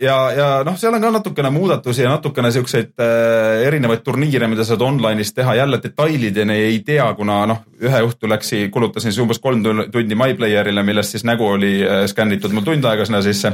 ja, 0.00 0.16
ja 0.36 0.46
noh, 0.64 0.76
seal 0.78 0.94
on 0.96 1.02
ka 1.02 1.10
natukene 1.14 1.50
muudatusi 1.54 2.02
ja 2.02 2.10
natukene 2.10 2.50
siukseid 2.54 2.94
äh, 3.02 3.66
erinevaid 3.66 4.02
turniire, 4.04 4.48
mida 4.48 4.64
saad 4.64 4.82
online'is 4.84 5.32
teha, 5.36 5.54
jälle 5.58 5.80
detailideni 5.82 6.56
ei 6.68 6.80
tea, 6.86 7.06
kuna 7.18 7.38
noh, 7.48 7.62
ühe 7.82 8.00
õhtu 8.06 8.28
läks, 8.30 8.52
kulutasin 8.72 9.12
siis 9.12 9.20
umbes 9.22 9.40
kolm 9.42 9.62
tun- 9.64 9.84
tundi 9.92 10.16
MyPlayer'ile, 10.18 10.82
millest 10.86 11.16
siis 11.16 11.26
nägu 11.28 11.46
oli 11.46 11.74
äh, 11.84 12.04
skännitud 12.10 12.54
mul 12.56 12.64
tund 12.66 12.84
aega 12.88 13.04
sinna 13.08 13.22
sisse. 13.24 13.52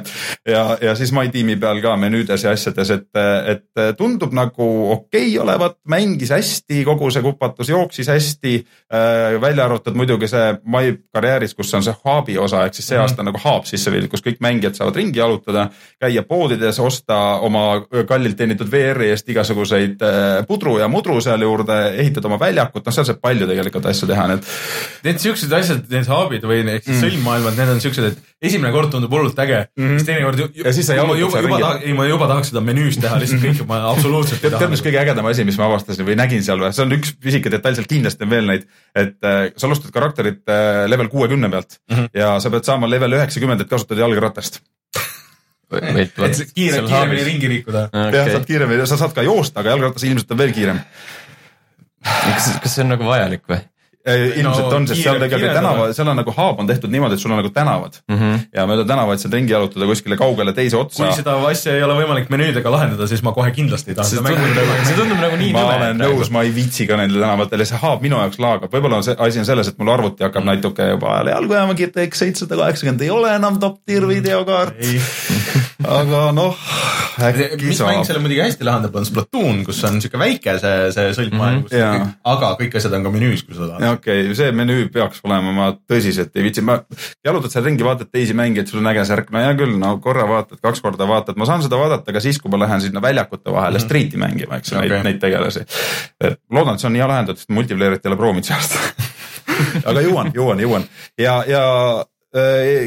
ja, 0.48 0.64
ja 0.80 0.94
siis 0.98 1.12
MyTeam'i 1.12 1.56
peal 1.60 1.82
ka 1.82 1.96
menüüdes 1.96 2.46
ja 2.46 2.54
asjades, 2.54 2.90
et, 2.90 3.08
et 3.52 3.96
tundub 3.98 4.34
nagu 4.36 4.68
okei 4.92 5.32
okay 5.32 5.38
olevat, 5.42 5.78
mängis 5.88 6.30
hästi, 6.34 6.84
kogu 6.86 7.10
see 7.10 7.22
kupatus 7.24 7.72
jooksis 7.72 8.08
hästi 8.08 8.54
äh,. 8.92 9.40
välja 9.40 9.64
arvatud 9.64 9.96
muidugi 9.98 10.28
see 10.28 10.52
My 10.64 10.94
karjääris, 11.14 11.54
kus 11.54 11.74
on 11.74 11.82
see 11.84 11.94
hub'i 12.04 12.38
osa, 12.38 12.64
ehk 12.66 12.76
siis 12.76 12.88
see 12.92 12.98
aasta 13.00 13.22
on 13.22 13.30
nagu 13.30 13.40
hub 13.42 13.66
sisse 13.68 13.92
viidud, 13.92 14.10
kus 14.12 14.24
kõik 14.24 14.40
mängijad 14.44 14.78
saavad 14.78 14.96
ringi 14.98 15.20
jalutada, 15.20 15.68
käia 16.02 16.22
poodides, 16.26 16.78
osta 16.82 17.18
oma 17.46 17.82
kallilt 18.08 18.36
teenitud 18.38 18.70
VR-i 18.72 19.12
eest 19.12 19.28
igasuguseid 19.32 20.02
äh, 20.06 20.46
pudru 20.48 20.78
ja 20.80 20.88
mudru 20.92 21.20
seal 21.24 21.42
juurde, 21.42 21.78
ehitada 22.02 22.30
oma 22.30 22.40
väljakut, 22.42 22.84
noh, 22.86 22.94
seal 22.94 23.08
saab 23.08 23.22
palju 23.22 23.48
tegelikult 23.50 23.86
asju 23.92 24.10
teha, 24.10 24.26
nii 24.30 24.40
et 24.40 24.50
Need 25.02 25.18
siuksed 25.22 25.52
asjad, 25.56 25.86
need 25.90 26.06
hub'id 26.10 26.44
või 26.46 26.60
ehk 26.76 26.86
siis 26.86 27.00
sõlmmaailmad, 27.02 27.56
need 27.58 27.72
on 27.74 27.80
siuksed, 27.82 28.12
et 28.12 28.48
esimene 28.48 28.72
kord 28.74 28.90
tundub 28.92 29.12
hullult 29.14 29.38
äge 29.42 29.58
mm, 29.64 29.82
-hmm. 29.82 29.98
siis 29.98 30.08
teine 30.08 30.26
kord 30.26 30.42
ju, 30.42 30.48
ju, 30.54 30.66
Ja 30.66 30.72
siis 30.72 30.86
sa 30.86 30.96
jalutad 30.98 31.20
juba, 31.20 31.36
seal 31.36 31.46
ringi. 31.46 31.60
juba, 31.60 31.72
ei, 31.82 31.94
ma 31.98 32.06
juba 32.08 32.28
tahaks 32.30 32.52
seda 32.52 32.62
menüüs 32.64 32.98
teha, 33.02 33.18
lihtsalt 33.22 33.42
kõike 33.44 33.66
ma 33.70 33.80
absoluutselt 33.92 34.38
ei 34.38 34.48
tead, 34.48 34.58
taha 34.58 34.74
mis. 34.74 34.84
kõige 34.84 35.00
ägedam 35.02 35.30
asi, 35.30 35.46
mis 35.48 35.58
ma 35.60 35.68
avastasin 35.70 36.06
või 36.08 36.18
nägin 36.18 36.44
seal 36.46 36.62
või, 36.62 36.72
see 36.76 36.86
on 36.86 36.96
üks 36.98 37.14
pisike 37.22 37.52
detail, 37.54 37.78
seal 37.78 37.90
kindlasti 37.90 38.26
on 38.26 38.34
veel 38.34 38.50
neid, 38.50 38.68
et 38.94 39.18
äh, 39.28 39.40
sa 39.56 39.70
alustad 39.70 39.94
karakterit 39.94 40.42
äh, 40.50 40.84
level 40.90 41.10
kuuekümne 41.12 41.50
pealt 41.52 41.78
mm 41.90 41.96
-hmm. 41.96 42.12
ja 42.22 42.34
sa 42.40 42.50
pead 42.50 42.68
saama 42.68 42.90
level 42.90 43.18
üheksakümmend, 43.18 43.60
et 43.60 43.70
kasutada 43.70 44.02
jalgratast. 44.06 44.62
Et 45.80 46.38
see 46.38 46.48
kiire, 46.54 46.84
kiiremini 46.86 47.26
ringi 47.30 47.52
liikuda. 47.56 47.88
jah, 47.92 48.30
saad 48.36 48.46
kiiremini, 48.48 48.86
sa 48.86 49.00
saad 49.00 49.16
ka 49.16 49.24
joosta, 49.26 49.60
aga 49.60 49.76
jalgratas 49.76 50.06
ilmselt 50.08 50.32
on 50.34 50.42
veel 50.44 50.54
kiirem. 50.56 50.80
kas, 52.02 52.50
kas 52.62 52.74
see 52.74 52.84
on 52.86 52.96
nagu 52.96 53.06
vajalik 53.06 53.46
või? 53.48 53.62
Ilmselt 54.02 54.66
no 54.66 54.78
on, 54.80 54.86
sest 54.90 54.98
seal 54.98 55.14
kiire- 55.14 55.28
tegelikult 55.28 55.44
kiire 55.46 55.54
tänava 55.54 55.82
seal 55.94 56.08
on 56.10 56.16
nagu 56.18 56.32
hub 56.34 56.58
on 56.58 56.66
tehtud 56.66 56.90
niimoodi, 56.90 57.14
et 57.14 57.22
sul 57.22 57.30
on 57.30 57.38
nagu 57.38 57.52
tänavad. 57.54 58.00
Mm? 58.10 58.16
-hmm. 58.18 58.40
ja 58.56 58.64
mööda 58.66 58.84
tänavaid 58.88 59.20
saad 59.22 59.36
ringi 59.36 59.52
jalutada 59.54 59.86
kuskile 59.86 60.16
kaugele 60.18 60.52
teise 60.56 60.76
otsa. 60.76 61.04
Kui. 61.04 61.12
seda 61.14 61.36
asja 61.50 61.76
ei 61.76 61.84
ole 61.86 61.94
võimalik 62.00 62.26
menüüdega 62.34 62.72
lahendada, 62.74 63.06
siis 63.06 63.22
ma 63.22 63.30
kohe 63.32 63.52
kindlasti 63.54 63.94
ei 63.94 63.94
taha 63.94 64.08
see 64.08 64.18
seda 64.18 64.32
mängu 64.34 64.88
see 64.88 64.96
tundub 64.98 65.22
nagu 65.22 65.38
nii 65.38 65.52
ma 65.54 65.62
nõme 65.62 65.76
olen 65.76 66.02
nõus, 66.02 66.32
ma 66.34 66.42
ei 66.42 66.50
viitsi 66.54 66.88
ka 66.90 66.98
nendel 66.98 67.22
tänavatel 67.22 67.62
ja 67.62 67.68
see 67.70 67.78
hub 67.84 68.02
minu 68.02 68.18
jaoks 68.18 68.42
laagab, 68.42 68.74
võib-olla 68.74 68.98
on 68.98 69.06
see 69.06 69.14
asi 69.28 69.38
on 69.38 69.46
selles, 69.52 69.70
et 69.70 69.78
mul 69.78 69.94
arvuti 69.94 70.26
hakkab 70.26 70.50
natuke 70.50 70.88
juba 70.96 71.14
ajale 71.14 71.36
jalgu 71.36 71.58
jääma, 71.60 71.78
GTX 71.78 72.24
seitsesada 72.24 72.58
kaheksakümmend. 72.58 73.06
Ei 73.06 73.10
ole 73.10 73.30
enam 73.36 73.62
top 73.62 73.78
tier 73.86 74.08
videokaart, 74.08 74.82
ei, 74.82 74.98
aga 75.98 76.22
noh, 76.36 76.56
äkki 77.22 77.68
mis 77.68 77.80
mäng 77.82 78.00
saab. 78.00 78.06
selle 78.08 78.22
muidugi 78.24 78.42
hästi 78.42 78.66
lahendab, 78.66 78.96
on 78.98 79.06
Splatoon, 79.06 79.62
kus 79.66 79.82
on 79.88 80.00
siuke 80.02 80.20
väike 80.20 80.56
see, 80.62 80.76
see 80.94 81.14
sõlmmaailm 81.18 81.62
mm, 81.62 81.68
Mhm, 81.72 81.78
jaa. 81.78 81.92
-hmm. 81.98 82.12
aga 82.32 82.52
kõik 82.60 82.76
asjad 82.78 82.96
on 82.98 83.06
ka 83.06 83.12
menüüs, 83.14 83.44
kui 83.46 83.56
sa 83.56 83.68
tahad. 83.68 83.98
okei 83.98 84.24
okay,, 84.24 84.34
see 84.38 84.52
menüü 84.56 84.88
peaks 84.92 85.22
olema, 85.24 85.52
ma 85.56 85.68
tõsiselt 85.88 86.36
ei 86.36 86.46
viitsi, 86.46 86.64
ma 86.64 86.80
jalutad 87.24 87.54
seal 87.54 87.64
ringi, 87.68 87.84
vaatad 87.86 88.10
teisi 88.12 88.36
mängijaid, 88.38 88.70
sul 88.70 88.82
on 88.82 88.90
äge 88.92 89.04
särk, 89.08 89.30
no 89.30 89.42
hea 89.44 89.54
küll, 89.58 89.76
no 89.78 89.96
korra 90.04 90.26
vaatad, 90.28 90.60
kaks 90.62 90.84
korda 90.84 91.08
vaatad, 91.08 91.36
ma 91.40 91.48
saan 91.48 91.64
seda 91.64 91.80
vaadata 91.80 92.12
ka 92.12 92.20
siis, 92.24 92.40
kui 92.42 92.52
ma 92.52 92.60
lähen 92.64 92.80
sinna 92.84 93.02
väljakute 93.02 93.52
vahele 93.52 93.78
mm 93.78 93.82
-hmm. 93.82 93.86
street'i 93.86 94.16
mängima, 94.16 94.60
eks 94.60 94.72
ju 94.72 94.78
okay., 94.78 94.88
neid, 94.88 95.04
neid 95.04 95.20
tegelasi. 95.20 95.66
loodan, 96.50 96.74
et 96.74 96.80
see 96.80 96.90
on 96.90 96.96
hea 96.96 97.08
lahendatud, 97.08 97.38
sest 97.38 97.50
multiplayer'it 97.50 98.06
ei 98.06 98.10
ole 98.12 98.16
proovinud 98.16 98.44
see 98.44 98.56
aasta. 98.56 98.78
aga 99.88 100.00
jõuan, 100.00 100.32
jõuan, 100.34 100.60
jõuan 100.60 100.84
ja, 101.18 101.44
ja 101.46 101.62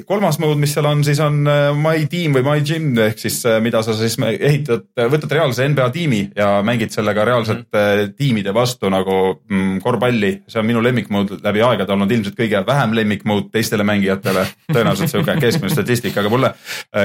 kolmas 0.07 0.39
mode, 0.41 0.57
mis 0.57 0.73
seal 0.73 0.87
on, 0.89 1.03
siis 1.05 1.19
on 1.21 1.43
äh, 1.49 1.67
My 1.77 2.07
Team 2.09 2.33
või 2.33 2.45
My 2.47 2.63
Gym 2.65 2.95
ehk 3.05 3.19
siis 3.21 3.37
äh, 3.45 3.59
mida 3.61 3.83
sa 3.85 3.93
siis 3.97 4.17
me- 4.21 4.33
ehitad, 4.33 4.87
võtad 5.11 5.35
reaalse 5.37 5.67
NBA 5.69 5.89
tiimi 5.93 6.21
ja 6.35 6.63
mängid 6.65 6.93
sellega 6.95 7.25
reaalselt 7.27 7.67
mm. 7.69 8.15
tiimide 8.17 8.53
vastu 8.55 8.89
nagu 8.89 9.17
mm, 9.37 9.79
korvpalli. 9.83 10.31
see 10.47 10.61
on 10.61 10.65
minu 10.65 10.81
lemmikmood 10.83 11.35
läbi 11.43 11.61
aegade 11.61 11.93
olnud 11.93 12.11
ilmselt 12.11 12.37
kõige 12.39 12.63
vähem 12.65 12.95
lemmikmood 12.97 13.51
teistele 13.53 13.85
mängijatele. 13.85 14.47
tõenäoliselt 14.73 15.13
sihuke 15.13 15.37
keskmine 15.39 15.73
statistika, 15.73 16.23
aga 16.23 16.29
mulle, 16.33 16.51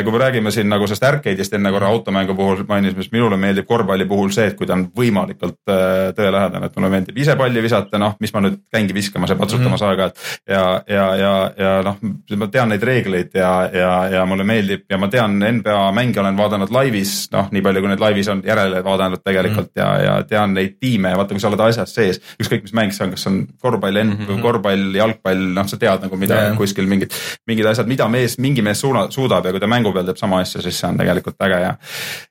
kui 0.04 0.12
me 0.12 0.22
räägime 0.24 0.50
siin 0.54 0.68
nagu 0.72 0.88
sellest 0.88 1.04
arcade'ist 1.10 1.54
enne 1.56 1.72
korra 1.74 1.90
automängu 1.92 2.34
puhul 2.38 2.64
mainisime, 2.68 3.04
siis 3.04 3.12
minule 3.12 3.36
meeldib 3.40 3.68
korvpalli 3.68 4.06
puhul 4.08 4.32
see, 4.34 4.48
et 4.50 4.56
kui 4.58 4.68
ta 4.68 4.76
on 4.78 4.86
võimalikult 4.96 5.60
äh, 5.70 6.10
tõelähedane, 6.16 6.70
et 6.70 6.78
mulle 6.78 6.92
meeldib 6.94 7.20
ise 7.20 7.36
palli 7.38 7.62
visata, 7.64 8.00
noh, 8.00 8.16
mis 8.22 8.32
ma 8.34 8.44
nüüd 8.44 8.60
käingi 8.72 8.96
viskamas 8.96 9.34
ja 9.34 9.38
patsutamas 9.40 9.80
mm 9.80 9.86
-hmm. 9.86 9.90
aeg-ajalt. 9.90 10.16
ja, 10.48 10.64
ja, 10.88 11.06
ja, 11.20 11.32
ja 11.58 11.72
noh, 11.86 12.00
ma 12.38 12.46
tean 12.52 12.70
neid 12.72 12.82
reegleid 12.86 13.34
ja, 13.34 13.50
ja, 13.72 13.90
ja 14.14 14.24
mulle 14.28 14.44
meeldib 14.46 14.84
ja 14.90 14.98
ma 15.00 15.08
tean 15.12 15.38
NBA 15.40 15.78
mänge 15.96 16.20
olen 16.22 16.38
vaadanud 16.38 16.72
laivis, 16.74 17.14
noh, 17.34 17.48
nii 17.52 17.62
palju 17.64 17.82
kui 17.82 17.90
neid 17.92 18.02
laivis 18.02 18.30
on 18.32 18.42
järele 18.46 18.82
vaadanud 18.86 19.22
tegelikult 19.24 19.72
mm. 19.74 19.80
ja, 19.80 19.88
ja 20.04 20.14
tean 20.28 20.54
neid 20.56 20.76
tiime 20.80 21.12
ja 21.12 21.18
vaata, 21.18 21.34
kui 21.34 21.42
sa 21.42 21.50
oled 21.50 21.64
asjas 21.64 21.94
sees, 21.94 22.20
ükskõik 22.42 22.66
mis 22.66 22.74
mäng 22.76 22.94
see 22.94 23.06
on, 23.06 23.14
kas 23.16 23.26
on 23.30 23.40
korvpall 23.62 24.02
mm, 24.02 24.16
-hmm. 24.20 24.42
korvpall, 24.44 24.86
jalgpall, 24.96 25.44
noh, 25.56 25.68
sa 25.70 25.78
tead 25.80 26.06
nagu 26.06 26.20
mida 26.20 26.40
yeah. 26.40 26.56
kuskil 26.58 26.88
mingid, 26.90 27.14
mingid 27.50 27.70
asjad, 27.70 27.88
mida 27.90 28.08
mees, 28.08 28.38
mingi 28.38 28.62
mees 28.62 28.80
suuna, 28.80 29.06
suudab 29.10 29.46
ja 29.46 29.54
kui 29.54 29.62
ta 29.62 29.70
mängu 29.70 29.92
peal 29.96 30.06
teeb 30.08 30.20
sama 30.20 30.40
asja, 30.44 30.62
siis 30.62 30.78
see 30.80 30.88
on 30.88 31.00
tegelikult 31.00 31.40
äge 31.46 31.60
ja. 31.64 31.74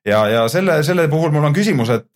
ja, 0.05 0.21
ja 0.35 0.47
selle, 0.51 0.81
selle 0.83 1.07
puhul 1.11 1.33
mul 1.35 1.49
on 1.49 1.55
küsimus, 1.55 1.91
et, 1.93 2.09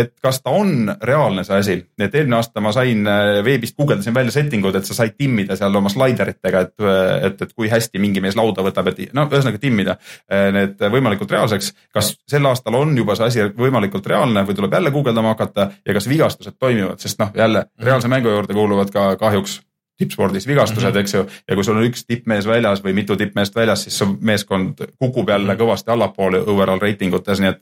et 0.00 0.14
kas 0.22 0.42
ta 0.42 0.50
on 0.50 0.92
reaalne 1.02 1.44
see 1.44 1.62
asi, 1.62 1.78
et 1.98 2.14
eelmine 2.14 2.38
aasta 2.40 2.60
ma 2.64 2.72
sain 2.72 3.04
veebist 3.44 3.76
guugeldasin 3.78 4.14
välja 4.14 4.34
setting 4.34 4.66
ud, 4.66 4.76
et 4.78 4.88
sa 4.88 4.96
said 4.96 5.16
timmida 5.18 5.56
seal 5.58 5.74
oma 5.78 5.90
slaideritega, 5.92 6.64
et, 6.66 6.88
et, 7.28 7.42
et 7.42 7.52
kui 7.52 7.70
hästi 7.70 8.00
mingi 8.02 8.22
mees 8.24 8.36
lauda 8.38 8.64
võtab, 8.66 8.90
et 8.92 9.14
no 9.16 9.26
ühesõnaga 9.28 9.60
timmida 9.62 9.96
eh, 10.30 10.48
need 10.54 10.82
võimalikult 10.94 11.30
reaalseks. 11.34 11.72
kas 11.94 12.14
sel 12.28 12.46
aastal 12.50 12.78
on 12.78 12.96
juba 12.96 13.16
see 13.18 13.30
asi 13.30 13.46
võimalikult 13.58 14.06
reaalne 14.06 14.44
või 14.48 14.58
tuleb 14.58 14.76
jälle 14.78 14.92
guugeldama 14.94 15.34
hakata 15.34 15.70
ja 15.86 15.96
kas 15.96 16.08
vigastused 16.08 16.58
toimivad, 16.58 17.00
sest 17.00 17.20
noh, 17.22 17.32
jälle 17.36 17.66
reaalse 17.82 18.08
mängu 18.08 18.32
juurde 18.32 18.54
kuuluvad 18.54 18.92
ka 18.94 19.10
kahjuks 19.20 19.60
tippspordis 19.98 20.46
vigastused 20.46 20.90
mm, 20.90 20.94
-hmm. 20.94 21.00
eks 21.00 21.14
ju, 21.14 21.26
ja 21.48 21.54
kui 21.54 21.64
sul 21.64 21.76
on 21.76 21.86
üks 21.88 22.04
tippmees 22.06 22.46
väljas 22.46 22.84
või 22.84 22.94
mitu 22.94 23.16
tippmeest 23.16 23.56
väljas, 23.56 23.82
siis 23.82 23.98
su 23.98 24.06
meeskond 24.20 24.84
kukub 24.98 25.28
jälle 25.28 25.54
mhm. 25.54 25.62
kõvasti 25.62 25.90
allapoole 25.90 26.40
overall 26.46 26.80
reitingutes, 26.80 27.40
nii 27.40 27.48
et, 27.48 27.60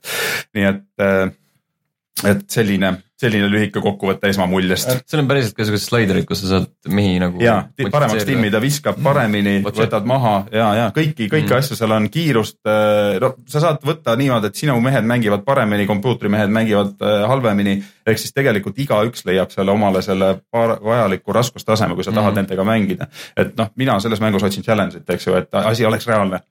nii 0.55 0.65
et, 0.65 0.85
eh, 1.01 1.31
et 2.31 2.45
selline 2.51 2.93
selline 3.17 3.49
lühike 3.49 3.81
kokkuvõte 3.81 4.29
esmamuljest. 4.29 4.91
seal 5.09 5.23
on 5.23 5.29
päriselt 5.31 5.57
ka 5.57 5.65
siuksed 5.65 5.89
slaiderid, 5.89 6.27
kus 6.29 6.43
sa 6.43 6.51
saad 6.51 6.69
mehi 6.93 7.17
nagu. 7.21 7.41
ja, 7.41 7.57
paremaks 7.93 8.27
timmida, 8.29 8.61
viskab 8.61 8.99
paremini 9.03 9.59
mm, 9.63 9.77
võtad 9.77 10.09
maha 10.09 10.35
ja, 10.53 10.67
ja 10.77 10.87
kõiki, 10.97 11.31
kõiki 11.33 11.49
mm. 11.49 11.57
asju, 11.59 11.79
seal 11.79 11.95
on 11.97 12.09
kiirust. 12.13 12.59
Äh, 12.69 13.17
no 13.23 13.33
sa 13.49 13.63
saad 13.65 13.87
võtta 13.87 14.17
niimoodi, 14.21 14.51
et 14.53 14.61
sinu 14.61 14.77
mehed 14.85 15.09
mängivad 15.09 15.47
paremini, 15.47 15.89
kompuutrimehed 15.89 16.53
mängivad 16.53 17.01
äh, 17.01 17.23
halvemini. 17.31 17.79
ehk 18.07 18.21
siis 18.21 18.37
tegelikult 18.37 18.77
igaüks 18.79 19.25
leiab 19.27 19.51
selle 19.51 19.73
omale 19.73 20.03
selle 20.05 20.37
vajaliku 20.53 21.33
raskustaseme, 21.33 21.97
kui 21.97 22.05
sa 22.05 22.13
tahad 22.13 22.35
mm. 22.35 22.43
nendega 22.43 22.69
mängida. 22.69 23.09
et 23.37 23.57
noh, 23.57 23.73
mina 23.77 23.97
selles 24.01 24.21
mängus 24.21 24.45
otsin 24.45 24.67
challenge'it, 24.67 25.09
eks 25.09 25.27
ju, 25.27 25.41
et 25.41 25.61
asi 25.65 25.89
oleks 25.89 26.07
reaalne 26.07 26.45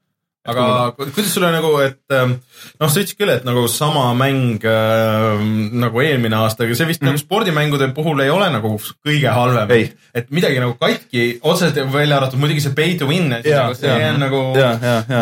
aga 0.46 0.66
kuidas 0.98 1.32
sulle 1.34 1.50
nagu, 1.54 1.72
et 1.82 2.14
ähm, 2.14 2.36
noh, 2.78 2.89
sa 2.89 3.02
ütlesid 3.02 3.18
küll, 3.18 3.32
et 3.34 3.46
nagu 3.48 3.64
sama 3.72 4.06
mäng 4.18 4.64
äh, 4.70 5.41
nagu 5.82 6.04
eelmine 6.04 6.38
aasta, 6.38 6.68
aga 6.68 6.78
see 6.78 6.88
vist 6.89 7.02
mm 7.02 7.08
-hmm. 7.08 7.16
nagu 7.16 7.24
spordimängude 7.24 7.88
puhul 7.98 8.22
ei 8.22 8.30
ole 8.30 8.50
nagu 8.54 8.76
kõige 8.78 9.34
halvem. 9.34 9.74
et 10.14 10.30
midagi 10.30 10.62
nagu 10.62 10.78
katki, 10.80 11.39
otseselt 11.41 11.93
välja 11.93 12.18
arvatud 12.18 12.39
muidugi 12.39 12.62
see 12.62 12.76
pay 12.78 12.98
to 12.98 13.08
win, 13.10 13.34
see 13.41 13.52
ja, 13.52 14.14
on 14.14 14.20
nagu, 14.20 14.43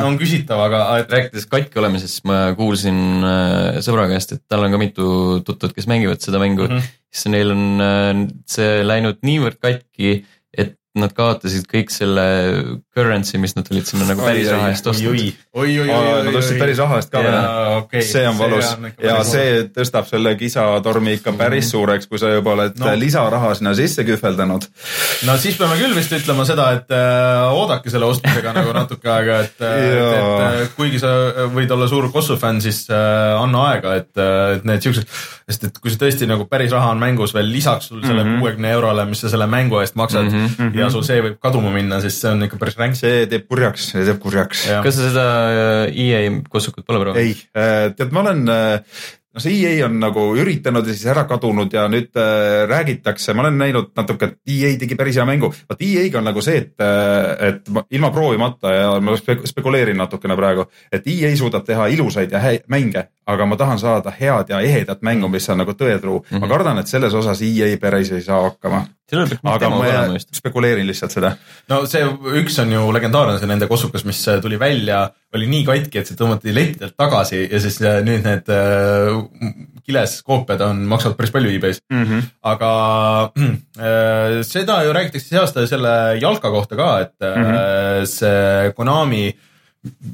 on 0.04 0.20
küsitav, 0.20 0.60
aga 0.60 0.84
et.... 1.00 1.12
rääkides 1.12 1.48
katki 1.48 1.80
olemisest, 1.80 2.24
ma 2.26 2.54
kuulsin 2.58 3.24
äh, 3.24 3.80
sõbra 3.80 4.08
käest, 4.12 4.36
et 4.36 4.44
tal 4.48 4.68
on 4.68 4.72
ka 4.72 4.78
mitu 4.78 5.40
tuttavat, 5.46 5.76
kes 5.76 5.88
mängivad 5.88 6.20
seda 6.20 6.40
mängu 6.40 6.68
mm, 6.68 6.78
-hmm. 6.78 6.94
siis 7.12 7.32
neil 7.32 7.52
on 7.56 7.82
äh, 7.82 8.28
see 8.46 8.84
läinud 8.84 9.24
niivõrd 9.24 9.60
katki, 9.62 10.26
et 10.52 10.76
nad 11.00 11.14
kaotasid 11.16 11.66
kõik 11.70 11.90
selle 11.94 12.26
currency, 12.94 13.38
mis 13.42 13.56
nad 13.58 13.68
olid 13.72 13.88
sinna 13.90 14.06
nagu 14.10 14.22
päris 14.22 14.50
raha 14.54 14.70
eest 14.74 14.88
ostnud. 14.88 15.14
oi, 15.14 15.32
oi, 15.54 15.80
oi, 15.80 15.90
oi. 15.90 16.24
Nad 16.28 16.36
ostsid 16.38 16.60
päris 16.62 16.82
raha 16.82 17.00
eest 17.02 17.12
ka 17.14 17.24
veel. 17.26 17.38
Okay, 17.84 18.06
see 18.06 18.26
on 18.30 18.38
valus 18.38 18.68
see 18.68 18.78
on 18.78 19.08
ja 19.08 19.16
see 19.28 19.64
tõstab 19.74 20.08
selle 20.10 20.34
kisatormi 20.40 21.16
ikka 21.18 21.34
päris 21.34 21.66
mm 21.66 21.68
-hmm. 21.68 21.72
suureks, 21.72 22.08
kui 22.08 22.22
sa 22.22 22.30
juba 22.34 22.54
oled 22.54 22.78
no. 22.80 22.92
lisaraha 23.00 23.54
sinna 23.56 23.74
sisse 23.78 24.06
kühveldanud. 24.08 24.68
no 25.28 25.38
siis 25.38 25.58
peame 25.58 25.78
küll 25.82 25.96
vist 25.96 26.14
ütlema 26.14 26.46
seda, 26.46 26.72
et 26.78 26.92
äh, 26.92 27.54
oodake 27.54 27.90
selle 27.90 28.06
ostmisega 28.06 28.54
nagu 28.54 28.74
natuke 28.74 29.10
aega, 29.10 29.40
et, 29.48 29.62
äh, 29.62 29.84
et, 29.84 29.98
et 30.20 30.44
äh, 30.48 30.70
kuigi 30.78 31.00
sa 31.00 31.14
võid 31.54 31.72
olla 31.72 31.88
suur 31.88 32.12
Kossu 32.12 32.38
fänn, 32.38 32.62
siis 32.62 32.86
äh, 32.90 33.42
anna 33.42 33.68
aega, 33.72 33.96
et, 33.96 34.12
äh, 34.18 34.58
et 34.58 34.66
need 34.70 34.86
siuksed, 34.86 35.10
sest 35.50 35.64
et 35.70 35.80
kui 35.82 35.92
see 35.92 36.02
tõesti 36.06 36.30
nagu 36.30 36.46
päris 36.46 36.72
raha 36.72 36.94
on 36.94 37.02
mängus 37.02 37.34
veel 37.34 37.50
lisaks 37.52 37.90
sul 37.92 38.04
selle 38.04 38.24
mhm. 38.24 38.40
kuuekümne 38.40 38.68
mm 38.68 38.72
-hmm. 38.72 38.76
eurole, 38.76 39.06
mis 39.06 39.22
sa 39.22 39.30
selle 39.30 39.48
mängu 39.48 39.80
eest 39.80 39.96
maksad 39.96 40.30
mm 40.30 40.48
-hmm. 40.48 40.80
ja 40.80 40.90
sul 40.90 41.04
see 41.04 41.22
võib 41.22 41.40
kaduma 41.42 41.72
minna, 41.72 42.02
siis 42.02 42.22
see 42.22 42.32
on 42.32 42.44
ikka 42.44 42.58
päris 42.58 42.78
ränk. 42.84 43.00
see 43.00 43.26
teeb 43.32 43.50
kurjaks, 43.50 43.90
see 43.94 44.06
teeb 44.08 44.22
kurjaks. 44.24 44.68
kas 44.84 45.00
sa 45.00 45.10
seda 45.10 45.28
äh, 45.50 46.06
EA 46.06 46.24
kossukut 46.50 46.86
pole 46.88 47.04
proovinud? 47.04 47.22
ei, 47.24 47.36
äh, 47.58 47.92
tead, 47.98 48.14
ma 48.16 48.24
olen 48.26 48.44
äh, 48.50 49.02
no 49.34 49.42
see 49.42 49.56
EA 49.64 49.88
on 49.88 49.98
nagu 50.02 50.26
üritanud 50.38 50.86
ja 50.88 50.94
siis 50.94 51.10
ära 51.10 51.24
kadunud 51.30 51.74
ja 51.74 51.88
nüüd 51.90 52.14
räägitakse, 52.70 53.34
ma 53.34 53.42
olen 53.48 53.58
näinud 53.58 53.90
natuke, 53.98 54.30
et 54.30 54.54
EA 54.54 54.76
tegi 54.78 54.98
päris 55.00 55.18
hea 55.18 55.26
mängu. 55.26 55.50
vaat 55.70 55.82
EA-ga 55.82 56.22
on 56.22 56.30
nagu 56.30 56.44
see, 56.46 56.60
et, 56.62 56.86
et 57.48 57.72
ma, 57.74 57.82
ilma 57.90 58.12
proovimata 58.14 58.76
ja 58.76 58.92
ma 59.02 59.18
spekuleerin 59.18 59.98
natukene 59.98 60.38
praegu, 60.38 60.68
et 60.94 61.10
EA 61.10 61.34
suudab 61.40 61.66
teha 61.66 61.90
ilusaid 61.96 62.32
ja 62.32 62.44
häid 62.44 62.70
mänge, 62.70 63.08
aga 63.26 63.48
ma 63.50 63.58
tahan 63.58 63.82
saada 63.82 64.14
head 64.14 64.54
ja 64.54 64.62
ehedat 64.62 65.02
mängu, 65.02 65.32
mis 65.34 65.50
on 65.50 65.64
nagu 65.64 65.74
tõetruu 65.74 66.20
mm. 66.20 66.28
-hmm. 66.30 66.40
ma 66.40 66.46
mhm. 66.46 66.54
kardan, 66.54 66.84
et 66.84 66.94
selles 66.94 67.14
osas 67.14 67.42
EA 67.42 67.78
päris 67.82 68.12
ei 68.12 68.22
saa 68.22 68.42
hakkama. 68.46 68.86
Aga 69.12 69.70
ma 69.70 70.18
spekuleerin 70.22 70.88
lihtsalt 70.88 71.14
seda. 71.14 71.34
no 71.70 71.84
see 71.90 72.06
üks 72.40 72.58
on 72.64 72.72
ju 72.72 72.86
legendaarne, 72.96 73.36
see 73.42 73.50
nende 73.50 73.68
kossukas, 73.70 74.06
mis 74.08 74.22
tuli 74.42 74.60
välja, 74.62 75.04
oli 75.36 75.50
nii 75.52 75.68
katki, 75.68 76.02
et 76.02 76.10
see 76.10 76.20
tõmmati 76.20 76.56
lettidelt 76.56 76.96
tagasi 77.00 77.44
ja 77.44 77.62
siis 77.64 77.80
äh, 77.84 78.00
nüüd 78.06 78.26
need 78.26 78.52
äh, 78.54 79.54
kiles 79.84 80.18
koopiad 80.26 80.64
on, 80.66 80.84
maksavad 80.90 81.20
päris 81.20 81.34
palju 81.36 81.52
e-base 81.52 81.84
mm. 81.92 82.04
-hmm. 82.04 82.28
aga 82.54 82.74
äh, 83.38 84.42
seda 84.48 84.84
ju 84.88 84.94
räägitakse 84.96 85.30
see 85.30 85.42
aasta 85.42 85.68
selle 85.68 85.96
jalka 86.22 86.52
kohta 86.54 86.80
ka, 86.80 86.92
et 87.02 87.18
mm 87.20 87.50
-hmm. 87.50 88.06
see 88.06 88.72
Konami 88.78 89.28
äh, 89.28 89.50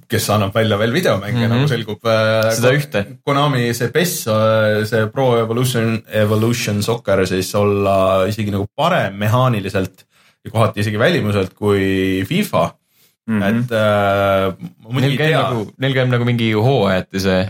kes 0.10 0.26
annab 0.34 0.56
välja 0.56 0.78
veel 0.82 0.94
videomänge 0.94 1.38
mm, 1.38 1.46
-hmm. 1.46 1.56
nagu 1.56 1.68
selgub. 1.70 2.06
Äh, 2.06 2.50
seda 2.58 2.72
ühte. 2.74 3.04
Konami 3.26 3.74
see 3.78 3.92
PES, 3.94 4.14
äh, 4.28 4.86
see 4.90 5.08
Pro 5.14 5.38
Evolution, 5.38 6.02
Evolution 6.10 6.84
Soccer 6.84 7.26
siis 7.30 7.54
olla 7.56 8.26
isegi 8.28 8.52
nagu 8.52 8.68
parem 8.76 9.18
mehaaniliselt 9.22 10.06
ja 10.46 10.52
kohati 10.52 10.82
isegi 10.82 11.00
välimuselt 11.00 11.54
kui 11.54 12.24
FIFA 12.28 12.64
mm. 13.28 13.42
-hmm. 13.42 13.46
et 13.50 13.72
äh, 13.72 15.02
neil 15.02 15.18
käib 15.18 15.30
tea... 15.36 15.44
nagu, 15.44 15.68
neil 15.78 15.94
käib 15.94 16.10
nagu 16.10 16.26
mingi 16.26 16.52
hooajati 16.54 17.20
see, 17.20 17.44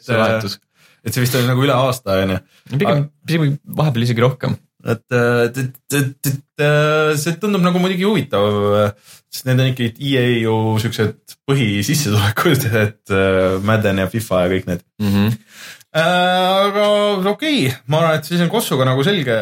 see 0.00 0.18
vahetus. 0.18 0.60
et 1.04 1.14
see 1.14 1.24
vist 1.24 1.34
oli 1.34 1.48
nagu 1.48 1.64
üle 1.64 1.74
aasta 1.74 2.20
onju. 2.22 2.38
pigem, 2.78 3.08
pigem 3.26 3.58
vahepeal 3.76 4.06
isegi 4.06 4.20
rohkem 4.20 4.56
et, 4.84 5.04
et, 5.16 5.58
et, 5.58 6.00
et, 6.00 6.30
et 6.30 7.20
see 7.20 7.36
tundub 7.40 7.64
nagu 7.64 7.80
muidugi 7.82 8.06
huvitav, 8.06 8.48
sest 9.32 9.48
need 9.48 9.62
on 9.62 9.70
ikkagi 9.72 10.10
EA 10.12 10.26
ju 10.44 10.56
siuksed 10.82 11.38
põhisissetulekud, 11.48 12.68
et 12.84 13.14
Madden 13.64 14.04
ja 14.04 14.10
FIFA 14.10 14.44
ja 14.44 14.52
kõik 14.52 14.68
need 14.70 14.84
mm. 15.00 15.14
-hmm. 15.14 15.32
aga 16.02 16.84
okei 17.32 17.64
okay., 17.64 17.72
ma 17.88 18.02
arvan, 18.02 18.20
et 18.20 18.28
siis 18.28 18.44
on 18.44 18.52
Kossuga 18.52 18.86
nagu 18.88 19.04
selge. 19.06 19.40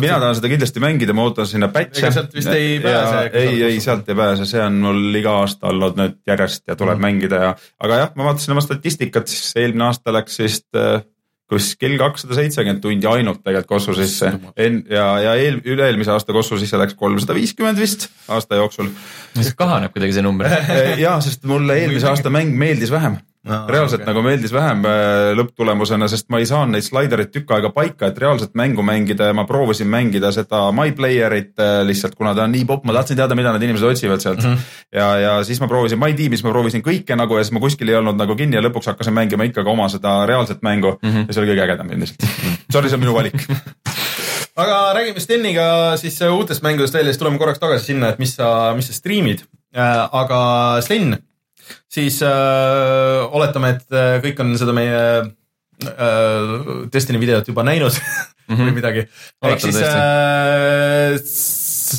mina 0.00 0.18
tahan 0.18 0.36
seda 0.40 0.52
kindlasti 0.52 0.82
mängida, 0.82 1.16
ma 1.16 1.28
ootan 1.28 1.48
sinna 1.48 1.70
patch'e. 1.72 2.10
sealt 2.10 2.34
vist 2.34 2.52
ei 2.52 2.80
pääse. 2.82 3.30
ei, 3.32 3.62
ei 3.70 3.80
sealt 3.80 4.08
ei 4.08 4.18
pääse, 4.18 4.46
see 4.50 4.62
on 4.64 4.82
mul 4.84 5.22
iga 5.22 5.38
aasta 5.44 5.70
olnud 5.70 5.98
nüüd 6.02 6.20
järjest 6.26 6.66
ja 6.66 6.76
tuleb 6.76 6.98
mm 6.98 7.04
-hmm. 7.04 7.14
mängida 7.14 7.42
ja, 7.46 7.56
aga 7.78 8.04
jah, 8.04 8.14
ma 8.16 8.30
vaatasin 8.30 8.58
oma 8.58 8.64
statistikat, 8.64 9.28
siis 9.28 9.52
eelmine 9.56 9.90
aasta 9.92 10.12
läks 10.12 10.38
vist 10.42 10.68
äh, 10.76 11.02
kuskil 11.50 11.98
kakssada 12.00 12.38
seitsekümmend 12.38 12.80
tundi 12.84 13.08
ainult 13.08 13.42
tegelikult 13.44 13.68
Kossu 13.74 13.94
sisse. 13.98 14.32
ja, 14.90 15.06
ja 15.20 15.34
eel, 15.34 15.60
üle-eelmise 15.64 16.14
aasta 16.14 16.32
Kossu 16.32 16.58
sisse 16.60 16.80
läks 16.80 16.96
kolmsada 16.98 17.36
viiskümmend 17.36 17.80
vist 17.80 18.08
aasta 18.28 18.60
jooksul. 18.60 18.90
kahaneb 19.56 19.92
kuidagi 19.92 20.16
see 20.16 20.24
number 20.24 20.48
ja, 21.04 21.18
sest 21.24 21.44
mulle 21.48 21.78
eelmise 21.82 22.08
aasta 22.10 22.32
mäng 22.32 22.56
meeldis 22.58 22.92
vähem 22.94 23.20
no,. 23.44 23.58
reaalselt 23.68 24.02
okay. 24.02 24.10
nagu 24.10 24.22
meeldis 24.24 24.52
vähem 24.54 24.84
äh, 24.88 25.32
lõpptulemusena, 25.38 26.08
sest 26.10 26.28
ma 26.32 26.40
ei 26.42 26.48
saanud 26.48 26.76
neid 26.76 26.86
slaidereid 26.86 27.32
tükk 27.34 27.54
aega 27.56 27.70
paika, 27.74 28.10
et 28.10 28.18
reaalselt 28.20 28.54
mängu 28.58 28.84
mängida 28.86 29.30
ja 29.30 29.36
ma 29.36 29.46
proovisin 29.48 29.90
mängida 29.90 30.32
seda 30.34 30.66
My 30.76 30.94
Player'it 30.96 31.60
äh, 31.60 31.80
lihtsalt, 31.86 32.16
kuna 32.18 32.34
ta 32.36 32.46
on 32.48 32.54
nii 32.54 32.66
popp, 32.68 32.86
ma 32.88 32.96
tahtsin 32.96 33.20
teada, 33.20 33.36
mida 33.38 33.52
need 33.54 33.68
inimesed 33.68 33.88
otsivad 33.90 34.24
sealt 34.24 34.42
mm. 34.42 34.54
-hmm. 34.54 34.80
ja, 35.00 35.08
ja 35.18 35.34
siis 35.44 35.60
ma 35.62 35.68
proovisin 35.70 36.00
My 36.00 36.12
Team'is, 36.18 36.44
ma 36.46 36.54
proovisin 36.54 36.84
kõike 36.86 37.18
nagu 37.18 37.38
ja 37.38 37.44
siis 37.44 37.56
ma 37.56 37.64
kuskil 37.64 37.92
ei 37.92 38.00
olnud 38.00 38.18
nagu 38.20 38.36
kinni 38.36 38.58
ja 38.58 38.64
lõpuks 38.64 38.92
hakkasin 38.92 39.16
mängima 39.16 39.48
ikkagi 39.50 39.70
oma 39.70 39.88
seda 39.92 40.22
reaalset 40.26 40.62
mängu 40.62 40.98
mm 41.02 41.10
-hmm. 41.10 41.28
ja 41.28 41.34
see 41.34 41.44
oli 41.44 41.52
kõige 41.52 41.66
ägedam 41.68 41.90
ilmselt. 41.90 42.28
Sorry, 42.72 42.88
see 42.88 42.96
on 42.96 43.04
minu 43.06 43.14
valik 43.14 43.44
aga 44.62 44.92
räägime 44.94 45.20
Steniga 45.20 45.96
siis 45.96 46.20
uutest 46.22 46.62
mängudest 46.62 46.94
välja, 46.94 47.12
siis 47.12 47.18
tuleme 47.18 47.38
korraks 47.38 47.58
tagasi 47.58 47.92
sinna, 47.92 48.08
et 48.08 48.18
mis 48.18 48.36
sa, 48.36 48.72
mis 48.76 48.86
sa 48.86 48.96
striimid. 48.96 49.44
Äh, 49.74 50.08
aga 50.12 50.40
Sten 50.86 51.16
siis 51.90 52.20
äh, 52.26 53.24
oletame, 53.30 53.74
et 53.76 53.86
äh, 53.94 54.18
kõik 54.24 54.40
on 54.44 54.54
seda 54.60 54.72
meie 54.76 55.00
äh, 55.22 56.42
Destiny 56.92 57.20
videot 57.22 57.48
juba 57.48 57.62
näinud 57.66 57.94
mm 57.94 58.54
-hmm. 58.56 58.64
või 58.68 58.74
midagi. 58.80 59.06
ehk 59.42 59.60
siis 59.64 59.80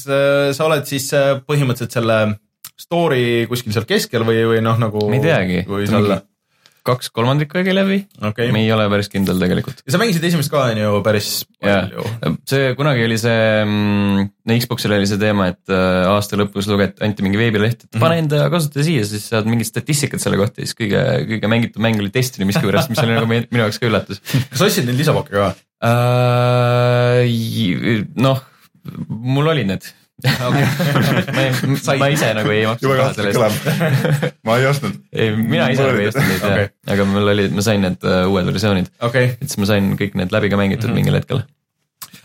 äh, 0.10 0.54
sa 0.54 0.66
oled 0.66 0.86
siis 0.86 1.12
äh, 1.14 1.42
põhimõtteliselt 1.46 1.94
selle 2.00 2.20
story 2.80 3.48
kuskil 3.50 3.74
seal 3.74 3.88
keskel 3.90 4.24
või, 4.28 4.44
või 4.46 4.62
noh, 4.62 4.78
nagu. 4.80 5.10
ma 5.10 5.16
ei 5.16 5.24
teagi. 5.24 5.66
või 5.68 5.88
seal 5.90 6.22
kaks 6.86 7.10
kolmandikku 7.16 7.58
äkki 7.62 7.74
läbi, 7.74 7.98
okei 8.30 8.52
me 8.54 8.62
ei 8.62 8.70
ole 8.76 8.86
päris 8.92 9.10
kindel 9.12 9.40
tegelikult. 9.42 9.82
ja 9.86 9.94
sa 9.96 10.00
mängisid 10.02 10.24
esimest 10.30 10.52
ka 10.54 10.64
on 10.70 10.78
ju 10.80 10.92
päris 11.06 11.30
palju. 11.64 12.06
see 12.50 12.72
kunagi 12.78 13.06
oli 13.08 13.18
see 13.22 13.42
mm,, 13.66 14.30
Xbox'il 14.62 14.94
oli 14.94 15.10
see 15.10 15.20
teema, 15.22 15.48
et 15.54 15.74
äh, 15.74 16.06
aasta 16.12 16.38
lõpus 16.40 16.70
lugeti, 16.70 17.02
anti 17.06 17.26
mingi 17.26 17.40
veebileht, 17.42 17.88
et 17.88 18.00
pane 18.02 18.20
enda 18.22 18.46
kasutaja 18.54 18.86
siia, 18.88 19.06
siis 19.10 19.26
saad 19.34 19.50
mingit 19.50 19.70
statistikat 19.72 20.22
selle 20.24 20.38
kohta 20.42 20.62
ja 20.62 20.70
siis 20.70 20.78
kõige, 20.78 21.02
kõige 21.34 21.52
mängitud 21.52 21.82
mäng 21.84 22.02
oli 22.04 22.14
Destiny 22.14 22.48
miskipärast, 22.52 22.94
mis 22.94 23.02
oli 23.04 23.18
nagu 23.18 23.30
mi- 23.30 23.46
minu 23.50 23.66
jaoks 23.66 23.82
ka 23.82 23.90
üllatus 23.90 24.22
kas 24.54 24.66
ostsid 24.70 24.86
neid 24.90 25.02
lisapakke 25.02 25.34
ka? 25.36 25.52
uh,. 25.90 27.26
noh, 28.22 28.42
mul 29.10 29.54
olid 29.56 29.68
need. 29.74 29.94
ma, 30.24 31.42
ei- 31.44 32.00
ma 32.00 32.08
ise 32.14 32.30
nagu 32.38 32.52
ei 32.54 32.64
maksnud 32.70 32.96
raha 32.96 33.14
selle 33.18 33.34
eest. 33.34 34.28
ma 34.48 34.56
ei 34.62 34.68
ostnud. 34.70 34.96
ei, 35.12 35.34
mina 35.36 35.68
ise 35.74 35.84
nagu 35.84 36.00
ei 36.00 36.08
olid. 36.08 36.14
ostnud 36.14 36.30
neid 36.32 36.46
Okei. 36.48 36.68
jah, 36.68 36.94
aga 36.96 37.08
mul 37.10 37.34
oli, 37.34 37.48
ma 37.52 37.66
sain 37.66 37.84
need 37.84 38.06
uh, 38.08 38.22
uued 38.32 38.48
versioonid, 38.48 38.88
okei, 39.10 39.34
et 39.36 39.50
siis 39.50 39.60
ma 39.60 39.68
sain 39.74 39.90
kõik 40.00 40.16
need 40.20 40.36
läbi 40.36 40.52
ka 40.54 40.60
mängitud 40.62 40.88
mm 40.88 40.94
-hmm. 40.94 41.02
mingil 41.04 41.20
hetkel. 41.20 41.44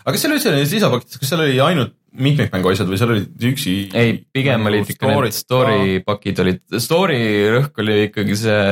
aga 0.05 0.13
kas 0.15 0.23
seal 0.23 0.37
üldse 0.37 0.53
nendes 0.53 0.77
lisapakkides, 0.77 1.19
kas 1.19 1.33
seal 1.33 1.43
oli 1.43 1.59
ainult 1.67 1.97
mitmikmängu 2.11 2.71
asjad 2.71 2.89
või 2.91 2.99
seal 2.99 3.11
olid 3.15 3.49
üksi? 3.51 3.75
ei, 3.95 4.15
pigem 4.35 4.65
olid 4.71 4.89
ikka 4.91 5.11
need 5.11 5.35
story 5.35 5.99
pakid 6.05 6.39
olid, 6.43 6.63
story 6.83 7.19
rõhk 7.57 7.83
oli 7.83 7.97
ikkagi 8.07 8.39
see 8.39 8.63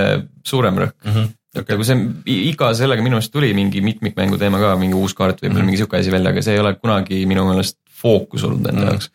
suurem 0.48 0.80
rõhk. 0.84 0.96
Mhm. 1.04 1.36
et 1.60 1.72
nagu 1.74 1.84
see 1.84 2.00
iga 2.40 2.72
sellega 2.78 3.04
minu 3.04 3.18
arust 3.20 3.34
tuli 3.34 3.52
mingi 3.58 3.82
mitmikmängu 3.84 4.38
teema 4.40 4.60
ka, 4.62 4.76
mingi 4.80 4.96
uus 4.96 5.16
kaart 5.18 5.40
võib-olla 5.40 5.50
mm 5.50 5.60
-hmm. 5.60 5.72
mingi 5.72 5.84
sihuke 5.84 5.98
asi 5.98 6.12
välja, 6.12 6.32
aga 6.32 6.42
see 6.46 6.56
ei 6.56 6.64
ole 6.64 6.76
kunagi 6.80 7.26
minu 7.26 7.48
meelest 7.48 7.80
fookus 8.00 8.44
olnud 8.48 8.66
enda 8.70 8.82
Mhm. 8.82 8.90
jaoks. 8.94 9.10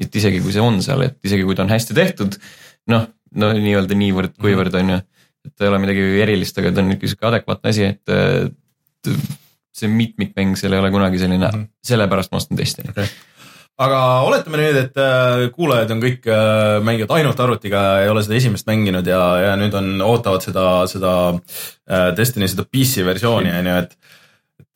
et 0.00 0.16
isegi 0.20 0.40
kui 0.44 0.52
see 0.52 0.60
on 0.60 0.82
seal, 0.84 1.00
et 1.06 1.16
isegi 1.24 1.44
kui 1.48 1.54
ta 1.56 1.62
on 1.64 1.70
hästi 1.72 1.94
tehtud, 1.96 2.34
noh, 2.92 3.06
no 3.34 3.52
nii-öelda 3.56 3.96
niivõrd-kuivõrd 3.96 4.74
on 4.82 4.90
ju, 4.92 4.98
et 5.46 5.62
ei 5.64 5.68
ole 5.70 5.78
midagi 5.80 6.04
erilist, 6.20 6.58
aga 6.60 6.72
ta 6.72 6.82
on 6.84 6.92
ikka 6.92 7.08
sihuke 7.08 7.26
adekvaatne 7.30 7.72
asi, 7.72 7.84
et 7.94 8.16
see 9.76 9.88
mitmikmäng 9.92 10.56
seal 10.58 10.72
ei 10.76 10.80
ole 10.82 10.90
kunagi 10.94 11.18
selline 11.20 11.48
mm, 11.48 11.56
Mhm. 11.64 11.66
sellepärast 11.84 12.32
ma 12.32 12.38
ostan 12.40 12.58
Destiny. 12.58 12.92
aga 13.78 13.98
oletame 14.24 14.56
nüüd, 14.56 14.76
et 14.80 14.96
äh, 14.96 15.50
kuulajad 15.52 15.90
on 15.92 16.00
kõik 16.00 16.24
äh, 16.32 16.78
mängivad 16.84 17.12
ainult 17.18 17.40
arvutiga, 17.44 17.82
ei 18.02 18.08
ole 18.08 18.22
seda 18.24 18.38
esimest 18.38 18.66
mänginud 18.66 19.06
ja, 19.06 19.20
ja 19.42 19.56
nüüd 19.60 19.74
on, 19.76 19.90
ootavad 20.00 20.40
seda, 20.44 20.86
seda 20.88 21.12
äh, 21.34 22.08
Destiny 22.16 22.48
seda 22.48 22.64
PC 22.64 23.04
versiooni 23.04 23.52
on 23.52 23.68
ju, 23.68 23.76
et 23.84 23.96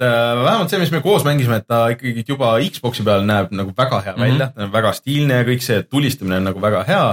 vähemalt 0.07 0.73
see, 0.73 0.81
mis 0.81 0.93
me 0.95 1.03
koos 1.05 1.25
mängisime, 1.27 1.61
et 1.61 1.67
ta 1.69 1.83
ikkagi 1.93 2.25
juba 2.29 2.55
Xbox'i 2.65 3.05
peal 3.07 3.27
näeb 3.29 3.53
nagu 3.57 3.75
väga 3.77 4.01
hea 4.07 4.15
mm 4.15 4.23
-hmm. 4.23 4.29
välja, 4.29 4.53
ta 4.55 4.65
on 4.65 4.73
väga 4.73 4.93
stiilne 4.97 5.43
ja 5.43 5.49
kõik 5.49 5.67
see 5.67 5.83
tulistamine 5.83 6.41
on 6.41 6.49
nagu 6.51 6.63
väga 6.63 6.85
hea 6.89 7.05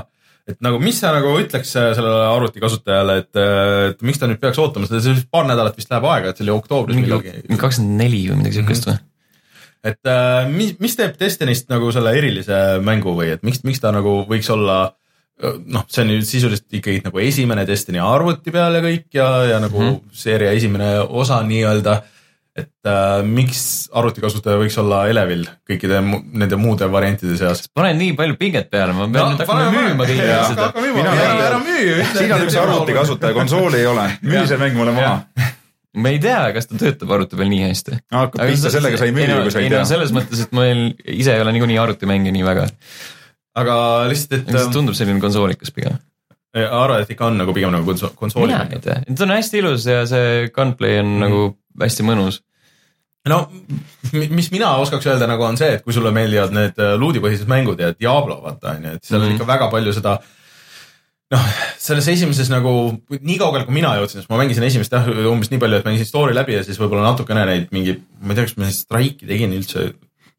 et 0.47 0.61
nagu, 0.63 0.79
mis 0.79 0.99
sa 0.99 1.11
nagu 1.11 1.33
ütleks 1.41 1.75
äh, 1.75 1.91
sellele 1.95 2.27
arvuti 2.31 2.63
kasutajale, 2.63 3.17
et, 3.17 3.39
et 3.91 4.01
miks 4.01 4.19
ta 4.19 4.29
nüüd 4.29 4.39
peaks 4.39 4.59
ootama 4.63 4.87
seda, 4.87 5.01
see 5.03 5.27
paar 5.31 5.47
nädalat 5.49 5.75
vist 5.77 5.91
läheb 5.91 6.07
aega, 6.07 6.31
et 6.31 6.39
see 6.39 6.47
oli 6.47 6.55
oktoobris 6.55 6.95
millalgi. 6.95 7.33
kakskümmend 7.57 8.03
neli 8.03 8.23
või 8.29 8.41
midagi 8.43 8.61
siukest 8.61 8.87
või? 8.87 8.99
et 9.83 10.11
äh, 10.11 10.47
mis, 10.51 10.77
mis 10.79 10.95
teeb 10.95 11.19
Destinyst 11.19 11.67
nagu 11.69 11.91
selle 11.91 12.15
erilise 12.17 12.79
mängu 12.83 13.15
või 13.17 13.33
et 13.35 13.43
miks, 13.43 13.63
miks 13.67 13.83
ta 13.83 13.91
nagu 13.95 14.21
võiks 14.29 14.49
olla 14.53 14.79
noh, 15.37 15.85
see 15.91 16.03
on 16.03 16.11
ju 16.15 16.21
sisuliselt 16.25 16.79
ikkagi 16.79 17.03
nagu 17.05 17.21
esimene 17.21 17.65
Destiny 17.67 18.01
arvuti 18.01 18.53
peal 18.53 18.79
ja 18.79 18.83
kõik 18.83 19.05
ja, 19.13 19.27
ja 19.51 19.59
nagu 19.61 19.79
mm. 19.79 19.89
-hmm. 19.89 20.15
seeria 20.23 20.53
esimene 20.57 20.95
osa 21.01 21.41
nii-öelda. 21.45 22.01
Et 22.57 22.89
äh, 22.89 23.19
miks 23.27 23.61
arvutikasutaja 23.93 24.57
võiks 24.61 24.77
olla 24.81 25.03
elevil 25.11 25.43
kõikide 25.69 25.99
mu, 26.05 26.19
nende 26.41 26.57
muude 26.59 26.87
variantide 26.91 27.37
seas? 27.39 27.67
panen 27.77 27.99
nii 28.01 28.15
palju 28.17 28.37
pinget 28.39 28.71
peale, 28.73 28.95
ma 28.97 29.05
pean 29.13 29.35
nüüd 29.35 29.43
hakkama 29.43 29.67
müüma 29.75 30.07
kõigile 30.09 30.39
seda. 30.49 30.71
ära 31.49 31.59
müü. 31.61 31.99
siin 32.15 32.33
on 32.33 32.45
üks 32.47 32.57
arvuti. 32.61 32.97
kasutaja, 32.97 33.37
konsooli 33.37 33.83
ei 33.83 33.89
ole, 33.91 34.07
müü 34.25 34.43
see 34.49 34.59
mäng 34.61 34.77
mulle 34.79 34.95
maha. 34.97 35.19
ma 35.97 36.13
ei 36.13 36.21
tea, 36.23 36.39
kas 36.55 36.69
ta 36.69 36.79
töötab 36.81 37.13
arvuti 37.17 37.37
peal 37.39 37.51
nii 37.53 37.67
hästi. 37.67 37.99
hakkab 38.15 38.49
pihta 38.49 38.73
sellega, 38.73 39.01
sa 39.01 39.09
ei 39.09 39.13
müü, 39.15 39.29
kui 39.43 39.53
sa 39.53 39.61
ei 39.61 39.69
no 39.69 39.77
tea. 39.77 39.85
selles 39.93 40.15
mõttes, 40.15 40.41
et 40.47 40.57
ma 40.57 40.65
ei- 40.71 40.95
ise 41.19 41.35
ei 41.35 41.45
ole 41.45 41.53
niikuinii 41.55 41.77
arvutimänge 41.83 42.33
nii 42.33 42.47
väga, 42.47 42.65
aga 43.61 43.77
lihtsalt, 44.09 44.39
et 44.41 44.51
lihtsalt 44.53 44.73
tundub 44.79 44.97
selline 44.97 45.21
konsoolikas 45.21 45.73
pigem. 45.75 46.01
äh, 46.57 46.65
arvad, 46.65 47.05
et 47.05 47.13
ikka 47.13 47.29
on 47.29 47.37
nagu 47.37 47.53
pigem 47.53 47.69
nagu 47.75 47.85
konso- 47.85 48.13
konsooli 48.17 48.49
mina 48.53 48.65
ei 48.73 48.81
tea, 48.81 48.97
ta 49.13 49.29
on 49.29 49.37
hästi 49.37 49.61
ilus 49.61 49.85
ja 49.85 50.03
see 50.09 50.49
gunplay 50.49 50.97
on 51.03 51.13
mm. 51.13 51.25
nagu 51.27 51.45
hästi 51.81 52.05
mõnus. 52.07 52.41
No 53.27 53.49
mi- 54.13 54.29
mis 54.39 54.51
mina 54.51 54.75
oskaks 54.81 55.05
öelda 55.09 55.27
nagu 55.27 55.43
on 55.43 55.57
see, 55.59 55.73
et 55.77 55.83
kui 55.83 55.93
sulle 55.95 56.11
meeldivad 56.15 56.51
need 56.55 56.79
äh, 56.79 56.95
luudipõhised 56.99 57.47
mängud 57.51 57.79
ja 57.83 57.93
Diablo 57.99 58.39
vaata 58.43 58.75
on 58.77 58.83
ju, 58.89 58.95
et 58.97 59.03
seal 59.03 59.19
mm 59.19 59.23
-hmm. 59.23 59.27
on 59.27 59.33
Mhm. 59.33 59.41
ikka 59.41 59.47
väga 59.53 59.69
palju 59.71 59.93
seda 59.93 60.17
noh, 61.31 61.43
selles 61.77 62.07
esimeses 62.07 62.49
nagu 62.49 62.73
nii 63.11 63.37
kaugele, 63.41 63.65
kui 63.67 63.73
mina 63.75 63.93
jõudsin, 63.99 64.21
sest 64.21 64.29
ma 64.31 64.37
mängisin 64.39 64.63
esimest 64.63 64.91
jah 64.95 65.07
umbes 65.31 65.49
nii 65.51 65.59
palju, 65.59 65.77
et 65.81 65.85
mängisin 65.85 66.07
story 66.07 66.33
läbi 66.37 66.53
ja 66.55 66.63
siis 66.63 66.79
võib-olla 66.79 67.03
natukene 67.09 67.45
neid 67.45 67.67
mingi, 67.75 67.97
ma 68.21 68.31
ei 68.31 68.35
tea, 68.39 68.45
kas 68.47 68.57
ma 68.57 68.69
siis 68.69 68.85
Strike'i 68.85 69.27
tegin 69.27 69.51
üldse, 69.57 69.89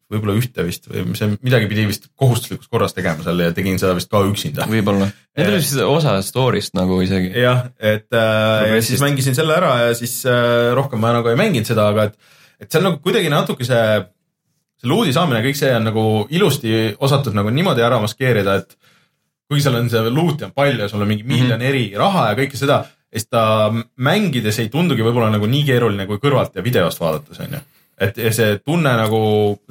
võib-olla 0.09 0.33
ühte 0.41 0.63
vist 0.65 0.87
või 0.89 1.03
see 1.19 1.27
midagi 1.45 1.67
pidi 1.69 1.83
vist 1.85 2.07
kohustuslikus 2.17 2.67
korras 2.71 2.95
tegema 2.97 3.21
seal 3.23 3.39
ja 3.43 3.51
tegin 3.53 3.77
seda 3.77 3.93
vist 3.93 4.09
ka 4.09 4.23
üksinda. 4.25 4.65
võib-olla. 4.65 5.11
Need 5.37 5.47
olid 5.51 5.61
vist 5.61 5.77
osa 5.85 6.15
story'st 6.25 6.73
nagu 6.73 6.97
isegi. 7.05 7.29
jah, 7.37 7.67
et 7.77 8.07
äh, 8.17 8.73
ja 8.73 8.81
siis 8.81 8.99
mängisin 9.05 9.35
selle 9.37 9.53
ära 9.61 9.75
ja 9.85 9.93
siis 9.93 10.23
äh, 10.25 10.73
rohkem 10.73 10.99
ma 10.99 11.13
nagu 11.13 11.29
ei 11.29 11.35
mänginud 11.37 11.69
seda, 11.69 11.85
aga 11.93 12.09
et, 12.09 12.17
et 12.59 12.71
seal 12.71 12.83
nagu 12.83 12.99
kuidagi 13.03 13.29
natuke 13.31 13.65
see, 13.67 13.81
see 14.81 14.89
luudi 14.91 15.13
saamine, 15.15 15.41
kõik 15.45 15.55
see 15.59 15.71
on 15.75 15.87
nagu 15.89 16.05
ilusti 16.35 16.75
osatud 16.99 17.33
nagu 17.37 17.49
niimoodi 17.55 17.81
ära 17.85 17.99
maskeerida, 18.03 18.55
et 18.63 18.75
kuigi 19.49 19.63
seal 19.65 19.79
on 19.79 19.89
see 19.89 20.09
luuti 20.13 20.45
on 20.45 20.51
palju 20.55 20.83
ja 20.83 20.87
sul 20.91 21.01
on 21.01 21.09
mingi 21.09 21.23
miljon 21.27 21.61
eri 21.65 21.87
raha 21.97 22.29
ja 22.31 22.37
kõike 22.37 22.59
seda, 22.59 22.83
siis 23.09 23.25
ta 23.31 23.41
mängides 23.97 24.59
ei 24.61 24.69
tundugi 24.69 25.01
võib-olla 25.05 25.31
nagu 25.33 25.47
nii 25.49 25.65
keeruline 25.65 26.05
kui 26.09 26.19
kõrvalt 26.21 26.55
ja 26.59 26.61
videost 26.65 26.99
vaadates 27.01 27.39
on 27.41 27.55
ju. 27.57 27.61
et 27.99 28.17
ja 28.21 28.29
see 28.31 28.59
tunne 28.63 28.91
nagu, 28.95 29.17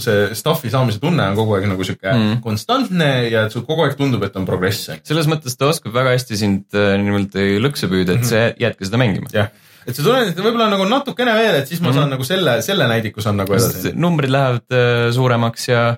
see 0.02 0.34
stuff'i 0.36 0.68
saamise 0.72 0.98
tunne 1.00 1.22
on 1.30 1.36
kogu 1.38 1.54
aeg 1.56 1.68
nagu 1.70 1.84
sihuke 1.86 2.10
Mhm. 2.10 2.26
mm. 2.34 2.40
konstantne 2.44 3.06
ja 3.30 3.44
et 3.46 3.52
sul 3.54 3.62
kogu 3.64 3.86
aeg 3.86 3.94
tundub, 3.96 4.22
et 4.26 4.34
on 4.36 4.44
progress 4.44 4.90
selles 5.08 5.26
mõttes 5.30 5.56
ta 5.56 5.70
oskab 5.70 5.94
väga 5.94 6.16
hästi 6.16 6.36
sind 6.36 6.74
äh, 6.76 6.96
niimoodi 7.00 7.56
lõksu 7.62 7.88
püüda, 7.88 8.18
et 8.18 8.26
sa 8.28 8.42
jäädki 8.58 8.84
seda 8.90 8.98
mängima. 9.00 9.30
jah, 9.32 9.48
et 9.88 9.96
see 9.96 10.04
tunned, 10.04 10.28
et 10.28 10.36
võib-olla 10.44 10.68
nagu 10.70 10.84
natukene 10.88 11.34
veel, 11.34 11.54
et 11.62 11.66
siis 11.70 11.80
ma 11.80 11.88
Mhm. 11.88 11.96
saan 11.98 12.10
nagu 12.10 12.24
selle, 12.24 12.58
selle 12.62 12.88
näidiku 12.88 13.20
saan 13.24 13.36
nagu 13.40 13.52
edasi. 13.56 13.92
numbrid 13.94 14.30
lähevad 14.30 14.62
äh, 14.70 15.08
suuremaks 15.16 15.68
ja, 15.68 15.96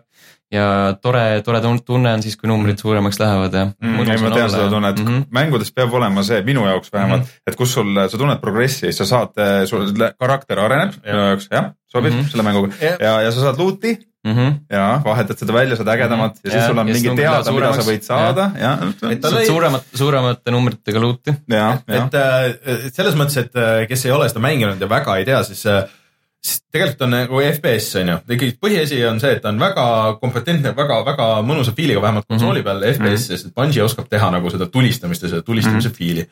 ja 0.50 0.94
tore, 1.02 1.42
tore 1.46 1.60
tun- 1.62 1.82
tunne 1.86 2.12
on 2.14 2.22
siis, 2.22 2.36
kui 2.36 2.48
numbrid 2.50 2.78
suuremaks 2.82 3.18
lähevad 3.20 3.54
ja. 3.54 3.64
Mm, 3.82 4.00
ei, 4.10 4.16
ma 4.22 4.30
tean 4.34 4.50
seda 4.50 4.68
tunnet 4.72 4.98
mm, 4.98 5.04
Mhm. 5.04 5.16
-hmm. 5.20 5.26
mängudes 5.30 5.70
peab 5.74 5.92
olema 5.94 6.22
see 6.26 6.42
minu 6.42 6.64
jaoks 6.66 6.92
vähemalt 6.92 7.20
mm, 7.22 7.26
-hmm. 7.26 7.42
et 7.46 7.56
kus 7.56 7.72
sul, 7.74 7.94
sa 8.08 8.18
tunned 8.18 8.40
progressi, 8.40 8.92
sa 8.92 9.04
saad, 9.06 9.30
sul 9.66 9.90
le- 9.98 10.12
karakter 10.20 10.58
areneb 10.58 10.90
Jah. 10.92 11.12
minu 11.14 11.26
jaoks, 11.28 11.48
jah, 11.50 11.70
sobib 11.92 12.12
mm 12.12 12.16
Mhm. 12.18 12.24
-hmm. 12.26 12.30
selle 12.30 12.42
mänguga 12.42 12.72
Jah. 12.80 12.96
ja, 13.00 13.20
ja 13.22 13.30
sa 13.32 13.40
saad 13.40 13.58
loot'i 13.58 13.98
ja 14.70 15.00
vahetad 15.04 15.38
seda 15.40 15.54
välja, 15.56 15.76
saad 15.78 15.88
ägedamat 15.94 16.40
ja 16.44 16.50
siis 16.50 16.58
Ja, 16.60 16.66
sul 16.68 16.78
on 16.78 16.88
ja 16.88 16.94
mingi 16.94 17.14
teada, 17.16 17.52
mida 17.56 17.72
sa 17.72 17.84
võid 17.86 18.04
saada. 18.04 18.50
Ja, 18.60 18.72
Et 19.10 19.20
ta 19.22 19.30
saad 19.32 19.46
suuremat, 19.48 19.86
suuremate 19.96 20.52
numbritega 20.52 21.00
luuti. 21.00 21.34
ja, 21.48 21.70
ja 21.88 22.02
et, 22.04 22.18
et 22.88 22.94
selles 22.94 23.16
mõttes, 23.16 23.38
et 23.40 23.56
äh, 23.56 23.86
kes 23.88 24.04
ei 24.04 24.12
ole 24.12 24.28
seda 24.28 24.42
mänginud 24.44 24.80
ja 24.80 24.88
väga 24.90 25.16
ei 25.20 25.24
tea, 25.28 25.40
siis, 25.48 25.64
siis 25.64 25.88
tegelikult 26.40 27.02
on 27.04 27.12
nagu 27.12 27.40
FPS 27.42 27.98
on 28.00 28.10
ju, 28.12 28.16
ikkagi 28.36 28.54
põhiasi 28.62 29.00
on 29.08 29.18
see, 29.20 29.34
et 29.36 29.42
ta 29.44 29.50
on 29.52 29.58
väga 29.60 29.84
kompetentne, 30.22 30.72
väga, 30.76 31.00
väga 31.04 31.26
mõnusa 31.44 31.74
feel'iga, 31.76 32.00
vähemalt 32.00 32.28
konsooli 32.30 32.62
peal 32.64 32.80
FPS, 32.94 33.26
sest 33.28 33.50
et 33.50 33.54
Bungi 33.56 33.82
oskab 33.84 34.08
teha 34.10 34.30
nagu 34.32 34.52
seda 34.52 34.70
tulistamist 34.72 35.26
ja 35.26 35.32
seda 35.34 35.44
tulistamise 35.44 35.90
mm 35.90 35.92
-hmm. 35.92 35.98
feel'i 35.98 36.24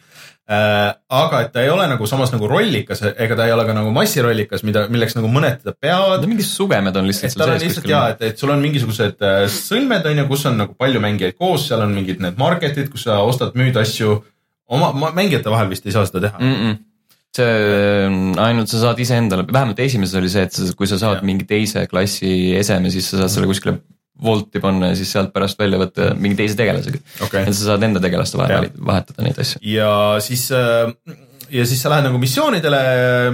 äh,. 0.48 0.94
aga 1.20 1.42
et 1.44 1.52
ta 1.52 1.62
ei 1.62 1.70
ole 1.70 1.86
nagu 1.90 2.06
samas 2.06 2.32
nagu 2.32 2.48
rollikas, 2.48 3.02
ega 3.02 3.36
ta 3.36 3.46
ei 3.46 3.52
ole 3.52 3.66
ka 3.68 3.76
nagu 3.76 3.92
massirollikas, 3.92 4.64
mida, 4.64 4.86
milleks 4.88 5.18
nagu 5.18 5.28
mõned 5.28 5.60
teda 5.60 5.76
peavad 5.80 6.26
mingid 6.26 6.46
sugemed 6.46 6.96
on 6.96 7.06
lihtsalt 7.06 7.36
tal 7.36 7.52
on 7.52 7.60
lihtsalt 7.60 7.88
ja, 7.88 8.08
et, 8.08 8.22
et 8.22 8.38
sul 8.38 8.50
on 8.50 8.64
mingisugused 8.64 9.20
äh, 9.20 9.44
sõlmed 9.52 10.06
on 10.06 10.18
ju, 10.18 10.28
kus 10.32 10.46
on 10.46 10.56
nagu 10.56 10.74
palju 10.74 11.00
mängijaid 11.00 11.36
koos, 11.36 11.68
seal 11.68 11.84
on 11.84 11.92
mingid 11.92 12.24
need 12.24 12.40
market'id, 12.40 12.88
kus 12.88 13.04
sa 13.10 13.20
ostad, 13.20 13.52
müüd 13.54 13.76
asju. 13.76 14.24
oma 14.68 14.92
ma, 14.92 15.10
mängijate 15.10 15.50
vahel 15.50 15.68
vist 15.68 15.86
ei 15.86 15.92
saa 15.92 16.06
seda 16.06 16.28
teha 16.28 16.38
mm.. 16.38 16.62
mm. 16.64 16.87
See 17.36 18.06
on 18.06 18.38
ainult 18.40 18.70
sa 18.72 18.80
saad 18.86 18.98
iseendale, 19.02 19.44
vähemalt 19.52 19.78
esimeses 19.84 20.16
oli 20.18 20.30
see, 20.32 20.46
et 20.48 20.56
sa, 20.56 20.66
kui 20.78 20.88
sa 20.90 20.98
saad 21.00 21.20
ja. 21.20 21.26
mingi 21.28 21.46
teise 21.48 21.84
klassi 21.90 22.54
eseme, 22.58 22.90
siis 22.94 23.10
sa 23.12 23.22
saad 23.22 23.36
selle 23.36 23.50
kuskile 23.50 23.78
Wolti 24.24 24.58
panna 24.58 24.90
ja 24.90 24.96
siis 24.98 25.12
sealt 25.14 25.30
pärast 25.30 25.60
välja 25.60 25.78
võtta 25.78 26.08
mingi 26.18 26.34
teise 26.40 26.56
tegelasega. 26.58 26.98
okei 27.22 27.44
et 27.46 27.54
sa 27.54 27.68
saad 27.68 27.84
enda 27.86 28.02
tegelaste 28.02 28.40
vahel 28.40 28.66
vahetada 28.74 29.22
neid 29.22 29.38
asju. 29.38 29.60
ja 29.62 29.90
siis 30.24 30.48
äh, 30.50 30.90
ja 31.54 31.66
siis 31.68 31.80
sa 31.82 31.92
lähed 31.92 32.08
nagu 32.08 32.18
missioonidele, 32.20 32.80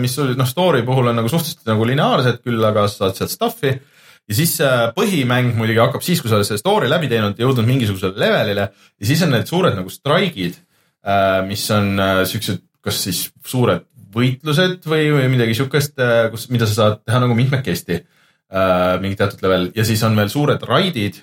mis 0.03 0.16
noh, 0.37 0.49
story 0.49 0.85
puhul 0.87 1.11
on 1.11 1.19
nagu 1.19 1.31
suhteliselt 1.31 1.66
nagu 1.71 1.89
lineaarsed 1.89 2.43
küll, 2.45 2.62
aga 2.69 2.87
sa 2.91 3.07
saad 3.07 3.19
sealt 3.19 3.33
stuff'i. 3.33 3.73
ja 4.29 4.37
siis 4.37 4.55
äh, 4.65 4.85
põhimäng 4.97 5.55
muidugi 5.57 5.83
hakkab 5.83 6.05
siis, 6.05 6.23
kui 6.23 6.33
sa 6.33 6.39
oled 6.39 6.49
selle 6.49 6.62
story 6.62 6.91
läbi 6.91 7.11
teinud, 7.11 7.41
jõudnud 7.41 7.69
mingisugusele 7.69 8.21
levelile 8.21 8.69
ja 8.69 9.09
siis 9.09 9.25
on 9.25 9.35
need 9.35 9.49
suured 9.51 9.77
nagu 9.77 9.93
strike'id, 9.93 10.61
mis 11.49 11.65
on 11.75 11.91
äh, 12.01 12.23
siuksed, 12.29 12.64
kas 12.85 13.02
siis 13.06 13.27
suured 13.47 13.86
võitlused 14.15 14.85
või, 14.86 15.09
või 15.15 15.28
midagi 15.32 15.56
siukest, 15.59 15.97
kus, 16.31 16.48
mida 16.55 16.69
sa 16.70 16.74
saad 16.77 17.01
teha 17.02 17.20
nagu 17.24 17.36
mitmekesti 17.39 18.01
äh, 18.01 18.97
mingi 19.02 19.19
teatud 19.19 19.43
level 19.44 19.70
ja 19.74 19.86
siis 19.86 20.02
on 20.06 20.16
veel 20.19 20.31
suured 20.32 20.62
raidid 20.69 21.23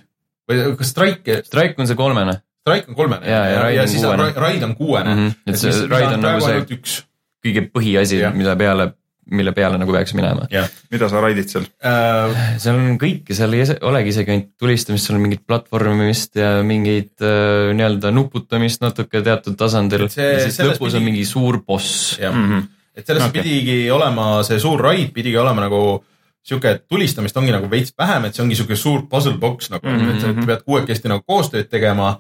või 0.50 0.74
kas 0.80 0.92
strike, 0.92 1.42
Strike 1.48 1.80
on 1.80 1.90
see 1.90 2.00
kolmene 2.00 2.42
strike 2.62 2.92
on 2.92 2.98
kolmene 2.98 3.30
Ja, 3.30 3.46
ja 3.50 3.70
ja 3.78 3.86
on 3.86 3.94
siis 3.94 4.04
on 4.06 4.20
raid 4.20 4.64
on 4.64 4.76
kuuene 4.76 5.14
mm. 5.14 5.28
-hmm. 5.28 5.54
et 5.54 5.62
see 5.62 5.88
raid 5.88 6.10
on 6.14 6.26
nagu 6.26 6.44
see, 6.46 6.66
üks. 6.78 6.98
kõige 7.46 7.66
põhiasi 7.74 8.22
mida 8.36 8.56
peale, 8.56 8.92
mille 9.32 9.52
peale 9.56 9.78
nagu 9.78 9.94
peaks 9.94 10.14
minema. 10.18 10.48
mida 10.92 11.10
sa 11.10 11.22
raidid 11.22 11.50
seal? 11.52 11.66
Äh, 11.86 12.36
seal 12.62 12.76
on 12.80 12.98
kõike, 13.02 13.36
seal 13.38 13.54
ei 13.54 13.64
olegi 13.82 14.10
isegi 14.10 14.32
ainult 14.34 14.50
tulistamist, 14.60 15.08
seal 15.08 15.18
on 15.20 15.26
mingit 15.28 15.44
platvormimist 15.48 16.36
ja 16.42 16.52
mingit 16.66 17.22
äh, 17.22 17.72
nii-öelda 17.78 18.12
nuputamist 18.12 18.82
natuke 18.82 19.22
teatud 19.22 19.58
tasandil. 19.60 20.08
Ja 20.10 20.40
siis 20.42 20.56
selles 20.58 20.78
lõpus 20.78 20.92
pidi- 20.92 20.98
on 21.02 21.04
mingi 21.10 21.26
suur 21.26 21.62
boss. 21.68 22.18
jah, 22.20 22.34
Mhm. 22.36 22.64
et 22.96 23.06
sellest 23.06 23.30
Okei. 23.30 23.42
okay. 23.42 23.52
pidigi 23.52 23.92
olema 23.92 24.44
see 24.44 24.60
suur 24.60 24.82
raid 24.82 25.14
pidigi 25.14 25.38
olema 25.38 25.62
nagu 25.62 26.04
sihuke, 26.44 26.72
et 26.72 26.88
tulistamist 26.90 27.38
ongi 27.38 27.52
nagu 27.54 27.70
veits 27.70 27.94
vähem, 27.98 28.26
et 28.26 28.36
see 28.36 28.44
ongi 28.44 28.56
sihuke 28.58 28.76
suur 28.76 29.06
puzzle 29.10 29.38
box 29.38 29.70
nagu 29.70 29.86
mm, 29.88 30.00
-hmm. 30.02 30.16
et 30.16 30.22
sa 30.22 30.46
pead 30.48 30.64
kuuekesti 30.66 31.08
nagu 31.08 31.24
koostööd 31.28 31.70
tegema. 31.70 32.20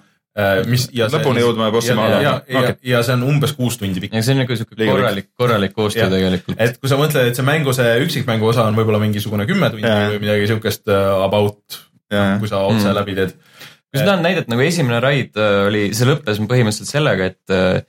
Mis 0.71 0.85
ja 0.95 1.09
Lõpuni 1.11 1.41
jõudma 1.43 1.67
ja 1.67 1.73
bossi 1.75 1.91
ja, 1.91 1.95
maha 1.97 2.09
ja, 2.23 2.33
ja, 2.47 2.59
Okei. 2.61 2.75
ja 2.87 3.01
see 3.03 3.17
on 3.17 3.23
umbes 3.27 3.51
kuus 3.57 3.75
tundi 3.79 3.99
pikk. 3.99 4.13
ja 4.15 4.23
see 4.23 4.31
on 4.31 4.41
nagu 4.45 4.55
sihuke 4.55 4.77
korralik, 4.79 5.27
korralik 5.35 5.73
koostöö 5.75 6.07
tegelikult. 6.13 6.55
et 6.55 6.77
kui 6.79 6.91
sa 6.91 6.99
mõtled, 6.99 7.31
et 7.31 7.35
see 7.35 7.43
mängu, 7.47 7.73
see 7.75 7.97
üksikmängu 8.05 8.47
osa 8.47 8.63
on 8.69 8.77
võib-olla 8.79 9.01
mingisugune 9.03 9.47
kümme 9.49 9.71
tundi 9.73 9.87
Jaa. 9.87 10.11
või 10.13 10.21
midagi 10.23 10.47
siukest 10.53 10.87
uh, 10.87 11.25
about, 11.25 11.81
kui 12.11 12.51
sa 12.51 12.63
otse 12.67 12.87
Mm. 12.87 12.95
läbi 12.95 13.17
teed. 13.17 13.35
kui 13.91 13.99
seda 13.99 14.13
on 14.15 14.23
näidata 14.23 14.53
nagu 14.53 14.63
esimene 14.63 15.01
raid 15.03 15.35
äh, 15.35 15.65
oli, 15.67 15.83
see 15.97 16.07
lõppes 16.07 16.39
põhimõtteliselt 16.39 16.93
sellega, 16.95 17.27
et 17.33 17.55
äh, 17.55 17.83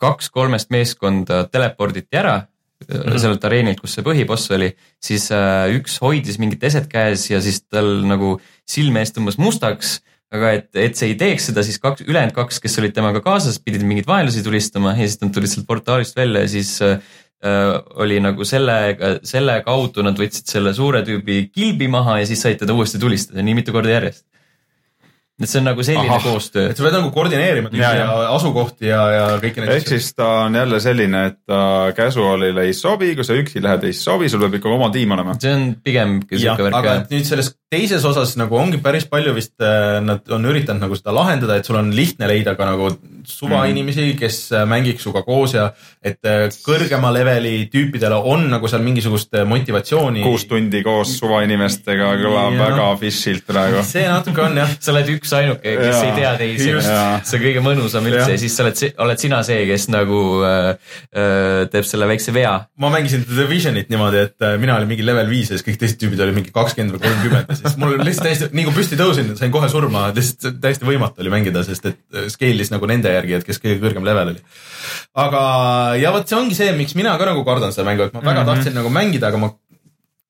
kaks 0.00 0.30
kolmest 0.34 0.70
meeskonda 0.74 1.44
teleporditi 1.52 2.16
ära 2.16 2.40
mm. 2.40 3.00
-hmm. 3.00 3.18
sellelt 3.18 3.44
areenilt, 3.44 3.80
kus 3.80 3.94
see 3.94 4.04
põhiboss 4.06 4.50
oli, 4.54 4.72
siis 5.02 5.30
äh, 5.32 5.68
üks 5.78 6.00
hoidis 6.02 6.38
mingit 6.42 6.64
eset 6.64 6.88
käes 6.90 7.28
ja 7.30 7.40
siis 7.44 7.62
tal 7.62 8.02
nagu 8.08 8.38
silme 8.66 9.04
ees 9.04 9.14
tõmbas 9.14 9.38
mustaks. 9.38 10.00
Aga 10.34 10.54
et, 10.58 10.70
et 10.88 10.98
see 10.98 11.12
ei 11.12 11.18
teeks 11.20 11.50
seda, 11.50 11.64
siis 11.66 11.78
kaks, 11.82 12.06
ülejäänud 12.08 12.34
kaks, 12.36 12.60
kes 12.62 12.80
olid 12.82 12.94
temaga 12.96 13.22
kaasas, 13.24 13.60
pidid 13.62 13.84
mingeid 13.86 14.08
vaenlasi 14.10 14.42
tulistama 14.46 14.96
ja 14.96 15.06
siis 15.06 15.20
nad 15.22 15.34
tulid 15.34 15.52
sealt 15.52 15.68
portaalist 15.68 16.18
välja 16.18 16.44
ja 16.44 16.50
siis 16.50 16.76
äh, 16.82 16.98
oli 18.02 18.20
nagu 18.24 18.46
sellega, 18.48 19.18
selle 19.26 19.60
kaudu 19.66 20.04
nad 20.06 20.18
võtsid 20.18 20.50
selle 20.50 20.74
suure 20.76 21.04
tüübi 21.06 21.48
kilbi 21.54 21.90
maha 21.92 22.22
ja 22.22 22.28
siis 22.30 22.42
said 22.44 22.62
teda 22.62 22.76
uuesti 22.76 23.02
tulistada 23.02 23.44
nii 23.44 23.60
mitu 23.60 23.74
korda 23.74 23.92
järjest. 23.98 24.24
et 25.42 25.50
see 25.50 25.58
on 25.58 25.66
nagu 25.66 25.82
selline 25.82 26.06
Ahah. 26.08 26.22
Aha. 26.22 26.30
koostöö 26.32 26.70
et. 26.70 26.78
sa 26.78 26.86
pead 26.86 26.94
nagu 26.94 27.10
koordineerima 27.14 27.70
Ja, 27.74 27.90
ja, 27.90 27.94
ja. 27.98 28.22
ja 28.22 28.28
asukohti 28.36 28.86
ja, 28.86 29.02
ja 29.12 29.24
kõiki 29.42 29.62
neid 29.62 29.74
ehk 29.76 29.90
siis 29.92 30.12
ta 30.14 30.30
on 30.46 30.58
jälle 30.58 30.80
selline, 30.80 31.24
et 31.30 31.40
ta 31.46 31.60
casual'ile 31.94 32.66
ei 32.68 32.74
sobi, 32.74 33.12
kui 33.18 33.26
sa 33.26 33.36
üksi 33.38 33.62
lähed, 33.62 33.86
ei 33.90 33.98
sobi, 33.98 34.30
sul 34.30 34.42
peab 34.46 34.58
ikka 34.60 34.70
oma 34.70 34.90
tiim 34.94 35.14
olema. 35.14 35.38
see 35.42 35.54
on 35.54 35.68
pigem 35.84 36.20
sihuke, 36.30 36.70
värk 36.70 36.80
aga 36.80 36.96
nüüd 37.10 37.28
selles 37.28 37.54
teises 37.74 38.06
osas 38.06 38.36
nagu 38.40 38.58
ongi 38.60 38.80
päris 38.84 39.08
palju 39.10 39.34
vist, 39.36 39.56
nad 39.58 40.30
on 40.34 40.46
üritanud 40.50 40.86
nagu 40.86 40.96
seda 40.98 41.14
lahendada, 41.16 41.58
et 41.58 41.68
sul 41.68 41.80
on 41.80 41.92
lihtne 41.94 42.30
leida 42.30 42.54
ka 42.58 42.70
nagu 42.70 42.92
suvainimesi, 43.24 44.14
kes 44.18 44.38
äh, 44.52 44.64
mängiks 44.68 45.04
sinuga 45.04 45.22
koos 45.24 45.54
ja 45.56 45.68
et 46.04 46.20
äh, 46.28 46.46
kõrgema 46.64 47.10
leveli 47.14 47.66
tüüpidel 47.72 48.14
on 48.16 48.46
nagu 48.52 48.68
seal 48.70 48.84
mingisugust 48.84 49.34
äh, 49.38 49.46
motivatsiooni. 49.48 50.22
kuus 50.24 50.46
tundi 50.50 50.82
koos 50.84 51.16
suvainimestega 51.20 52.10
kõlab 52.20 52.56
Jah. 52.56 52.60
väga 52.60 52.88
fish'ilt 53.00 53.46
praegu. 53.48 53.82
see 53.94 54.04
natuke 54.08 54.44
on 54.44 54.60
jah, 54.60 54.74
sa 54.78 54.92
oled 54.94 55.12
üks 55.16 55.32
ainuke, 55.38 55.76
kes 55.80 55.90
Jaa, 55.90 56.04
ei 56.08 56.14
tea 56.18 56.34
teisi 56.40 56.70
see 56.84 57.38
on 57.38 57.44
kõige 57.46 57.64
mõnusam 57.64 58.08
üldse 58.10 58.36
ja 58.36 58.40
siis 58.40 58.56
sa 58.56 58.66
oled, 58.66 58.84
oled 59.06 59.24
sina 59.24 59.40
see, 59.46 59.64
kes 59.70 59.88
nagu 59.92 60.20
äh, 60.44 60.70
äh, 61.16 61.64
teeb 61.72 61.88
selle 61.88 62.08
väikse 62.10 62.34
vea. 62.36 62.54
ma 62.80 62.92
mängisin 62.92 63.24
The 63.24 63.40
Divisionit 63.42 63.92
niimoodi, 63.92 64.24
et 64.28 64.46
äh, 64.46 64.58
mina 64.60 64.76
olin 64.78 64.90
mingi 64.90 65.06
level 65.06 65.30
viis 65.32 65.50
ja 65.50 65.58
siis 65.58 65.66
kõik 65.66 65.80
teised 65.80 66.00
tüübid 66.02 66.22
olid 66.24 66.38
mingi 66.38 66.54
kakskümmend 66.54 66.98
või 66.98 67.04
kolmkümmend 67.08 67.63
siis 67.64 67.76
mul 67.80 67.96
lihtsalt 68.00 68.28
täiesti, 68.28 68.48
nii 68.56 68.66
kui 68.68 68.76
püsti 68.76 68.98
tõusin, 69.00 69.32
sain 69.38 69.52
kohe 69.54 69.68
surma, 69.72 70.06
lihtsalt 70.14 70.60
täiesti 70.62 70.88
võimatu 70.88 71.24
oli 71.24 71.32
mängida, 71.32 71.64
sest 71.66 71.90
et 71.90 72.00
äh, 72.14 72.28
scale'is 72.32 72.72
nagu 72.74 72.88
nende 72.90 73.12
järgi, 73.12 73.38
et 73.38 73.48
kes 73.48 73.60
kõige 73.62 73.80
kõrgem 73.82 74.06
level 74.06 74.34
oli. 74.34 74.42
aga, 75.24 75.42
ja 76.00 76.12
vot 76.14 76.28
see 76.28 76.38
ongi 76.38 76.58
see, 76.58 76.72
miks 76.78 76.96
mina 76.98 77.16
ka 77.20 77.28
nagu 77.30 77.44
kardan 77.46 77.74
seda 77.74 77.88
mängu, 77.88 78.08
et 78.08 78.16
ma 78.16 78.22
väga 78.22 78.32
mm. 78.32 78.42
-hmm. 78.42 78.52
tahtsin 78.52 78.76
nagu 78.78 78.92
mängida, 78.92 79.32
aga 79.32 79.40
ma 79.42 79.52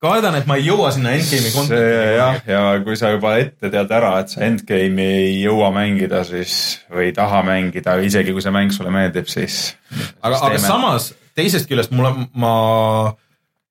kardan, 0.04 0.38
et 0.38 0.46
ma 0.48 0.58
ei 0.60 0.66
jõua 0.68 0.92
sinna 0.94 1.14
endgame'i 1.16 1.52
content'i. 1.54 1.98
jah, 2.18 2.38
ja 2.48 2.62
kui 2.84 2.96
sa 3.00 3.10
juba 3.14 3.36
ette 3.40 3.70
tead 3.72 3.92
ära, 3.98 4.14
et 4.22 4.32
sa 4.34 4.44
endgame'i 4.46 5.10
ei 5.24 5.34
jõua 5.42 5.72
mängida, 5.74 6.24
siis 6.28 6.80
või 6.92 7.10
ei 7.10 7.16
taha 7.16 7.42
mängida, 7.46 7.98
isegi 8.04 8.34
kui 8.36 8.44
see 8.44 8.54
mäng 8.54 8.74
sulle 8.74 8.92
meeldib, 8.94 9.28
siis. 9.32 9.76
aga, 10.20 10.38
aga 10.38 10.58
samas 10.62 11.12
teisest 11.34 11.68
küljest 11.70 11.94
mulle, 11.94 12.28
ma 12.38 12.54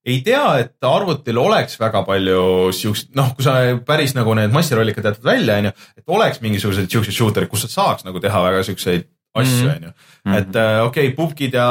ei 0.05 0.21
tea, 0.25 0.57
et 0.59 0.84
arvutil 0.84 1.38
oleks 1.39 1.77
väga 1.80 2.01
palju 2.03 2.71
siukseid, 2.75 3.13
noh, 3.15 3.30
kui 3.35 3.43
sa 3.45 3.53
päris 3.88 4.13
nagu 4.17 4.34
need 4.35 4.51
massirollikad 4.51 5.05
jätad 5.07 5.23
välja, 5.23 5.57
onju, 5.61 5.71
et 5.97 6.03
oleks 6.07 6.41
mingisugused 6.43 6.89
siuksed 6.91 7.15
shooter'id, 7.15 7.47
kus 7.51 7.61
sa 7.67 7.69
saaks 7.71 8.03
nagu 8.07 8.19
teha 8.19 8.41
väga 8.43 8.63
siukseid 8.67 9.05
asju, 9.35 9.67
Mhm. 9.67 9.75
onju. 9.77 9.93
et 10.38 10.55
äh, 10.55 10.81
okei 10.85 11.07
okay,, 11.07 11.15
pubgid 11.15 11.53
ja 11.53 11.67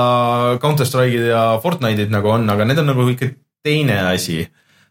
Counter 0.60 0.86
Strike'id 0.86 1.28
ja 1.28 1.58
Fortnite'id 1.62 2.10
nagu 2.10 2.28
on, 2.28 2.48
aga 2.50 2.64
need 2.64 2.78
on 2.78 2.86
nagu 2.86 3.08
ikka 3.08 3.28
teine 3.64 4.00
asi. 4.12 4.48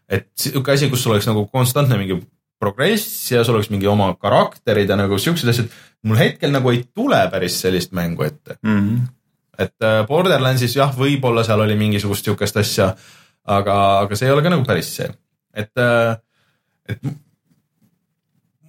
et 0.08 0.28
siuke 0.36 0.72
asi, 0.72 0.88
kus 0.90 1.02
sul 1.02 1.12
oleks 1.12 1.26
nagu 1.26 1.46
konstantne 1.48 1.96
mingi 1.98 2.20
progress 2.60 3.30
ja 3.32 3.42
sul 3.44 3.54
oleks 3.58 3.70
mingi 3.70 3.86
oma 3.90 4.14
karakterid 4.20 4.88
ja 4.88 4.96
nagu 4.96 5.18
siuksed 5.18 5.48
asjad. 5.48 5.68
mul 6.04 6.16
hetkel 6.16 6.50
nagu 6.52 6.70
ei 6.70 6.84
tule 6.94 7.18
päris 7.30 7.60
sellist 7.62 7.92
mängu 7.92 8.22
ette 8.26 8.56
Mhm. 8.62 9.02
et 9.58 9.74
äh, 9.82 10.06
Borderlandsis 10.06 10.76
jah, 10.76 10.94
võib-olla 10.96 11.44
seal 11.44 11.60
oli 11.60 11.74
mingisugust 11.76 12.24
sihukest 12.24 12.56
asja, 12.56 12.94
aga, 13.44 13.76
aga 14.04 14.16
see 14.18 14.28
ei 14.28 14.34
ole 14.34 14.42
ka 14.44 14.52
nagu 14.54 14.64
päris 14.66 14.94
see, 14.96 15.10
et, 15.54 15.84
et 16.88 17.12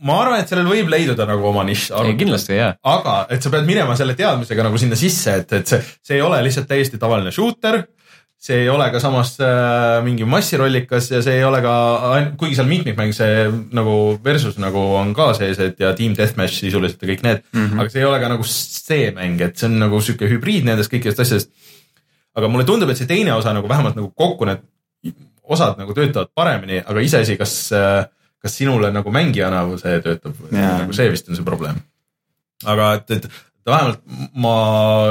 ma 0.03 0.19
arvan, 0.23 0.43
et 0.43 0.51
sellel 0.51 0.67
võib 0.67 0.91
leiduda 0.91 1.27
nagu 1.29 1.47
oma 1.49 1.63
nišš. 1.67 1.89
ei, 2.03 2.15
kindlasti 2.19 2.59
jaa. 2.59 2.75
aga 2.93 3.17
et 3.33 3.43
sa 3.43 3.51
pead 3.53 3.67
minema 3.67 3.95
selle 3.99 4.15
teadmisega 4.19 4.67
nagu 4.67 4.79
sinna 4.81 4.99
sisse, 4.99 5.39
et, 5.43 5.59
et 5.59 5.69
see, 5.69 5.83
see 6.03 6.19
ei 6.19 6.23
ole 6.25 6.41
lihtsalt 6.45 6.67
täiesti 6.69 6.99
tavaline 7.01 7.31
shooter. 7.35 7.83
see 8.43 8.65
ei 8.65 8.67
ole 8.67 8.89
ka 8.91 8.99
samas 8.99 9.37
äh, 9.39 10.01
mingi 10.03 10.25
massirollikas 10.27 11.05
ja 11.13 11.21
see 11.23 11.37
ei 11.39 11.45
ole 11.47 11.61
ka, 11.63 11.75
kuigi 12.39 12.57
seal 12.57 12.67
mitmikmäng, 12.67 13.15
see 13.15 13.45
nagu 13.71 13.93
versus 14.25 14.57
nagu 14.59 14.81
on 14.99 15.13
ka 15.15 15.29
sees, 15.37 15.61
et 15.63 15.79
ja 15.79 15.93
Team 15.95 16.17
Deathmatch 16.17 16.59
sisuliselt 16.65 16.99
ja 16.99 17.13
kõik 17.13 17.23
need 17.23 17.39
mm, 17.53 17.69
-hmm. 17.69 17.79
aga 17.79 17.93
see 17.93 18.03
ei 18.03 18.09
ole 18.09 18.19
ka 18.19 18.33
nagu 18.33 18.49
see 18.49 19.13
mäng, 19.15 19.39
et 19.47 19.55
see 19.55 19.69
on 19.71 19.79
nagu 19.85 20.01
sihuke 20.03 20.27
hübriid 20.27 20.67
nendest 20.67 20.91
kõikidest 20.91 21.23
asjadest. 21.23 21.53
Aga 22.35 22.49
mulle 22.49 22.65
tundub, 22.65 22.89
et 22.89 22.99
see 22.99 23.09
teine 23.09 23.33
osa 23.35 23.53
nagu 23.53 23.69
vähemalt 23.69 23.97
nagu 23.99 24.11
kokku 24.15 24.47
need 24.49 24.63
osad 25.43 25.79
nagu 25.79 25.93
töötavad 25.93 26.31
paremini, 26.35 26.81
aga 26.81 27.03
iseasi, 27.03 27.37
kas, 27.39 27.55
kas 28.41 28.59
sinule 28.59 28.91
nagu 28.95 29.11
mängijana 29.13 29.65
see 29.81 29.97
töötab 30.03 30.37
või 30.39 30.59
Jaa. 30.59 30.77
nagu 30.83 30.95
see 30.95 31.09
vist 31.11 31.27
on 31.29 31.39
see 31.39 31.47
probleem. 31.47 31.81
aga 32.63 32.93
et, 32.99 33.11
et 33.17 33.27
vähemalt 33.67 33.99
ma, 34.35 34.53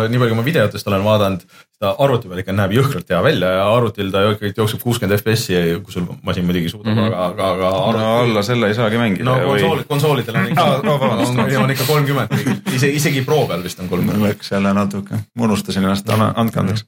nii 0.09 0.21
palju 0.21 0.33
kui 0.33 0.39
ma 0.41 0.45
videotest 0.47 0.89
olen 0.89 1.05
vaadanud, 1.05 1.45
seda 1.77 1.93
arvuti 2.05 2.31
peal 2.31 2.43
ikka 2.43 2.55
näeb 2.57 2.75
jõhkralt 2.77 3.13
hea 3.13 3.21
välja 3.25 3.51
ja 3.57 3.67
arvutil 3.73 4.13
ta 4.13 4.23
ikkagi 4.31 4.53
jookseb 4.57 4.83
kuuskümmend 4.85 5.19
FPS-i, 5.19 5.61
kui 5.85 5.95
sul 5.95 6.09
masin 6.27 6.47
muidugi 6.49 6.73
suudab 6.73 6.93
mm. 6.93 7.01
-hmm. 7.01 7.17
aga, 7.27 7.51
aga, 7.51 7.71
aga 7.73 7.99
no 7.99 8.15
alla 8.23 8.43
selle 8.47 8.69
ei 8.71 8.79
saagi 8.79 9.01
mängida. 9.01 9.25
no 9.29 9.37
konsool, 9.49 9.85
konsoolidel 9.89 10.41
on 10.41 10.49
ikka 10.53 10.67
no 10.85 10.95
on, 10.95 11.45
on 11.65 11.77
ikka 11.77 11.89
kolmkümmend, 11.89 12.37
isegi, 12.73 12.97
isegi 12.97 13.25
Pro 13.29 13.47
peal 13.47 13.65
vist 13.65 13.81
on 13.81 13.89
kolmkümmend. 13.89 14.29
läks 14.29 14.53
jälle 14.53 14.75
natuke, 14.75 15.23
ma 15.35 15.49
unustasin 15.49 15.85
ennast, 15.85 16.09
andke 16.35 16.61
andeks. 16.61 16.87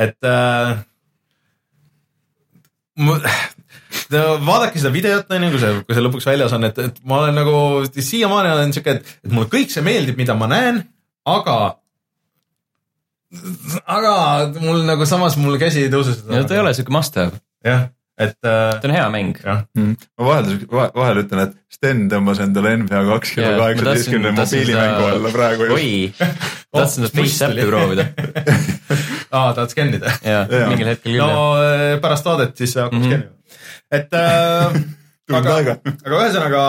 Et 0.00 0.28
äh, 0.28 0.80
vaadake 4.46 4.80
seda 4.80 4.92
videot, 4.94 5.30
on 5.32 5.46
ju, 5.46 5.52
kui 5.54 5.62
see, 5.62 5.76
kui 5.86 5.96
see 5.96 6.04
lõpuks 6.04 6.26
väljas 6.28 6.56
on, 6.56 6.66
et, 6.68 6.78
et 6.78 6.98
ma 7.08 7.22
olen 7.22 7.38
nagu 7.40 7.54
siiamaani 7.92 8.52
olen 8.52 8.74
siuke, 8.76 8.98
et, 8.98 9.14
et 9.24 9.32
mulle 9.32 9.50
kõik 9.52 9.72
see 9.72 9.84
meeldib, 9.84 10.18
mida 10.20 10.36
ma 10.38 10.48
näen, 10.50 10.82
aga. 11.28 11.58
aga 13.88 14.14
mul 14.60 14.84
nagu 14.88 15.08
samas 15.08 15.38
mul 15.40 15.58
käsi 15.60 15.86
ei 15.86 15.92
tõuse 15.92 16.18
seda. 16.18 16.44
ta 16.44 16.56
ei 16.56 16.62
ole 16.64 16.74
sihuke 16.76 16.94
must 16.94 17.16
have, 17.20 17.40
jah, 17.66 17.88
et 18.18 18.36
äh, 18.44 18.80
ta 18.80 18.88
on 18.88 18.94
hea 18.94 19.08
mäng. 19.10 19.34
jah, 19.44 19.62
ma 19.76 20.26
vahel, 20.28 20.58
vahel 20.94 21.22
ütlen, 21.24 21.40
et 21.48 21.58
Sten 21.72 22.04
tõmbas 22.12 22.38
endale 22.44 22.74
NBA 22.82 23.00
kakskümmend 23.08 23.58
kaheksateistkümne 23.58 24.30
mobiilimängu 24.36 25.06
alla 25.08 25.30
praegu 25.32 25.68
just. 25.70 25.76
oi, 25.78 26.30
tahtsin 26.76 27.06
seda 27.08 27.22
face 27.22 27.44
app'i 27.48 27.64
proovida 27.70 28.04
aa 29.36 29.52
tahad 29.56 29.70
skännida? 29.72 30.12
ja 30.24 30.42
Jaa. 30.50 30.68
mingil 30.68 30.90
hetkel 30.92 31.12
küll 31.16 31.22
no 31.24 31.44
jah. 31.56 31.94
äh, 31.94 32.00
pärast 32.04 32.28
saadet 32.28 32.56
siis 32.60 32.74
hakkab 32.76 32.98
Mhm. 33.00 33.08
skännima. 33.08 33.32
et 33.90 34.12
äh, 34.14 34.82
aga 35.38 35.54
aga 36.04 36.18
ühesõnaga 36.18 36.62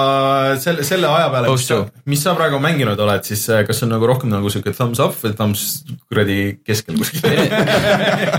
selle, 0.64 0.84
selle 0.88 1.08
aja 1.10 1.30
peale, 1.34 1.48
mis, 1.48 1.54
Post 1.54 1.72
sa- 1.72 2.04
mis 2.14 2.24
sa 2.26 2.34
praegu 2.38 2.60
mänginud 2.64 3.00
oled, 3.06 3.24
siis 3.28 3.44
äh, 3.50 3.64
kas 3.68 3.82
on 3.86 3.92
nagu 3.94 4.08
rohkem 4.10 4.30
nagu 4.32 4.50
siuke 4.54 4.74
thumbs 4.76 5.02
up 5.04 5.16
või 5.24 5.34
thumbs 5.38 5.66
kuradi 6.10 6.38
keskel 6.66 6.98
kuskil? 7.02 7.26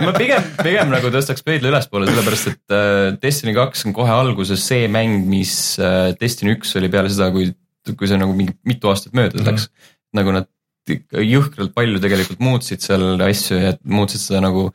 ma 0.06 0.12
pigem, 0.16 0.46
pigem 0.62 0.92
nagu 0.94 1.10
tõstaks 1.14 1.44
pöidla 1.46 1.72
ülespoole, 1.72 2.08
sellepärast 2.10 2.50
et 2.52 2.74
äh, 2.76 3.10
Destiny 3.22 3.54
kaks 3.56 3.86
on 3.88 3.96
kohe 3.96 4.12
alguses 4.14 4.64
see 4.64 4.88
mäng, 4.92 5.24
mis 5.30 5.54
äh, 5.82 6.12
Destiny 6.20 6.56
üks 6.56 6.74
oli 6.80 6.88
peale 6.92 7.10
seda, 7.12 7.30
kui, 7.34 7.50
kui 7.94 8.08
see 8.10 8.20
nagu 8.20 8.32
mingi 8.36 8.56
mitu 8.68 8.88
aastat 8.92 9.12
mööda 9.16 9.40
Mhm. 9.40 9.48
läks. 9.50 9.68
nagu 10.14 10.30
nad 10.36 10.46
jõhkralt 10.86 11.72
palju 11.74 11.98
tegelikult 12.02 12.40
muutsid 12.44 12.82
seal 12.84 13.16
asju 13.24 13.56
ja 13.58 13.70
muutsid 13.88 14.20
seda 14.20 14.40
nagu, 14.44 14.66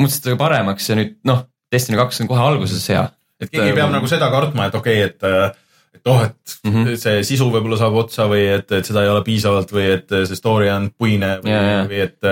muutsid 0.00 0.24
seda 0.24 0.38
paremaks 0.40 0.88
ja 0.88 0.96
nüüd 0.98 1.18
noh, 1.28 1.44
Destiny 1.72 1.96
kaks 2.00 2.20
on 2.20 2.28
kohe 2.28 2.40
alguses 2.44 2.82
hea. 2.92 3.06
Keegi 3.50 3.74
peab 3.76 3.92
nagu 3.94 4.08
seda 4.10 4.30
kartma, 4.30 4.70
et 4.70 4.78
okei 4.78 5.04
okay,, 5.04 5.10
et 5.10 5.28
äh, 5.28 5.50
et 5.92 6.08
oh, 6.08 6.22
et 6.24 6.56
mm. 6.64 6.72
-hmm. 6.72 6.96
see 6.96 7.22
sisu 7.26 7.50
võib-olla 7.52 7.78
saab 7.80 7.94
otsa 8.00 8.26
või 8.30 8.46
et, 8.54 8.72
et 8.72 8.88
seda 8.88 9.04
ei 9.04 9.12
ole 9.12 9.22
piisavalt 9.26 9.72
või 9.74 9.86
et 9.98 10.10
see 10.10 10.38
story 10.38 10.70
on 10.72 10.90
puine 10.98 11.36
või, 11.42 11.52
Jaa, 11.52 11.62
jaa. 11.68 11.82
või 11.90 12.00
et, 12.06 12.28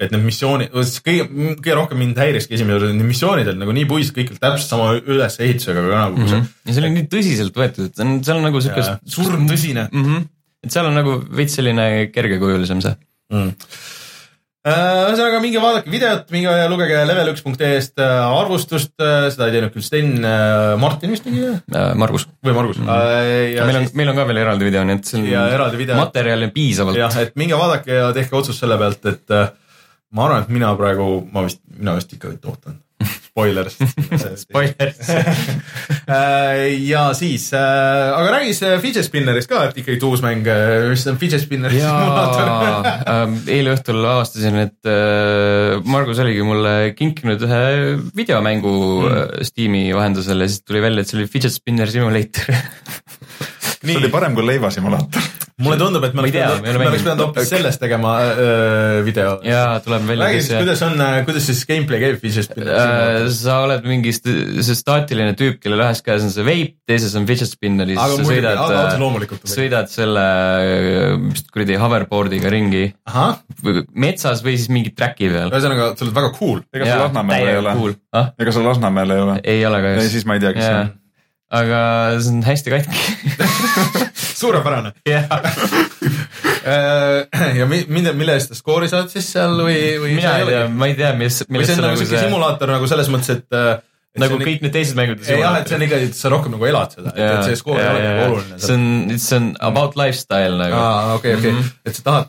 et 0.00 0.12
need 0.14 0.26
missioonid, 0.26 0.74
kõige, 0.74 1.26
kõige 1.60 1.76
rohkem 1.78 2.00
mind 2.04 2.20
häiriski 2.20 2.56
esimene 2.56 2.76
kord, 2.76 2.90
et 2.90 2.98
need 2.98 3.08
missioonid 3.08 3.50
olid 3.50 3.62
nagu 3.62 3.76
nii 3.76 3.86
puised, 3.88 4.14
kõik 4.16 4.34
olid 4.34 4.42
täpselt 4.44 4.74
sama 4.74 4.90
ülesehitusega 5.00 5.86
ka 5.86 6.02
nagu 6.04 6.20
mm. 6.20 6.28
-hmm. 6.34 6.50
ja 6.66 6.76
see 6.76 6.84
oli 6.84 6.92
nii 6.98 7.08
tõsiselt 7.14 7.62
võetud, 7.62 7.88
et 7.88 7.96
see 7.96 8.06
on, 8.06 8.20
seal 8.26 8.42
on 8.42 8.46
nagu 8.50 8.62
siukest. 8.66 9.08
surm 9.16 9.48
tõsine 9.48 9.88
mm. 9.88 10.04
-hmm. 10.04 10.28
et 10.66 10.76
seal 10.76 10.90
on 10.92 11.00
nagu 11.00 11.16
veits 11.40 11.56
selline 11.56 11.88
kergekujulisem 12.12 12.84
see. 12.84 12.94
mm.. 13.32 13.56
ühesõnaga, 14.60 15.38
minge 15.40 15.60
vaadake 15.62 15.88
videot, 15.92 16.26
minge 16.34 16.52
lugege 16.68 16.98
level1.ee-st 17.08 18.02
arvustust, 18.04 18.92
seda 19.00 19.46
ei 19.48 19.54
teinud 19.54 19.72
küll 19.72 19.86
Sten, 19.86 20.10
Martin 20.82 21.14
vist 21.14 21.24
tegi 21.24 21.40
või? 21.40 21.54
Äh, 21.72 21.94
Margus. 21.96 22.26
või 22.44 22.56
Margus 22.58 22.82
mm. 22.82 22.90
-hmm. 22.90 23.70
meil 23.70 23.80
on, 23.80 23.88
meil 24.02 24.12
on 24.12 24.20
ka 24.20 24.26
veel 24.28 24.42
eraldi 24.42 24.68
video, 24.68 24.84
nii 24.84 24.98
et 24.98 25.08
see 25.08 25.24
ja 25.30 25.46
on 25.64 25.96
materjali 26.02 26.50
on 26.50 26.52
piisavalt. 26.52 27.00
jah, 27.00 27.16
et 27.22 27.32
minge 27.40 27.56
vaadake 27.56 27.96
ja 28.02 28.12
tehke 28.16 28.36
otsus 28.36 28.60
selle 28.60 28.76
pealt, 28.80 29.00
et 29.08 29.36
äh, 29.36 29.48
ma 30.12 30.26
arvan, 30.28 30.44
et 30.44 30.52
mina 30.52 30.74
praegu, 30.76 31.08
ma 31.32 31.46
vist, 31.46 31.62
mina 31.78 31.96
vist 31.96 32.12
ikka 32.12 32.34
ootan. 32.44 32.80
Spoiler. 33.30 33.68
Spoiler. 34.44 34.90
ja 36.90 37.02
siis, 37.14 37.46
aga 37.54 38.32
räägi 38.34 38.54
siis 38.56 38.80
fidget 38.82 39.06
spinnerist 39.06 39.50
ka, 39.50 39.62
et 39.68 39.78
ikkagi 39.78 40.02
uus 40.08 40.22
mäng, 40.24 40.48
mis 40.90 41.06
on 41.06 41.18
fidget 41.20 41.44
spinner 41.44 41.70
simulaator. 41.70 42.50
jaa, 42.50 43.22
eile 43.54 43.76
õhtul 43.76 44.02
avastasin, 44.02 44.58
et 44.64 44.90
äh, 44.90 45.78
Margus 45.86 46.18
oligi 46.24 46.42
mulle 46.46 46.74
kinkinud 46.98 47.46
ühe 47.46 47.62
videomängu 48.18 48.74
mm. 49.06 49.46
Steam'i 49.46 49.86
vahendusel 49.94 50.42
ja 50.42 50.50
siis 50.50 50.66
tuli 50.66 50.82
välja, 50.82 51.04
et 51.04 51.12
see 51.12 51.20
oli 51.20 51.30
Fidget 51.30 51.54
Spinner 51.54 51.90
Simulator. 51.90 52.50
See 53.80 54.00
oli 54.00 54.10
parem 54.12 54.36
kui 54.36 54.44
leivasimulaator. 54.46 55.28
mulle 55.60 55.76
tundub, 55.80 56.04
et 56.06 56.14
me 56.16 56.22
oleks 56.22 56.34
pidanud, 56.34 56.64
me 56.64 56.88
oleks 56.88 57.04
pidanud 57.04 57.22
hoopis 57.26 57.50
sellest 57.52 57.80
tegema 57.82 58.14
äh, 58.24 59.00
video. 59.04 59.34
jaa, 59.44 59.80
tuleb 59.84 60.06
välja, 60.08 60.28
räägi 60.28 60.42
siis, 60.44 60.54
kuidas 60.56 60.84
on, 60.86 61.02
kuidas 61.26 61.48
siis 61.50 61.62
gameplay 61.68 62.00
käib 62.02 62.20
fidget 62.22 62.48
spinner 62.48 62.72
äh, 62.76 63.26
sa 63.34 63.60
oled 63.66 63.88
mingi 63.88 64.14
st 64.16 64.36
see 64.64 64.78
staatiline 64.78 65.34
tüüp, 65.38 65.58
kellel 65.62 65.84
ühes 65.84 66.02
käes 66.06 66.24
on 66.26 66.32
see 66.34 66.46
veip, 66.46 66.76
teises 66.88 67.16
on 67.18 67.28
fidget 67.28 67.52
spinner 67.52 67.92
ja 67.92 67.98
aga 68.04 68.16
siis 68.16 68.30
sa 68.30 68.34
sõidad, 68.34 68.94
loomulikult. 69.02 69.48
sõidad 69.48 69.92
selle, 69.92 70.26
mis 71.26 71.44
kuradi 71.52 71.80
hoverboard'iga 71.80 72.52
ringi 72.52 72.86
metsas 73.92 74.44
või 74.44 74.56
siis 74.56 74.70
mingi 74.72 74.94
track'i 74.96 75.28
peal. 75.32 75.52
ühesõnaga, 75.52 75.92
sa 75.96 76.06
oled 76.06 76.16
väga 76.16 76.32
cool. 76.38 76.64
ega 76.72 76.88
sul 76.88 77.04
Lasnamäel 77.04 77.52
ei 77.52 77.60
ole? 77.60 77.76
cool.. 77.80 77.98
ah, 78.16 78.32
ega 78.40 78.56
sul 78.56 78.66
Lasnamäel 78.68 79.16
ei 79.16 79.26
ole? 79.26 79.36
ei 79.44 79.66
ole 79.68 79.80
ei, 79.80 79.86
kahjuks. 79.88 80.12
siis 80.14 80.28
ma 80.28 80.36
ei 80.36 80.44
tea, 80.44 80.54
kes 80.56 80.66
see 80.66 80.80
on., 80.80 80.96
aga 81.50 81.80
see 82.22 82.30
on 82.34 82.42
hästi 82.46 82.70
katki. 82.70 82.98
suurepärane. 84.40 84.92
jah, 85.08 85.26
ja 87.58 87.66
mi- 87.66 87.84
mille, 87.88 88.12
mille 88.16 88.36
eest 88.38 88.52
sa 88.54 88.58
skoori 88.58 88.88
saad 88.90 89.10
siis 89.12 89.26
seal 89.34 89.56
või, 89.64 89.76
või? 90.00 90.14
mina 90.18 90.36
ei 90.40 90.48
tea, 90.48 90.64
ma 90.72 90.88
ei 90.90 90.96
tea, 90.98 91.12
mis, 91.18 91.42
millest 91.48 91.74
see 91.74 91.80
nagu 91.82 91.94
nagu 91.96 92.08
see, 92.08 92.22
simulaator 92.26 92.72
nagu 92.76 92.88
selles 92.90 93.10
mõttes, 93.12 93.40
et. 93.40 93.60
nagu 94.20 94.38
kõik 94.40 94.64
need 94.64 94.72
teised 94.74 94.96
mängud. 94.98 95.20
jah, 95.26 95.58
et 95.60 95.68
see 95.70 95.76
on 95.78 95.84
ikka, 95.86 96.00
et 96.08 96.16
sa 96.18 96.32
rohkem 96.32 96.54
nagu 96.56 96.66
elad 96.70 96.96
seda, 96.96 97.12
et, 97.14 97.20
et 97.26 97.50
see 97.50 97.58
skoor 97.60 97.78
ei 97.82 97.88
ole 97.92 98.00
nagu 98.06 98.24
oluline. 98.30 98.58
see 98.62 98.74
on, 98.78 99.18
see 99.22 99.36
on 99.42 99.50
about 99.70 99.98
lifestyle 100.00 100.56
nagu. 100.60 100.74
aa, 100.80 101.14
okei, 101.18 101.36
okei, 101.38 101.52
Mhm. 101.58 101.70
et 101.86 101.94
sa 102.00 102.02
tahad 102.08 102.28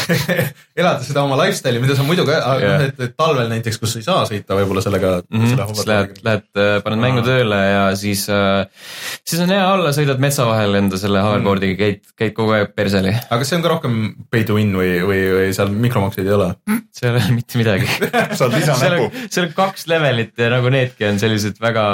elada 0.80 1.04
seda 1.06 1.22
oma 1.26 1.38
lifestyle'i, 1.42 1.80
mida 1.82 1.96
sa 1.98 2.04
muidu 2.06 2.24
ka, 2.28 2.38
Jah. 2.60 2.84
et, 2.86 3.00
et 3.06 3.14
talvel 3.18 3.50
näiteks, 3.52 3.78
kus 3.80 3.96
ei 4.00 4.04
saa 4.06 4.24
sõita 4.28 4.56
võib-olla 4.58 4.82
sellega 4.84 5.12
mm. 5.22 5.40
Mhm, 5.40 5.74
siis 5.74 5.88
lähed, 5.88 6.20
lähed, 6.26 6.46
paned 6.84 7.02
mängu 7.02 7.24
tööle 7.26 7.58
ja 7.60 7.82
siis, 7.98 8.26
siis 8.26 9.42
on 9.44 9.52
hea 9.52 9.66
olla, 9.74 9.92
sõidad 9.96 10.20
metsa 10.22 10.46
vahel 10.48 10.78
enda 10.80 11.00
selle 11.00 11.22
hoverboard'iga, 11.24 11.76
käid, 11.80 12.14
käid 12.18 12.34
kogu 12.36 12.56
aeg 12.56 12.74
perseli. 12.76 13.14
aga 13.16 13.40
kas 13.42 13.52
see 13.52 13.60
on 13.60 13.66
ka 13.66 13.72
rohkem 13.74 13.98
pay 14.32 14.46
to 14.48 14.58
win 14.58 14.72
või, 14.76 14.96
või, 15.06 15.20
või 15.36 15.52
seal 15.56 15.72
mikromakseid 15.86 16.28
ei 16.28 16.36
ole? 16.36 16.50
seal 16.96 17.12
ei 17.14 17.20
ole 17.20 17.36
mitte 17.38 17.60
midagi. 17.60 17.90
saad 18.38 18.56
lisanäpu 18.56 19.08
on, 19.08 19.28
seal 19.28 19.48
on 19.48 19.54
kaks 19.56 19.86
levelit 19.90 20.34
ja 20.40 20.50
nagu 20.52 20.72
needki 20.72 21.08
on 21.10 21.20
sellised 21.22 21.60
väga, 21.62 21.84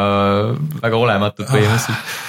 väga 0.83 1.05
olematud 1.07 1.49
põhimõtteliselt. 1.51 2.26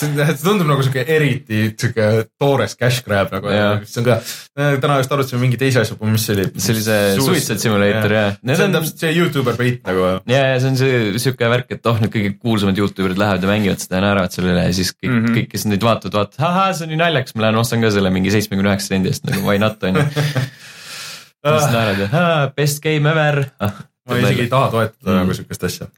See 0.00 0.36
tundub 0.42 0.70
nagu 0.70 0.86
siuke 0.86 1.04
eriti 1.04 1.66
siuke 1.74 2.08
toores 2.40 2.76
cash 2.78 3.04
grab 3.04 3.34
nagu 3.34 3.52
see 3.84 4.00
on 4.00 4.08
ka, 4.08 4.18
täna 4.56 4.98
just 5.02 5.12
arutasime 5.12 5.42
mingi 5.44 5.60
teise 5.60 5.82
asja, 5.82 5.98
mis 6.00 6.26
see 6.28 6.38
oli? 6.38 6.48
see 6.56 6.74
oli 6.76 6.86
see 6.86 7.12
Suicide 7.20 7.58
Simulator 7.60 8.16
jah. 8.16 8.40
Need 8.42 8.60
see 8.60 8.70
on 8.70 8.76
täpselt 8.78 9.04
see 9.04 9.12
Youtuber 9.18 9.58
bait 9.60 9.82
nagu. 9.84 10.08
ja, 10.30 10.42
ja 10.54 10.56
see 10.62 10.72
on 10.72 10.80
see 10.80 11.22
sihuke 11.22 11.52
värk, 11.52 11.76
et 11.76 11.92
oh, 11.92 12.00
need 12.00 12.14
kõige 12.14 12.32
kuulsamad 12.38 12.78
Youtuberid 12.80 13.20
lähevad 13.20 13.44
ja 13.44 13.52
mängivad 13.52 13.84
seda 13.84 14.00
ja 14.00 14.06
naeravad 14.08 14.32
selle 14.36 14.54
üle 14.54 14.66
ja 14.68 14.74
siis 14.76 14.94
kõik 14.96 15.10
mm, 15.10 15.16
Mhm. 15.16 15.26
-hmm. 15.26 15.36
kõik, 15.40 15.50
kes 15.52 15.66
neid 15.66 15.84
vaatavad, 15.84 16.14
vaatavad, 16.20 16.48
ahah, 16.50 16.70
see 16.76 16.86
on 16.86 16.92
nii 16.94 17.00
naljakas, 17.00 17.34
ma 17.34 17.46
lähen 17.46 17.60
ostan 17.60 17.84
ka 17.84 17.90
selle 17.94 18.12
mingi 18.14 18.32
seitsmekümne 18.34 18.72
üheksa 18.72 18.92
sendi 18.94 19.12
eest 19.12 19.26
nagu 19.28 19.42
why 19.46 19.58
not 19.62 19.82
on 19.86 20.00
ju. 20.00 20.06
siis 21.46 21.68
naeravad 21.72 22.00
ja 22.02 22.24
best 22.56 22.82
game 22.82 23.10
ever 23.10 23.44
ah,. 23.62 23.84
ma 24.08 24.18
isegi 24.22 24.46
ei 24.46 24.50
taha 24.50 24.70
toetada 24.74 25.20
nagu 25.20 25.34
siukest 25.36 25.66
asja. 25.68 25.88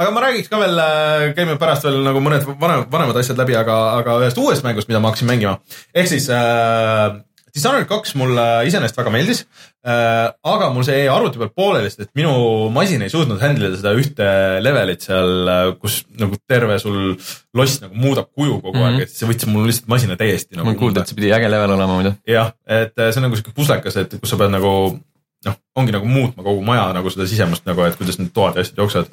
Aga 0.00 0.12
ma 0.14 0.22
räägiks 0.24 0.48
ka 0.52 0.60
veel, 0.62 0.84
käime 1.36 1.58
pärast 1.60 1.84
veel 1.88 2.00
nagu 2.06 2.22
mõned 2.24 2.46
vanem, 2.60 2.86
vanemad 2.92 3.18
asjad 3.20 3.40
läbi, 3.40 3.56
aga, 3.58 3.80
aga 4.00 4.20
ühest 4.24 4.38
uuest 4.40 4.64
mängust, 4.66 4.88
mida 4.88 5.02
ma 5.02 5.12
hakkasin 5.12 5.28
mängima. 5.28 5.58
ehk 5.94 6.08
siis 6.08 6.30
äh, 6.32 7.20
Dishonored 7.50 7.88
kaks 7.90 8.14
mulle 8.18 8.44
iseenesest 8.68 8.98
väga 9.00 9.10
meeldis 9.10 9.40
äh,. 9.82 10.30
aga 10.52 10.68
mul 10.74 10.84
see 10.86 11.00
jäi 11.00 11.08
arvuti 11.10 11.40
peal 11.40 11.50
pooleli, 11.56 11.90
sest 11.90 12.04
et 12.04 12.10
minu 12.18 12.32
masin 12.74 13.02
ei 13.02 13.10
suutnud 13.10 13.42
handle 13.42 13.70
ida 13.70 13.80
seda 13.80 13.94
ühte 13.98 14.28
levelit 14.62 15.02
seal, 15.06 15.50
kus 15.82 16.00
nagu 16.20 16.38
terve 16.50 16.78
sul 16.82 17.16
loss 17.58 17.82
nagu 17.82 17.98
muudab 17.98 18.30
kuju 18.30 18.60
kogu 18.60 18.76
mm 18.76 18.80
-hmm. 18.80 18.86
Mhm. 18.86 19.00
aeg, 19.00 19.08
et 19.08 19.16
see 19.16 19.28
võttis 19.28 19.50
mul 19.50 19.66
lihtsalt 19.66 19.90
masina 19.90 20.18
täiesti 20.20 20.56
nagu 20.56 20.68
olen 20.68 20.78
kuulnud, 20.78 21.02
et 21.02 21.10
see 21.10 21.18
pidi 21.18 21.34
äge 21.34 21.50
level 21.50 21.74
olema 21.76 21.98
muidu. 21.98 22.14
jah, 22.26 22.52
et 22.66 22.94
äh, 22.98 23.10
see 23.10 23.18
on 23.20 23.28
nagu 23.28 23.36
sihuke 23.36 23.56
puslekas, 23.56 23.96
et 23.96 24.14
kus 24.20 24.30
sa 24.30 24.38
pead 24.38 24.54
nagu 24.54 24.72
noh, 25.46 25.56
ongi 25.80 25.94
nagu 25.94 26.08
muutma 26.08 26.44
kogu 26.44 26.62
maja 26.64 26.90
nagu 26.96 27.10
seda 27.12 27.26
sisemust 27.28 27.66
nagu, 27.68 27.82
et 27.86 27.96
kuidas 27.98 28.18
need 28.20 28.32
toad 28.36 28.58
ja 28.58 28.64
asjad 28.64 28.80
jooksevad. 28.82 29.10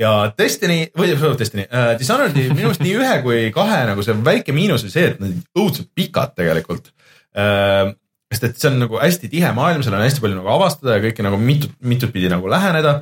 ja 0.00 0.12
Destiny 0.36 0.78
või 0.98 1.14
Destiny 1.40 1.66
äh,, 1.66 1.94
Dishonored'i 2.00 2.48
minu 2.56 2.70
arust 2.70 2.84
nii 2.84 2.94
ühe 3.00 3.16
kui 3.24 3.40
kahe 3.54 3.82
nagu 3.88 4.04
see 4.04 4.16
väike 4.26 4.56
miinus 4.56 4.84
oli 4.84 4.94
see, 4.94 5.10
et 5.12 5.20
nad 5.22 5.30
olid 5.30 5.64
õudselt 5.64 5.90
pikad 5.96 6.36
tegelikult 6.36 6.92
äh,. 7.32 7.94
sest 8.34 8.48
et 8.50 8.60
see 8.60 8.72
on 8.72 8.80
nagu 8.84 9.00
hästi 9.00 9.32
tihe 9.32 9.52
maailm, 9.56 9.84
seal 9.86 9.96
on 9.96 10.04
hästi 10.04 10.24
palju 10.24 10.40
nagu 10.40 10.54
avastada 10.58 10.98
ja 10.98 11.04
kõike 11.06 11.24
nagu 11.24 11.40
mitut, 11.40 11.76
mitut 11.80 12.12
pidi 12.12 12.32
nagu 12.32 12.50
läheneda 12.50 12.98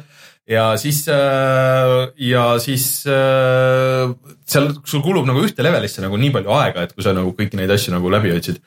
ja 0.50 0.72
siis 0.78 1.02
äh,, 1.10 1.98
ja 2.30 2.46
siis 2.62 2.88
äh, 3.10 4.10
seal 4.46 4.74
sul 4.86 5.02
kulub 5.02 5.26
nagu 5.26 5.42
ühte 5.42 5.66
levelisse 5.66 6.02
nagu 6.04 6.18
nii 6.18 6.34
palju 6.38 6.58
aega, 6.62 6.86
et 6.86 6.94
kui 6.94 7.02
sa 7.02 7.14
nagu 7.16 7.34
kõiki 7.34 7.58
neid 7.58 7.74
asju 7.74 7.94
nagu 7.94 8.10
läbi 8.12 8.34
otsid 8.38 8.62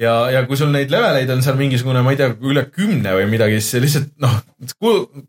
ja, 0.00 0.12
ja 0.32 0.42
kui 0.48 0.58
sul 0.58 0.72
neid 0.74 0.90
leveleid 0.92 1.30
on 1.30 1.42
seal 1.44 1.56
mingisugune, 1.58 2.02
ma 2.04 2.14
ei 2.14 2.18
tea, 2.18 2.30
üle 2.50 2.64
kümne 2.72 3.14
või 3.16 3.28
midagi, 3.30 3.60
siis 3.60 3.74
see 3.74 3.82
lihtsalt 3.84 4.10
noh, 4.22 4.34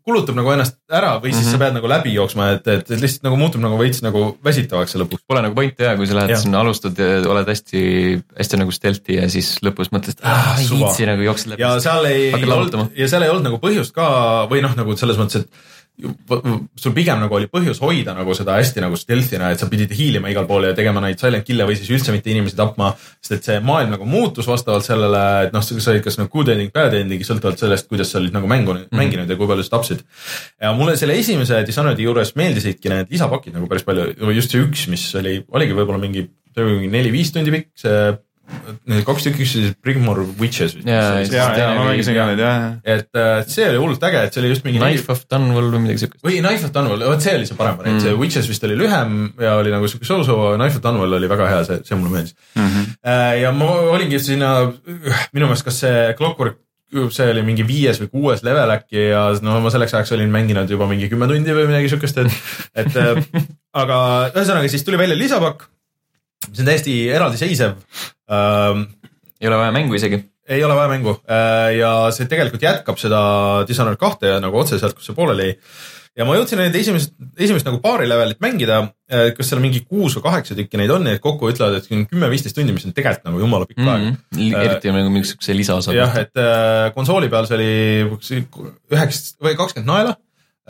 kulutab 0.04 0.34
nagu 0.38 0.50
ennast 0.54 0.78
ära 0.90 1.16
või 1.20 1.30
siis 1.30 1.44
mm 1.44 1.46
-hmm. 1.46 1.52
sa 1.54 1.62
pead 1.62 1.76
nagu 1.76 1.90
läbi 1.90 2.14
jooksma, 2.16 2.48
et, 2.56 2.66
et 2.72 2.90
lihtsalt 2.94 3.28
nagu 3.28 3.38
muutub 3.40 3.62
nagu 3.62 3.78
veits 3.78 4.02
nagu 4.02 4.24
väsitavaks 4.44 4.96
see 4.96 5.02
lõpuks. 5.02 5.22
Pole 5.28 5.44
nagu 5.44 5.54
pointi 5.54 5.86
ja 5.86 5.94
kui 5.98 6.08
sa 6.10 6.18
lähed 6.18 6.34
Jah. 6.34 6.42
sinna, 6.42 6.64
alustad 6.64 6.98
ja 6.98 7.22
oled 7.30 7.52
hästi, 7.52 7.84
hästi 8.40 8.62
nagu 8.62 8.74
stealthy 8.74 9.20
ja 9.20 9.30
siis 9.30 9.54
lõpus 9.66 9.92
mõtled, 9.94 10.18
et 10.18 10.26
ah, 10.26 10.56
viitsi 10.58 11.06
nagu 11.06 11.22
jooksed 11.22 11.54
läbi. 11.54 11.62
ja 11.62 11.76
seal 11.80 12.10
ei 12.10 12.34
olnud 12.34 12.98
ja 12.98 13.08
seal 13.08 13.26
ei 13.26 13.32
olnud 13.34 13.50
nagu 13.50 13.62
põhjust 13.62 13.94
ka 13.94 14.10
või 14.50 14.64
noh, 14.66 14.74
nagu 14.78 14.98
selles 14.98 15.20
mõttes, 15.20 15.46
et 15.46 15.74
sul 15.96 16.92
pigem 16.92 17.22
nagu 17.22 17.38
oli 17.38 17.48
põhjus 17.48 17.78
hoida 17.80 18.12
nagu 18.16 18.34
seda 18.36 18.58
hästi 18.58 18.82
nagu 18.84 18.98
stealth'ina, 19.00 19.48
et 19.52 19.62
sa 19.62 19.68
pidid 19.70 19.94
hiilima 19.96 20.28
igal 20.28 20.44
pool 20.48 20.68
ja 20.68 20.74
tegema 20.76 21.00
neid 21.00 21.20
silent 21.20 21.46
kill'e 21.46 21.64
või 21.68 21.78
siis 21.78 21.88
üldse 21.94 22.12
mitte 22.12 22.28
inimesi 22.32 22.58
tapma. 22.58 22.90
sest 23.24 23.36
et 23.38 23.48
see 23.48 23.62
maailm 23.64 23.94
nagu 23.94 24.08
muutus 24.08 24.48
vastavalt 24.50 24.84
sellele, 24.84 25.22
et 25.46 25.56
noh, 25.56 25.64
sa 25.64 25.92
olid 25.94 26.04
kas 26.04 26.18
nagu 26.20 26.28
good 26.32 26.52
ending, 26.52 26.72
bad 26.74 26.94
ending 26.98 27.24
sõltuvalt 27.24 27.62
sellest, 27.62 27.88
kuidas 27.88 28.12
sa 28.12 28.20
olid 28.20 28.36
nagu 28.36 28.50
mängu 28.50 28.74
mm, 28.74 28.82
-hmm. 28.84 29.00
mänginud 29.00 29.30
ja 29.30 29.36
kui 29.40 29.48
palju 29.48 29.64
sa 29.64 29.76
tapsid. 29.78 30.04
ja 30.60 30.72
mulle 30.72 30.96
selle 30.96 31.16
esimese 31.16 31.64
Dishonored'i 31.66 32.04
juures 32.04 32.34
meeldisidki 32.36 32.92
need 32.92 33.10
lisapakid 33.10 33.56
nagu 33.56 33.66
päris 33.66 33.84
palju, 33.84 34.12
just 34.36 34.50
see 34.50 34.60
üks, 34.60 34.88
mis 34.92 35.08
oli, 35.14 35.40
oligi 35.48 35.72
võib-olla 35.72 35.98
mingi, 35.98 36.28
see 36.52 36.64
oli 36.64 36.78
mingi 36.80 36.92
neli-viis 36.92 37.32
tundi 37.32 37.50
pikk, 37.50 37.72
see 37.74 38.12
need 38.86 39.04
kaks 39.06 39.26
tükki, 39.26 39.44
üks 39.44 39.54
oli 39.58 39.70
Brigmore 39.82 40.26
Witches. 40.40 40.76
Jaa, 40.86 41.22
ja, 41.24 41.46
ja 41.58 41.68
ma 41.76 41.86
mängisin 41.88 42.16
ka 42.16 42.26
neid 42.30 42.42
jah, 42.42 42.66
et 42.86 43.18
äh, 43.18 43.40
see 43.50 43.66
oli 43.70 43.80
hullult 43.82 44.04
äge, 44.08 44.22
et 44.26 44.36
see 44.36 44.42
oli 44.42 44.52
just 44.52 44.66
mingi 44.66 44.80
Knife 44.82 45.12
of 45.12 45.24
Dunwall 45.30 45.72
või 45.74 45.84
midagi 45.86 46.04
siukest. 46.04 46.22
või 46.26 46.40
Knife 46.42 46.68
of 46.68 46.74
Dunwall, 46.74 47.06
vot 47.10 47.24
see 47.24 47.34
oli 47.38 47.48
see 47.48 47.58
parem 47.58 47.78
variant 47.80 47.98
mm., 47.98 48.04
see 48.06 48.18
Witches 48.20 48.50
vist 48.50 48.66
oli 48.68 48.78
lühem 48.78 49.16
ja 49.42 49.56
oli 49.60 49.74
nagu 49.74 49.90
siuke 49.90 50.08
so-so, 50.08 50.38
Knife 50.56 50.80
of 50.80 50.84
Dunwall 50.86 51.18
oli 51.18 51.30
väga 51.30 51.50
hea, 51.52 51.64
see, 51.68 51.82
see 51.88 51.98
mulle 51.98 52.14
meeldis 52.14 52.36
mm. 52.54 52.68
-hmm. 52.68 52.94
ja 53.42 53.52
ma 53.56 53.72
olingi 53.96 54.22
sinna, 54.22 54.52
minu 55.32 55.50
meelest, 55.50 55.66
kas 55.66 55.82
see 55.84 56.14
Clockwork, 56.18 56.62
see 57.12 57.30
oli 57.32 57.42
mingi 57.46 57.66
viies 57.66 58.00
või 58.02 58.10
kuues 58.12 58.44
level 58.46 58.70
äkki 58.76 59.08
ja 59.10 59.28
no 59.42 59.58
ma 59.64 59.72
selleks 59.74 59.94
ajaks 59.96 60.14
olin 60.16 60.30
mänginud 60.32 60.70
juba 60.70 60.86
mingi 60.90 61.10
kümme 61.12 61.28
tundi 61.30 61.54
või 61.56 61.66
midagi 61.70 61.90
siukest, 61.92 62.20
et, 62.22 62.42
et 62.84 63.00
äh, 63.02 63.24
aga 63.82 63.98
ühesõnaga 64.34 64.70
siis 64.70 64.86
tuli 64.86 65.00
välja 65.00 65.18
lisapakk, 65.18 65.66
mis 66.50 66.62
on 66.62 66.70
täiesti 66.70 67.00
eraldiseisev 67.10 67.74
ähm, 68.30 68.86
ei 69.40 69.50
ole 69.50 69.60
vaja 69.60 69.74
mängu 69.74 69.98
isegi. 69.98 70.22
ei 70.48 70.64
ole 70.64 70.76
vaja 70.78 70.88
mängu 70.92 71.16
äh, 71.26 71.74
ja 71.80 71.92
see 72.14 72.28
tegelikult 72.30 72.62
jätkab 72.62 72.98
seda 73.02 73.20
Dishonored 73.68 74.00
kahte 74.00 74.38
nagu 74.42 74.58
otse 74.62 74.78
sealt, 74.80 74.96
kus 74.96 75.08
see 75.08 75.16
pooleli 75.16 75.48
jäi. 75.48 75.56
ja 76.16 76.26
ma 76.28 76.36
jõudsin 76.38 76.60
neid 76.62 76.76
esimesed, 76.78 77.14
esimest 77.36 77.66
nagu 77.68 77.80
paari 77.82 78.06
levelit 78.08 78.38
mängida, 78.40 78.78
kas 79.36 79.50
seal 79.50 79.60
mingi 79.60 79.82
kuus 79.84 80.16
või 80.16 80.24
kaheksa 80.30 80.56
tükki 80.56 80.80
neid 80.80 80.92
on, 80.94 81.04
et 81.10 81.20
kokku 81.20 81.50
ütlevad, 81.52 81.76
et 81.76 81.90
kümme-viisteist 81.90 82.56
tundi, 82.56 82.72
mis 82.72 82.86
on 82.88 82.94
tegelikult 82.96 83.28
nagu 83.28 83.42
jumala 83.42 83.68
pikk 83.68 83.82
mm 83.82 83.90
aeg 83.92 84.06
-hmm. 84.06 84.62
eriti 84.62 84.94
nagu 84.96 85.12
mingisuguse 85.12 85.56
lisaosa. 85.58 85.96
jah, 85.96 86.16
et 86.22 86.32
äh, 86.40 86.92
konsooli 86.94 87.28
peal 87.28 87.50
see 87.50 87.58
oli 87.58 87.72
üheksa 88.92 89.36
või 89.44 89.58
kakskümmend 89.60 89.92
naela 89.92 90.16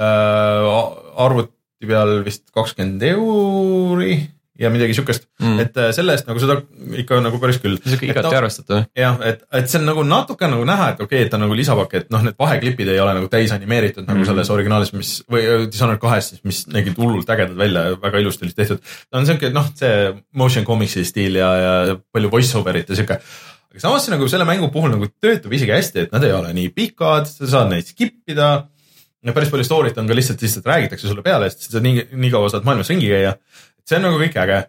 äh,. 0.01 0.73
arvuti 1.27 1.87
peal 1.87 2.25
vist 2.27 2.51
kakskümmend 2.51 3.03
euri 3.13 4.17
ja 4.61 4.71
midagi 4.73 4.97
siukest 4.97 5.27
mm., 5.43 5.63
et 5.63 5.81
äh, 5.81 5.91
selle 5.97 6.15
eest 6.17 6.29
nagu 6.29 6.41
seda 6.43 6.59
ikka 7.03 7.19
nagu 7.25 7.41
päris 7.43 7.59
küll. 7.63 7.79
sihuke 7.83 8.09
igati 8.09 8.29
no, 8.29 8.35
arvestatav. 8.41 8.85
jah, 8.97 9.19
et, 9.27 9.43
et 9.61 9.71
see 9.71 9.81
on 9.81 9.89
nagu 9.91 10.05
natuke 10.07 10.49
nagu 10.51 10.67
näha, 10.69 10.93
et 10.95 11.03
okei 11.03 11.21
okay,, 11.21 11.27
et 11.27 11.33
ta 11.33 11.41
on 11.41 11.47
nagu 11.47 11.59
lisapakk, 11.59 11.97
et 12.01 12.15
noh, 12.15 12.25
need 12.27 12.39
vaheklipid 12.41 12.93
ei 12.93 13.01
ole 13.03 13.17
nagu 13.19 13.31
täis 13.33 13.53
animeeritud 13.57 14.05
mm. 14.05 14.11
nagu 14.11 14.23
mhm. 14.23 14.31
selles 14.31 14.53
originaalis, 14.55 14.95
mis 14.97 15.13
või 15.33 15.43
äh, 15.45 15.67
Dishonored 15.73 16.03
kahes 16.03 16.33
siis, 16.33 16.45
mis 16.49 16.63
nägid 16.73 16.97
hullult 17.01 17.35
ägedad 17.37 17.59
välja 17.59 17.91
ja 17.91 17.99
väga 18.03 18.23
ilusti 18.23 18.47
olid 18.47 18.57
tehtud. 18.63 18.95
ta 19.11 19.21
on 19.21 19.29
siuke 19.29 19.53
noh, 19.55 19.69
see 19.77 20.15
motion 20.37 20.67
comicsi 20.69 21.05
stiil 21.09 21.41
ja, 21.41 21.51
ja 21.61 21.99
palju 22.15 22.33
voice 22.33 22.57
over'it 22.59 22.91
ja 22.93 22.99
siuke 22.99 23.21
aga 23.77 23.83
samas 23.83 24.07
see 24.07 24.15
nagu 24.15 24.29
selle 24.33 24.49
mängu 24.49 24.71
puhul 24.73 24.95
nagu 24.95 25.11
töötab 25.21 25.53
isegi 25.53 25.75
hästi, 25.75 26.07
et 26.07 26.17
nad 26.17 26.25
ei 26.25 26.33
ole 26.33 26.55
nii 26.57 26.73
pikad, 26.73 27.29
sa 27.29 27.51
saad 27.59 27.71
neid 27.75 27.89
skip 27.89 28.17
ida. 28.33 28.71
ja 29.27 29.33
päris 29.35 29.51
palju 29.51 29.67
story't 29.67 29.97
on 29.99 30.07
ka 30.07 30.15
lihtsalt, 30.15 30.41
lihtsalt 30.41 30.69
räägitakse 30.71 31.09
sulle 31.11 31.23
peale, 31.23 31.51
sest 31.51 31.73
sa 31.75 31.81
nii, 31.83 32.07
nii 32.15 32.31
kaua 32.31 32.49
saad 32.53 32.65
maailmas 32.65 32.93
ringi 32.93 33.09
käia 33.11 33.35
see 33.87 33.99
on 33.99 34.09
nagu 34.09 34.19
kõik 34.21 34.39
äge. 34.43 34.63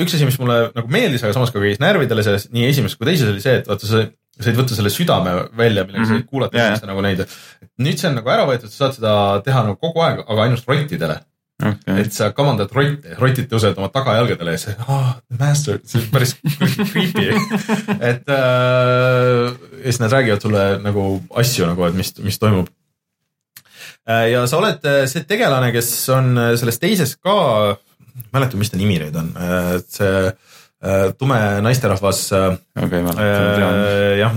üks 0.00 0.14
asi, 0.16 0.24
mis 0.24 0.38
mulle 0.40 0.70
nagu 0.72 0.88
meeldis, 0.92 1.24
aga 1.24 1.36
samas 1.36 1.52
ka 1.52 1.60
käis 1.60 1.80
närvidele 1.82 2.24
selles 2.24 2.48
nii 2.54 2.70
esimeses 2.70 2.96
kui 2.96 3.08
teises 3.08 3.28
oli 3.28 3.42
see, 3.44 3.58
et 3.60 3.68
vaata 3.68 3.88
sa 3.88 4.06
said 4.36 4.56
võtta 4.56 4.76
selle 4.76 4.92
südame 4.92 5.32
välja, 5.56 5.84
millega 5.84 6.02
mm 6.02 6.04
-hmm. 6.04 6.08
sa 6.08 6.20
said 6.20 6.28
kuulata 6.28 6.58
yeah. 6.58 6.82
nagu 6.88 7.04
neid. 7.04 7.24
nüüd 7.80 8.00
see 8.00 8.08
on 8.10 8.16
nagu 8.20 8.32
ära 8.32 8.44
võetud, 8.48 8.72
sa 8.72 8.84
saad 8.84 8.98
seda 8.98 9.14
teha 9.44 9.64
nagu 9.68 9.76
kogu 9.80 10.04
aeg, 10.04 10.24
aga 10.26 10.46
ainult 10.46 10.68
rottidele 10.68 11.20
okay.. 11.62 12.00
et 12.02 12.12
sa 12.12 12.30
kavandad 12.36 12.72
rotte, 12.76 13.16
rotid 13.20 13.48
tõusevad 13.50 13.80
oma 13.80 13.88
tagajalgadele 13.94 14.56
ja 14.56 14.62
see 14.62 14.74
oh,, 14.88 15.12
master, 15.40 15.80
see 15.84 16.02
on 16.02 16.08
päris 16.12 16.36
creepy 16.92 17.28
et 18.00 18.28
äh, 18.28 19.52
ja 19.86 19.92
siis 19.92 20.02
nad 20.02 20.12
räägivad 20.12 20.44
sulle 20.44 20.66
nagu 20.84 21.06
asju 21.42 21.68
nagu, 21.68 21.86
et 21.88 21.96
mis, 21.96 22.12
mis 22.24 22.38
toimub. 22.42 22.68
Äh, 24.08 24.30
ja 24.34 24.44
sa 24.46 24.60
oled 24.60 24.84
äh, 24.86 25.04
see 25.10 25.24
tegelane, 25.28 25.72
kes 25.74 25.90
on 26.14 26.36
äh, 26.38 26.54
selles 26.60 26.80
teises 26.82 27.16
ka 27.16 27.36
ma 28.16 28.24
ei 28.24 28.34
mäleta, 28.38 28.60
mis 28.60 28.72
ta 28.72 28.80
nimi 28.80 28.98
nüüd 29.00 29.16
on, 29.20 29.30
see 29.92 30.24
äh, 30.26 31.06
tume 31.18 31.38
naisterahvas 31.64 32.22
okay,. 32.32 33.04
Äh, 33.16 34.16
jah, 34.20 34.36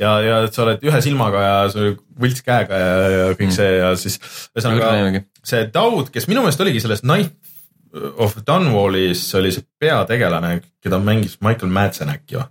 ja, 0.00 0.14
ja 0.24 0.38
et 0.46 0.56
sa 0.56 0.64
oled 0.64 0.84
ühe 0.86 1.02
silmaga 1.04 1.44
ja 1.44 1.58
sul 1.72 1.94
võlts 2.20 2.44
käega 2.46 2.80
ja, 2.80 2.96
ja 3.14 3.28
kõik 3.34 3.50
mm. 3.50 3.56
see 3.56 3.70
ja 3.76 3.92
siis 4.00 4.18
ühesõnaga 4.54 5.22
see 5.46 5.66
Daud, 5.74 6.10
kes 6.14 6.28
minu 6.30 6.44
meelest 6.44 6.62
oligi 6.64 6.82
selles 6.84 7.04
Night 7.04 7.36
of 8.22 8.36
Dunwallis 8.46 9.22
oli 9.38 9.52
see 9.54 9.66
peategelane, 9.82 10.60
keda 10.82 11.00
mängis 11.02 11.38
Michael 11.44 11.72
Madsen 11.74 12.12
äkki 12.12 12.38
või? 12.38 12.48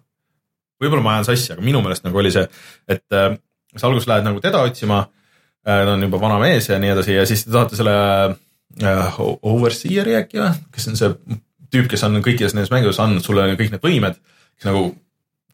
võib-olla 0.79 1.03
ma 1.03 1.15
ajan 1.17 1.29
sassi, 1.31 1.53
aga 1.53 1.63
minu 1.63 1.81
meelest 1.83 2.05
nagu 2.05 2.19
oli 2.21 2.31
see, 2.31 2.45
et 2.87 3.15
äh, 3.15 3.33
sa 3.75 3.87
alguses 3.87 4.07
lähed 4.09 4.27
nagu 4.27 4.41
teda 4.43 4.61
otsima 4.67 5.01
äh,, 5.03 5.81
ta 5.83 5.95
on 5.95 6.05
juba 6.05 6.21
vana 6.21 6.39
mees 6.41 6.69
ja 6.69 6.79
nii 6.79 6.93
edasi 6.95 7.17
ja 7.17 7.25
siis 7.29 7.45
te 7.45 7.55
saate 7.55 7.79
selle 7.79 7.95
uh, 8.83 9.19
Overseer'i 9.41 10.17
äkki 10.19 10.41
või, 10.41 10.51
kes 10.75 10.89
on 10.91 10.99
see 10.99 11.13
tüüp, 11.73 11.89
kes 11.91 12.03
on 12.07 12.19
kõikides 12.25 12.55
nendes 12.55 12.71
mängudes 12.73 12.99
andnud 13.01 13.25
sulle 13.25 13.47
kõik 13.59 13.73
need 13.73 13.85
võimed, 13.85 14.19
kes 14.57 14.69
nagu 14.69 14.89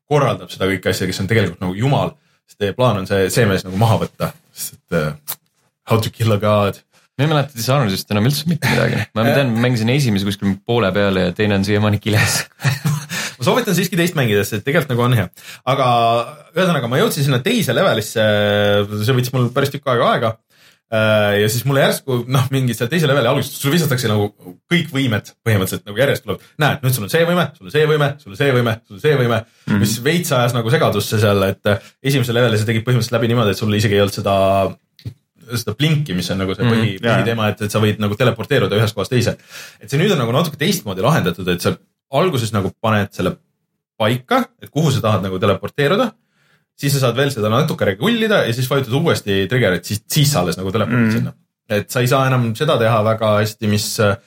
korraldab 0.09 0.51
seda 0.53 0.69
kõike 0.69 0.91
asja, 0.91 1.07
kes 1.09 1.21
on 1.23 1.29
tegelikult 1.29 1.63
nagu 1.63 1.77
jumal. 1.77 2.15
sest 2.45 2.59
teie 2.61 2.75
plaan 2.77 3.01
on 3.01 3.07
see, 3.09 3.29
see 3.33 3.47
mees 3.49 3.65
nagu 3.65 3.77
maha 3.81 4.03
võtta, 4.03 4.33
sest 4.53 4.77
et 4.77 4.99
uh, 4.99 5.37
how 5.89 6.01
to 6.01 6.11
kill 6.13 6.35
a 6.35 6.37
god. 6.41 6.81
ma 7.17 7.25
ei 7.25 7.31
mäleta 7.31 7.57
Dishonored'ist 7.57 8.11
enam 8.11 8.29
üldse 8.29 8.47
mitte 8.51 8.69
midagi, 8.71 9.01
ma 9.17 9.27
tean, 9.37 9.55
mängisin 9.63 9.91
esimese 9.95 10.27
kuskil 10.27 10.57
poole 10.65 10.91
peale 10.95 11.29
ja 11.29 11.35
teine 11.35 11.59
on 11.59 11.65
siiamaani 11.67 11.99
kiles 12.03 12.43
ma 13.37 13.47
soovitan 13.47 13.75
siiski 13.75 13.97
teist 13.99 14.15
mängida, 14.19 14.45
sest 14.45 14.63
tegelikult 14.67 14.93
nagu 14.93 15.07
on 15.07 15.17
hea. 15.17 15.27
aga 15.73 15.87
ühesõnaga, 16.53 16.91
ma 16.91 17.01
jõudsin 17.01 17.27
sinna 17.27 17.41
teise 17.43 17.75
levelisse, 17.75 18.29
see 19.01 19.17
võttis 19.17 19.33
mul 19.35 19.49
päris 19.55 19.73
tükk 19.73 19.89
aega 19.91 20.11
aega 20.13 20.35
Äh, 20.35 20.44
ja 20.93 21.47
siis 21.49 21.63
mulle 21.65 21.81
järsku 21.81 22.19
noh, 22.29 22.45
mingi 22.53 22.75
seal 22.77 22.89
teise 22.91 23.07
leveli 23.09 23.27
alguses 23.27 23.55
sulle 23.57 23.73
visatakse 23.73 24.09
nagu 24.09 24.27
kõik 24.69 24.91
võimed 24.93 25.31
põhimõtteliselt 25.45 25.87
nagu 25.89 25.97
järjest 25.97 26.25
tuleb. 26.27 26.43
näed, 26.61 26.83
nüüd 26.85 26.93
sul 26.93 27.07
on 27.07 27.11
see 27.11 27.25
võime, 27.25 27.47
sul 27.57 27.65
on 27.65 27.73
see 27.73 27.87
võime, 27.89 28.09
sul 28.21 28.35
on 28.35 28.39
see 28.39 28.51
võime, 28.53 28.75
sul 28.85 28.99
on 28.99 29.01
see 29.01 29.15
võime 29.17 29.39
mm, 29.39 29.71
-hmm. 29.71 29.81
mis 29.81 29.95
veits 30.05 30.33
ajas 30.37 30.53
nagu 30.53 30.69
segadusse 30.69 31.19
seal, 31.21 31.41
et 31.49 31.71
äh, 31.71 31.87
esimesel 32.11 32.37
levelil 32.37 32.61
sa 32.61 32.67
tegid 32.69 32.85
põhimõtteliselt 32.85 33.17
läbi 33.17 33.31
niimoodi, 33.31 33.55
et 33.55 33.61
sul 33.63 33.73
isegi 33.73 33.97
ei 33.97 34.03
olnud 34.05 34.19
seda 34.19 34.35
seda 35.45 35.75
blinki, 35.77 36.13
mis 36.17 36.29
on 36.33 36.39
nagu 36.41 36.53
see 36.53 36.65
põhi 36.65 36.75
mm, 36.75 36.91
-hmm. 36.99 37.07
põhiteema, 37.07 37.49
et, 37.49 37.65
et 37.65 37.73
sa 37.73 37.81
võid 37.81 38.01
nagu 38.01 38.17
teleporteeruda 38.17 38.77
ühest 38.77 38.97
kohast 38.97 39.13
teise. 39.13 39.37
et 39.81 39.89
see 39.89 40.01
nüüd 40.01 40.13
on 40.13 40.21
nagu 40.21 40.33
natuke 40.37 40.57
teistmoodi 40.61 41.05
lahendatud, 41.05 41.49
et 41.49 41.65
sa 41.65 41.73
alguses 42.13 42.53
nagu 42.53 42.71
paned 42.81 43.09
selle 43.13 43.35
paika, 43.97 44.43
et 44.61 44.69
kuhu 44.69 44.91
sa 44.91 45.01
tahad 45.01 45.25
nagu 45.25 45.39
teleporteeruda 45.41 46.11
siis 46.79 46.95
sa 46.95 47.05
saad 47.05 47.17
veel 47.19 47.33
seda 47.33 47.51
natuke 47.51 47.87
regullida 47.87 48.43
ja 48.47 48.53
siis 48.55 48.69
vajutad 48.71 48.95
uuesti 48.99 49.43
trigger'it, 49.51 49.85
siis, 49.87 50.03
siis 50.11 50.31
sa 50.31 50.43
alles 50.43 50.59
nagu 50.59 50.71
telepordid 50.75 51.07
mm. 51.07 51.19
sinna. 51.19 51.35
et 51.69 51.91
sa 51.91 52.03
ei 52.03 52.09
saa 52.11 52.25
enam 52.29 52.49
seda 52.57 52.77
teha 52.81 52.97
väga 53.05 53.35
hästi, 53.39 53.69
mis 53.71 53.87
äh, 54.03 54.17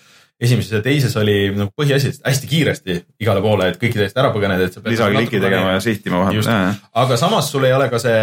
esimeses 0.41 0.73
ja 0.79 0.81
teises 0.83 1.17
oli 1.19 1.37
nagu 1.55 1.73
põhiasi, 1.77 2.13
hästi 2.25 2.51
kiiresti 2.51 2.97
igale 3.25 3.43
poole, 3.43 3.73
et 3.73 3.81
kõikide 3.81 4.07
eest 4.07 4.19
ära 4.21 4.31
põgeneda, 4.35 4.69
et 4.69 4.77
sa 4.77 4.85
lisakliki 4.87 5.43
tegema 5.43 5.75
ja 5.75 5.83
sihtima 5.83 6.23
vahepeal. 6.23 6.79
aga 7.03 7.19
samas 7.21 7.51
sul 7.53 7.67
ei 7.69 7.75
ole 7.75 7.91
ka 7.93 8.01
see 8.03 8.23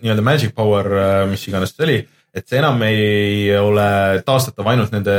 nii-öelda 0.00 0.26
magic 0.26 0.56
power, 0.56 0.90
äh, 1.04 1.20
mis 1.30 1.44
iganes 1.48 1.76
see 1.76 1.86
oli, 1.88 2.00
et 2.32 2.48
see 2.48 2.58
enam 2.58 2.80
ei 2.88 3.52
ole 3.60 3.86
taastatav 4.26 4.72
ainult 4.72 4.94
nende 4.96 5.14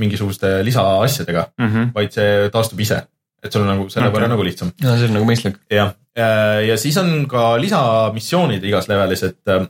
mingisuguste 0.00 0.58
lisaasjadega 0.64 1.50
mm, 1.52 1.70
-hmm. 1.70 1.94
vaid 1.94 2.16
see 2.16 2.50
taastub 2.54 2.80
ise 2.80 3.04
et 3.42 3.54
sul 3.54 3.64
on 3.64 3.70
nagu 3.70 3.86
selle 3.92 4.10
võrra 4.10 4.26
okay. 4.26 4.34
nagu 4.34 4.46
lihtsam. 4.46 4.70
no 4.82 4.94
see 4.98 5.08
on 5.08 5.16
nagu 5.18 5.28
mõistlik. 5.28 5.58
jah, 5.72 5.92
ja 6.18 6.76
siis 6.80 6.96
on 7.00 7.26
ka 7.30 7.50
lisamissioonid 7.60 8.64
igas 8.66 8.88
levelis, 8.90 9.24
et 9.28 9.52
äh, 9.54 9.66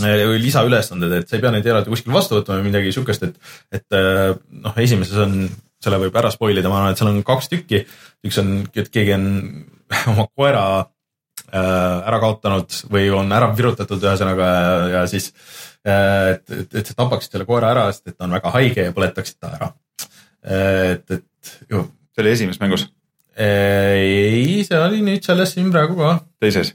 või 0.00 0.38
lisaülesanded, 0.42 1.16
et 1.18 1.28
sa 1.28 1.36
ei 1.36 1.42
pea 1.44 1.52
neid 1.54 1.66
eraldi 1.66 1.92
kuskil 1.92 2.14
vastu 2.14 2.38
võtma 2.38 2.58
või 2.58 2.70
midagi 2.70 2.94
siukest, 2.94 3.26
et, 3.26 3.50
et 3.80 3.98
äh, 3.98 4.30
noh, 4.64 4.78
esimeses 4.80 5.18
on, 5.20 5.42
selle 5.80 6.00
võib 6.02 6.16
ära 6.20 6.30
spoil 6.32 6.60
ida, 6.60 6.70
ma 6.72 6.80
arvan, 6.80 6.94
et 6.94 7.00
seal 7.00 7.10
on 7.10 7.20
kaks 7.26 7.50
tükki. 7.52 7.84
üks 8.26 8.40
on, 8.42 8.56
et 8.74 8.90
keegi 8.92 9.14
on 9.16 9.28
oma 10.12 10.26
koera 10.28 10.64
ära 11.50 12.20
kaotanud 12.22 12.76
või 12.92 13.08
on 13.10 13.32
ära 13.34 13.48
virutatud 13.56 14.04
ühesõnaga 14.04 14.50
ja, 14.92 15.00
siis, 15.10 15.32
et, 15.82 16.44
et, 16.46 16.76
et 16.78 16.86
sa 16.86 16.94
tapaksid 16.94 17.34
selle 17.34 17.46
koera 17.48 17.72
ära, 17.74 17.88
sest 17.90 18.12
et 18.12 18.16
ta 18.18 18.28
on 18.28 18.36
väga 18.36 18.52
haige 18.54 18.84
ja 18.86 18.94
põletaksid 18.94 19.40
ta 19.40 19.50
ära. 19.56 19.72
et, 20.44 21.10
et 21.10 21.50
see 21.66 22.22
oli 22.22 22.34
esimeses 22.36 22.62
mängus? 22.62 22.86
Ei, 23.40 24.64
see 24.66 24.80
oli 24.80 25.04
nüüd 25.04 25.24
selles 25.26 25.54
siin 25.56 25.70
praegu 25.72 25.96
ka. 25.98 26.16
teises? 26.42 26.74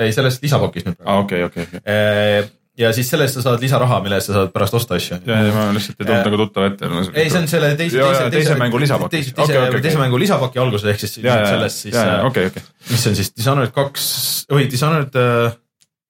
ei, 0.00 0.14
selles 0.16 0.40
lisapakis 0.42 0.88
nüüd 0.88 0.98
praegu. 0.98 1.10
aa, 1.10 1.20
okei, 1.24 1.44
okei, 1.46 1.66
okei. 1.68 2.42
ja 2.80 2.90
siis 2.96 3.10
selle 3.12 3.28
eest 3.28 3.38
sa 3.38 3.44
saad 3.44 3.62
lisaraha, 3.62 4.00
mille 4.04 4.18
eest 4.18 4.30
sa 4.32 4.38
saad 4.40 4.52
pärast 4.54 4.76
osta 4.80 4.98
asju. 4.98 5.20
ja, 5.28 5.38
ja 5.46 5.54
ma 5.54 5.68
lihtsalt 5.76 6.02
ei 6.02 6.10
tulnud 6.10 6.28
nagu 6.30 6.42
tuttav 6.42 6.68
ette. 6.70 6.92
ei, 7.14 7.30
see 7.30 7.42
on 7.42 7.48
selle 7.52 7.72
teise, 7.78 8.02
teise, 8.02 8.28
teise, 8.34 8.58
mängu 8.60 8.82
lisapaki. 8.82 9.14
teise, 9.16 9.34
teise, 9.36 9.56
okay, 9.56 9.70
okay, 9.70 9.86
teise 9.86 10.02
mängu 10.02 10.20
lisapaki 10.22 10.62
alguses 10.62 10.92
ehk 10.94 11.04
siis 11.04 11.18
selles 11.22 11.80
siis. 11.86 11.98
okei, 12.26 12.50
okei. 12.52 12.68
mis 12.90 13.08
on 13.10 13.18
siis 13.22 13.34
Dishonored 13.36 13.74
kaks, 13.76 14.12
või 14.52 14.70
Dishonored 14.70 15.18
uh,. 15.20 15.58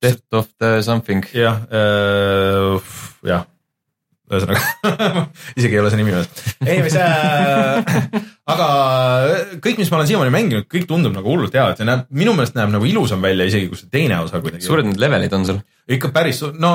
Death 0.01 0.33
of 0.33 0.47
the 0.57 0.79
something. 0.81 1.27
jah 1.37 1.59
jah 3.21 3.50
ühesõnaga 4.35 5.25
isegi 5.59 5.77
ei 5.77 5.83
ole 5.83 5.93
see 5.93 6.01
nimi 6.01 6.15
veel. 6.15 6.27
ei, 6.67 6.81
mis 6.85 6.97
äh, 7.01 8.01
aga 8.55 8.69
kõik, 9.63 9.81
mis 9.83 9.93
ma 9.93 10.01
olen 10.01 10.11
siiamaani 10.11 10.35
mänginud, 10.35 10.69
kõik 10.71 10.89
tundub 10.91 11.15
nagu 11.17 11.33
hullult 11.33 11.55
hea, 11.57 11.69
et 11.73 11.83
see 11.83 11.89
näeb, 11.89 12.09
minu 12.23 12.35
meelest 12.37 12.59
näeb 12.59 12.73
nagu 12.75 12.89
ilusam 12.89 13.23
välja 13.25 13.49
isegi 13.51 13.71
kui 13.71 13.81
see 13.81 13.93
teine 13.93 14.21
osa 14.25 14.43
kuidagi. 14.43 14.67
suured 14.67 14.89
need 14.89 15.01
levelid 15.03 15.39
on 15.39 15.49
sul? 15.49 15.63
ikka 15.91 16.13
päris, 16.15 16.43
no 16.63 16.75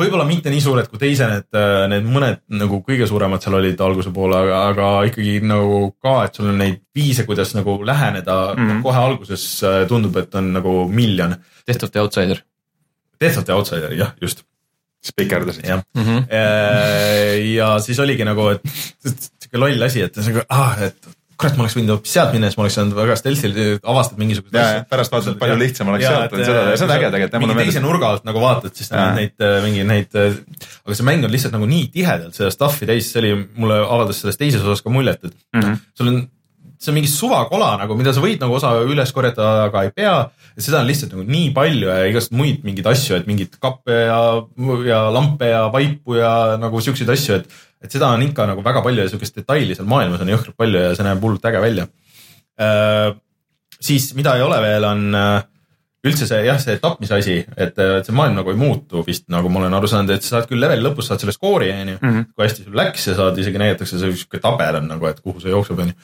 võib-olla 0.00 0.24
mitte 0.28 0.52
nii 0.52 0.62
suured 0.64 0.88
kui 0.90 1.00
teise, 1.00 1.26
need, 1.28 1.48
need 1.92 2.06
mõned 2.08 2.42
nagu 2.60 2.80
kõige 2.86 3.08
suuremad 3.10 3.42
seal 3.42 3.58
olid 3.58 3.80
alguse 3.84 4.12
poole, 4.14 4.38
aga, 4.38 4.60
aga 4.70 4.90
ikkagi 5.10 5.40
nagu 5.44 5.80
ka, 6.02 6.14
et 6.26 6.38
sul 6.38 6.50
on 6.52 6.60
neid 6.60 6.80
viise, 6.96 7.26
kuidas 7.28 7.52
nagu 7.56 7.78
läheneda 7.86 8.38
mm, 8.54 8.68
-hmm. 8.68 8.84
kohe 8.86 9.02
alguses 9.02 9.46
äh, 9.66 9.82
tundub, 9.90 10.16
et 10.16 10.34
on 10.34 10.52
nagu 10.56 10.76
miljon. 10.88 11.36
Death 11.66 11.84
of 11.84 11.92
the 11.92 12.00
Outsider. 12.00 12.44
Death 13.20 13.38
of 13.38 13.44
the 13.44 13.52
Outsider, 13.52 13.92
jah, 13.92 14.14
just 14.22 14.44
spikerdasid. 15.04 15.64
jah 15.68 15.82
mm, 15.94 16.02
-hmm. 16.02 16.26
ja 17.54 17.78
siis 17.80 17.98
oligi 17.98 18.24
nagu, 18.24 18.48
et 18.48 18.62
sihuke 18.66 19.58
loll 19.58 19.88
asi, 19.88 20.04
et 20.04 20.16
nagu 20.16 20.44
ah, 20.48 20.76
et 20.88 21.10
kurat, 21.40 21.56
ma 21.56 21.64
oleks 21.64 21.76
võinud 21.78 21.94
hoopis 21.94 22.14
sealt 22.16 22.34
minna, 22.34 22.50
siis 22.50 22.58
ma 22.58 22.64
oleks 22.66 22.76
saanud 22.78 22.96
väga 22.98 23.16
stealth'il 23.18 23.54
avastad 23.92 24.20
mingisugust 24.20 24.56
asja. 24.60 24.82
pärast 24.90 25.14
vaatad, 25.14 25.36
palju 25.40 25.56
lihtsam 25.60 25.90
oleks 25.92 26.04
ja, 26.04 26.12
sealt 26.16 26.34
seda 26.42 26.64
ja 26.66 26.74
see 26.76 26.86
on 26.86 26.94
äge 26.96 27.12
tegelikult. 27.14 27.46
mingi 27.46 27.66
teise 27.70 27.84
nurga 27.84 28.10
alt 28.14 28.26
nagu 28.28 28.42
vaatad, 28.42 28.74
siis 28.76 28.92
näed 28.92 29.16
neid 29.16 29.46
äh, 29.46 29.56
mingi 29.64 29.86
neid, 29.88 30.18
äh, 30.20 30.36
aga 30.84 30.98
see 30.98 31.08
mäng 31.08 31.24
on 31.26 31.32
lihtsalt 31.32 31.56
nagu 31.56 31.68
nii 31.70 31.88
tihedalt 31.94 32.36
seda 32.36 32.52
stuff'i 32.54 32.88
täis, 32.90 33.08
see 33.12 33.22
oli, 33.22 33.32
mulle 33.60 33.80
avaldas 33.86 34.20
selles 34.22 34.40
teises 34.40 34.66
osas 34.66 34.84
ka 34.84 34.92
muljet, 34.92 35.24
et 35.24 35.32
mm 35.56 35.64
-hmm. 35.64 35.80
sul 35.96 36.12
on 36.12 36.20
see 36.80 36.92
on 36.92 36.96
mingi 36.96 37.10
suvakola 37.12 37.74
nagu, 37.82 37.96
mida 37.98 38.12
sa 38.16 38.22
võid 38.24 38.40
nagu 38.40 38.54
osa 38.56 38.72
üles 38.88 39.10
korjata, 39.12 39.48
aga 39.66 39.84
ei 39.84 39.92
pea. 39.96 40.14
seda 40.56 40.80
on 40.80 40.88
lihtsalt 40.88 41.12
nagu 41.12 41.26
nii 41.28 41.50
palju 41.56 41.90
ja 41.90 42.06
igast 42.08 42.32
muid 42.36 42.64
mingeid 42.64 42.88
asju, 42.88 43.18
et 43.18 43.28
mingeid 43.28 43.58
kappe 43.60 43.98
ja, 44.06 44.20
ja 44.88 45.00
lampe 45.12 45.50
ja 45.52 45.66
vaipu 45.72 46.16
ja 46.16 46.32
nagu 46.60 46.80
siukseid 46.80 47.12
asju, 47.12 47.40
et, 47.40 47.60
et 47.84 47.92
seda 47.92 48.08
on 48.14 48.24
ikka 48.24 48.48
nagu 48.48 48.64
väga 48.64 48.82
palju 48.86 49.04
ja 49.04 49.12
siukest 49.12 49.36
detaili 49.42 49.76
seal 49.76 49.88
maailmas 49.90 50.24
on 50.24 50.32
jõhkralt 50.32 50.56
palju 50.60 50.86
ja 50.86 50.94
see 50.96 51.06
näeb 51.06 51.20
hullult 51.20 51.44
äge 51.50 51.60
välja. 51.60 51.86
siis, 53.80 54.10
mida 54.16 54.36
ei 54.36 54.42
ole 54.44 54.60
veel, 54.64 54.84
on 54.84 55.14
äh, 55.16 55.44
üldse 56.06 56.24
see 56.28 56.40
jah, 56.46 56.58
see 56.60 56.78
tapmise 56.80 57.18
asi, 57.18 57.36
et, 57.60 57.76
et 57.76 58.08
see 58.08 58.16
maailm 58.16 58.38
nagu 58.40 58.52
ei 58.52 58.58
muutu 58.58 59.04
vist 59.04 59.26
nagu 59.32 59.50
ma 59.52 59.60
olen 59.60 59.76
aru 59.76 59.88
saanud, 59.90 60.14
et 60.14 60.24
sa 60.24 60.38
saad 60.38 60.48
küll 60.48 60.62
leveli 60.62 60.84
lõpus 60.84 61.10
saad 61.10 61.20
selle 61.20 61.34
skoori 61.36 61.68
onju 61.74 61.98
mm, 61.98 62.08
-hmm. 62.14 62.30
kui 62.32 62.46
hästi 62.46 62.64
sul 62.64 62.78
läks 62.80 63.06
ja 63.10 63.16
saad 63.18 63.38
isegi 63.42 63.60
näidatakse 63.60 64.00
see 64.00 64.16
siuke 64.22 64.40
tabel 64.40 64.80
on 64.80 64.88
nagu, 64.94 65.10
et 65.10 65.20
kuhu 65.20 65.42
see 65.44 65.52
jookseb 65.52 65.84
onju. 65.84 65.96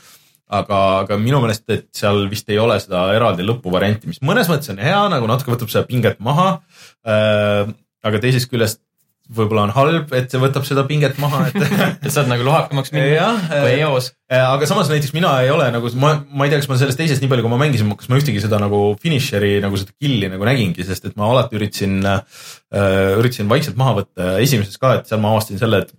aga, 0.47 0.81
aga 1.02 1.18
minu 1.20 1.40
meelest, 1.43 1.66
et 1.73 1.89
seal 1.97 2.27
vist 2.31 2.51
ei 2.52 2.60
ole 2.62 2.78
seda 2.82 3.09
eraldi 3.16 3.47
lõpuvarianti, 3.47 4.10
mis 4.10 4.23
mõnes 4.24 4.51
mõttes 4.51 4.70
on 4.73 4.82
hea, 4.82 5.01
nagu 5.12 5.28
natuke 5.31 5.55
võtab 5.55 5.73
seda 5.73 5.86
pinget 5.89 6.23
maha 6.23 6.59
äh,. 7.06 7.73
aga 8.06 8.20
teisest 8.23 8.51
küljest 8.52 8.82
võib-olla 9.27 9.64
on 9.66 9.73
halb, 9.74 10.12
et 10.14 10.31
see 10.31 10.39
võtab 10.39 10.66
seda 10.68 10.85
pinget 10.86 11.16
maha, 11.18 11.48
et 11.51 11.56
et 12.06 12.12
saad 12.14 12.28
nagu 12.31 12.44
lohakamaks 12.47 12.93
minna 12.94 13.09
jah, 13.10 13.48
kui 13.51 13.73
eos. 13.81 14.12
aga 14.31 14.68
samas 14.70 14.90
näiteks 14.93 15.14
mina 15.16 15.32
ei 15.43 15.51
ole 15.51 15.66
nagu, 15.74 15.90
ma, 15.98 16.12
ma 16.31 16.47
ei 16.47 16.52
tea, 16.52 16.60
kas 16.62 16.70
ma 16.70 16.78
sellest 16.78 17.01
teisest 17.01 17.24
nii 17.24 17.32
palju, 17.32 17.47
kui 17.47 17.52
ma 17.52 17.60
mängisin, 17.64 17.90
kas 17.98 18.10
ma 18.12 18.20
ühtegi 18.20 18.43
seda 18.44 18.60
nagu 18.62 18.81
finisher'i 19.02 19.56
nagu 19.64 19.78
seda 19.81 19.94
kill'i 19.98 20.31
nagu 20.31 20.47
nägingi, 20.47 20.86
sest 20.86 21.10
et 21.10 21.18
ma 21.18 21.31
alati 21.32 21.59
üritasin 21.59 21.98
äh,, 22.06 22.23
üritasin 23.18 23.51
vaikselt 23.51 23.78
maha 23.81 23.98
võtta 24.01 24.36
esimeses 24.44 24.78
ka, 24.78 24.94
et 25.01 25.10
seal 25.10 25.23
ma 25.23 25.35
avastasin 25.35 25.62
selle, 25.62 25.82
et 25.82 25.95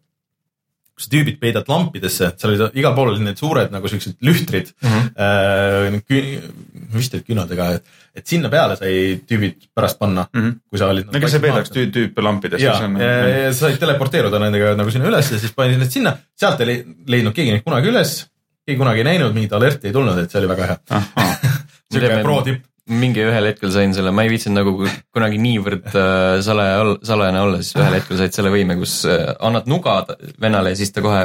kui 0.98 1.06
sa 1.06 1.12
tüübid 1.14 1.36
peidad 1.38 1.68
lampidesse, 1.70 2.32
seal 2.42 2.54
olid 2.56 2.78
igal 2.82 2.96
pool 2.98 3.12
olid 3.12 3.22
need 3.22 3.38
suured 3.38 3.70
nagu 3.70 3.90
siuksed 3.92 4.16
lühtrid 4.26 4.72
mm, 4.82 4.96
-hmm. 4.96 6.00
äh, 6.02 6.48
vist 6.96 7.14
olid 7.14 7.28
künadega, 7.28 7.68
et, 7.78 8.00
et 8.18 8.26
sinna 8.26 8.50
peale 8.50 8.80
sai 8.80 9.20
tüübid 9.30 9.68
pärast 9.78 10.00
panna 10.00 10.26
mm. 10.32 10.42
-hmm. 10.42 10.56
kui 10.70 10.82
sa 10.82 10.90
olid. 10.90 11.12
no 11.14 11.22
kes 11.22 11.36
see 11.36 11.44
peedaks 11.44 11.70
tüü- 11.76 11.92
tüüpe 11.94 12.24
lampidest. 12.26 12.64
ja, 12.64 12.74
ja 12.74 13.54
sa 13.54 13.68
said 13.68 13.78
teleporteeruda 13.84 14.42
nendega 14.42 14.74
nagu 14.80 14.92
sinna 14.92 15.12
üles 15.12 15.32
ja 15.32 15.38
siis 15.38 15.54
panin 15.54 15.78
need 15.80 15.94
sinna, 15.94 16.18
sealt 16.36 16.66
ei 16.66 16.72
lei- 16.72 16.84
leidnud 17.08 17.38
keegi 17.38 17.54
neid 17.54 17.64
kunagi 17.68 17.94
üles. 17.94 18.18
keegi 18.66 18.80
kunagi 18.82 19.06
ei 19.06 19.10
näinud, 19.12 19.38
mingit 19.38 19.54
alerti 19.54 19.88
ei 19.88 19.94
tulnud, 19.94 20.18
et 20.18 20.32
see 20.32 20.42
oli 20.42 20.50
väga 20.50 20.66
hea. 20.72 21.04
siuke 21.94 22.24
pro 22.24 22.42
tipp. 22.42 22.66
Mingi 22.88 23.24
ühel 23.26 23.50
hetkel 23.50 23.72
sain 23.74 23.94
selle, 23.96 24.12
ma 24.16 24.24
ei 24.26 24.32
viitsinud 24.32 24.58
nagu 24.62 24.90
kunagi 25.16 25.40
niivõrd 25.42 25.88
äh, 25.92 26.40
salaja, 26.46 26.96
salajane 27.08 27.42
olla, 27.44 27.62
siis 27.64 27.76
ühel 27.80 27.98
hetkel 28.00 28.20
said 28.22 28.36
selle 28.38 28.52
võime, 28.54 28.78
kus 28.80 29.00
äh, 29.10 29.34
annad 29.44 29.68
nuga 29.72 30.00
vennale 30.42 30.72
ja 30.74 30.80
siis 30.80 30.94
ta 30.96 31.04
kohe 31.06 31.24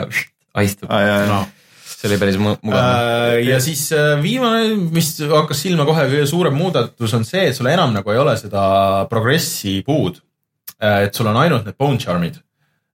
haistub. 0.59 0.91
No. 1.31 1.43
see 1.93 2.11
oli 2.11 2.19
päris 2.19 2.39
mu- 2.43 2.57
mugav. 2.67 2.83
Äh, 2.83 3.37
ja 3.47 3.61
siis 3.63 3.85
viimane, 4.25 4.75
mis 4.95 5.13
hakkas 5.31 5.63
silma 5.63 5.87
kohe, 5.89 6.09
kõige 6.11 6.27
suurem 6.31 6.57
muudatus 6.59 7.15
on 7.19 7.27
see, 7.29 7.47
et 7.51 7.59
sul 7.59 7.71
enam 7.71 7.95
nagu 7.95 8.11
ei 8.15 8.19
ole 8.23 8.35
seda 8.41 8.63
progressi 9.11 9.79
puud. 9.87 10.19
et 10.83 11.15
sul 11.15 11.29
on 11.31 11.37
ainult 11.39 11.65
need 11.69 11.79
bone 11.79 11.99
charm'id. 12.03 12.41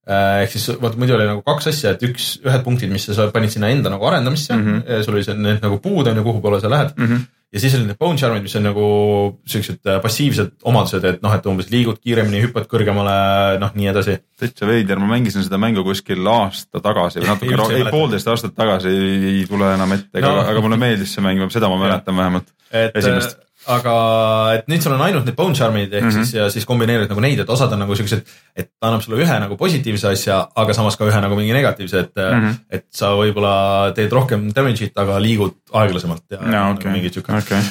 Ehk 0.09 0.53
siis 0.55 0.69
vaata 0.81 1.01
muidu 1.01 1.17
oli 1.17 1.27
nagu 1.29 1.43
kaks 1.47 1.73
asja, 1.73 1.95
et 1.97 2.05
üks, 2.09 2.37
ühed 2.45 2.63
punktid, 2.65 2.93
mis 2.93 3.09
sa 3.13 3.29
panid 3.35 3.53
sinna 3.53 3.73
enda 3.73 3.93
nagu 3.93 4.07
arendamisse 4.09 4.55
mm. 4.55 4.69
-hmm. 4.69 5.03
sul 5.05 5.19
oli 5.19 5.25
see 5.27 5.35
need 5.37 5.65
nagu 5.65 5.81
puud 5.85 6.09
on 6.09 6.17
ju, 6.17 6.25
kuhu 6.25 6.41
poole 6.45 6.61
sa 6.61 6.71
lähed 6.73 6.95
mm. 6.97 7.07
-hmm. 7.07 7.27
ja 7.53 7.61
siis 7.61 7.75
olid 7.77 7.91
need 7.91 7.99
bone 8.01 8.19
charm'id, 8.19 8.43
mis 8.43 8.57
on 8.57 8.65
nagu 8.71 8.87
siuksed 9.47 9.81
äh, 9.87 10.01
passiivsed 10.03 10.55
omadused, 10.65 11.05
et 11.05 11.21
noh, 11.23 11.35
et 11.35 11.47
umbes 11.47 11.69
liigud 11.71 11.99
kiiremini, 12.01 12.41
hüppad 12.47 12.69
kõrgemale, 12.73 13.59
noh 13.61 13.75
nii 13.75 13.91
edasi. 13.93 14.19
täitsa 14.41 14.67
veider, 14.67 14.99
ma 14.99 15.11
mängisin 15.13 15.45
seda 15.45 15.59
mängu 15.59 15.85
kuskil 15.85 16.27
aasta 16.27 16.81
tagasi 16.81 17.21
või 17.21 17.33
natuke 17.33 17.53
Ei, 17.59 17.77
ei 17.77 17.85
ei 17.85 17.91
poolteist 17.91 18.29
aastat 18.29 18.55
tagasi, 18.57 18.89
ei 19.35 19.45
tule 19.49 19.75
enam 19.75 19.93
ette, 19.93 20.19
aga 20.19 20.29
No. 20.29 20.41
no., 20.43 20.49
aga 20.49 20.65
mulle 20.65 20.81
meeldis 20.81 21.13
see 21.15 21.25
mäng, 21.25 21.45
seda 21.53 21.69
ma 21.69 21.77
mäletan 21.77 22.17
vähemalt. 22.17 22.49
et 22.73 22.97
Esimest. 22.97 23.48
Äh, 23.69 23.75
aga, 23.75 23.95
et 24.57 24.69
nüüd 24.73 24.83
sul 24.83 24.95
on 24.97 25.03
ainult 25.05 25.27
need 25.29 25.37
bone 25.37 25.55
charm'id 25.55 25.93
ehk 25.93 26.05
mm 26.05 26.09
-hmm. 26.11 26.25
siis 26.25 26.35
ja 26.35 26.49
siis 26.51 26.65
kombineerid 26.65 27.09
nagu 27.13 27.21
neid, 27.21 27.39
et 27.41 27.51
osad 27.51 27.73
on 27.73 27.79
nagu 27.85 27.97
siuksed, 27.97 28.23
et 28.57 28.71
ta 28.81 28.89
annab 28.89 29.03
sulle 29.05 29.21
ühe 29.23 29.39
nagu 29.41 29.57
positiivse 29.57 30.09
asja, 30.09 30.49
aga 30.57 30.75
samas 30.75 30.97
ka 30.97 31.05
ühe 31.05 31.21
nagu 31.21 31.37
mingi 31.37 31.53
negatiivse, 31.53 31.99
et 31.99 32.15
mm, 32.17 32.39
Mhm. 32.39 32.47
-hmm. 32.47 32.59
et 32.71 32.87
sa 32.91 33.13
võib-olla 33.15 33.93
teed 33.95 34.13
rohkem 34.13 34.51
damage'it, 34.57 34.93
aga 34.97 35.19
liigud 35.21 35.55
aeglasemalt 35.73 36.25
ja, 36.31 36.39
jaa, 36.39 36.51
nagu 36.51 36.79
okei, 36.81 36.93
mingid 36.93 37.13
siuke 37.15 37.33
okei. 37.39 37.63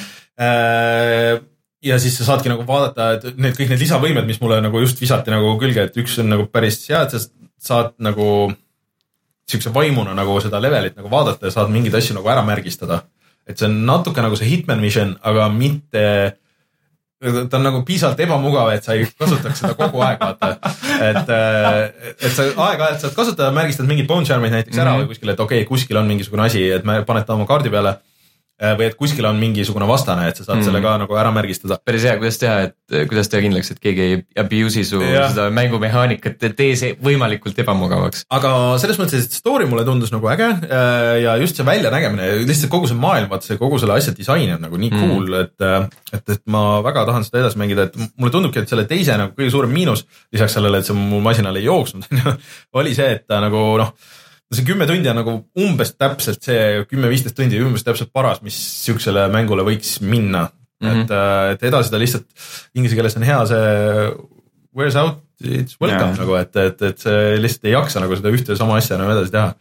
ja 1.82 1.98
siis 1.98 2.16
sa 2.18 2.24
saadki 2.24 2.48
nagu 2.48 2.64
vaadata, 2.66 3.12
et 3.12 3.36
need 3.38 3.54
kõik 3.58 3.68
need 3.72 3.80
lisavõimed, 3.82 4.26
mis 4.26 4.40
mulle 4.40 4.60
nagu 4.60 4.80
just 4.80 5.00
visati 5.00 5.30
nagu 5.30 5.58
külge, 5.60 5.84
et 5.88 5.96
üks 5.96 6.18
on 6.22 6.28
nagu 6.32 6.46
päris 6.46 6.80
hea, 6.88 7.02
et 7.02 7.10
sa 7.10 7.18
saad 7.58 7.92
nagu 7.98 8.52
siukse 9.48 9.72
vaimuna 9.74 10.14
nagu 10.14 10.40
seda 10.44 10.60
levelit 10.60 10.96
nagu 10.98 11.10
vaadata 11.10 11.48
ja 11.48 11.54
saad 11.54 11.70
mingeid 11.72 11.94
asju 11.94 12.14
nagu 12.18 12.28
ära 12.28 12.42
märgistada. 12.44 13.02
Et 13.48 13.56
see 13.58 13.68
on 13.68 13.80
natuke 13.88 14.22
nagu 14.24 14.36
see 14.38 14.50
Hitman 14.50 14.82
Mission, 14.84 15.14
aga 15.24 15.48
mitte, 15.52 16.04
ta 17.18 17.58
on 17.58 17.64
nagu 17.66 17.80
piisavalt 17.88 18.20
ebamugav, 18.26 18.70
et 18.74 18.84
sa 18.84 18.96
ei 18.96 19.06
kasutaks 19.08 19.62
seda 19.62 19.74
kogu 19.78 20.02
aeg, 20.04 20.20
vaata. 20.20 20.52
et, 21.08 21.32
et 22.18 22.34
sa 22.34 22.46
aeg-ajalt 22.68 23.06
saad 23.06 23.16
kasutada, 23.16 23.54
märgistad 23.56 23.88
mingid 23.88 24.10
bone 24.10 24.28
charm'id 24.28 24.54
näiteks 24.54 24.76
ära 24.76 24.92
mm 24.92 24.94
-hmm. 24.94 25.08
või 25.08 25.14
kuskil, 25.14 25.32
et 25.34 25.40
okei 25.46 25.62
okay,, 25.62 25.70
kuskil 25.70 26.00
on 26.00 26.06
mingisugune 26.06 26.46
asi, 26.46 26.68
et 26.76 26.84
paned 26.84 27.26
ta 27.26 27.34
oma 27.34 27.48
kaardi 27.48 27.72
peale 27.72 27.98
või 28.58 28.88
et 28.88 28.96
kuskil 28.98 29.26
on 29.28 29.38
mingisugune 29.38 29.86
vastane, 29.88 30.28
et 30.28 30.38
sa 30.40 30.44
saad 30.44 30.58
mm. 30.58 30.66
selle 30.66 30.82
ka 30.82 30.96
nagu 31.04 31.18
ära 31.20 31.30
märgistada. 31.34 31.78
päris 31.84 32.06
hea, 32.08 32.16
kuidas 32.18 32.40
teha, 32.42 32.56
et 32.68 32.96
kuidas 33.10 33.30
teha 33.30 33.42
kindlaks, 33.44 33.72
et 33.74 33.80
keegi 33.82 34.04
ei 34.04 34.18
abuse'i 34.42 34.84
su 34.88 35.00
Jah. 35.02 35.30
seda 35.32 35.48
mängumehaanikat, 35.54 36.42
tee 36.58 36.76
see 36.78 36.96
võimalikult 37.04 37.58
ebamugavaks. 37.62 38.26
aga 38.34 38.52
selles 38.82 38.98
mõttes, 39.00 39.28
et 39.28 39.38
story 39.38 39.68
mulle 39.70 39.86
tundus 39.88 40.12
nagu 40.14 40.28
äge 40.34 40.50
äh, 40.68 41.12
ja 41.24 41.36
just 41.40 41.56
see 41.56 41.66
väljanägemine, 41.66 42.30
lihtsalt 42.48 42.72
kogu 42.72 42.90
see 42.90 42.98
maailm, 42.98 43.30
vaata 43.30 43.50
see 43.52 43.60
kogu 43.60 43.78
selle 43.80 43.96
asja 43.98 44.16
disain 44.16 44.50
on 44.56 44.64
nagu 44.68 44.76
nii 44.76 44.88
Mm. 44.98 45.10
cool 45.12 45.34
et, 45.42 45.64
et, 46.16 46.30
et 46.34 46.42
ma 46.50 46.80
väga 46.84 47.04
tahan 47.08 47.26
seda 47.26 47.42
edasi 47.42 47.60
mängida, 47.60 47.88
et 47.88 47.98
mulle 48.16 48.32
tundubki, 48.34 48.62
et 48.62 48.70
selle 48.70 48.86
teise 48.88 49.16
nagu 49.20 49.34
kõige 49.36 49.52
suurem 49.54 49.72
miinus 49.72 50.04
lisaks 50.34 50.56
sellele, 50.58 50.80
et 50.80 50.88
see 50.88 50.96
mu 50.96 51.20
masinal 51.24 51.56
ei 51.58 51.66
jooksnud, 51.68 52.08
oli 52.80 52.94
see, 52.96 53.18
et 53.18 53.26
ta 53.28 53.40
nagu 53.44 53.62
noh, 53.80 53.92
see 54.54 54.64
kümme 54.64 54.86
tundi 54.88 55.10
on 55.10 55.18
nagu 55.20 55.34
umbes 55.60 55.92
täpselt 55.96 56.44
see 56.44 56.84
kümme-viisteist 56.88 57.36
tundi 57.36 57.60
umbes 57.60 57.84
täpselt 57.84 58.12
paras, 58.14 58.40
mis 58.44 58.56
siuksele 58.86 59.26
mängule 59.32 59.66
võiks 59.66 59.98
minna 60.00 60.46
mm. 60.48 60.88
-hmm. 60.88 61.02
et, 61.02 61.14
et 61.54 61.68
edasi 61.68 61.92
ta 61.92 62.00
lihtsalt 62.00 62.26
inglise 62.74 62.96
keeles 62.96 63.18
on 63.20 63.28
hea 63.28 63.42
see 63.50 63.68
wears 64.78 64.96
out, 64.96 65.20
it's 65.42 65.76
welcome 65.80 66.14
yeah. 66.14 66.18
nagu, 66.22 66.34
et, 66.38 66.56
et, 66.56 66.82
et 66.90 67.04
see 67.04 67.36
lihtsalt 67.42 67.68
ei 67.68 67.76
jaksa 67.76 68.02
nagu 68.04 68.16
seda 68.18 68.32
ühte 68.34 68.54
ja 68.54 68.60
sama 68.60 68.78
asja 68.78 68.96
enam 68.98 69.12
edasi 69.14 69.34
teha. 69.34 69.54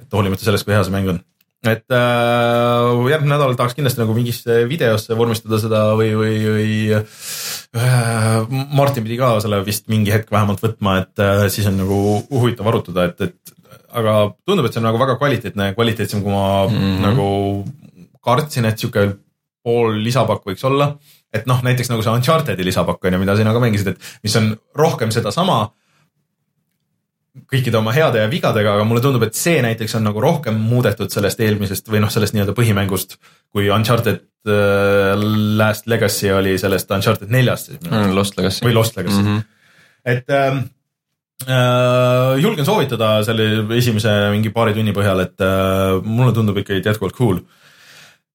et 0.00 0.16
hoolimata 0.16 0.46
sellest, 0.46 0.66
kui 0.66 0.76
hea 0.76 0.84
see 0.86 0.94
mäng 0.94 1.10
on. 1.12 1.20
et 1.64 1.96
äh, 1.96 3.08
järgmine 3.10 3.34
nädal 3.34 3.56
tahaks 3.58 3.76
kindlasti 3.76 4.02
nagu 4.02 4.16
mingisse 4.16 4.62
videosse 4.70 5.16
vormistada 5.18 5.60
seda 5.60 5.82
või, 5.98 6.12
või, 6.18 6.34
või 6.56 6.74
äh, 6.96 8.56
Martin 8.76 9.06
pidi 9.06 9.18
ka 9.20 9.34
selle 9.44 9.60
vist 9.66 9.88
mingi 9.92 10.12
hetk 10.14 10.32
vähemalt 10.32 10.62
võtma, 10.64 11.00
et 11.02 11.24
äh, 11.24 11.46
siis 11.52 11.68
on 11.68 11.80
nagu 11.80 12.00
huvitav 12.30 12.68
arutada, 12.72 13.08
et, 13.10 13.28
et 13.28 13.53
aga 13.94 14.14
tundub, 14.46 14.66
et 14.66 14.74
see 14.74 14.82
on 14.82 14.88
nagu 14.88 15.00
väga 15.00 15.18
kvaliteetne, 15.20 15.72
kvaliteetsem, 15.76 16.22
kui 16.24 16.32
ma 16.32 16.66
mm. 16.66 16.80
-hmm. 16.80 17.04
nagu 17.04 17.28
kartsin, 18.24 18.66
et 18.68 18.80
sihuke 18.80 19.06
pool 19.64 19.96
lisapakk 20.04 20.44
võiks 20.50 20.64
olla. 20.68 20.96
et 21.34 21.48
noh, 21.50 21.62
näiteks 21.66 21.88
nagu 21.90 22.02
see 22.02 22.12
Uncharted'i 22.14 22.64
lisapakk 22.64 23.04
on 23.04 23.16
ju, 23.16 23.18
mida 23.18 23.34
sina 23.36 23.52
ka 23.52 23.60
mängisid, 23.62 23.88
et 23.88 24.12
mis 24.22 24.36
on 24.38 24.52
rohkem 24.78 25.10
sedasama 25.10 25.72
kõikide 27.50 27.80
oma 27.80 27.90
heade 27.94 28.20
ja 28.22 28.28
vigadega, 28.30 28.76
aga 28.76 28.84
mulle 28.86 29.02
tundub, 29.02 29.24
et 29.26 29.34
see 29.34 29.58
näiteks 29.64 29.96
on 29.98 30.06
nagu 30.06 30.22
rohkem 30.22 30.60
muudetud 30.70 31.10
sellest 31.10 31.40
eelmisest 31.42 31.90
või 31.90 32.04
noh, 32.04 32.12
sellest 32.12 32.36
nii-öelda 32.36 32.54
põhimängust, 32.54 33.16
kui 33.50 33.66
Uncharted 33.74 34.22
äh, 34.46 35.24
Last 35.58 35.90
Legacy 35.90 36.30
oli 36.34 36.54
sellest 36.62 36.94
Uncharted 36.94 37.34
neljast 37.34 37.72
siis 37.72 37.90
arust. 37.90 38.14
Lost 38.14 38.38
Legacy. 38.38 38.64
või 38.68 38.78
Lost 38.78 39.00
Legacy 39.00 39.18
mm. 39.18 39.26
-hmm. 39.26 39.42
et 40.14 40.30
ähm, 40.30 40.62
äh, 40.62 40.73
julgen 42.42 42.66
soovitada 42.66 43.16
selle 43.26 43.64
esimese 43.78 44.12
mingi 44.34 44.52
paari 44.54 44.76
tunni 44.76 44.94
põhjal, 44.96 45.24
et 45.24 45.44
äh, 45.44 45.98
mulle 46.04 46.32
tundub 46.36 46.60
ikkagi 46.62 46.84
jätkuvalt 46.84 47.16
cool 47.18 47.42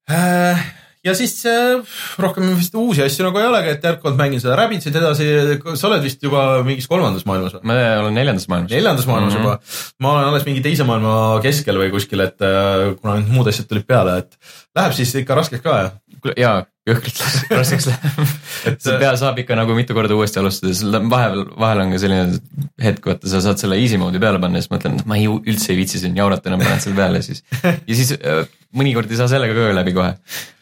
äh,. 0.10 0.62
ja 1.06 1.16
siis 1.18 1.34
äh, 1.50 1.80
rohkem 2.22 2.50
vist 2.60 2.76
uusi 2.78 3.04
asju 3.06 3.28
nagu 3.28 3.42
ei 3.42 3.48
olegi, 3.50 3.76
et 3.76 3.86
jätkuvalt 3.90 4.20
mängin 4.20 4.44
seda 4.44 4.58
Rabbitsit 4.60 4.96
edasi, 5.00 5.30
sa 5.74 5.90
oled 5.90 6.04
vist 6.06 6.24
juba 6.26 6.64
mingis 6.68 6.90
kolmandas 6.92 7.28
maailmas 7.30 7.56
või? 7.58 7.64
ma 7.72 7.78
olen 8.04 8.18
neljandas 8.20 8.50
maailmas. 8.52 8.74
neljandas 8.76 9.08
maailmas 9.10 9.34
mm. 9.34 9.40
-hmm. 9.40 9.48
juba, 9.48 10.02
ma 10.06 10.16
olen 10.16 10.32
alles 10.32 10.50
mingi 10.50 10.66
teise 10.66 10.88
maailma 10.88 11.14
keskel 11.46 11.80
või 11.82 11.94
kuskil, 11.96 12.26
et 12.26 12.46
äh, 12.46 12.90
kuna 13.00 13.20
need 13.20 13.32
muud 13.34 13.52
asjad 13.52 13.70
tulid 13.70 13.88
peale, 13.90 14.20
et 14.24 14.38
läheb 14.78 14.98
siis 14.98 15.16
ikka 15.24 15.40
raskeks 15.40 15.66
ka 15.66 15.80
ja. 15.82 15.94
jaa, 16.38 16.58
jõhkralt 16.90 17.22
raskeks 17.60 17.90
läheb. 17.90 18.36
et 18.72 18.84
see 18.84 19.00
pea 19.02 19.14
saab 19.20 19.40
ikka 19.44 19.58
nagu 19.60 19.76
mitu 19.78 19.98
korda 19.98 20.18
uuesti 20.18 20.42
alustada, 20.42 20.74
siis 20.76 21.00
vahel, 21.12 21.44
vahel 21.60 21.84
on 21.86 21.96
ka 21.96 22.02
selline 22.04 22.40
hetk, 22.84 23.10
vaata 23.12 23.32
sa 23.32 23.42
saad 23.46 23.62
selle 23.62 23.80
easy 23.82 24.00
mode'i 24.02 24.22
peale 24.22 24.42
panna 24.42 24.60
ja 24.62 24.66
siis 24.66 24.74
mõtlen, 24.74 25.00
et 25.02 25.10
ma 25.10 25.20
ei, 25.20 25.28
üldse 25.30 25.74
ei 25.74 25.80
viitsi 25.82 26.02
siin 26.02 26.18
jaurata 26.18 26.52
enam, 26.52 26.64
panen 26.66 26.82
selle 26.84 26.98
peale 27.00 27.22
siis. 27.26 27.44
ja 27.90 27.98
siis 27.98 28.16
äh, 28.18 28.44
mõnikord 28.76 29.10
ei 29.10 29.20
saa 29.20 29.30
sellega 29.32 29.56
ka 29.58 29.70
läbi 29.80 29.94
kohe 29.96 30.12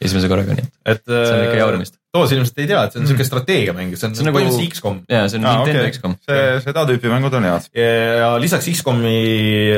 esimese 0.04 0.30
korraga, 0.32 0.56
nii 0.58 0.68
et 0.68 0.98
et 0.98 1.12
äh, 1.12 1.24
see 1.28 1.38
on 1.38 1.46
ikka 1.48 1.58
jauramist. 1.62 1.98
Toos 2.16 2.32
ilmselt 2.34 2.62
ei 2.64 2.70
tea, 2.70 2.84
et 2.88 2.94
see 2.96 3.02
on 3.02 3.10
siuke 3.10 3.26
strateegiamäng, 3.28 3.98
see 4.00 4.08
on, 4.08 4.16
See 4.16 4.24
on 4.24 4.30
nagu 4.30 4.40
põhimõtteliselt 4.40 4.78
X-kom. 4.78 5.02
jaa, 5.12 5.26
see 5.28 5.42
on 5.42 5.48
aa, 5.50 5.58
Nintendo 5.60 5.82
okei, 5.84 5.96
X-kom. 5.98 6.16
see, 6.26 6.46
seda 6.64 6.86
tüüpi 6.90 7.12
mängud 7.12 7.36
on 7.38 7.50
head. 7.50 7.68
ja 7.78 8.30
lisaks 8.42 8.70
X-komi 8.72 9.18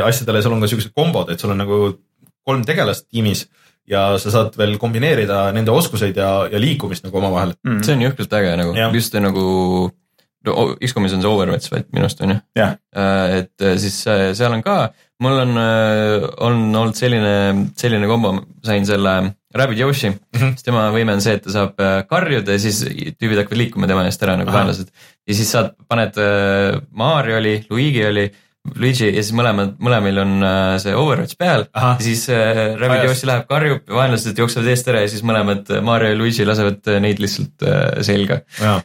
asjadele, 0.05 0.43
seal 0.45 0.55
on 0.55 0.63
ka 0.63 0.69
siuksed 0.71 0.93
kombod, 0.95 1.33
et 1.33 1.41
sul 1.41 1.55
on 1.55 1.59
nagu 1.63 1.79
kolm 2.47 2.63
tegelast 2.67 3.09
tiimis 3.09 3.47
ja 3.89 4.03
sa 4.21 4.33
saad 4.33 4.57
veel 4.59 4.77
kombineerida 4.81 5.47
nende 5.55 5.73
oskuseid 5.73 6.17
ja, 6.17 6.29
ja 6.51 6.61
liikumist 6.61 7.07
nagu 7.07 7.21
omavahel. 7.21 7.55
mm. 7.65 7.81
see 7.85 7.97
on 7.97 8.05
jõhkralt 8.07 8.37
äge 8.39 8.53
nagu 8.61 8.75
just 8.95 9.17
nagu 9.19 9.45
no, 10.45 10.67
X-komis 10.85 11.15
on 11.17 11.25
see 11.25 11.31
Overwatch 11.31 11.73
vaid 11.73 11.89
minu 11.93 12.07
arust 12.07 12.21
on 12.25 12.35
ju. 12.35 12.39
jah, 12.59 12.77
et 13.39 13.65
äh, 13.65 13.75
siis 13.81 13.99
äh, 14.07 14.29
seal 14.37 14.55
on 14.55 14.63
ka, 14.65 14.79
mul 15.23 15.43
on, 15.45 15.57
on 15.57 16.61
olnud 16.69 16.95
selline, 16.97 17.35
selline 17.79 18.07
kombo, 18.07 18.37
sain 18.65 18.87
selle 18.87 19.17
Rabbit 19.55 19.79
Yoshi 19.79 20.09
mm. 20.09 20.19
-hmm. 20.33 20.51
siis 20.51 20.63
tema 20.63 20.89
võime 20.93 21.15
on 21.15 21.21
see, 21.21 21.33
et 21.37 21.43
ta 21.43 21.53
saab 21.53 21.81
äh, 21.81 22.03
karjuda 22.09 22.53
ja 22.55 22.61
siis 22.61 22.83
tüübid 23.17 23.41
hakkavad 23.41 23.57
liikuma 23.63 23.87
tema 23.89 24.05
eest 24.05 24.23
ära 24.23 24.37
nagu 24.37 24.53
vaenlased. 24.53 24.91
ja 25.27 25.33
siis 25.33 25.51
saad, 25.51 25.73
paned 25.87 26.17
äh, 26.21 26.77
Mario 26.91 27.37
oli, 27.37 27.55
Luigi 27.69 28.05
oli, 28.05 28.29
Luigi 28.79 29.07
ja 29.09 29.21
siis 29.23 29.33
mõlemad, 29.37 29.75
mõlemil 29.83 30.21
on 30.23 30.35
äh, 30.45 30.73
see 30.83 30.95
Overwatch 30.97 31.39
peal 31.39 31.65
Ahah. 31.73 31.97
ja 31.99 32.05
siis 32.05 32.25
äh. 32.33 32.75
Yoshi 33.05 33.29
läheb, 33.29 33.47
karjub, 33.49 33.85
vaenlased 33.99 34.37
jooksevad 34.39 34.69
eest 34.73 34.91
ära 34.91 35.03
ja 35.05 35.11
siis 35.11 35.23
mõlemad 35.27 35.69
äh, 35.73 35.83
Mario 35.85 36.13
ja 36.13 36.19
Luigi 36.19 36.47
lasevad 36.47 36.91
äh, 36.91 37.01
neid 37.03 37.21
lihtsalt 37.23 37.65
äh, 37.65 38.03
selga. 38.05 38.41
on. 38.65 38.81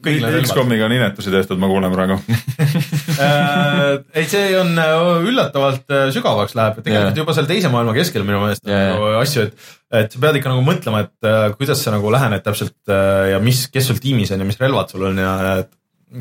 X-komiga 0.46 0.86
on 0.86 0.94
inetusi 0.96 1.32
tehtud, 1.32 1.58
ma 1.60 1.68
kuulen 1.68 1.92
praegu. 1.92 2.16
ei, 4.16 4.24
see 4.30 4.54
on 4.56 4.72
äh, 4.80 5.26
üllatavalt 5.28 5.92
sügavaks 6.14 6.56
läheb, 6.56 6.78
tegelikult 6.80 7.12
Jaa. 7.12 7.20
juba 7.20 7.36
seal 7.36 7.50
teise 7.50 7.72
maailma 7.72 7.92
keskel 7.96 8.24
minu 8.24 8.40
meelest 8.40 8.64
on 8.64 8.72
Jaa, 8.72 8.94
nagu 8.94 9.10
asju, 9.20 9.44
et, 9.48 9.68
et 10.00 10.14
sa 10.14 10.22
pead 10.22 10.40
ikka 10.40 10.54
nagu 10.54 10.64
mõtlema, 10.64 11.04
et 11.04 11.56
kuidas 11.60 11.84
sa 11.84 11.92
nagu 11.94 12.12
lähened 12.14 12.44
täpselt 12.46 12.78
äh, 12.88 13.34
ja 13.34 13.42
mis, 13.44 13.66
kes 13.72 13.90
sul 13.90 14.00
tiimis 14.00 14.32
on 14.34 14.40
ja 14.40 14.48
mis 14.48 14.60
relvad 14.62 14.92
sul 14.92 15.10
on 15.10 15.20
ja 15.20 15.36
et. 15.60 15.74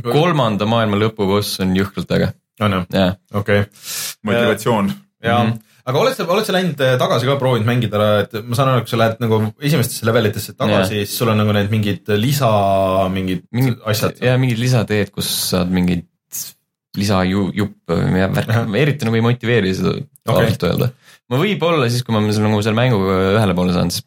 Kolmanda 0.05 0.65
maailma 0.69 0.99
lõpuboss 1.01 1.59
on 1.63 1.73
jõhkralt 1.77 2.11
äge, 2.17 2.29
on 2.61 2.77
jah. 2.93 3.15
okei. 3.33 3.65
motivatsioon. 4.23 4.91
ja 5.23 5.37
Mhm. 5.43 5.57
aga 5.89 5.99
oled 6.03 6.15
sa, 6.15 6.25
oled 6.29 6.45
sa 6.45 6.53
läinud 6.53 6.81
äh, 6.85 6.97
tagasi 7.01 7.25
ka 7.25 7.35
proovinud 7.41 7.65
mängida, 7.67 8.03
et 8.23 8.35
ma 8.45 8.55
saan 8.55 8.69
aru, 8.69 8.83
et 8.83 8.85
kui 8.87 8.93
sa 8.93 8.99
lähed 9.01 9.17
nagu 9.23 9.39
esimestesse 9.59 10.05
levelitesse 10.05 10.53
tagasi, 10.59 11.01
siis 11.05 11.17
sul 11.17 11.31
on 11.33 11.37
nagu 11.41 11.55
need 11.55 11.71
mingid 11.73 12.07
lisa, 12.21 12.51
mingid 13.11 13.43
mingid 13.51 13.79
asjad. 13.89 14.21
ja 14.21 14.37
mingid 14.37 14.61
lisateed, 14.61 15.11
kus 15.15 15.27
saad 15.49 15.71
mingeid 15.73 16.05
lisajuppe 16.97 17.97
eriti 18.81 19.05
nagu 19.07 19.15
ei 19.19 19.21
motiveeri 19.25 19.73
seda 19.77 19.91
Okei. 19.95 20.45
ausalt 20.45 20.63
öelda. 20.69 20.89
Ma 21.29 21.39
võib-olla 21.39 21.87
siis, 21.91 22.03
kui 22.05 22.15
ma 22.15 22.21
seal 22.33 22.47
nagu 22.47 22.59
selle 22.65 22.77
mänguga 22.77 23.17
ühele 23.35 23.55
poole 23.57 23.73
saan, 23.75 23.91
siis 23.93 24.05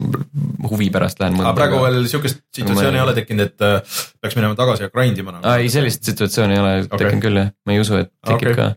huvi 0.71 0.89
pärast 0.95 1.23
lähen. 1.23 1.39
aga 1.41 1.55
praegu 1.57 1.81
veel 1.85 2.05
sihukest 2.11 2.43
situatsiooni 2.59 2.99
ei 2.99 3.05
ole 3.05 3.17
tekkinud, 3.19 3.51
et 3.51 3.67
äh, 3.67 3.99
peaks 4.23 4.39
minema 4.39 4.59
tagasi 4.59 4.87
ja 4.87 4.93
grind 4.93 5.21
ima 5.23 5.37
nagu. 5.37 5.57
ei 5.63 5.71
sellist 5.73 6.07
situatsiooni 6.09 6.57
ei 6.57 6.63
ole 6.63 6.73
Okei. 6.85 7.03
tekkinud 7.05 7.27
küll 7.27 7.43
jah, 7.43 7.53
ma 7.67 7.77
ei 7.77 7.83
usu, 7.83 8.01
et 8.03 8.11
tekib 8.27 8.53
Okei. 8.53 8.59
ka. 8.59 8.71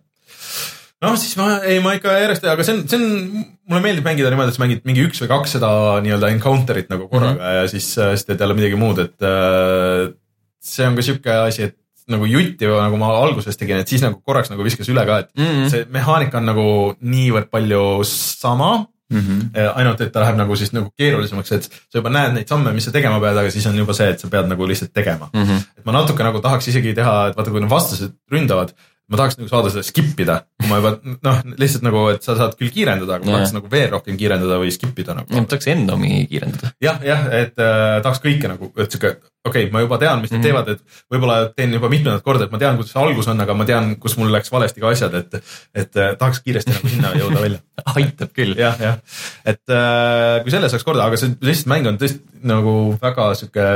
noh, 1.08 1.16
siis 1.22 1.38
ma, 1.42 1.48
ei 1.66 1.80
ma 1.84 1.96
ikka 1.98 2.18
järjest, 2.20 2.46
aga 2.54 2.68
see 2.68 2.78
on, 2.78 2.84
see 2.92 3.00
on, 3.02 3.48
mulle 3.66 3.86
meeldib 3.88 4.06
mängida 4.06 4.34
niimoodi, 4.34 4.54
et 4.54 4.60
sa 4.60 4.66
mängid 4.66 4.86
mingi 4.90 5.08
üks 5.08 5.24
või 5.24 5.32
kaks 5.34 5.58
seda 5.58 5.72
nii-öelda 6.06 6.30
encounter'it 6.36 6.94
nagu 6.94 7.10
korraga 7.10 7.40
mm 7.40 7.42
-hmm. 7.42 7.64
ja 7.64 7.72
siis, 7.74 7.90
siis 7.98 8.30
teed 8.30 8.46
jälle 8.46 8.58
midagi 8.58 8.78
muud, 8.80 9.02
et 9.08 9.26
äh, 9.26 10.14
see 10.62 10.86
on 10.86 10.98
ka 10.98 11.06
sihuke 11.06 11.40
asi, 11.48 11.72
et 11.72 11.80
nagu 12.10 12.26
jutti 12.30 12.66
nagu 12.70 12.98
ma 12.98 13.08
alguses 13.22 13.58
tegin, 13.58 13.80
et 13.82 13.88
siis 13.88 14.02
nagu 14.06 14.20
korraks 14.26 14.50
nagu 14.52 14.64
viskas 14.64 14.90
üle 14.92 15.06
ka, 15.06 15.20
et 15.20 15.30
Mhm. 15.38 15.70
see 15.70 15.86
mehaanika 15.90 16.38
on 16.38 16.46
nagu 16.46 16.68
niivõrd 17.04 17.50
palju 17.50 18.04
sama 18.06 18.88
Mhm. 19.14 19.52
Eh, 19.54 19.70
ainult, 19.78 20.02
et 20.02 20.12
ta 20.12 20.20
läheb 20.24 20.36
nagu 20.36 20.56
siis 20.58 20.72
nagu 20.74 20.90
keerulisemaks, 20.98 21.52
et 21.52 21.64
sa 21.64 22.00
juba 22.00 22.10
näed 22.10 22.34
neid 22.34 22.48
samme, 22.50 22.74
mis 22.74 22.86
sa 22.86 22.92
tegema 22.92 23.20
pead, 23.22 23.38
aga 23.38 23.52
siis 23.52 23.66
on 23.68 23.76
juba 23.78 23.94
see, 23.94 24.08
et 24.10 24.20
sa 24.20 24.28
pead 24.28 24.48
nagu 24.50 24.66
lihtsalt 24.66 24.92
tegema. 24.94 25.30
Mhm. 25.32 25.58
et 25.78 25.86
ma 25.86 25.92
natuke 25.94 26.24
nagu 26.24 26.42
tahaks 26.42 26.68
isegi 26.68 26.96
teha, 26.96 27.28
et 27.30 27.36
vaata, 27.38 27.52
kui 27.52 27.60
need 27.62 27.70
vastased 27.70 28.12
ründavad, 28.34 28.74
ma 29.12 29.20
tahaks 29.20 29.38
nagu 29.38 29.50
saada 29.52 29.70
seda 29.70 29.84
skip 29.86 30.18
ida, 30.24 30.40
kui 30.62 30.70
ma 30.72 30.80
juba 30.82 30.96
noh, 31.28 31.42
lihtsalt 31.62 31.84
nagu, 31.86 32.08
et 32.16 32.26
sa 32.26 32.34
saad 32.40 32.56
küll 32.58 32.72
kiirendada, 32.74 33.20
aga 33.20 33.26
ma 33.28 33.32
Jaa. 33.36 33.38
tahaks 33.44 33.54
nagu 33.60 33.70
veel 33.72 33.88
rohkem 33.94 34.18
kiirendada 34.18 34.58
või 34.62 34.74
skip 34.74 34.98
ida 35.04 35.14
nagu. 35.20 35.46
tahaks 35.52 35.68
endomi 35.76 36.26
kiirendada. 36.32 36.74
jah, 36.82 36.98
jah, 37.06 37.28
et 37.44 37.54
äh, 37.62 38.02
tahaks 38.06 38.22
kõike 38.24 38.50
nagu, 38.50 38.72
et 38.82 38.90
sihuke, 38.90 39.12
okei 39.46 39.68
okay,, 39.68 39.72
ma 39.74 39.84
juba 39.86 40.00
tean, 40.02 40.24
mis 40.24 40.32
nad 40.34 40.40
Mhm. 40.42 40.46
teevad, 40.48 40.70
et 40.74 40.82
võib-olla 41.14 41.38
teen 41.56 41.74
juba 41.78 41.90
mitmendat 41.94 42.24
korda, 42.26 42.48
et 42.50 42.52
ma 42.56 42.58
tean, 42.58 42.80
kuidas 42.80 42.92
see 42.96 43.02
algus 43.04 43.28
on, 43.30 43.40
aga 43.46 43.54
ma 43.54 43.66
tean, 43.70 43.92
kus 44.02 44.18
mul 44.18 44.34
läks 44.34 44.50
valesti 44.52 44.82
ka 44.82 44.90
asjad, 44.90 45.14
et, 45.22 45.38
et 45.76 45.98
äh, 46.02 46.16
tahaks 46.18 46.42
kiiresti 46.42 46.74
nagu 46.74 46.90
sinna 46.90 47.14
jõuda 47.14 47.44
välja 47.46 47.62
aitab 47.96 48.34
küll. 48.34 48.56
jah, 48.58 48.74
jah, 48.82 48.98
et 49.46 49.62
äh, 49.70 50.42
kui 50.42 50.52
selle 50.56 50.70
saaks 50.74 50.84
korda, 50.88 51.06
aga 51.06 51.22
see 51.22 51.36
lihtsalt 51.46 51.70
mäng 51.70 51.86
on 51.94 52.02
tõesti 52.02 52.22
nagu 52.46 52.74
väga 53.02 53.30
sihuke, 53.38 53.70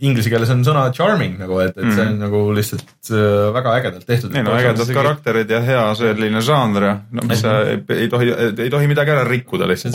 inglise 0.00 0.30
keeles 0.32 0.50
on 0.50 0.64
sõna 0.66 0.84
charming 0.96 1.38
nagu, 1.38 1.58
et, 1.62 1.76
et 1.78 1.92
see 1.94 2.04
on 2.08 2.18
nagu 2.18 2.40
lihtsalt 2.56 3.10
äh, 3.12 3.48
väga 3.54 3.74
ägedalt 3.78 4.06
tehtud. 4.08 4.34
ei 4.34 4.42
no 4.42 4.54
ägedad 4.58 4.90
karakterid 4.96 5.50
ja 5.50 5.60
hea 5.64 5.84
selline 5.98 6.42
žanr 6.44 6.86
ja 6.88 6.94
no 7.14 7.26
mis 7.28 7.42
sa 7.44 7.56
ei, 7.68 7.80
ei 7.98 8.08
tohi, 8.12 8.30
ei 8.66 8.70
tohi 8.72 8.90
midagi 8.90 9.14
ära 9.14 9.24
rikkuda 9.28 9.68
lihtsalt. 9.70 9.94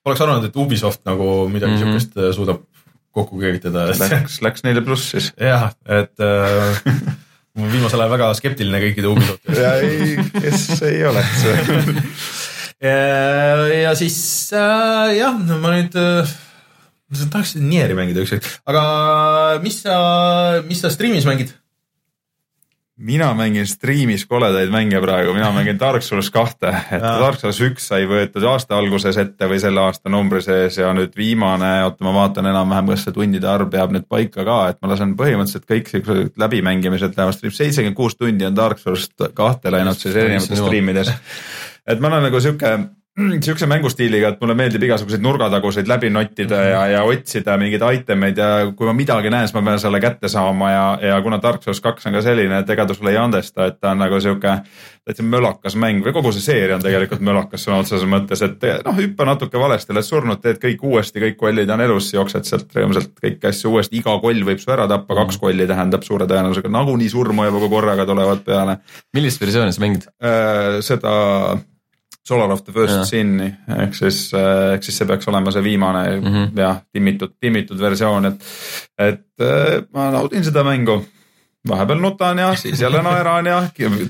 Poleks 0.00 0.22
arvanud, 0.24 0.46
et 0.48 0.56
Ubisoft 0.56 1.02
nagu 1.04 1.48
midagi 1.52 1.74
mm 1.74 1.80
Mhm. 1.80 1.96
-hmm. 1.96 2.00
siukest 2.00 2.36
suudab 2.36 2.62
kokku 3.12 3.40
keevitada. 3.40 3.88
Läks, 3.90 4.40
läks 4.42 4.62
neile 4.64 4.80
pluss 4.86 5.10
siis. 5.10 5.32
jah, 5.40 5.72
et 5.88 6.14
äh, 6.22 6.80
ma 7.56 7.62
olen 7.64 7.72
viimasel 7.72 8.00
ajal 8.00 8.12
väga 8.12 8.28
skeptiline 8.38 8.80
kõikide 8.84 9.10
Ubisofti 9.10 9.56
ja 9.64 9.72
ei, 9.82 10.16
kes 10.40 10.82
ei 10.86 11.02
oleks. 11.04 11.42
ja, 12.86 13.66
ja 13.82 13.94
siis 13.98 14.18
äh, 14.56 15.16
jah, 15.18 15.34
ma 15.60 15.74
nüüd 15.74 15.96
äh, 15.98 16.30
ma 17.10 17.30
tahaks 17.30 17.56
Nieri 17.58 17.96
mängida 17.98 18.22
üks 18.24 18.36
hetk, 18.36 18.52
aga 18.70 18.84
mis 19.64 19.82
sa, 19.84 19.96
mis 20.66 20.82
sa 20.82 20.92
striimis 20.92 21.26
mängid? 21.28 21.56
mina 23.00 23.30
mängin 23.34 23.66
striimis 23.66 24.26
koledaid 24.28 24.68
mänge 24.70 25.00
praegu, 25.00 25.32
mina 25.32 25.48
mängin 25.52 25.78
Dark 25.80 26.04
Souls 26.04 26.28
kahte, 26.30 26.68
et 26.68 27.00
Jaa. 27.00 27.14
Dark 27.22 27.40
Souls 27.40 27.60
üks 27.64 27.86
sai 27.88 28.04
võetud 28.08 28.44
aasta 28.44 28.76
alguses 28.76 29.16
ette 29.20 29.48
või 29.48 29.56
selle 29.62 29.80
aasta 29.80 30.12
numbri 30.12 30.42
sees 30.44 30.76
ja 30.78 30.92
nüüd 30.96 31.16
viimane, 31.16 31.70
oota 31.86 32.04
ma 32.04 32.12
vaatan 32.18 32.50
enam-vähem, 32.52 32.92
kas 32.92 33.06
see 33.06 33.16
tundide 33.16 33.48
arv 33.48 33.70
peab 33.72 33.96
nüüd 33.96 34.04
paika 34.04 34.44
ka, 34.44 34.58
et 34.74 34.80
ma 34.84 34.92
lasen 34.92 35.16
põhimõtteliselt 35.16 35.68
kõik 35.70 35.88
siuksed 35.94 36.36
läbimängimised 36.44 37.16
lähevad 37.16 37.40
seitsekümmend 37.40 37.96
kuus 37.96 38.20
tundi 38.20 38.48
on 38.48 38.56
Dark 38.56 38.82
Souls 38.84 39.08
kahte 39.34 39.72
läinud 39.72 39.96
siis 39.96 40.14
erinevates 40.14 40.52
jumal. 40.58 40.68
striimides. 40.68 41.14
et 41.88 42.04
ma 42.04 42.12
olen 42.12 42.28
nagu 42.28 42.44
sihuke 42.44 42.76
siukse 43.46 43.66
mängustiiliga, 43.70 44.28
et 44.34 44.40
mulle 44.40 44.54
meeldib 44.58 44.82
igasuguseid 44.88 45.22
nurgataguseid 45.24 45.88
läbi 45.90 46.10
nottida 46.10 46.56
Mhm. 46.60 46.70
ja, 46.70 46.86
ja 46.86 47.02
otsida 47.04 47.56
mingeid 47.60 47.82
itemeid 48.00 48.38
ja 48.38 48.48
kui 48.76 48.86
ma 48.86 48.92
midagi 48.96 49.30
näen, 49.30 49.48
siis 49.48 49.54
ma 49.54 49.62
pean 49.62 49.78
selle 49.82 50.00
kätte 50.00 50.28
saama 50.28 50.70
ja, 50.70 50.98
ja 51.02 51.20
kuna 51.22 51.38
Dark 51.42 51.62
Souls 51.62 51.80
kaks 51.80 52.06
on 52.06 52.12
ka 52.12 52.22
selline, 52.22 52.58
et 52.62 52.70
ega 52.70 52.86
ta 52.86 52.94
sulle 52.94 53.10
ei 53.10 53.16
andesta, 53.20 53.66
et 53.66 53.80
ta 53.80 53.90
on 53.94 53.98
nagu 53.98 54.20
sihuke 54.20 54.56
täitsa 55.06 55.24
mölakas 55.24 55.74
mäng 55.80 56.04
või 56.04 56.12
kogu 56.12 56.30
see 56.32 56.42
seeria 56.44 56.76
on 56.76 56.82
tegelikult 56.84 57.22
mölakas 57.24 57.64
sõna 57.64 57.80
otseses 57.80 58.04
mõttes, 58.08 58.42
et 58.44 58.66
noh, 58.84 58.94
hüppa 58.98 59.24
natuke 59.26 59.58
valesti, 59.58 59.92
oled 59.94 60.06
surnud, 60.06 60.40
teed 60.42 60.60
kõik 60.62 60.84
uuesti, 60.86 61.22
kõik 61.24 61.36
kollid 61.40 61.70
on 61.70 61.80
elus, 61.80 62.12
jooksed 62.14 62.44
sealt 62.44 62.76
rõõmsalt 62.76 63.14
kõiki 63.22 63.48
asju 63.48 63.72
uuesti, 63.72 63.96
iga 63.98 64.18
koll 64.22 64.44
võib 64.46 64.60
su 64.62 64.70
ära 64.70 64.86
tappa, 64.88 65.14
kaks 65.14 65.36
Mhm. 65.36 65.40
kolli 65.40 65.66
tähendab 65.66 66.02
suure 66.04 66.26
tõenäosusega 66.26 66.70
nagunii 66.70 67.08
surma 67.08 67.46
juba, 67.48 67.58
kui 67.58 67.68
korraga 67.72 68.06
tulevad 68.06 68.44
peale 68.44 68.78
millist 69.14 69.40
versiooni 69.40 69.72
sa 69.72 69.80
mängid? 69.80 70.06
äh, 70.22 70.80
seda 70.84 71.58
Solar 72.26 72.52
of 72.52 72.64
the 72.64 72.72
First 72.72 72.94
Jah. 72.94 73.06
Sin'i 73.08 73.48
ehk 73.80 73.94
siis, 73.96 74.26
ehk 74.36 74.84
siis 74.84 75.00
see 75.00 75.08
peaks 75.08 75.28
olema 75.30 75.52
see 75.54 75.64
viimane 75.64 76.04
mm. 76.18 76.26
-hmm. 76.26 76.60
jah, 76.60 76.82
timmitud, 76.92 77.36
timmitud 77.40 77.80
versioon, 77.80 78.26
et, 78.26 78.44
et 78.98 79.46
äh, 79.46 79.80
ma 79.94 80.10
naudin 80.10 80.44
seda 80.44 80.64
mängu 80.64 81.00
vahepeal 81.68 82.00
nutan 82.00 82.38
ja 82.38 82.54
siis 82.56 82.80
jälle 82.80 83.02
naeran 83.08 83.46
ja 83.46 83.62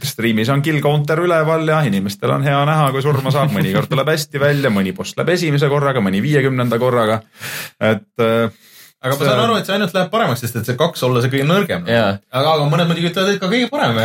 striimis 0.04 0.48
on 0.48 0.62
kill 0.62 0.80
counter 0.80 1.20
üleval 1.20 1.68
ja 1.68 1.80
inimestel 1.82 2.30
on 2.30 2.42
hea 2.46 2.64
näha, 2.66 2.90
kui 2.92 3.02
surma 3.02 3.30
saab, 3.30 3.52
mõnikord 3.54 3.90
tuleb 3.90 4.10
hästi 4.10 4.40
välja, 4.40 4.70
mõni 4.70 4.94
boss 4.96 5.16
läheb 5.16 5.34
esimese 5.36 5.68
korraga, 5.68 6.00
mõni 6.00 6.22
viiekümnenda 6.22 6.78
korraga. 6.78 7.22
et 7.80 8.26
äh, 8.26 8.50
aga 9.00 9.16
ma 9.16 9.24
saan 9.24 9.40
aru, 9.42 9.54
et 9.56 9.68
see 9.68 9.74
ainult 9.76 9.94
läheb 9.96 10.10
paremaks, 10.12 10.42
sest 10.44 10.56
et 10.60 10.68
see 10.68 10.76
kaks 10.78 11.02
olla 11.06 11.22
see 11.24 11.32
kõige 11.32 11.46
nõrgem. 11.48 11.86
Jaa. 11.88 12.10
aga, 12.20 12.52
aga 12.52 12.66
mõned 12.68 12.90
muidugi 12.90 13.08
ütlevad, 13.08 13.30
et 13.32 13.40
ka 13.40 13.48
kõige 13.48 13.68
parem 13.72 13.96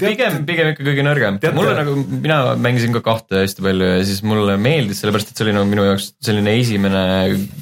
pigem, 0.00 0.36
pigem 0.46 0.70
ikka 0.70 0.86
kõige 0.86 1.04
nõrgem 1.06 1.38
mulle 1.56 1.72
nagu, 1.74 1.94
mina 2.12 2.36
mängisin 2.60 2.94
ka 2.94 3.02
kahte 3.04 3.42
hästi 3.42 3.64
palju 3.64 3.88
ja 3.88 4.04
siis 4.06 4.22
mulle 4.26 4.54
meeldis, 4.60 5.00
sellepärast 5.02 5.32
et 5.32 5.40
see 5.40 5.48
oli 5.48 5.56
nagu 5.56 5.66
minu 5.70 5.88
jaoks 5.88 6.12
selline 6.22 6.54
esimene 6.60 7.02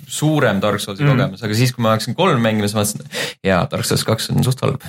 suurem 0.08 0.60
Dark 0.60 0.84
Soulsi 0.84 1.06
mm. 1.06 1.14
kogemus, 1.14 1.46
aga 1.48 1.56
siis, 1.56 1.72
kui 1.72 1.86
ma 1.86 1.94
hakkasin 1.96 2.18
kolm 2.18 2.44
mängima, 2.44 2.68
siis 2.68 2.76
ma 2.76 2.84
mõtlesin, 2.84 3.24
jaa, 3.48 3.62
Dark 3.72 3.88
Souls 3.88 4.04
kaks 4.08 4.30
on 4.34 4.44
suht 4.44 4.60
halb. 4.66 4.84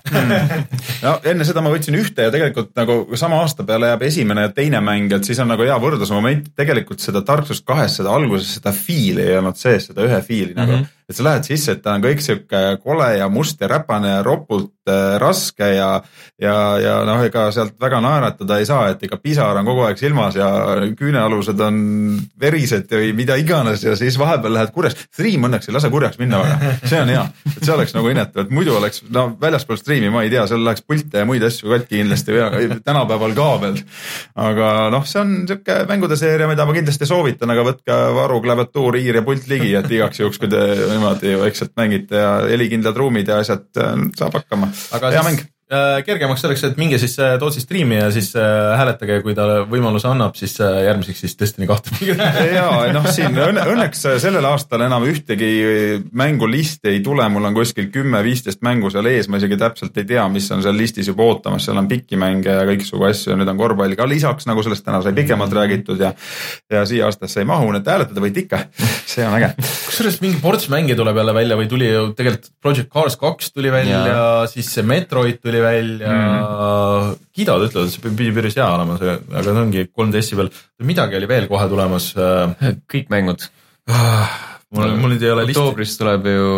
no 1.06 1.16
enne 1.32 1.48
seda 1.48 1.64
ma 1.64 1.72
võtsin 1.72 1.96
ühte 2.00 2.28
ja 2.28 2.36
tegelikult 2.36 2.76
nagu 2.80 3.00
sama 3.20 3.40
aasta 3.46 3.64
peale 3.68 3.94
jääb 3.94 4.08
esimene 4.10 4.50
ja 4.50 4.54
teine 4.56 4.84
mäng, 4.84 5.16
et 5.16 5.28
siis 5.28 5.40
on 5.40 5.52
nagu 5.52 5.64
hea 5.64 5.80
võrdlusmoment, 5.80 6.52
tegelikult 6.60 7.04
seda 7.04 7.24
Dark 7.24 7.48
Souls 7.48 7.64
kahes 7.64 8.00
seda 8.02 8.12
alguses 8.16 8.58
seda 8.60 8.76
fiili 8.76 9.30
ei 9.30 9.40
olnud 9.40 9.60
sees, 9.60 9.88
seda 9.94 10.04
ühe 10.04 10.20
fiili 10.28 10.54
mm 10.54 10.60
-hmm. 10.60 10.66
nagu 10.68 10.80
Mhm. 10.80 10.99
Et 11.10 11.18
sa 11.18 11.26
lähed 11.26 11.48
sisse, 11.48 11.74
et 11.74 11.82
ta 11.84 11.96
on 11.98 12.04
kõik 12.06 12.22
sihuke 12.22 12.64
kole 12.84 13.08
ja 13.18 13.30
must 13.34 13.62
ja 13.62 13.70
räpane 13.72 14.12
ja 14.18 14.24
ropult 14.26 14.72
äh, 14.90 15.18
raske 15.22 15.74
ja 15.76 15.92
ja, 16.40 16.56
ja 16.80 16.94
noh, 17.08 17.20
ega 17.28 17.50
sealt 17.54 17.76
väga 17.82 18.00
naeratada 18.04 18.60
ei 18.60 18.68
saa, 18.68 18.90
et 18.94 19.04
ikka 19.04 19.20
pisar 19.22 19.60
on 19.60 19.68
kogu 19.68 19.84
aeg 19.88 20.00
silmas 20.00 20.38
ja 20.40 20.48
küünealused 20.98 21.60
on 21.66 21.80
verised 22.40 22.88
või 22.94 23.12
mida 23.18 23.36
iganes 23.40 23.84
ja 23.84 23.96
siis 24.00 24.18
vahepeal 24.20 24.56
lähed 24.56 24.72
kurjaks. 24.76 25.08
Stream 25.12 25.48
õnneks 25.50 25.70
ei 25.70 25.76
lase 25.76 25.92
kurjaks 25.92 26.20
minna 26.22 26.40
väga, 26.44 26.74
see 26.88 27.02
on 27.04 27.12
hea, 27.12 27.26
et 27.52 27.60
see 27.60 27.76
oleks 27.76 27.96
nagu 27.98 28.12
inetav, 28.14 28.46
et 28.46 28.54
muidu 28.56 28.76
oleks 28.78 29.04
no 29.12 29.26
väljaspool 29.42 29.80
striimi, 29.82 30.12
ma 30.14 30.24
ei 30.24 30.32
tea, 30.32 30.46
seal 30.50 30.64
läheks 30.64 30.86
pilte 30.88 31.24
ja 31.24 31.28
muid 31.28 31.44
asju 31.46 31.74
katki 31.74 32.00
kindlasti 32.00 32.36
või 32.38 32.70
tänapäeval 32.88 33.36
ka 33.38 33.50
veel. 33.66 33.82
aga 34.48 34.72
noh, 34.96 35.08
see 35.10 35.22
on 35.24 35.36
sihuke 35.44 35.82
mängude 35.92 36.20
seeria, 36.20 36.48
mida 36.52 36.68
ma 36.68 36.76
kindlasti 36.78 37.10
soovitan, 37.10 37.52
aga 37.52 37.68
võtke 37.68 38.00
varu 38.16 38.40
klaviatuur, 38.46 39.00
hiir 39.02 39.20
ja 39.20 39.26
pult 39.28 39.50
ligi, 39.52 39.74
et 39.76 39.92
igaks 39.92 40.24
juhuks, 40.24 40.40
kui 40.40 40.52
te 40.52 40.64
niimoodi 40.94 41.36
vaikselt 41.44 41.76
mängite 41.80 42.24
ja 42.24 42.32
helikindlad 42.48 42.98
ruumid 43.00 43.28
ja 43.28 43.42
asjad, 43.44 43.68
saab 44.16 44.40
hakkama. 44.40 44.72
Hea 44.92 45.24
mäng! 45.24 45.40
Äh, 45.40 45.59
kergemaks 45.70 46.42
selleks, 46.42 46.64
et 46.66 46.80
minge 46.82 46.98
siis 46.98 47.14
äh, 47.22 47.36
Tootsi 47.40 47.62
striimi 47.62 48.00
ja 48.00 48.08
siis 48.14 48.32
äh, 48.38 48.74
hääletage, 48.80 49.20
kui 49.22 49.36
ta 49.38 49.46
võimaluse 49.70 50.08
annab, 50.10 50.34
siis 50.40 50.56
järgmiseks 50.58 51.22
siis 51.26 51.36
Destiny 51.38 51.68
kahte 51.70 51.94
ja 52.58 52.66
noh, 52.96 53.06
siin 53.14 53.38
õnne, 53.38 53.68
õnneks 53.70 54.02
sellel 54.24 54.48
aastal 54.50 54.82
enam 54.88 55.06
ühtegi 55.06 55.50
mängulisti 56.18 56.96
ei 56.96 57.04
tule, 57.06 57.28
mul 57.30 57.46
on 57.52 57.58
kuskil 57.58 57.92
kümme-viisteist 57.94 58.64
mängu 58.66 58.90
seal 58.94 59.06
ees, 59.12 59.30
ma 59.30 59.38
isegi 59.38 59.60
täpselt 59.62 59.98
ei 60.02 60.08
tea, 60.10 60.26
mis 60.34 60.50
on 60.56 60.64
seal 60.66 60.78
listis 60.78 61.12
juba 61.12 61.28
ootamas, 61.28 61.68
seal 61.70 61.78
on 61.78 61.90
pikki 61.92 62.18
mänge 62.18 62.50
ja 62.50 62.66
kõiksugu 62.70 63.06
asju 63.12 63.36
ja 63.36 63.38
nüüd 63.38 63.54
on 63.54 63.62
korvpall 63.62 63.94
ka 64.00 64.10
lisaks, 64.10 64.50
nagu 64.50 64.66
sellest 64.66 64.88
täna 64.88 65.04
sai 65.06 65.14
pikemalt 65.18 65.54
räägitud 65.54 66.02
ja 66.02 66.16
ja 66.74 66.82
siia 66.90 67.06
aastasse 67.06 67.44
ei 67.44 67.50
mahu, 67.50 67.70
nii 67.70 67.84
et 67.84 67.94
hääletada 67.94 68.26
võite 68.26 68.44
ikka, 68.44 68.64
see 69.14 69.26
on 69.28 69.38
äge. 69.38 69.54
kusjuures 69.86 70.20
mingi 70.26 70.42
ports 70.42 70.66
mänge 70.74 70.98
tuleb 70.98 71.22
jälle 71.22 71.38
välja 71.38 71.62
või 71.62 71.70
tuli 71.70 71.94
ju 71.94 72.10
tegelikult 72.18 72.52
Project 72.62 72.92
Cars 72.94 73.22
kaks 73.22 73.54
tuli 73.54 73.72
välja 73.74 74.02
ja, 74.02 74.18
ja 74.18 74.28
siis 74.50 74.74
see 74.74 74.86
Metroid 74.88 75.42
tuli 75.44 75.59
tuli 75.60 75.66
välja 75.66 76.14
mm., 76.14 77.16
Kidod 77.36 77.64
ütlevad, 77.68 77.88
et 77.88 77.96
see 77.96 78.12
pidi 78.12 78.32
päris 78.36 78.58
hea 78.60 78.68
olema, 78.68 78.98
see, 79.00 79.16
aga 79.32 79.46
see 79.46 79.64
ongi 79.64 79.86
kolm 79.96 80.12
DS-i 80.12 80.38
peal. 80.40 80.52
midagi 80.84 81.16
oli 81.20 81.30
veel 81.30 81.48
kohe 81.48 81.68
tulemas. 81.72 82.12
Äh, 82.20 82.74
kõik 82.92 83.12
mängud 83.14 83.46
mul, 84.76 84.96
mul 85.02 85.14
nüüd 85.16 85.26
ei 85.26 85.32
ole 85.34 85.46
listi. 85.50 85.60
oktoobris 85.60 85.96
tuleb 85.98 86.28
ju 86.30 86.50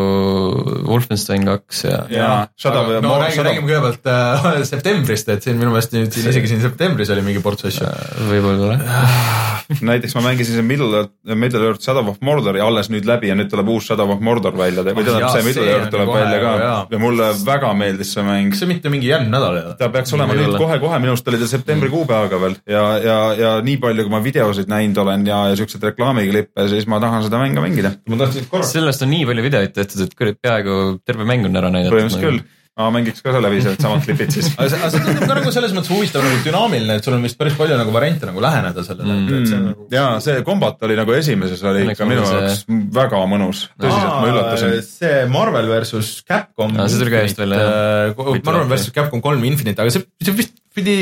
Wolfenstein 0.87 1.47
kaks 1.47 1.83
ja. 1.87 1.99
ja, 2.11 2.29
ja, 2.49 2.73
no 3.03 3.15
räägime, 3.21 3.45
räägime 3.47 3.69
kõigepealt 3.69 4.11
äh, 4.11 4.61
septembrist, 4.73 5.31
et 5.31 5.47
siin 5.47 5.59
minu 5.59 5.71
meelest 5.71 5.95
nüüd 5.95 6.11
siin 6.15 6.31
isegi 6.33 6.51
siin 6.51 6.63
septembris 6.65 7.11
oli 7.15 7.23
mingi 7.25 7.43
ports 7.43 7.69
asju 7.71 7.87
äh,. 7.87 8.25
võib-olla 8.31 8.75
jah 8.75 9.51
näiteks 9.79 10.15
ma 10.17 10.21
mängisin 10.25 10.57
see 10.57 10.65
Middle 10.65 11.05
Middle 11.35 11.63
Earth 11.67 11.83
Shadow 11.85 12.09
of 12.11 12.19
Mordori 12.25 12.61
alles 12.63 12.89
nüüd 12.91 13.07
läbi 13.07 13.29
ja 13.31 13.35
nüüd 13.37 13.49
tuleb 13.51 13.69
uus 13.71 13.87
Shadow 13.87 14.11
of 14.11 14.19
Mordor 14.23 14.55
välja 14.57 14.83
või 14.83 15.05
tähendab 15.05 15.29
ah, 15.29 15.35
see 15.35 15.45
Middle 15.47 15.65
see 15.67 15.75
Earth 15.75 15.93
tuleb 15.93 16.11
välja 16.11 16.41
ka 16.43 16.53
ja, 16.59 16.73
ja 16.91 17.01
mulle 17.01 17.29
väga 17.45 17.71
meeldis 17.77 18.13
see 18.15 18.25
mäng. 18.25 18.51
kas 18.51 18.63
see 18.63 18.71
mitte 18.71 18.91
mingi 18.93 19.09
järgmine 19.11 19.35
nädal 19.37 19.59
ei 19.59 19.65
ole? 19.69 19.77
ta 19.79 19.89
peaks 19.93 20.15
olema 20.17 20.35
nüüd 20.37 20.57
kohe-kohe, 20.59 20.99
minu 21.03 21.15
arust 21.15 21.31
oli 21.31 21.39
ta 21.41 21.49
septembri 21.51 21.89
mm. 21.89 21.95
kuupäevaga 21.95 22.41
veel 22.43 22.57
ja, 22.75 22.83
ja, 23.05 23.17
ja 23.39 23.53
nii 23.65 23.77
palju, 23.83 24.07
kui 24.07 24.13
ma 24.13 24.21
videosid 24.23 24.71
näinud 24.71 25.01
olen 25.05 25.25
ja, 25.29 25.43
ja 25.51 25.59
siukseid 25.59 25.87
reklaamiklippe, 25.91 26.67
siis 26.71 26.87
ma 26.91 26.99
tahan 27.03 27.25
seda 27.27 27.39
mänge 27.41 27.63
mängida. 27.63 27.93
Ma 28.09 28.23
tahtsin 28.23 28.49
korraks 28.51 28.73
sellest 28.77 29.05
on 29.05 29.13
nii 29.13 29.27
palju 29.29 29.45
videoid 29.45 29.75
tehtud, 29.75 30.07
et 30.07 30.17
kurat 30.17 30.41
peaaegu 30.41 30.79
terve 31.05 31.27
mäng 31.27 31.45
on 31.49 31.61
ära 31.61 31.69
näidatud. 31.73 31.97
põhimõtteliselt 31.97 32.27
küll 32.29 32.43
ma 32.79 32.87
mängiks 32.95 33.19
ka 33.23 33.33
selle 33.35 33.49
viisi, 33.51 33.67
et 33.67 33.83
samad 33.83 34.03
klipid 34.05 34.31
siis. 34.31 34.47
aga 34.55 34.69
see, 34.71 34.89
see 34.93 35.03
tundub 35.03 35.25
ka 35.27 35.35
nagu 35.37 35.51
selles 35.53 35.73
mõttes 35.75 35.91
huvitav 35.91 36.23
nagu 36.23 36.39
dünaamiline, 36.45 36.95
et 36.97 37.07
sul 37.07 37.15
on 37.17 37.25
vist 37.25 37.37
päris 37.39 37.57
palju 37.57 37.75
nagu 37.79 37.91
variante 37.93 38.29
nagu 38.29 38.43
läheneda 38.43 38.85
sellele 38.87 39.17
mm.. 39.17 39.49
See 39.49 39.59
nagu... 39.65 39.87
ja 39.91 40.05
see 40.23 40.37
kombat 40.47 40.85
oli 40.87 40.95
nagu 40.99 41.15
esimeses 41.17 41.63
oli 41.67 41.83
ikka 41.91 42.07
minu 42.07 42.23
jaoks 42.23 42.63
see... 42.63 42.79
väga 42.95 43.21
mõnus, 43.33 43.65
tõsiselt 43.75 44.15
ma 44.15 44.31
üllatasin. 44.31 44.77
see 44.87 45.19
Marvel 45.33 45.67
versus 45.71 46.13
Capcom. 46.23 46.79
see 46.85 47.03
tuli 47.03 47.13
ka 47.13 47.25
just 47.27 47.43
välja 47.43 47.59
jah. 47.59 48.15
Äh, 48.15 48.39
Marvel 48.39 48.71
versus 48.71 48.95
Capcom 48.95 49.23
kolm 49.25 49.43
Infinite, 49.51 49.83
aga 49.83 49.93
see, 49.93 50.07
see 50.23 50.39
vist 50.39 50.55
pidi, 50.71 50.97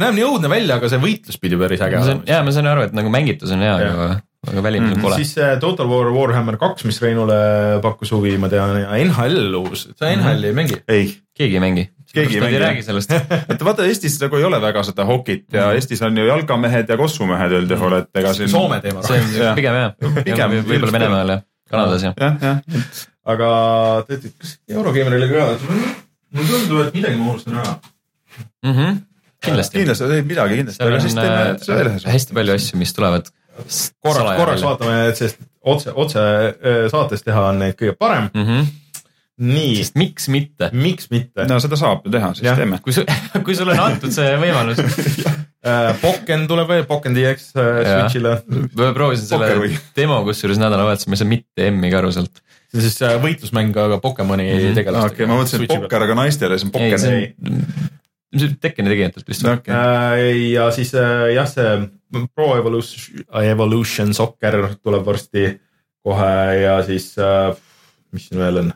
näeb 0.00 0.14
nii 0.14 0.28
õudne 0.30 0.52
välja, 0.52 0.78
aga 0.78 0.94
see 0.94 1.02
võitlus 1.02 1.42
pidi 1.42 1.58
päris 1.58 1.82
äge 1.84 2.00
olema. 2.04 2.26
ja 2.30 2.42
ma 2.46 2.54
sain 2.54 2.70
aru, 2.70 2.86
et 2.86 2.94
nagu 2.96 3.10
mängitus 3.12 3.50
on 3.56 3.66
hea, 3.66 3.76
aga 3.90 4.12
aga 4.48 4.62
välimus 4.62 4.90
on 4.90 4.96
mm 4.96 4.98
-hmm. 4.98 5.02
kole. 5.02 5.16
siis 5.16 5.34
Total 5.60 5.88
War 5.88 6.12
Warhammer 6.12 6.56
kaks, 6.56 6.84
mis 6.84 7.02
Reinule 7.02 7.34
pakkus 7.82 8.12
huvi, 8.12 8.38
ma 8.38 8.48
tean, 8.48 8.80
ja 8.80 8.96
NHL 9.04 9.54
uus, 9.54 9.88
sa 9.96 10.08
NHL-i 10.16 10.46
ei 10.46 10.52
mängi? 10.52 10.82
ei. 10.88 11.16
keegi 11.34 11.54
ei 11.54 11.60
mängi. 11.60 11.90
keegi 12.14 12.34
ei 12.34 12.40
mängi. 12.40 12.54
ei 12.54 12.62
räägi 12.62 12.82
sellest 12.82 13.12
et 13.52 13.64
vaata 13.64 13.84
Eestis 13.84 14.20
nagu 14.20 14.36
ei 14.36 14.44
ole 14.44 14.60
väga 14.60 14.82
seda 14.82 15.04
hokit 15.04 15.44
ja 15.52 15.60
mm 15.60 15.70
-hmm. 15.70 15.74
Eestis 15.74 16.02
on 16.02 16.18
ju 16.18 16.26
jalgamehed 16.26 16.88
ja 16.88 16.96
kossumehed 16.96 17.52
üldjuhul, 17.52 17.98
et 17.98 18.08
ega 18.14 18.34
siin. 18.34 18.48
Soome 18.48 18.80
teema. 18.80 19.02
see 19.02 19.20
on 19.20 19.54
pigem 19.60 19.74
jah, 19.74 19.92
pigem 20.24 20.50
võib-olla 20.50 20.92
Venemaal 20.92 21.28
ja 21.28 21.40
Kanadas 21.70 22.02
jah. 22.02 22.14
jah, 22.20 22.36
jah. 22.42 22.58
aga 23.24 23.50
tead, 24.08 24.30
kas 24.38 24.56
Eurogeimer 24.68 25.14
oli 25.14 25.28
ka, 25.28 25.46
mulle 26.34 26.48
tundub, 26.48 26.86
et 26.86 26.94
midagi 26.94 27.20
ma 27.20 27.30
unustasin 27.34 27.58
ära 27.58 27.74
mm. 28.62 28.72
-hmm. 28.72 28.96
kindlasti. 29.44 29.78
kindlasti, 29.78 30.22
midagi 30.32 30.56
kindlasti, 30.62 30.84
aga 30.84 31.00
siis 31.00 31.14
teeme 31.14 31.44
veel 31.68 31.92
ühe. 31.92 32.00
hästi 32.16 32.38
palju 32.40 32.56
asju, 32.56 32.80
mis 32.80 32.96
tulevad 32.96 33.30
korraks, 34.04 34.36
korraks 34.38 34.66
vaatame, 34.66 34.98
et 35.10 35.20
sest 35.20 35.40
otse, 35.60 35.94
otse 35.94 36.20
äh, 36.20 36.84
saates 36.92 37.24
teha 37.26 37.50
on 37.52 37.60
neid 37.62 37.76
kõige 37.78 37.96
parem 37.98 38.28
mm. 38.32 38.46
-hmm. 38.46 38.70
nii. 39.50 39.74
sest 39.82 39.98
miks 40.00 40.28
mitte? 40.32 40.70
miks 40.72 41.10
mitte? 41.12 41.46
no 41.48 41.60
seda 41.62 41.78
saab 41.80 42.06
ju 42.06 42.14
teha, 42.14 42.32
siis 42.34 42.48
ja. 42.48 42.56
teeme. 42.56 42.80
kui 42.84 42.96
sul, 42.96 43.08
kui 43.46 43.56
sulle 43.58 43.76
on 43.76 43.84
antud 43.86 44.14
see 44.14 44.32
võimalus 44.40 44.80
äh, 44.84 45.90
Pokken 46.00 46.46
tuleb 46.50 46.68
veel, 46.72 46.86
Pokken 46.88 47.16
DX 47.16 47.50
äh, 47.56 47.82
Switch'ile. 47.90 48.36
ma 48.78 48.92
proovisin 48.96 49.28
selle 49.28 49.74
demo 49.96 50.22
kusjuures 50.28 50.60
nädalavahetusel, 50.62 51.12
ma 51.12 51.18
ei 51.18 51.24
saa 51.24 51.34
mitte 51.36 51.70
M-i 51.70 51.92
ka 51.92 52.02
aru 52.02 52.12
sealt. 52.16 52.42
see 52.70 52.80
on 52.80 52.88
siis 52.88 53.22
võitlusmäng, 53.26 53.76
aga 53.76 54.00
Pokemoni 54.02 54.48
mm 54.48 54.58
-hmm. 54.58 54.82
tegelastega. 54.82 55.14
okei 55.14 55.24
okay,, 55.24 55.32
ma 55.34 55.40
mõtlesin, 55.42 55.64
et 55.64 55.74
Pokker, 55.76 56.08
aga 56.08 56.20
naistele, 56.24 56.58
see 56.58 56.70
on 56.70 56.76
Pokken 56.76 57.00
see 57.00 57.88
Tekkeni 58.60 58.92
tegijatelt 58.92 59.26
vist 59.26 59.42
okay.. 59.42 59.74
Äh, 59.74 60.50
ja 60.52 60.68
siis 60.70 60.92
äh, 60.94 61.32
jah, 61.34 61.48
see 61.50 61.90
Pro 62.34 62.56
Evolution, 62.58 63.24
Evolution 63.42 64.14
Soccer 64.14 64.74
tuleb 64.82 65.04
varsti 65.06 65.48
kohe 66.02 66.32
ja 66.60 66.80
siis, 66.86 67.12
äh, 67.18 67.54
mis 68.12 68.28
siin 68.28 68.40
veel 68.42 68.64
on? 68.64 68.72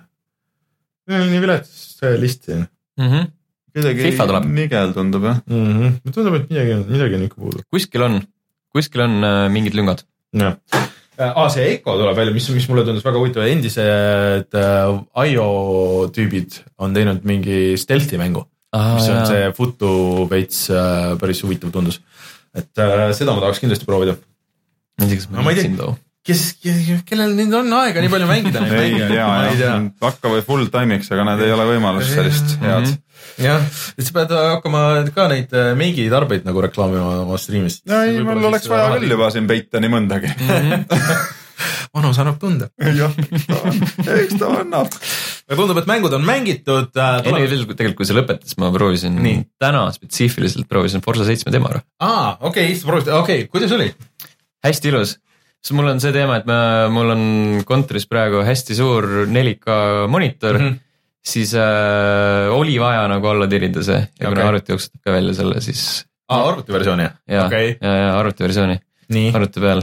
nii 1.10 1.40
vilets 1.42 1.72
see 1.98 2.16
list 2.20 2.48
siin 2.48 2.64
mm. 2.64 3.08
-hmm. 3.10 3.30
kuidagi 3.74 4.48
nigel 4.48 4.94
tundub 4.96 5.24
jah 5.24 5.40
mm. 5.46 5.72
-hmm. 5.72 6.12
tundub, 6.14 6.34
et 6.38 6.50
midagi 6.50 6.74
on, 6.74 6.84
midagi 6.88 7.14
on 7.14 7.26
ikka 7.28 7.40
puudu. 7.40 7.62
kuskil 7.70 8.02
on, 8.02 8.20
kuskil 8.72 9.00
on 9.00 9.24
äh, 9.24 9.50
mingid 9.50 9.74
lüngad. 9.74 10.04
jah 10.32 10.56
ah,, 11.18 11.48
see 11.50 11.74
Echo 11.74 11.98
tuleb 11.98 12.16
välja, 12.16 12.34
mis, 12.34 12.48
mis 12.50 12.68
mulle 12.68 12.84
tundus 12.84 13.04
väga 13.04 13.20
huvitav, 13.20 13.46
endised 13.46 14.56
äh, 14.58 15.28
IO 15.28 16.08
tüübid 16.14 16.60
on 16.78 16.94
teinud 16.94 17.22
mingi 17.24 17.76
stealth'i 17.78 18.18
mängu 18.18 18.46
ah,. 18.72 18.94
mis 18.96 19.08
on 19.08 19.20
jah. 19.20 19.28
see 19.28 19.52
Futu 19.58 19.92
veits 20.30 20.70
äh, 20.70 21.14
päris 21.20 21.44
huvitav 21.44 21.70
tundus. 21.74 22.00
Et 22.54 22.82
äh, 22.82 23.10
seda 23.16 23.34
ma 23.34 23.44
tahaks 23.44 23.62
kindlasti 23.62 23.88
proovida. 23.88 24.16
no, 25.00 25.42
ma 25.42 25.52
ei 25.52 25.62
tea, 25.62 25.94
kes, 26.24 26.42
kellel 27.08 27.34
nüüd 27.36 27.52
on 27.58 27.72
aega 27.80 28.02
nii 28.02 28.12
palju 28.12 28.28
mängida 28.30 28.62
neid 28.64 28.76
mänge? 28.78 29.08
ja, 29.12 29.28
ja 29.58 29.74
hakka 30.06 30.32
või 30.32 30.44
full 30.46 30.70
time'iks, 30.72 31.10
aga 31.12 31.26
nad 31.28 31.42
ei 31.44 31.52
ole 31.52 31.66
võimalust 31.74 32.14
sellist 32.16 32.56
head 32.62 32.86
mm. 32.86 32.94
-hmm. 32.94 33.44
jah, 33.44 33.68
et 33.98 34.08
sa 34.08 34.16
pead 34.20 34.34
hakkama 34.38 34.84
ka 35.14 35.28
neid 35.32 35.52
äh, 35.52 35.72
meigi 35.78 36.08
tarbeid 36.12 36.46
nagu 36.48 36.64
reklaamima 36.64 37.20
oma 37.26 37.40
striimis. 37.40 37.82
no 37.90 38.02
ei, 38.06 38.20
mul 38.24 38.50
oleks 38.52 38.70
vaja 38.72 38.94
küll 38.96 39.16
juba 39.16 39.30
siin 39.34 39.50
peita 39.50 39.82
nii 39.84 39.96
mõndagi 39.98 40.32
mm. 40.32 40.52
-hmm. 40.52 41.40
vanus 41.94 42.20
annab 42.22 42.38
tunda. 42.42 42.70
jah, 43.00 43.14
eks 44.20 44.38
ta 44.40 44.52
annab 44.60 44.92
aga 45.44 45.58
tundub, 45.58 45.80
et 45.80 45.88
mängud 45.90 46.14
on 46.16 46.24
mängitud 46.26 46.96
äh,. 46.96 47.18
ei, 47.20 47.34
tegelikult, 47.44 47.76
tegelikult 47.78 48.00
kui 48.00 48.08
see 48.08 48.16
lõpetas, 48.16 48.56
ma 48.60 48.70
proovisin 48.74 49.18
Nii. 49.24 49.42
täna 49.62 49.84
spetsiifiliselt 49.94 50.68
proovisin 50.70 51.04
Forsa 51.04 51.26
seitsme 51.28 51.52
ära. 51.58 51.82
aa, 52.00 52.38
okei 52.40 52.70
okay,, 52.70 52.78
sa 52.80 52.88
proovisid, 52.88 53.12
okei 53.12 53.44
okay,, 53.44 53.50
kuidas 53.52 53.74
oli? 53.76 53.90
hästi 54.64 54.90
ilus, 54.92 55.18
sest 55.60 55.76
mul 55.76 55.92
on 55.92 56.00
see 56.00 56.14
teema, 56.16 56.40
et 56.40 56.48
ma, 56.48 56.58
mul 56.92 57.12
on 57.14 57.26
kontoris 57.68 58.08
praegu 58.08 58.42
hästi 58.46 58.78
suur 58.80 59.10
4K 59.28 60.08
monitor 60.08 60.60
mm. 60.60 60.66
-hmm 60.66 60.80
siis 61.24 61.54
äh, 61.56 62.52
oli 62.52 62.74
vaja 62.80 63.06
nagu 63.08 63.26
alla 63.26 63.46
tirida 63.48 63.80
see 63.82 63.96
ja 63.96 64.28
okay. 64.28 64.34
kuna 64.34 64.48
arvuti 64.48 64.74
jooksutab 64.74 65.00
ka 65.06 65.12
välja 65.14 65.32
selle, 65.34 65.60
siis. 65.64 66.04
aa, 66.28 66.48
arvutiversiooni? 66.50 67.06
ja 67.28 67.46
okay., 67.46 67.76
ja, 67.80 67.94
ja 67.96 68.10
arvutiversiooni, 68.18 68.76
arvuti 69.32 69.62
peal 69.64 69.80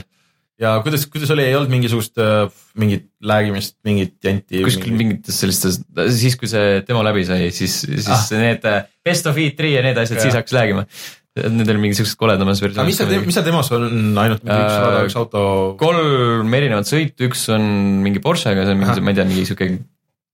ja 0.62 0.74
kuidas, 0.86 1.06
kuidas 1.12 1.32
oli, 1.34 1.46
ei 1.48 1.56
olnud 1.58 1.72
mingisugust 1.74 2.20
äh, 2.22 2.44
mingit 2.80 3.08
läägimist, 3.26 3.78
mingit 3.88 4.18
janti? 4.26 4.62
kuskil 4.66 4.94
mingites 4.98 5.40
sellistes, 5.42 5.80
siis 6.18 6.38
kui 6.40 6.50
see 6.52 6.82
demo 6.88 7.02
läbi 7.06 7.24
sai, 7.28 7.50
siis, 7.56 7.82
siis 7.88 8.12
ah. 8.12 8.28
need 8.42 8.68
äh, 8.70 8.84
best 9.06 9.30
of 9.30 9.40
E3 9.42 9.74
ja 9.76 9.82
need 9.86 10.00
asjad, 10.02 10.22
siis 10.24 10.38
hakkas 10.38 10.56
läägima. 10.58 10.86
Need 11.32 11.70
olid 11.72 11.80
mingisugused 11.80 12.20
koledamas 12.20 12.60
versioonid. 12.60 12.92
mis 12.92 12.98
seal, 13.00 13.12
mis 13.24 13.38
seal 13.38 13.46
demos 13.46 13.70
on 13.72 13.86
ainult 14.20 14.44
mingi 14.44 14.58
üks 14.58 14.76
rada, 14.84 15.04
üks 15.08 15.16
auto? 15.16 15.44
kolm 15.80 16.58
erinevat 16.58 16.90
sõitu, 16.90 17.30
üks 17.30 17.46
on 17.56 17.64
mingi 18.04 18.20
Porschega, 18.24 18.68
see 18.68 18.76
on 18.76 18.82
mingi, 18.84 19.06
ma 19.06 19.14
ei 19.14 19.20
tea, 19.22 19.28
mingi 19.30 19.48
sihuke 19.48 19.70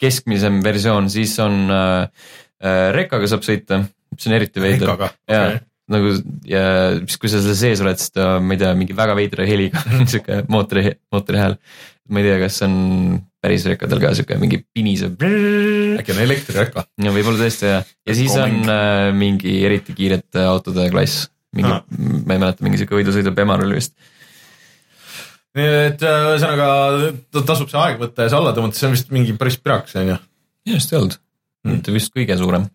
keskmisem 0.02 0.58
versioon, 0.66 1.12
siis 1.14 1.38
on 1.44 1.70
äh, 1.70 2.28
äh, 2.66 2.84
rekkaga 2.98 3.30
saab 3.30 3.46
sõita, 3.46 3.84
mis 4.14 4.30
on 4.30 4.38
eriti 4.40 4.64
veider. 4.64 4.96
okay 4.98 5.62
nagu 5.92 6.10
ja 6.50 6.64
siis, 7.06 7.16
kui 7.22 7.30
sa 7.32 7.40
selle 7.40 7.56
sees 7.56 7.80
oled, 7.84 8.00
siis 8.02 8.12
ta, 8.16 8.34
ma 8.44 8.56
ei 8.58 8.60
tea, 8.60 8.74
mingi 8.76 8.96
väga 8.98 9.14
veidra 9.16 9.46
heliga 9.48 9.80
sihuke 10.12 10.42
mootori, 10.52 10.92
mootori 11.14 11.40
hääl. 11.40 11.56
ma 12.12 12.20
ei 12.22 12.28
tea, 12.28 12.38
kas 12.44 12.58
on 12.68 12.76
päris 13.44 13.64
rekadel 13.70 14.00
ka 14.04 14.12
siuke 14.18 14.36
mingi 14.42 14.60
pinisev. 14.76 15.16
äkki 16.00 16.12
on 16.16 16.20
elektrireka? 16.26 16.84
ja 17.04 17.14
võib-olla 17.16 17.40
tõesti 17.46 17.72
jah, 17.72 17.88
ja 18.08 18.16
siis 18.20 18.36
on 18.40 18.60
äh, 18.74 19.08
mingi 19.16 19.58
eriti 19.68 19.96
kiirete 19.96 20.44
autode 20.50 20.90
klass, 20.92 21.30
mingi 21.56 21.72
Ah. 21.72 21.82
ma 21.90 22.36
ei 22.36 22.42
mäleta, 22.44 22.64
mingi 22.68 22.80
siuke 22.82 22.96
võidusõidu 23.00 23.32
Bemar 23.36 23.64
oli 23.64 23.80
vist. 23.80 23.96
nii 25.58 25.70
et 25.88 26.04
äh, 26.06 26.26
ühesõnaga 26.34 26.68
ta- 27.34 27.46
tasub 27.54 27.72
see 27.72 27.80
aeg 27.82 28.02
võtta 28.02 28.28
ja 28.28 28.32
see 28.34 28.38
alla 28.42 28.52
tõmmata, 28.58 28.78
see 28.78 28.90
on 28.90 28.94
vist 28.98 29.10
mingi 29.16 29.34
päris 29.40 29.58
pirakas 29.62 29.96
on 29.98 30.12
ju. 30.12 30.18
minu 30.68 30.78
arust 30.78 30.94
ei 30.94 31.00
olnud, 31.00 31.16
mitte 31.76 31.92
vist 31.96 32.14
kõige 32.16 32.38
suurem. 32.40 32.68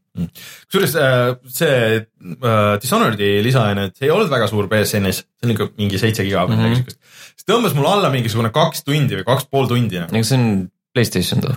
kusjuures 0.68 0.94
äh, 1.00 1.34
see 1.48 1.76
äh, 2.02 2.78
Dishonored'i 2.82 3.30
lisaajane, 3.46 3.86
et 3.88 3.96
see 3.96 4.06
ei 4.08 4.12
olnud 4.14 4.28
väga 4.30 4.48
suur 4.50 4.68
BSN-is, 4.68 5.22
see 5.24 5.48
on 5.48 5.54
ikka 5.54 5.70
mingi 5.78 5.98
seitse 6.02 6.24
giga 6.26 6.44
või 6.46 6.56
Mhm. 6.56 6.62
midagi 6.62 6.82
siukest. 6.82 6.98
see 7.40 7.48
tõmbas 7.52 7.74
mul 7.78 7.86
alla 7.88 8.10
mingisugune 8.12 8.52
kaks 8.52 8.84
tundi 8.84 9.16
või 9.16 9.24
kaks 9.24 9.48
pool 9.50 9.66
tundi. 9.68 9.96
ega 9.96 10.22
see 10.22 10.36
on 10.38 10.70
Playstation 10.92 11.40
too. 11.40 11.54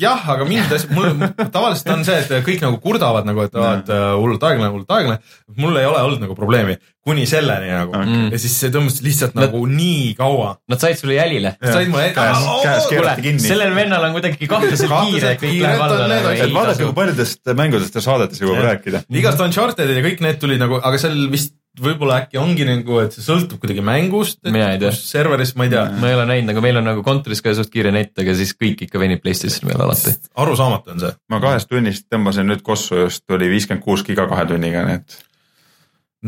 jah, 0.00 0.22
aga 0.34 0.44
mingid 0.48 0.72
asjad, 0.74 0.90
mul 0.96 1.12
tavaliselt 1.54 1.92
on 1.94 2.00
see, 2.06 2.16
et 2.24 2.32
kõik 2.46 2.64
nagu 2.64 2.80
kurdavad 2.82 3.28
nagu, 3.28 3.44
et 3.46 3.54
aa, 3.54 3.76
et 3.78 3.92
äh, 3.94 4.06
hullult 4.18 4.42
aeglane, 4.48 4.70
hullult 4.74 4.90
aeglane. 4.96 5.20
mul 5.62 5.76
ei 5.78 5.86
ole 5.86 6.00
olnud 6.02 6.24
nagu 6.24 6.34
probleemi 6.38 6.74
kuni 7.06 7.24
selleni 7.26 7.70
nagu 7.70 7.92
Mm. 8.02 8.28
ja 8.34 8.38
siis 8.42 8.54
see 8.58 8.70
tõmbas 8.74 8.98
lihtsalt 9.04 9.34
nagu 9.38 9.60
nii 9.66 10.14
kaua. 10.18 10.56
Nad 10.70 10.80
said 10.82 10.98
sulle 10.98 11.14
jälile. 11.20 11.54
said 11.62 11.88
mulle 11.90 12.10
Käes- 12.16 12.44
käes 12.64 12.86
keerati 12.90 13.22
kinni. 13.22 13.42
sellel 13.46 13.74
vennal 13.78 14.04
on 14.08 14.12
kuidagi 14.18 14.46
kahtlaselt 14.50 14.90
kiire, 14.90 15.32
kõik 15.38 15.58
läheb 15.62 15.80
alla 15.86 16.06
nagu 16.08 16.54
vaadake, 16.58 16.84
kui. 16.84 16.92
paljudest 16.98 17.52
mängudest 17.58 17.94
ja 17.94 18.00
saadetest 18.06 18.42
jõuab 18.42 18.62
rääkida. 18.66 19.04
igast 19.10 19.38
Uncharted'id 19.40 19.98
ja 19.98 20.02
kõik 20.08 20.20
need 20.26 20.38
tulid 20.42 20.58
nagu, 20.62 20.80
aga 20.82 20.98
seal 20.98 21.28
vist 21.30 21.54
võib-olla 21.80 22.18
äkki 22.22 22.38
ongi 22.40 22.66
nagu, 22.68 22.98
et 23.00 23.14
see 23.16 23.24
sõltub 23.24 23.62
kuidagi 23.62 23.84
mängust. 23.84 24.40
Ei 24.44 24.78
tea. 24.80 24.92
serveris, 24.96 25.54
ma 25.56 25.66
ei 25.66 25.72
tea, 25.72 25.86
ma 26.02 26.10
ei 26.10 26.16
ole 26.18 26.26
näinud, 26.28 26.50
nagu 26.50 26.64
meil 26.64 26.80
on 26.82 26.88
nagu 26.90 27.04
kontoris 27.06 27.40
ka 27.44 27.54
suht 27.56 27.72
kiire 27.72 27.92
net, 27.94 28.12
aga 28.20 28.34
siis 28.36 28.52
kõik 28.58 28.84
ikka 28.86 29.00
venib 29.00 29.22
Playstationi 29.24 29.72
peale 29.72 29.86
alati. 29.88 30.14
arusaamatu 30.44 30.92
on 30.94 31.04
see. 31.04 31.16
ma 31.32 31.40
kahest 31.44 31.70
tunnist 31.70 32.08
tõmbasin 32.12 32.48
nüüd 32.50 32.64
kossu 32.66 33.04
just, 33.04 33.24
oli 33.32 33.48
viiskümmend 33.52 33.84
kuus 33.84 34.04
giga 34.04 34.28
kahe 34.28 34.44
tunniga, 34.50 34.84
nii 34.88 35.00
et 35.00 35.18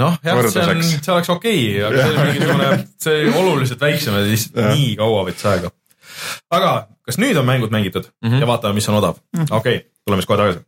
noh, 0.00 0.18
jah, 0.24 0.42
see 0.48 0.66
on, 0.66 0.82
see 0.82 1.14
oleks 1.14 1.32
okei 1.34 1.62
okay,, 1.78 1.86
aga 1.88 2.02
see 2.02 2.14
on 2.16 2.28
mingisugune, 2.30 2.70
see 3.06 3.24
oluliselt 3.42 3.84
väiksem 3.84 4.18
ja 4.18 4.26
siis 4.30 4.48
Jah. 4.50 4.72
nii 4.72 4.94
kaua 5.00 5.24
võttis 5.28 5.48
aega. 5.50 5.72
aga 6.54 6.72
kas 7.04 7.20
nüüd 7.20 7.38
on 7.40 7.48
mängud 7.48 7.74
mängitud 7.74 8.08
mm. 8.08 8.30
-hmm. 8.30 8.40
ja 8.42 8.48
vaatame, 8.48 8.78
mis 8.80 8.88
on 8.88 8.98
odav? 9.00 9.20
okei 9.44 9.58
okay,, 9.58 9.84
tuleme 10.06 10.22
siis 10.22 10.30
kohe 10.30 10.40
tagasi. 10.40 10.64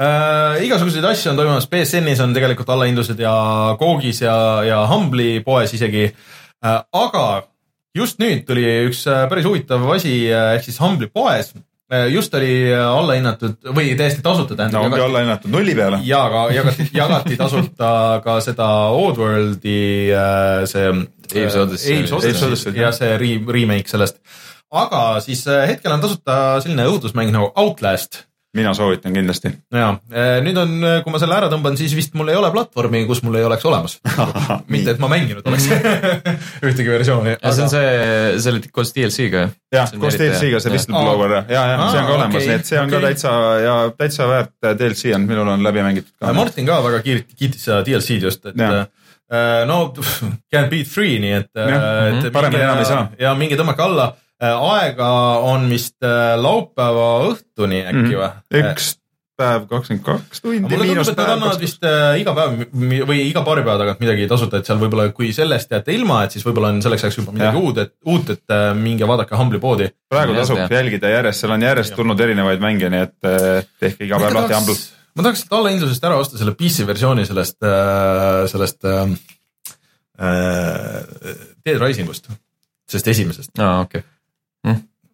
äh,. 0.00 0.64
igasuguseid 0.66 1.04
asju 1.04 1.32
on 1.32 1.40
toimumas, 1.40 1.68
BSN-is 1.70 2.20
on 2.24 2.34
tegelikult 2.36 2.72
allahindlused 2.72 3.20
ja 3.20 3.34
Googis 3.80 4.22
ja, 4.24 4.36
ja 4.66 4.82
Humble'i 4.90 5.40
poes 5.44 5.74
isegi 5.76 6.08
äh,. 6.08 6.82
aga 6.92 7.26
just 7.96 8.20
nüüd 8.22 8.46
tuli 8.48 8.66
üks 8.88 9.02
äh, 9.10 9.26
päris 9.30 9.48
huvitav 9.48 9.84
asi 9.96 10.14
äh, 10.30 10.54
ehk 10.56 10.66
siis 10.66 10.78
Humble'i 10.82 11.10
poes 11.12 11.52
äh, 11.90 12.06
just 12.12 12.34
oli 12.38 12.70
allahinnatud 12.74 13.72
või 13.74 13.94
täiesti 13.98 14.22
tasuta 14.24 14.54
no 14.54 14.60
tähendab 14.62 14.86
ongi 14.86 15.02
alla 15.06 15.24
hinnatud 15.24 15.54
nulli 15.54 15.74
peale. 15.78 16.00
ja 16.06 16.22
ka 16.32 16.44
jagati, 16.54 16.88
jagati 16.94 17.40
tasuta 17.40 17.92
ka 18.24 18.38
seda 18.44 18.70
Oddworldi 18.94 19.80
see. 20.70 20.92
Abe's 21.30 21.54
Odyssey. 21.54 22.72
Ja 22.74 22.88
see 22.90 23.12
re 23.20 23.36
remake 23.46 23.86
sellest. 23.86 24.18
aga 24.70 25.20
siis 25.22 25.44
hetkel 25.46 25.94
on 25.94 26.02
tasuta 26.02 26.40
selline 26.62 26.88
õudusmäng 26.90 27.30
nagu 27.34 27.52
Outlast 27.58 28.24
mina 28.56 28.72
soovitan 28.74 29.14
kindlasti. 29.14 29.52
ja 29.72 29.92
nüüd 30.44 30.58
on, 30.58 30.76
kui 31.04 31.14
ma 31.14 31.20
selle 31.22 31.36
ära 31.36 31.50
tõmban, 31.52 31.76
siis 31.78 31.94
vist 31.96 32.16
mul 32.18 32.32
ei 32.32 32.38
ole 32.38 32.50
platvormi, 32.54 33.04
kus 33.06 33.22
mul 33.26 33.38
ei 33.38 33.46
oleks 33.46 33.64
olemas. 33.68 33.98
mitte, 34.72 34.94
et 34.94 35.02
ma 35.02 35.10
mänginud 35.12 35.46
oleks 35.46 35.68
ühtegi 36.66 36.90
versiooni. 36.90 37.36
ja 37.36 37.52
see 37.54 37.66
on 37.66 37.72
see, 37.72 37.90
see 38.42 38.54
oli 38.54 38.72
koos 38.74 38.94
DLC-ga 38.96 39.44
jah, 39.74 39.92
koos. 39.94 40.18
DLC-ga 40.18 40.60
see. 40.62 40.72
Whistleblower 40.74 41.36
ja, 41.36 41.42
ja, 41.48 41.64
ja 41.72 41.90
see 41.90 42.00
on 42.02 42.08
ka 42.08 42.16
olemas 42.16 42.38
okay,, 42.38 42.48
nii 42.48 42.58
et 42.58 42.70
see 42.70 42.80
on 42.80 42.88
okay. 42.88 42.96
ka 42.96 43.06
täitsa 43.06 43.34
ja 43.64 43.74
täitsa 43.98 44.30
väärt 44.30 44.54
äh, 44.66 44.78
DLC 44.78 45.14
on, 45.16 45.28
minul 45.30 45.52
on 45.54 45.66
läbi 45.66 45.84
mängitud 45.86 46.14
ka. 46.16 46.32
Martin 46.36 46.68
ka 46.68 46.80
väga 46.86 47.02
kiit-, 47.06 47.36
kiitis 47.36 47.68
seda 47.68 47.84
DLC-d 47.86 48.26
just, 48.28 48.46
et 48.50 48.64
äh, 48.66 49.62
no 49.70 49.82
can't 50.50 50.72
beat 50.72 50.90
free, 50.90 51.20
nii 51.22 51.36
et. 51.38 51.50
Jah, 51.54 51.70
mhm. 51.70 52.32
paremini 52.34 52.66
enam 52.66 52.82
ei 52.82 52.88
saa. 52.88 53.06
ja 53.20 53.34
minge 53.38 53.58
tõmmake 53.60 53.86
alla. 53.86 54.10
Aega 54.40 55.10
on 55.50 55.68
vist 55.70 55.96
äh, 56.02 56.34
laupäeva 56.40 57.10
õhtuni 57.32 57.82
äkki 57.84 58.16
Mhm. 58.16 58.16
või? 58.16 58.62
üks 58.64 58.96
päev 59.40 59.62
kakskümmend 59.70 60.04
kaks 60.04 60.42
tundi, 60.44 60.58
mulle 60.60 60.84
tundub, 60.84 61.08
et 61.08 61.16
nad 61.16 61.30
annavad. 61.32 61.60
vist 61.62 61.84
äh, 61.88 62.18
iga 62.20 62.34
päev 62.36 62.58
või 63.08 63.22
iga 63.30 63.40
paari 63.44 63.62
päeva 63.64 63.78
tagant 63.80 64.00
midagi 64.02 64.26
tasuta, 64.28 64.58
et 64.60 64.66
seal 64.68 64.76
võib-olla, 64.82 65.06
kui 65.16 65.30
sellest 65.32 65.70
jääte 65.72 65.94
ilma, 65.96 66.18
et 66.26 66.34
siis 66.36 66.44
võib-olla 66.44 66.68
on 66.74 66.82
selleks 66.84 67.04
ajaks 67.06 67.16
juba 67.22 67.32
midagi 67.32 67.56
Jah. 67.56 67.64
uut, 67.64 67.78
et 67.78 67.94
uut, 68.04 68.30
et 68.36 68.52
äh, 68.52 68.74
minge 68.76 69.08
vaadake 69.08 69.36
Humble'i 69.40 69.60
poodi. 69.62 69.88
praegu 70.12 70.36
tasub 70.36 70.60
jälgida 70.70 71.08
järjest, 71.08 71.40
seal 71.40 71.52
on 71.56 71.62
järjest 71.64 71.96
tulnud 71.96 72.20
erinevaid 72.20 72.60
mänge, 72.60 72.90
nii 72.92 73.00
et 73.06 73.16
äh, 73.32 73.64
tehke 73.80 74.04
iga 74.04 74.18
päev 74.20 74.34
lahti 74.42 74.54
Humble. 74.58 74.76
ma 75.16 75.22
tahaks 75.24 75.40
sealt 75.46 75.56
allahindlusest 75.56 76.04
ära 76.04 76.20
osta 76.20 76.36
selle 76.38 76.52
PC 76.60 76.84
versiooni 76.86 77.24
sellest, 77.26 77.56
sellest 78.52 78.84
äh, 78.84 79.16
äh, 80.20 81.02
Dead 81.64 81.80
Rising 81.80 82.08
ust, 82.12 82.28
sellest 82.88 83.08
esimesest. 83.08 83.56
aa, 83.58 83.80
okei. 83.88 84.04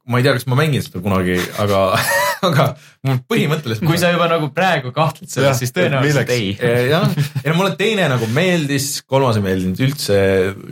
Ma 0.07 0.21
ei 0.21 0.23
tea, 0.23 0.37
kas 0.37 0.47
ma 0.47 0.55
mängin 0.59 0.83
seda 0.85 1.01
kunagi, 1.03 1.35
aga, 1.63 1.81
aga 2.49 2.67
mul 3.07 3.19
põhimõtteliselt. 3.27 3.83
kui 3.89 3.99
sa 3.99 4.13
juba 4.13 4.29
nagu 4.31 4.49
praegu 4.55 4.93
kahtled 4.95 5.31
selles, 5.31 5.59
siis 5.59 5.75
tõenäoliselt 5.75 6.31
ei. 6.35 6.53
jah, 6.93 7.09
ei 7.43 7.51
no 7.51 7.57
mulle 7.59 7.73
teine 7.79 8.07
nagu 8.13 8.29
meeldis, 8.35 9.01
kolmas 9.11 9.41
ei 9.41 9.45
meeldinud 9.49 9.83
üldse 9.89 10.19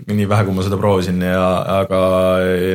nii 0.07 0.29
vähe, 0.31 0.47
kui 0.47 0.55
ma 0.55 0.67
seda 0.67 0.79
proovisin 0.79 1.19
ja, 1.27 1.43
aga 1.81 2.01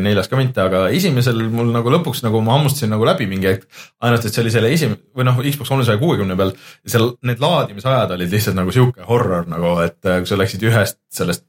neljas 0.04 0.28
ka 0.32 0.40
mitte, 0.40 0.66
aga 0.66 0.84
esimesel 0.96 1.46
mul 1.54 1.72
nagu 1.76 1.96
lõpuks 1.96 2.26
nagu 2.28 2.44
ma 2.44 2.58
hammustasin 2.58 2.92
nagu 2.92 3.08
läbi 3.08 3.30
mingi 3.32 3.54
hetk. 3.54 3.70
ainult, 4.04 4.28
et 4.28 4.36
see 4.36 4.44
oli 4.44 4.54
selle 4.54 4.74
esim- 4.76 4.98
või 5.16 5.30
noh, 5.30 5.40
Xbox 5.40 5.72
kolmesaja 5.72 6.02
kuuekümne 6.02 6.36
peal, 6.40 6.52
seal 6.88 7.14
need 7.28 7.40
laadimisajad 7.44 8.18
olid 8.18 8.36
lihtsalt 8.36 8.60
nagu 8.60 8.76
sihuke 8.76 9.08
horror 9.08 9.48
nagu, 9.48 9.78
et 9.86 10.00
äh, 10.04 10.20
kui 10.20 10.28
sa 10.28 10.40
läksid 10.40 10.68
ühest 10.68 11.00
sellest 11.14 11.48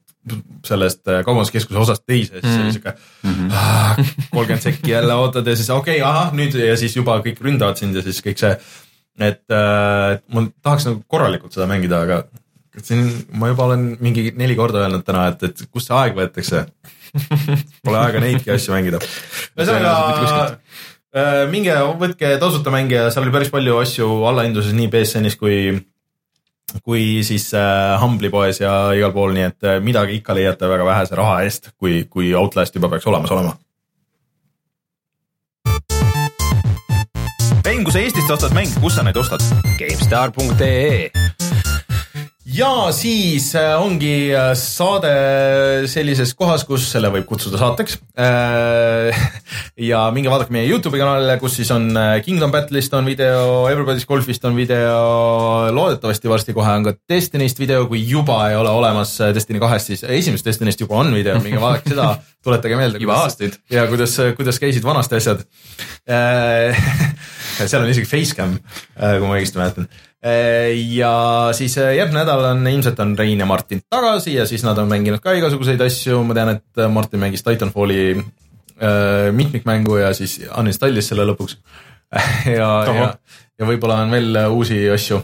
sellest 0.65 1.07
äh, 1.09 1.23
kaubanduskeskuse 1.25 1.79
osast 1.81 2.03
teise, 2.05 2.41
siis 2.41 2.53
Mhm. 2.53 2.61
oli 2.63 2.73
sihuke 2.75 2.93
kolmkümmend 4.31 4.61
sekki 4.61 4.91
jälle 4.91 5.15
ootad 5.17 5.47
ja 5.47 5.55
siis 5.55 5.69
okei 5.69 6.01
okay,, 6.01 6.09
ahah 6.09 6.33
nüüd 6.37 6.55
ja 6.55 6.77
siis 6.77 6.95
juba 6.95 7.17
kõik 7.25 7.41
ründavad 7.41 7.81
sind 7.81 7.95
ja 7.95 8.03
siis 8.05 8.21
kõik 8.21 8.37
see, 8.41 8.53
et 9.19 9.43
äh, 9.49 10.19
ma 10.33 10.45
tahaks 10.61 10.87
nagu 10.89 11.03
korralikult 11.07 11.53
seda 11.53 11.67
mängida, 11.69 12.03
aga 12.05 12.23
siin 12.85 13.09
ma 13.33 13.49
juba 13.51 13.67
olen 13.69 13.97
mingi 13.99 14.29
neli 14.37 14.55
korda 14.55 14.85
öelnud 14.85 15.03
täna, 15.07 15.27
et, 15.33 15.43
et 15.49 15.65
kust 15.71 15.89
see 15.89 15.97
aeg 15.97 16.15
võetakse. 16.17 16.65
Pole 17.83 17.97
aega 17.99 18.21
neidki 18.23 18.53
asju 18.53 18.71
mängida. 18.71 19.01
ühesõnaga 19.57 20.45
äh, 21.11 21.41
minge 21.51 21.75
võtke 21.99 22.37
tasuta 22.39 22.71
mänge 22.71 22.95
ja 22.95 23.09
seal 23.11 23.25
oli 23.25 23.33
päris 23.35 23.51
palju 23.51 23.81
asju 23.81 24.07
allahindluses 24.29 24.75
nii 24.77 24.87
BSN-is 24.93 25.35
kui 25.41 25.57
kui 26.83 27.23
siis 27.27 27.49
äh, 27.57 27.97
Humble'i 28.01 28.31
poes 28.33 28.61
ja 28.61 28.91
igal 28.97 29.11
pool, 29.15 29.35
nii 29.35 29.49
et 29.49 29.67
äh, 29.67 29.81
midagi 29.83 30.19
ikka 30.21 30.37
leiate 30.37 30.69
väga 30.69 30.87
vähese 30.87 31.19
raha 31.19 31.41
eest, 31.45 31.73
kui, 31.77 32.05
kui 32.09 32.33
Outlast 32.35 32.75
juba 32.75 32.89
peaks 32.89 33.07
olemas 33.11 33.35
olema. 33.35 33.57
mäng, 37.81 37.85
kui 37.85 37.93
sa 37.93 37.99
Eestist 38.05 38.29
ostad 38.29 38.53
mänge, 38.53 38.77
kus 38.81 38.95
sa 38.95 39.03
neid 39.03 39.17
ostad? 39.17 39.41
GameStar.ee 39.79 41.20
ja 42.45 42.89
siis 42.95 43.51
äh, 43.55 43.75
ongi 43.77 44.31
äh, 44.33 44.51
saade 44.57 45.11
sellises 45.89 46.33
kohas, 46.37 46.63
kus 46.65 46.87
selle 46.89 47.11
võib 47.13 47.27
kutsuda 47.29 47.59
saateks. 47.61 47.99
ja 49.91 50.01
minge 50.13 50.31
vaadake 50.31 50.53
meie 50.53 50.65
Youtube'i 50.69 51.01
kanalile, 51.01 51.37
kus 51.41 51.59
siis 51.59 51.71
on 51.73 51.91
äh, 51.97 52.15
Kingdom 52.25 52.53
Battle'ist 52.53 52.93
on 52.97 53.05
video, 53.05 53.69
Everybody's 53.69 54.07
Golfist 54.09 54.45
on 54.49 54.57
video, 54.57 55.69
loodetavasti 55.75 56.31
varsti 56.31 56.57
kohe 56.57 56.73
on 56.81 56.89
ka 56.89 56.95
Destiny'st 57.09 57.61
video, 57.61 57.85
kui 57.91 58.01
juba 58.09 58.41
ei 58.49 58.57
ole 58.57 58.73
olemas 58.73 59.13
äh, 59.21 59.33
Destiny 59.37 59.61
kahest, 59.61 59.93
siis 59.93 60.05
esimesest 60.05 60.49
Destiny'st 60.49 60.81
juba 60.81 60.97
on 61.03 61.13
video, 61.13 61.37
minge 61.45 61.61
vaadake 61.61 61.93
seda, 61.93 62.15
tuletage 62.41 62.79
meelde. 62.79 63.01
Juba 63.05 63.21
aastaid. 63.27 63.61
ja 63.69 63.85
kuidas, 63.91 64.17
kuidas 64.37 64.57
käisid 64.61 64.85
vanasti 64.85 65.21
asjad. 65.21 65.45
seal 67.61 67.83
on 67.83 67.91
isegi 67.91 68.09
facecam, 68.09 68.55
kui 68.97 69.27
ma 69.27 69.37
õigesti 69.37 69.61
mäletan. 69.61 69.91
Ja 70.21 71.13
siis 71.57 71.77
äh, 71.81 71.95
järgmine 71.97 72.21
nädal 72.21 72.43
on 72.51 72.67
ilmselt 72.67 72.99
on 73.01 73.15
Rein 73.17 73.39
ja 73.39 73.47
Martin 73.49 73.81
tagasi 73.89 74.35
ja 74.35 74.45
siis 74.45 74.63
nad 74.63 74.77
on 74.77 74.89
mänginud 74.91 75.23
ka 75.23 75.33
igasuguseid 75.33 75.81
asju, 75.81 76.21
ma 76.23 76.37
tean, 76.37 76.55
et 76.57 76.83
Martin 76.93 77.23
mängis 77.23 77.41
Titanfalli 77.47 78.03
äh, 78.17 79.31
mitmikmängu 79.33 79.97
ja 79.97 80.13
siis 80.13 80.39
uninstallis 80.57 81.09
selle 81.09 81.25
lõpuks. 81.31 81.57
ja, 82.59 82.71
ja, 82.85 83.11
ja 83.57 83.67
võib-olla 83.67 84.03
on 84.05 84.13
veel 84.13 84.43
äh, 84.43 84.51
uusi 84.51 84.83
asju 84.93 85.23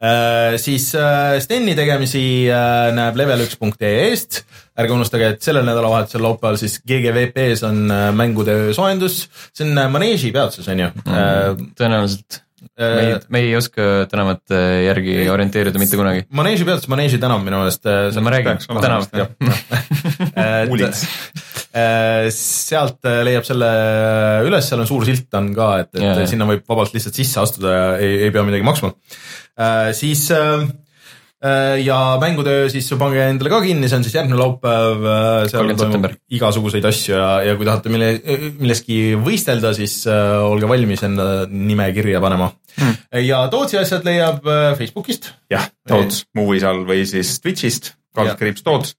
Äh, 0.00 0.56
siis 0.56 0.94
äh, 0.94 1.36
Steni 1.44 1.74
tegemisi 1.76 2.48
äh, 2.48 2.88
näeb 2.96 3.18
level1.ee-st, 3.20 4.38
ärge 4.80 4.94
unustage, 4.94 5.26
et 5.34 5.44
sellel 5.44 5.66
nädalavahetusel 5.68 6.24
laupäeval 6.24 6.56
siis 6.56 6.78
GGVP-s 6.88 7.66
on 7.68 7.82
äh, 7.92 8.06
mängude 8.16 8.54
soojendus, 8.72 9.26
see 9.52 9.66
on 9.68 9.76
äh, 9.76 9.90
Maneeži 9.92 10.30
peatuses 10.32 10.70
on 10.72 10.80
ju 10.80 10.88
mm., 11.02 11.66
tõenäoliselt. 11.76 12.40
Me 12.78 13.00
ei, 13.04 13.14
me 13.32 13.40
ei 13.44 13.52
oska 13.56 14.06
tänavate 14.10 14.58
järgi 14.86 15.14
orienteeruda 15.32 15.80
mitte 15.80 15.98
kunagi. 16.00 16.24
Maneeži 16.36 16.66
peatus 16.68 16.88
Maneeži 16.92 17.20
tänav 17.22 17.42
minu 17.44 17.60
meelest. 17.62 17.84
no 17.86 18.24
ma 18.26 18.34
räägin, 18.34 18.48
peaks 18.50 18.68
olema 18.70 18.82
tänav 18.84 19.00
vist, 19.04 19.14
jah. 19.20 19.28
Sealt 22.34 23.06
äh, 23.06 23.20
leiab 23.26 23.46
selle 23.46 23.70
üles, 24.48 24.66
seal 24.66 24.82
on 24.82 24.88
suur 24.90 25.06
silt 25.06 25.38
on 25.38 25.52
ka, 25.54 25.68
et, 25.84 25.92
et 25.94 26.02
jaa. 26.02 26.26
sinna 26.30 26.48
võib 26.48 26.64
vabalt 26.68 26.94
lihtsalt 26.96 27.16
sisse 27.16 27.38
astuda 27.42 27.74
ja 27.76 27.84
ei, 28.02 28.16
ei 28.26 28.32
pea 28.34 28.42
midagi 28.46 28.66
maksma. 28.66 28.90
siis 29.96 30.26
äh, 30.34 30.64
äh, 30.64 30.68
ja 31.84 31.98
mängutöö 32.20 32.66
siis 32.68 32.88
pange 33.00 33.22
endale 33.30 33.48
ka 33.52 33.60
kinni, 33.64 33.88
see 33.88 33.96
on 33.96 34.04
siis 34.04 34.14
järgmine 34.18 34.36
laupäev, 34.40 35.04
seal 35.48 35.62
30 35.62 35.62
toimub 35.64 35.80
september. 35.80 36.16
igasuguseid 36.36 36.84
asju 36.90 37.14
ja, 37.16 37.28
ja 37.48 37.54
kui 37.56 37.64
tahate 37.68 37.88
mille, 37.92 38.10
milleski 38.60 38.98
võistelda, 39.24 39.70
siis 39.78 39.94
äh, 40.10 40.34
olge 40.44 40.68
valmis 40.68 41.00
enda 41.08 41.30
nime 41.48 41.88
kirja 41.96 42.20
panema 42.24 42.50
Hmm. 42.80 42.94
ja 43.26 43.40
Tootsi 43.50 43.76
asjad 43.80 44.04
leiab 44.06 44.44
äh, 44.46 44.76
Facebookist. 44.78 45.32
jah, 45.50 45.64
Toots 45.90 46.20
Movies 46.38 46.62
all 46.64 46.84
või 46.86 47.02
siis 47.08 47.32
Twitch'ist, 47.42 47.90
kaldkriips 48.14 48.62
Toots, 48.62 48.92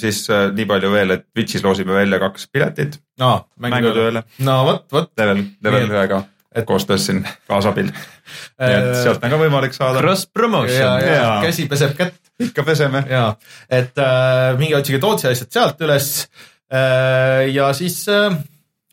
siis 0.00 0.22
äh, 0.32 0.46
nii 0.56 0.64
palju 0.70 0.88
veel, 0.94 1.12
et 1.18 1.26
Twitch'is 1.36 1.62
loosime 1.66 1.92
välja 1.98 2.18
kaks 2.22 2.48
piletit 2.52 2.96
aa, 3.20 3.42
mängutööle, 3.60 4.22
no 4.46 4.56
vot, 4.70 4.86
vot. 4.94 5.10
level, 5.20 5.42
level 5.62 5.90
ühega 5.92 6.22
et- 6.54 6.66
koostöös 6.66 7.06
siin 7.06 7.22
kaasabil. 7.48 7.90
nii 7.90 8.74
et 8.74 9.02
sealt 9.02 9.24
on 9.24 9.30
ka 9.30 9.38
võimalik 9.40 9.72
saada, 9.76 10.00
Cross 10.02 10.26
promotion. 10.32 11.00
käsi 11.42 11.66
peseb 11.68 11.96
kätt 11.96 12.14
ikka 12.40 12.62
peseme. 12.62 13.04
ja, 13.10 13.34
et 13.70 13.98
äh, 13.98 14.58
minge 14.58 14.76
otsige 14.76 14.98
Tootsi 14.98 15.28
asjad 15.28 15.50
sealt 15.52 15.80
üles 15.86 16.28
äh,. 16.72 17.48
ja 17.54 17.72
siis 17.76 18.02
äh, 18.08 18.36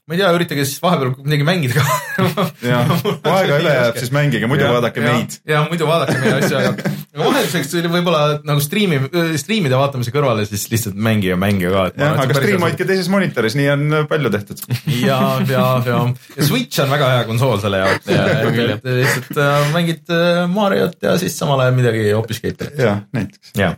ma 0.07 0.15
ei 0.15 0.21
tea, 0.21 0.29
üritage 0.37 0.63
siis 0.63 0.79
vahepeal 0.83 1.15
midagi 1.19 1.47
mängida 1.47 1.81
ka. 1.81 2.45
ja, 2.63 2.83
kui 3.03 3.17
aega 3.27 3.57
üle 3.59 3.73
jääb, 3.75 3.99
siis 3.99 4.13
mängige, 4.15 4.47
muidu 4.47 4.69
vaadake 4.71 5.03
meid. 5.03 5.35
ja 5.47 5.65
muidu 5.67 5.89
vaadake 5.89 6.15
meie 6.21 6.37
asju, 6.39 6.61
aga 6.61 6.93
vahelduseks 7.17 7.73
võib-olla 7.91 8.21
nagu 8.47 8.61
striimi, 8.63 8.99
striimide 9.41 9.77
vaatamise 9.79 10.13
kõrvale 10.15 10.45
siis 10.47 10.63
lihtsalt 10.71 10.95
mängige 10.95 11.37
mänge 11.39 11.71
ka. 11.73 11.83
jah, 11.97 12.15
aga 12.23 12.37
stream 12.37 12.63
hoidke 12.63 12.87
teises 12.87 13.09
monitoris, 13.11 13.57
nii 13.59 13.69
on 13.73 13.97
palju 14.09 14.31
tehtud. 14.33 14.63
ja, 15.01 15.19
ja, 15.49 15.65
ja, 15.85 15.99
ja 16.37 16.47
Switch 16.47 16.81
on 16.83 16.91
väga 16.93 17.11
hea 17.15 17.27
konsool 17.29 17.59
selle 17.63 17.81
jaoks. 17.83 18.07
et 18.77 18.89
lihtsalt 19.01 19.41
äh, 19.43 19.69
mängid 19.75 20.13
äh, 20.13 20.43
Mariot 20.51 21.03
ja 21.03 21.17
siis 21.21 21.37
samal 21.39 21.65
ajal 21.65 21.75
midagi 21.77 22.07
hoopis 22.11 22.41
keetrit. 22.43 22.77
jah, 22.79 23.03
näiteks. 23.15 23.53
jah, 23.57 23.77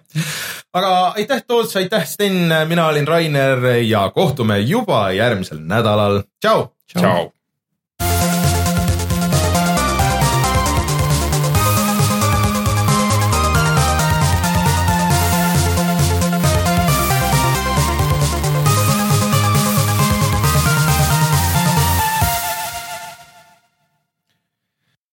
aga 0.73 0.93
aitäh, 1.17 1.43
Toots, 1.47 1.75
aitäh, 1.79 2.05
Sten, 2.07 2.53
mina 2.69 2.87
olin 2.91 3.07
Rainer 3.07 3.65
ja 3.81 4.05
kohtume 4.13 4.59
juba 4.59 5.07
järgmisel 5.15 5.61
nädalal. 5.63 6.18
Tchau. 6.41 6.75
Tchau. 6.87 7.01
Tchau. 7.01 7.38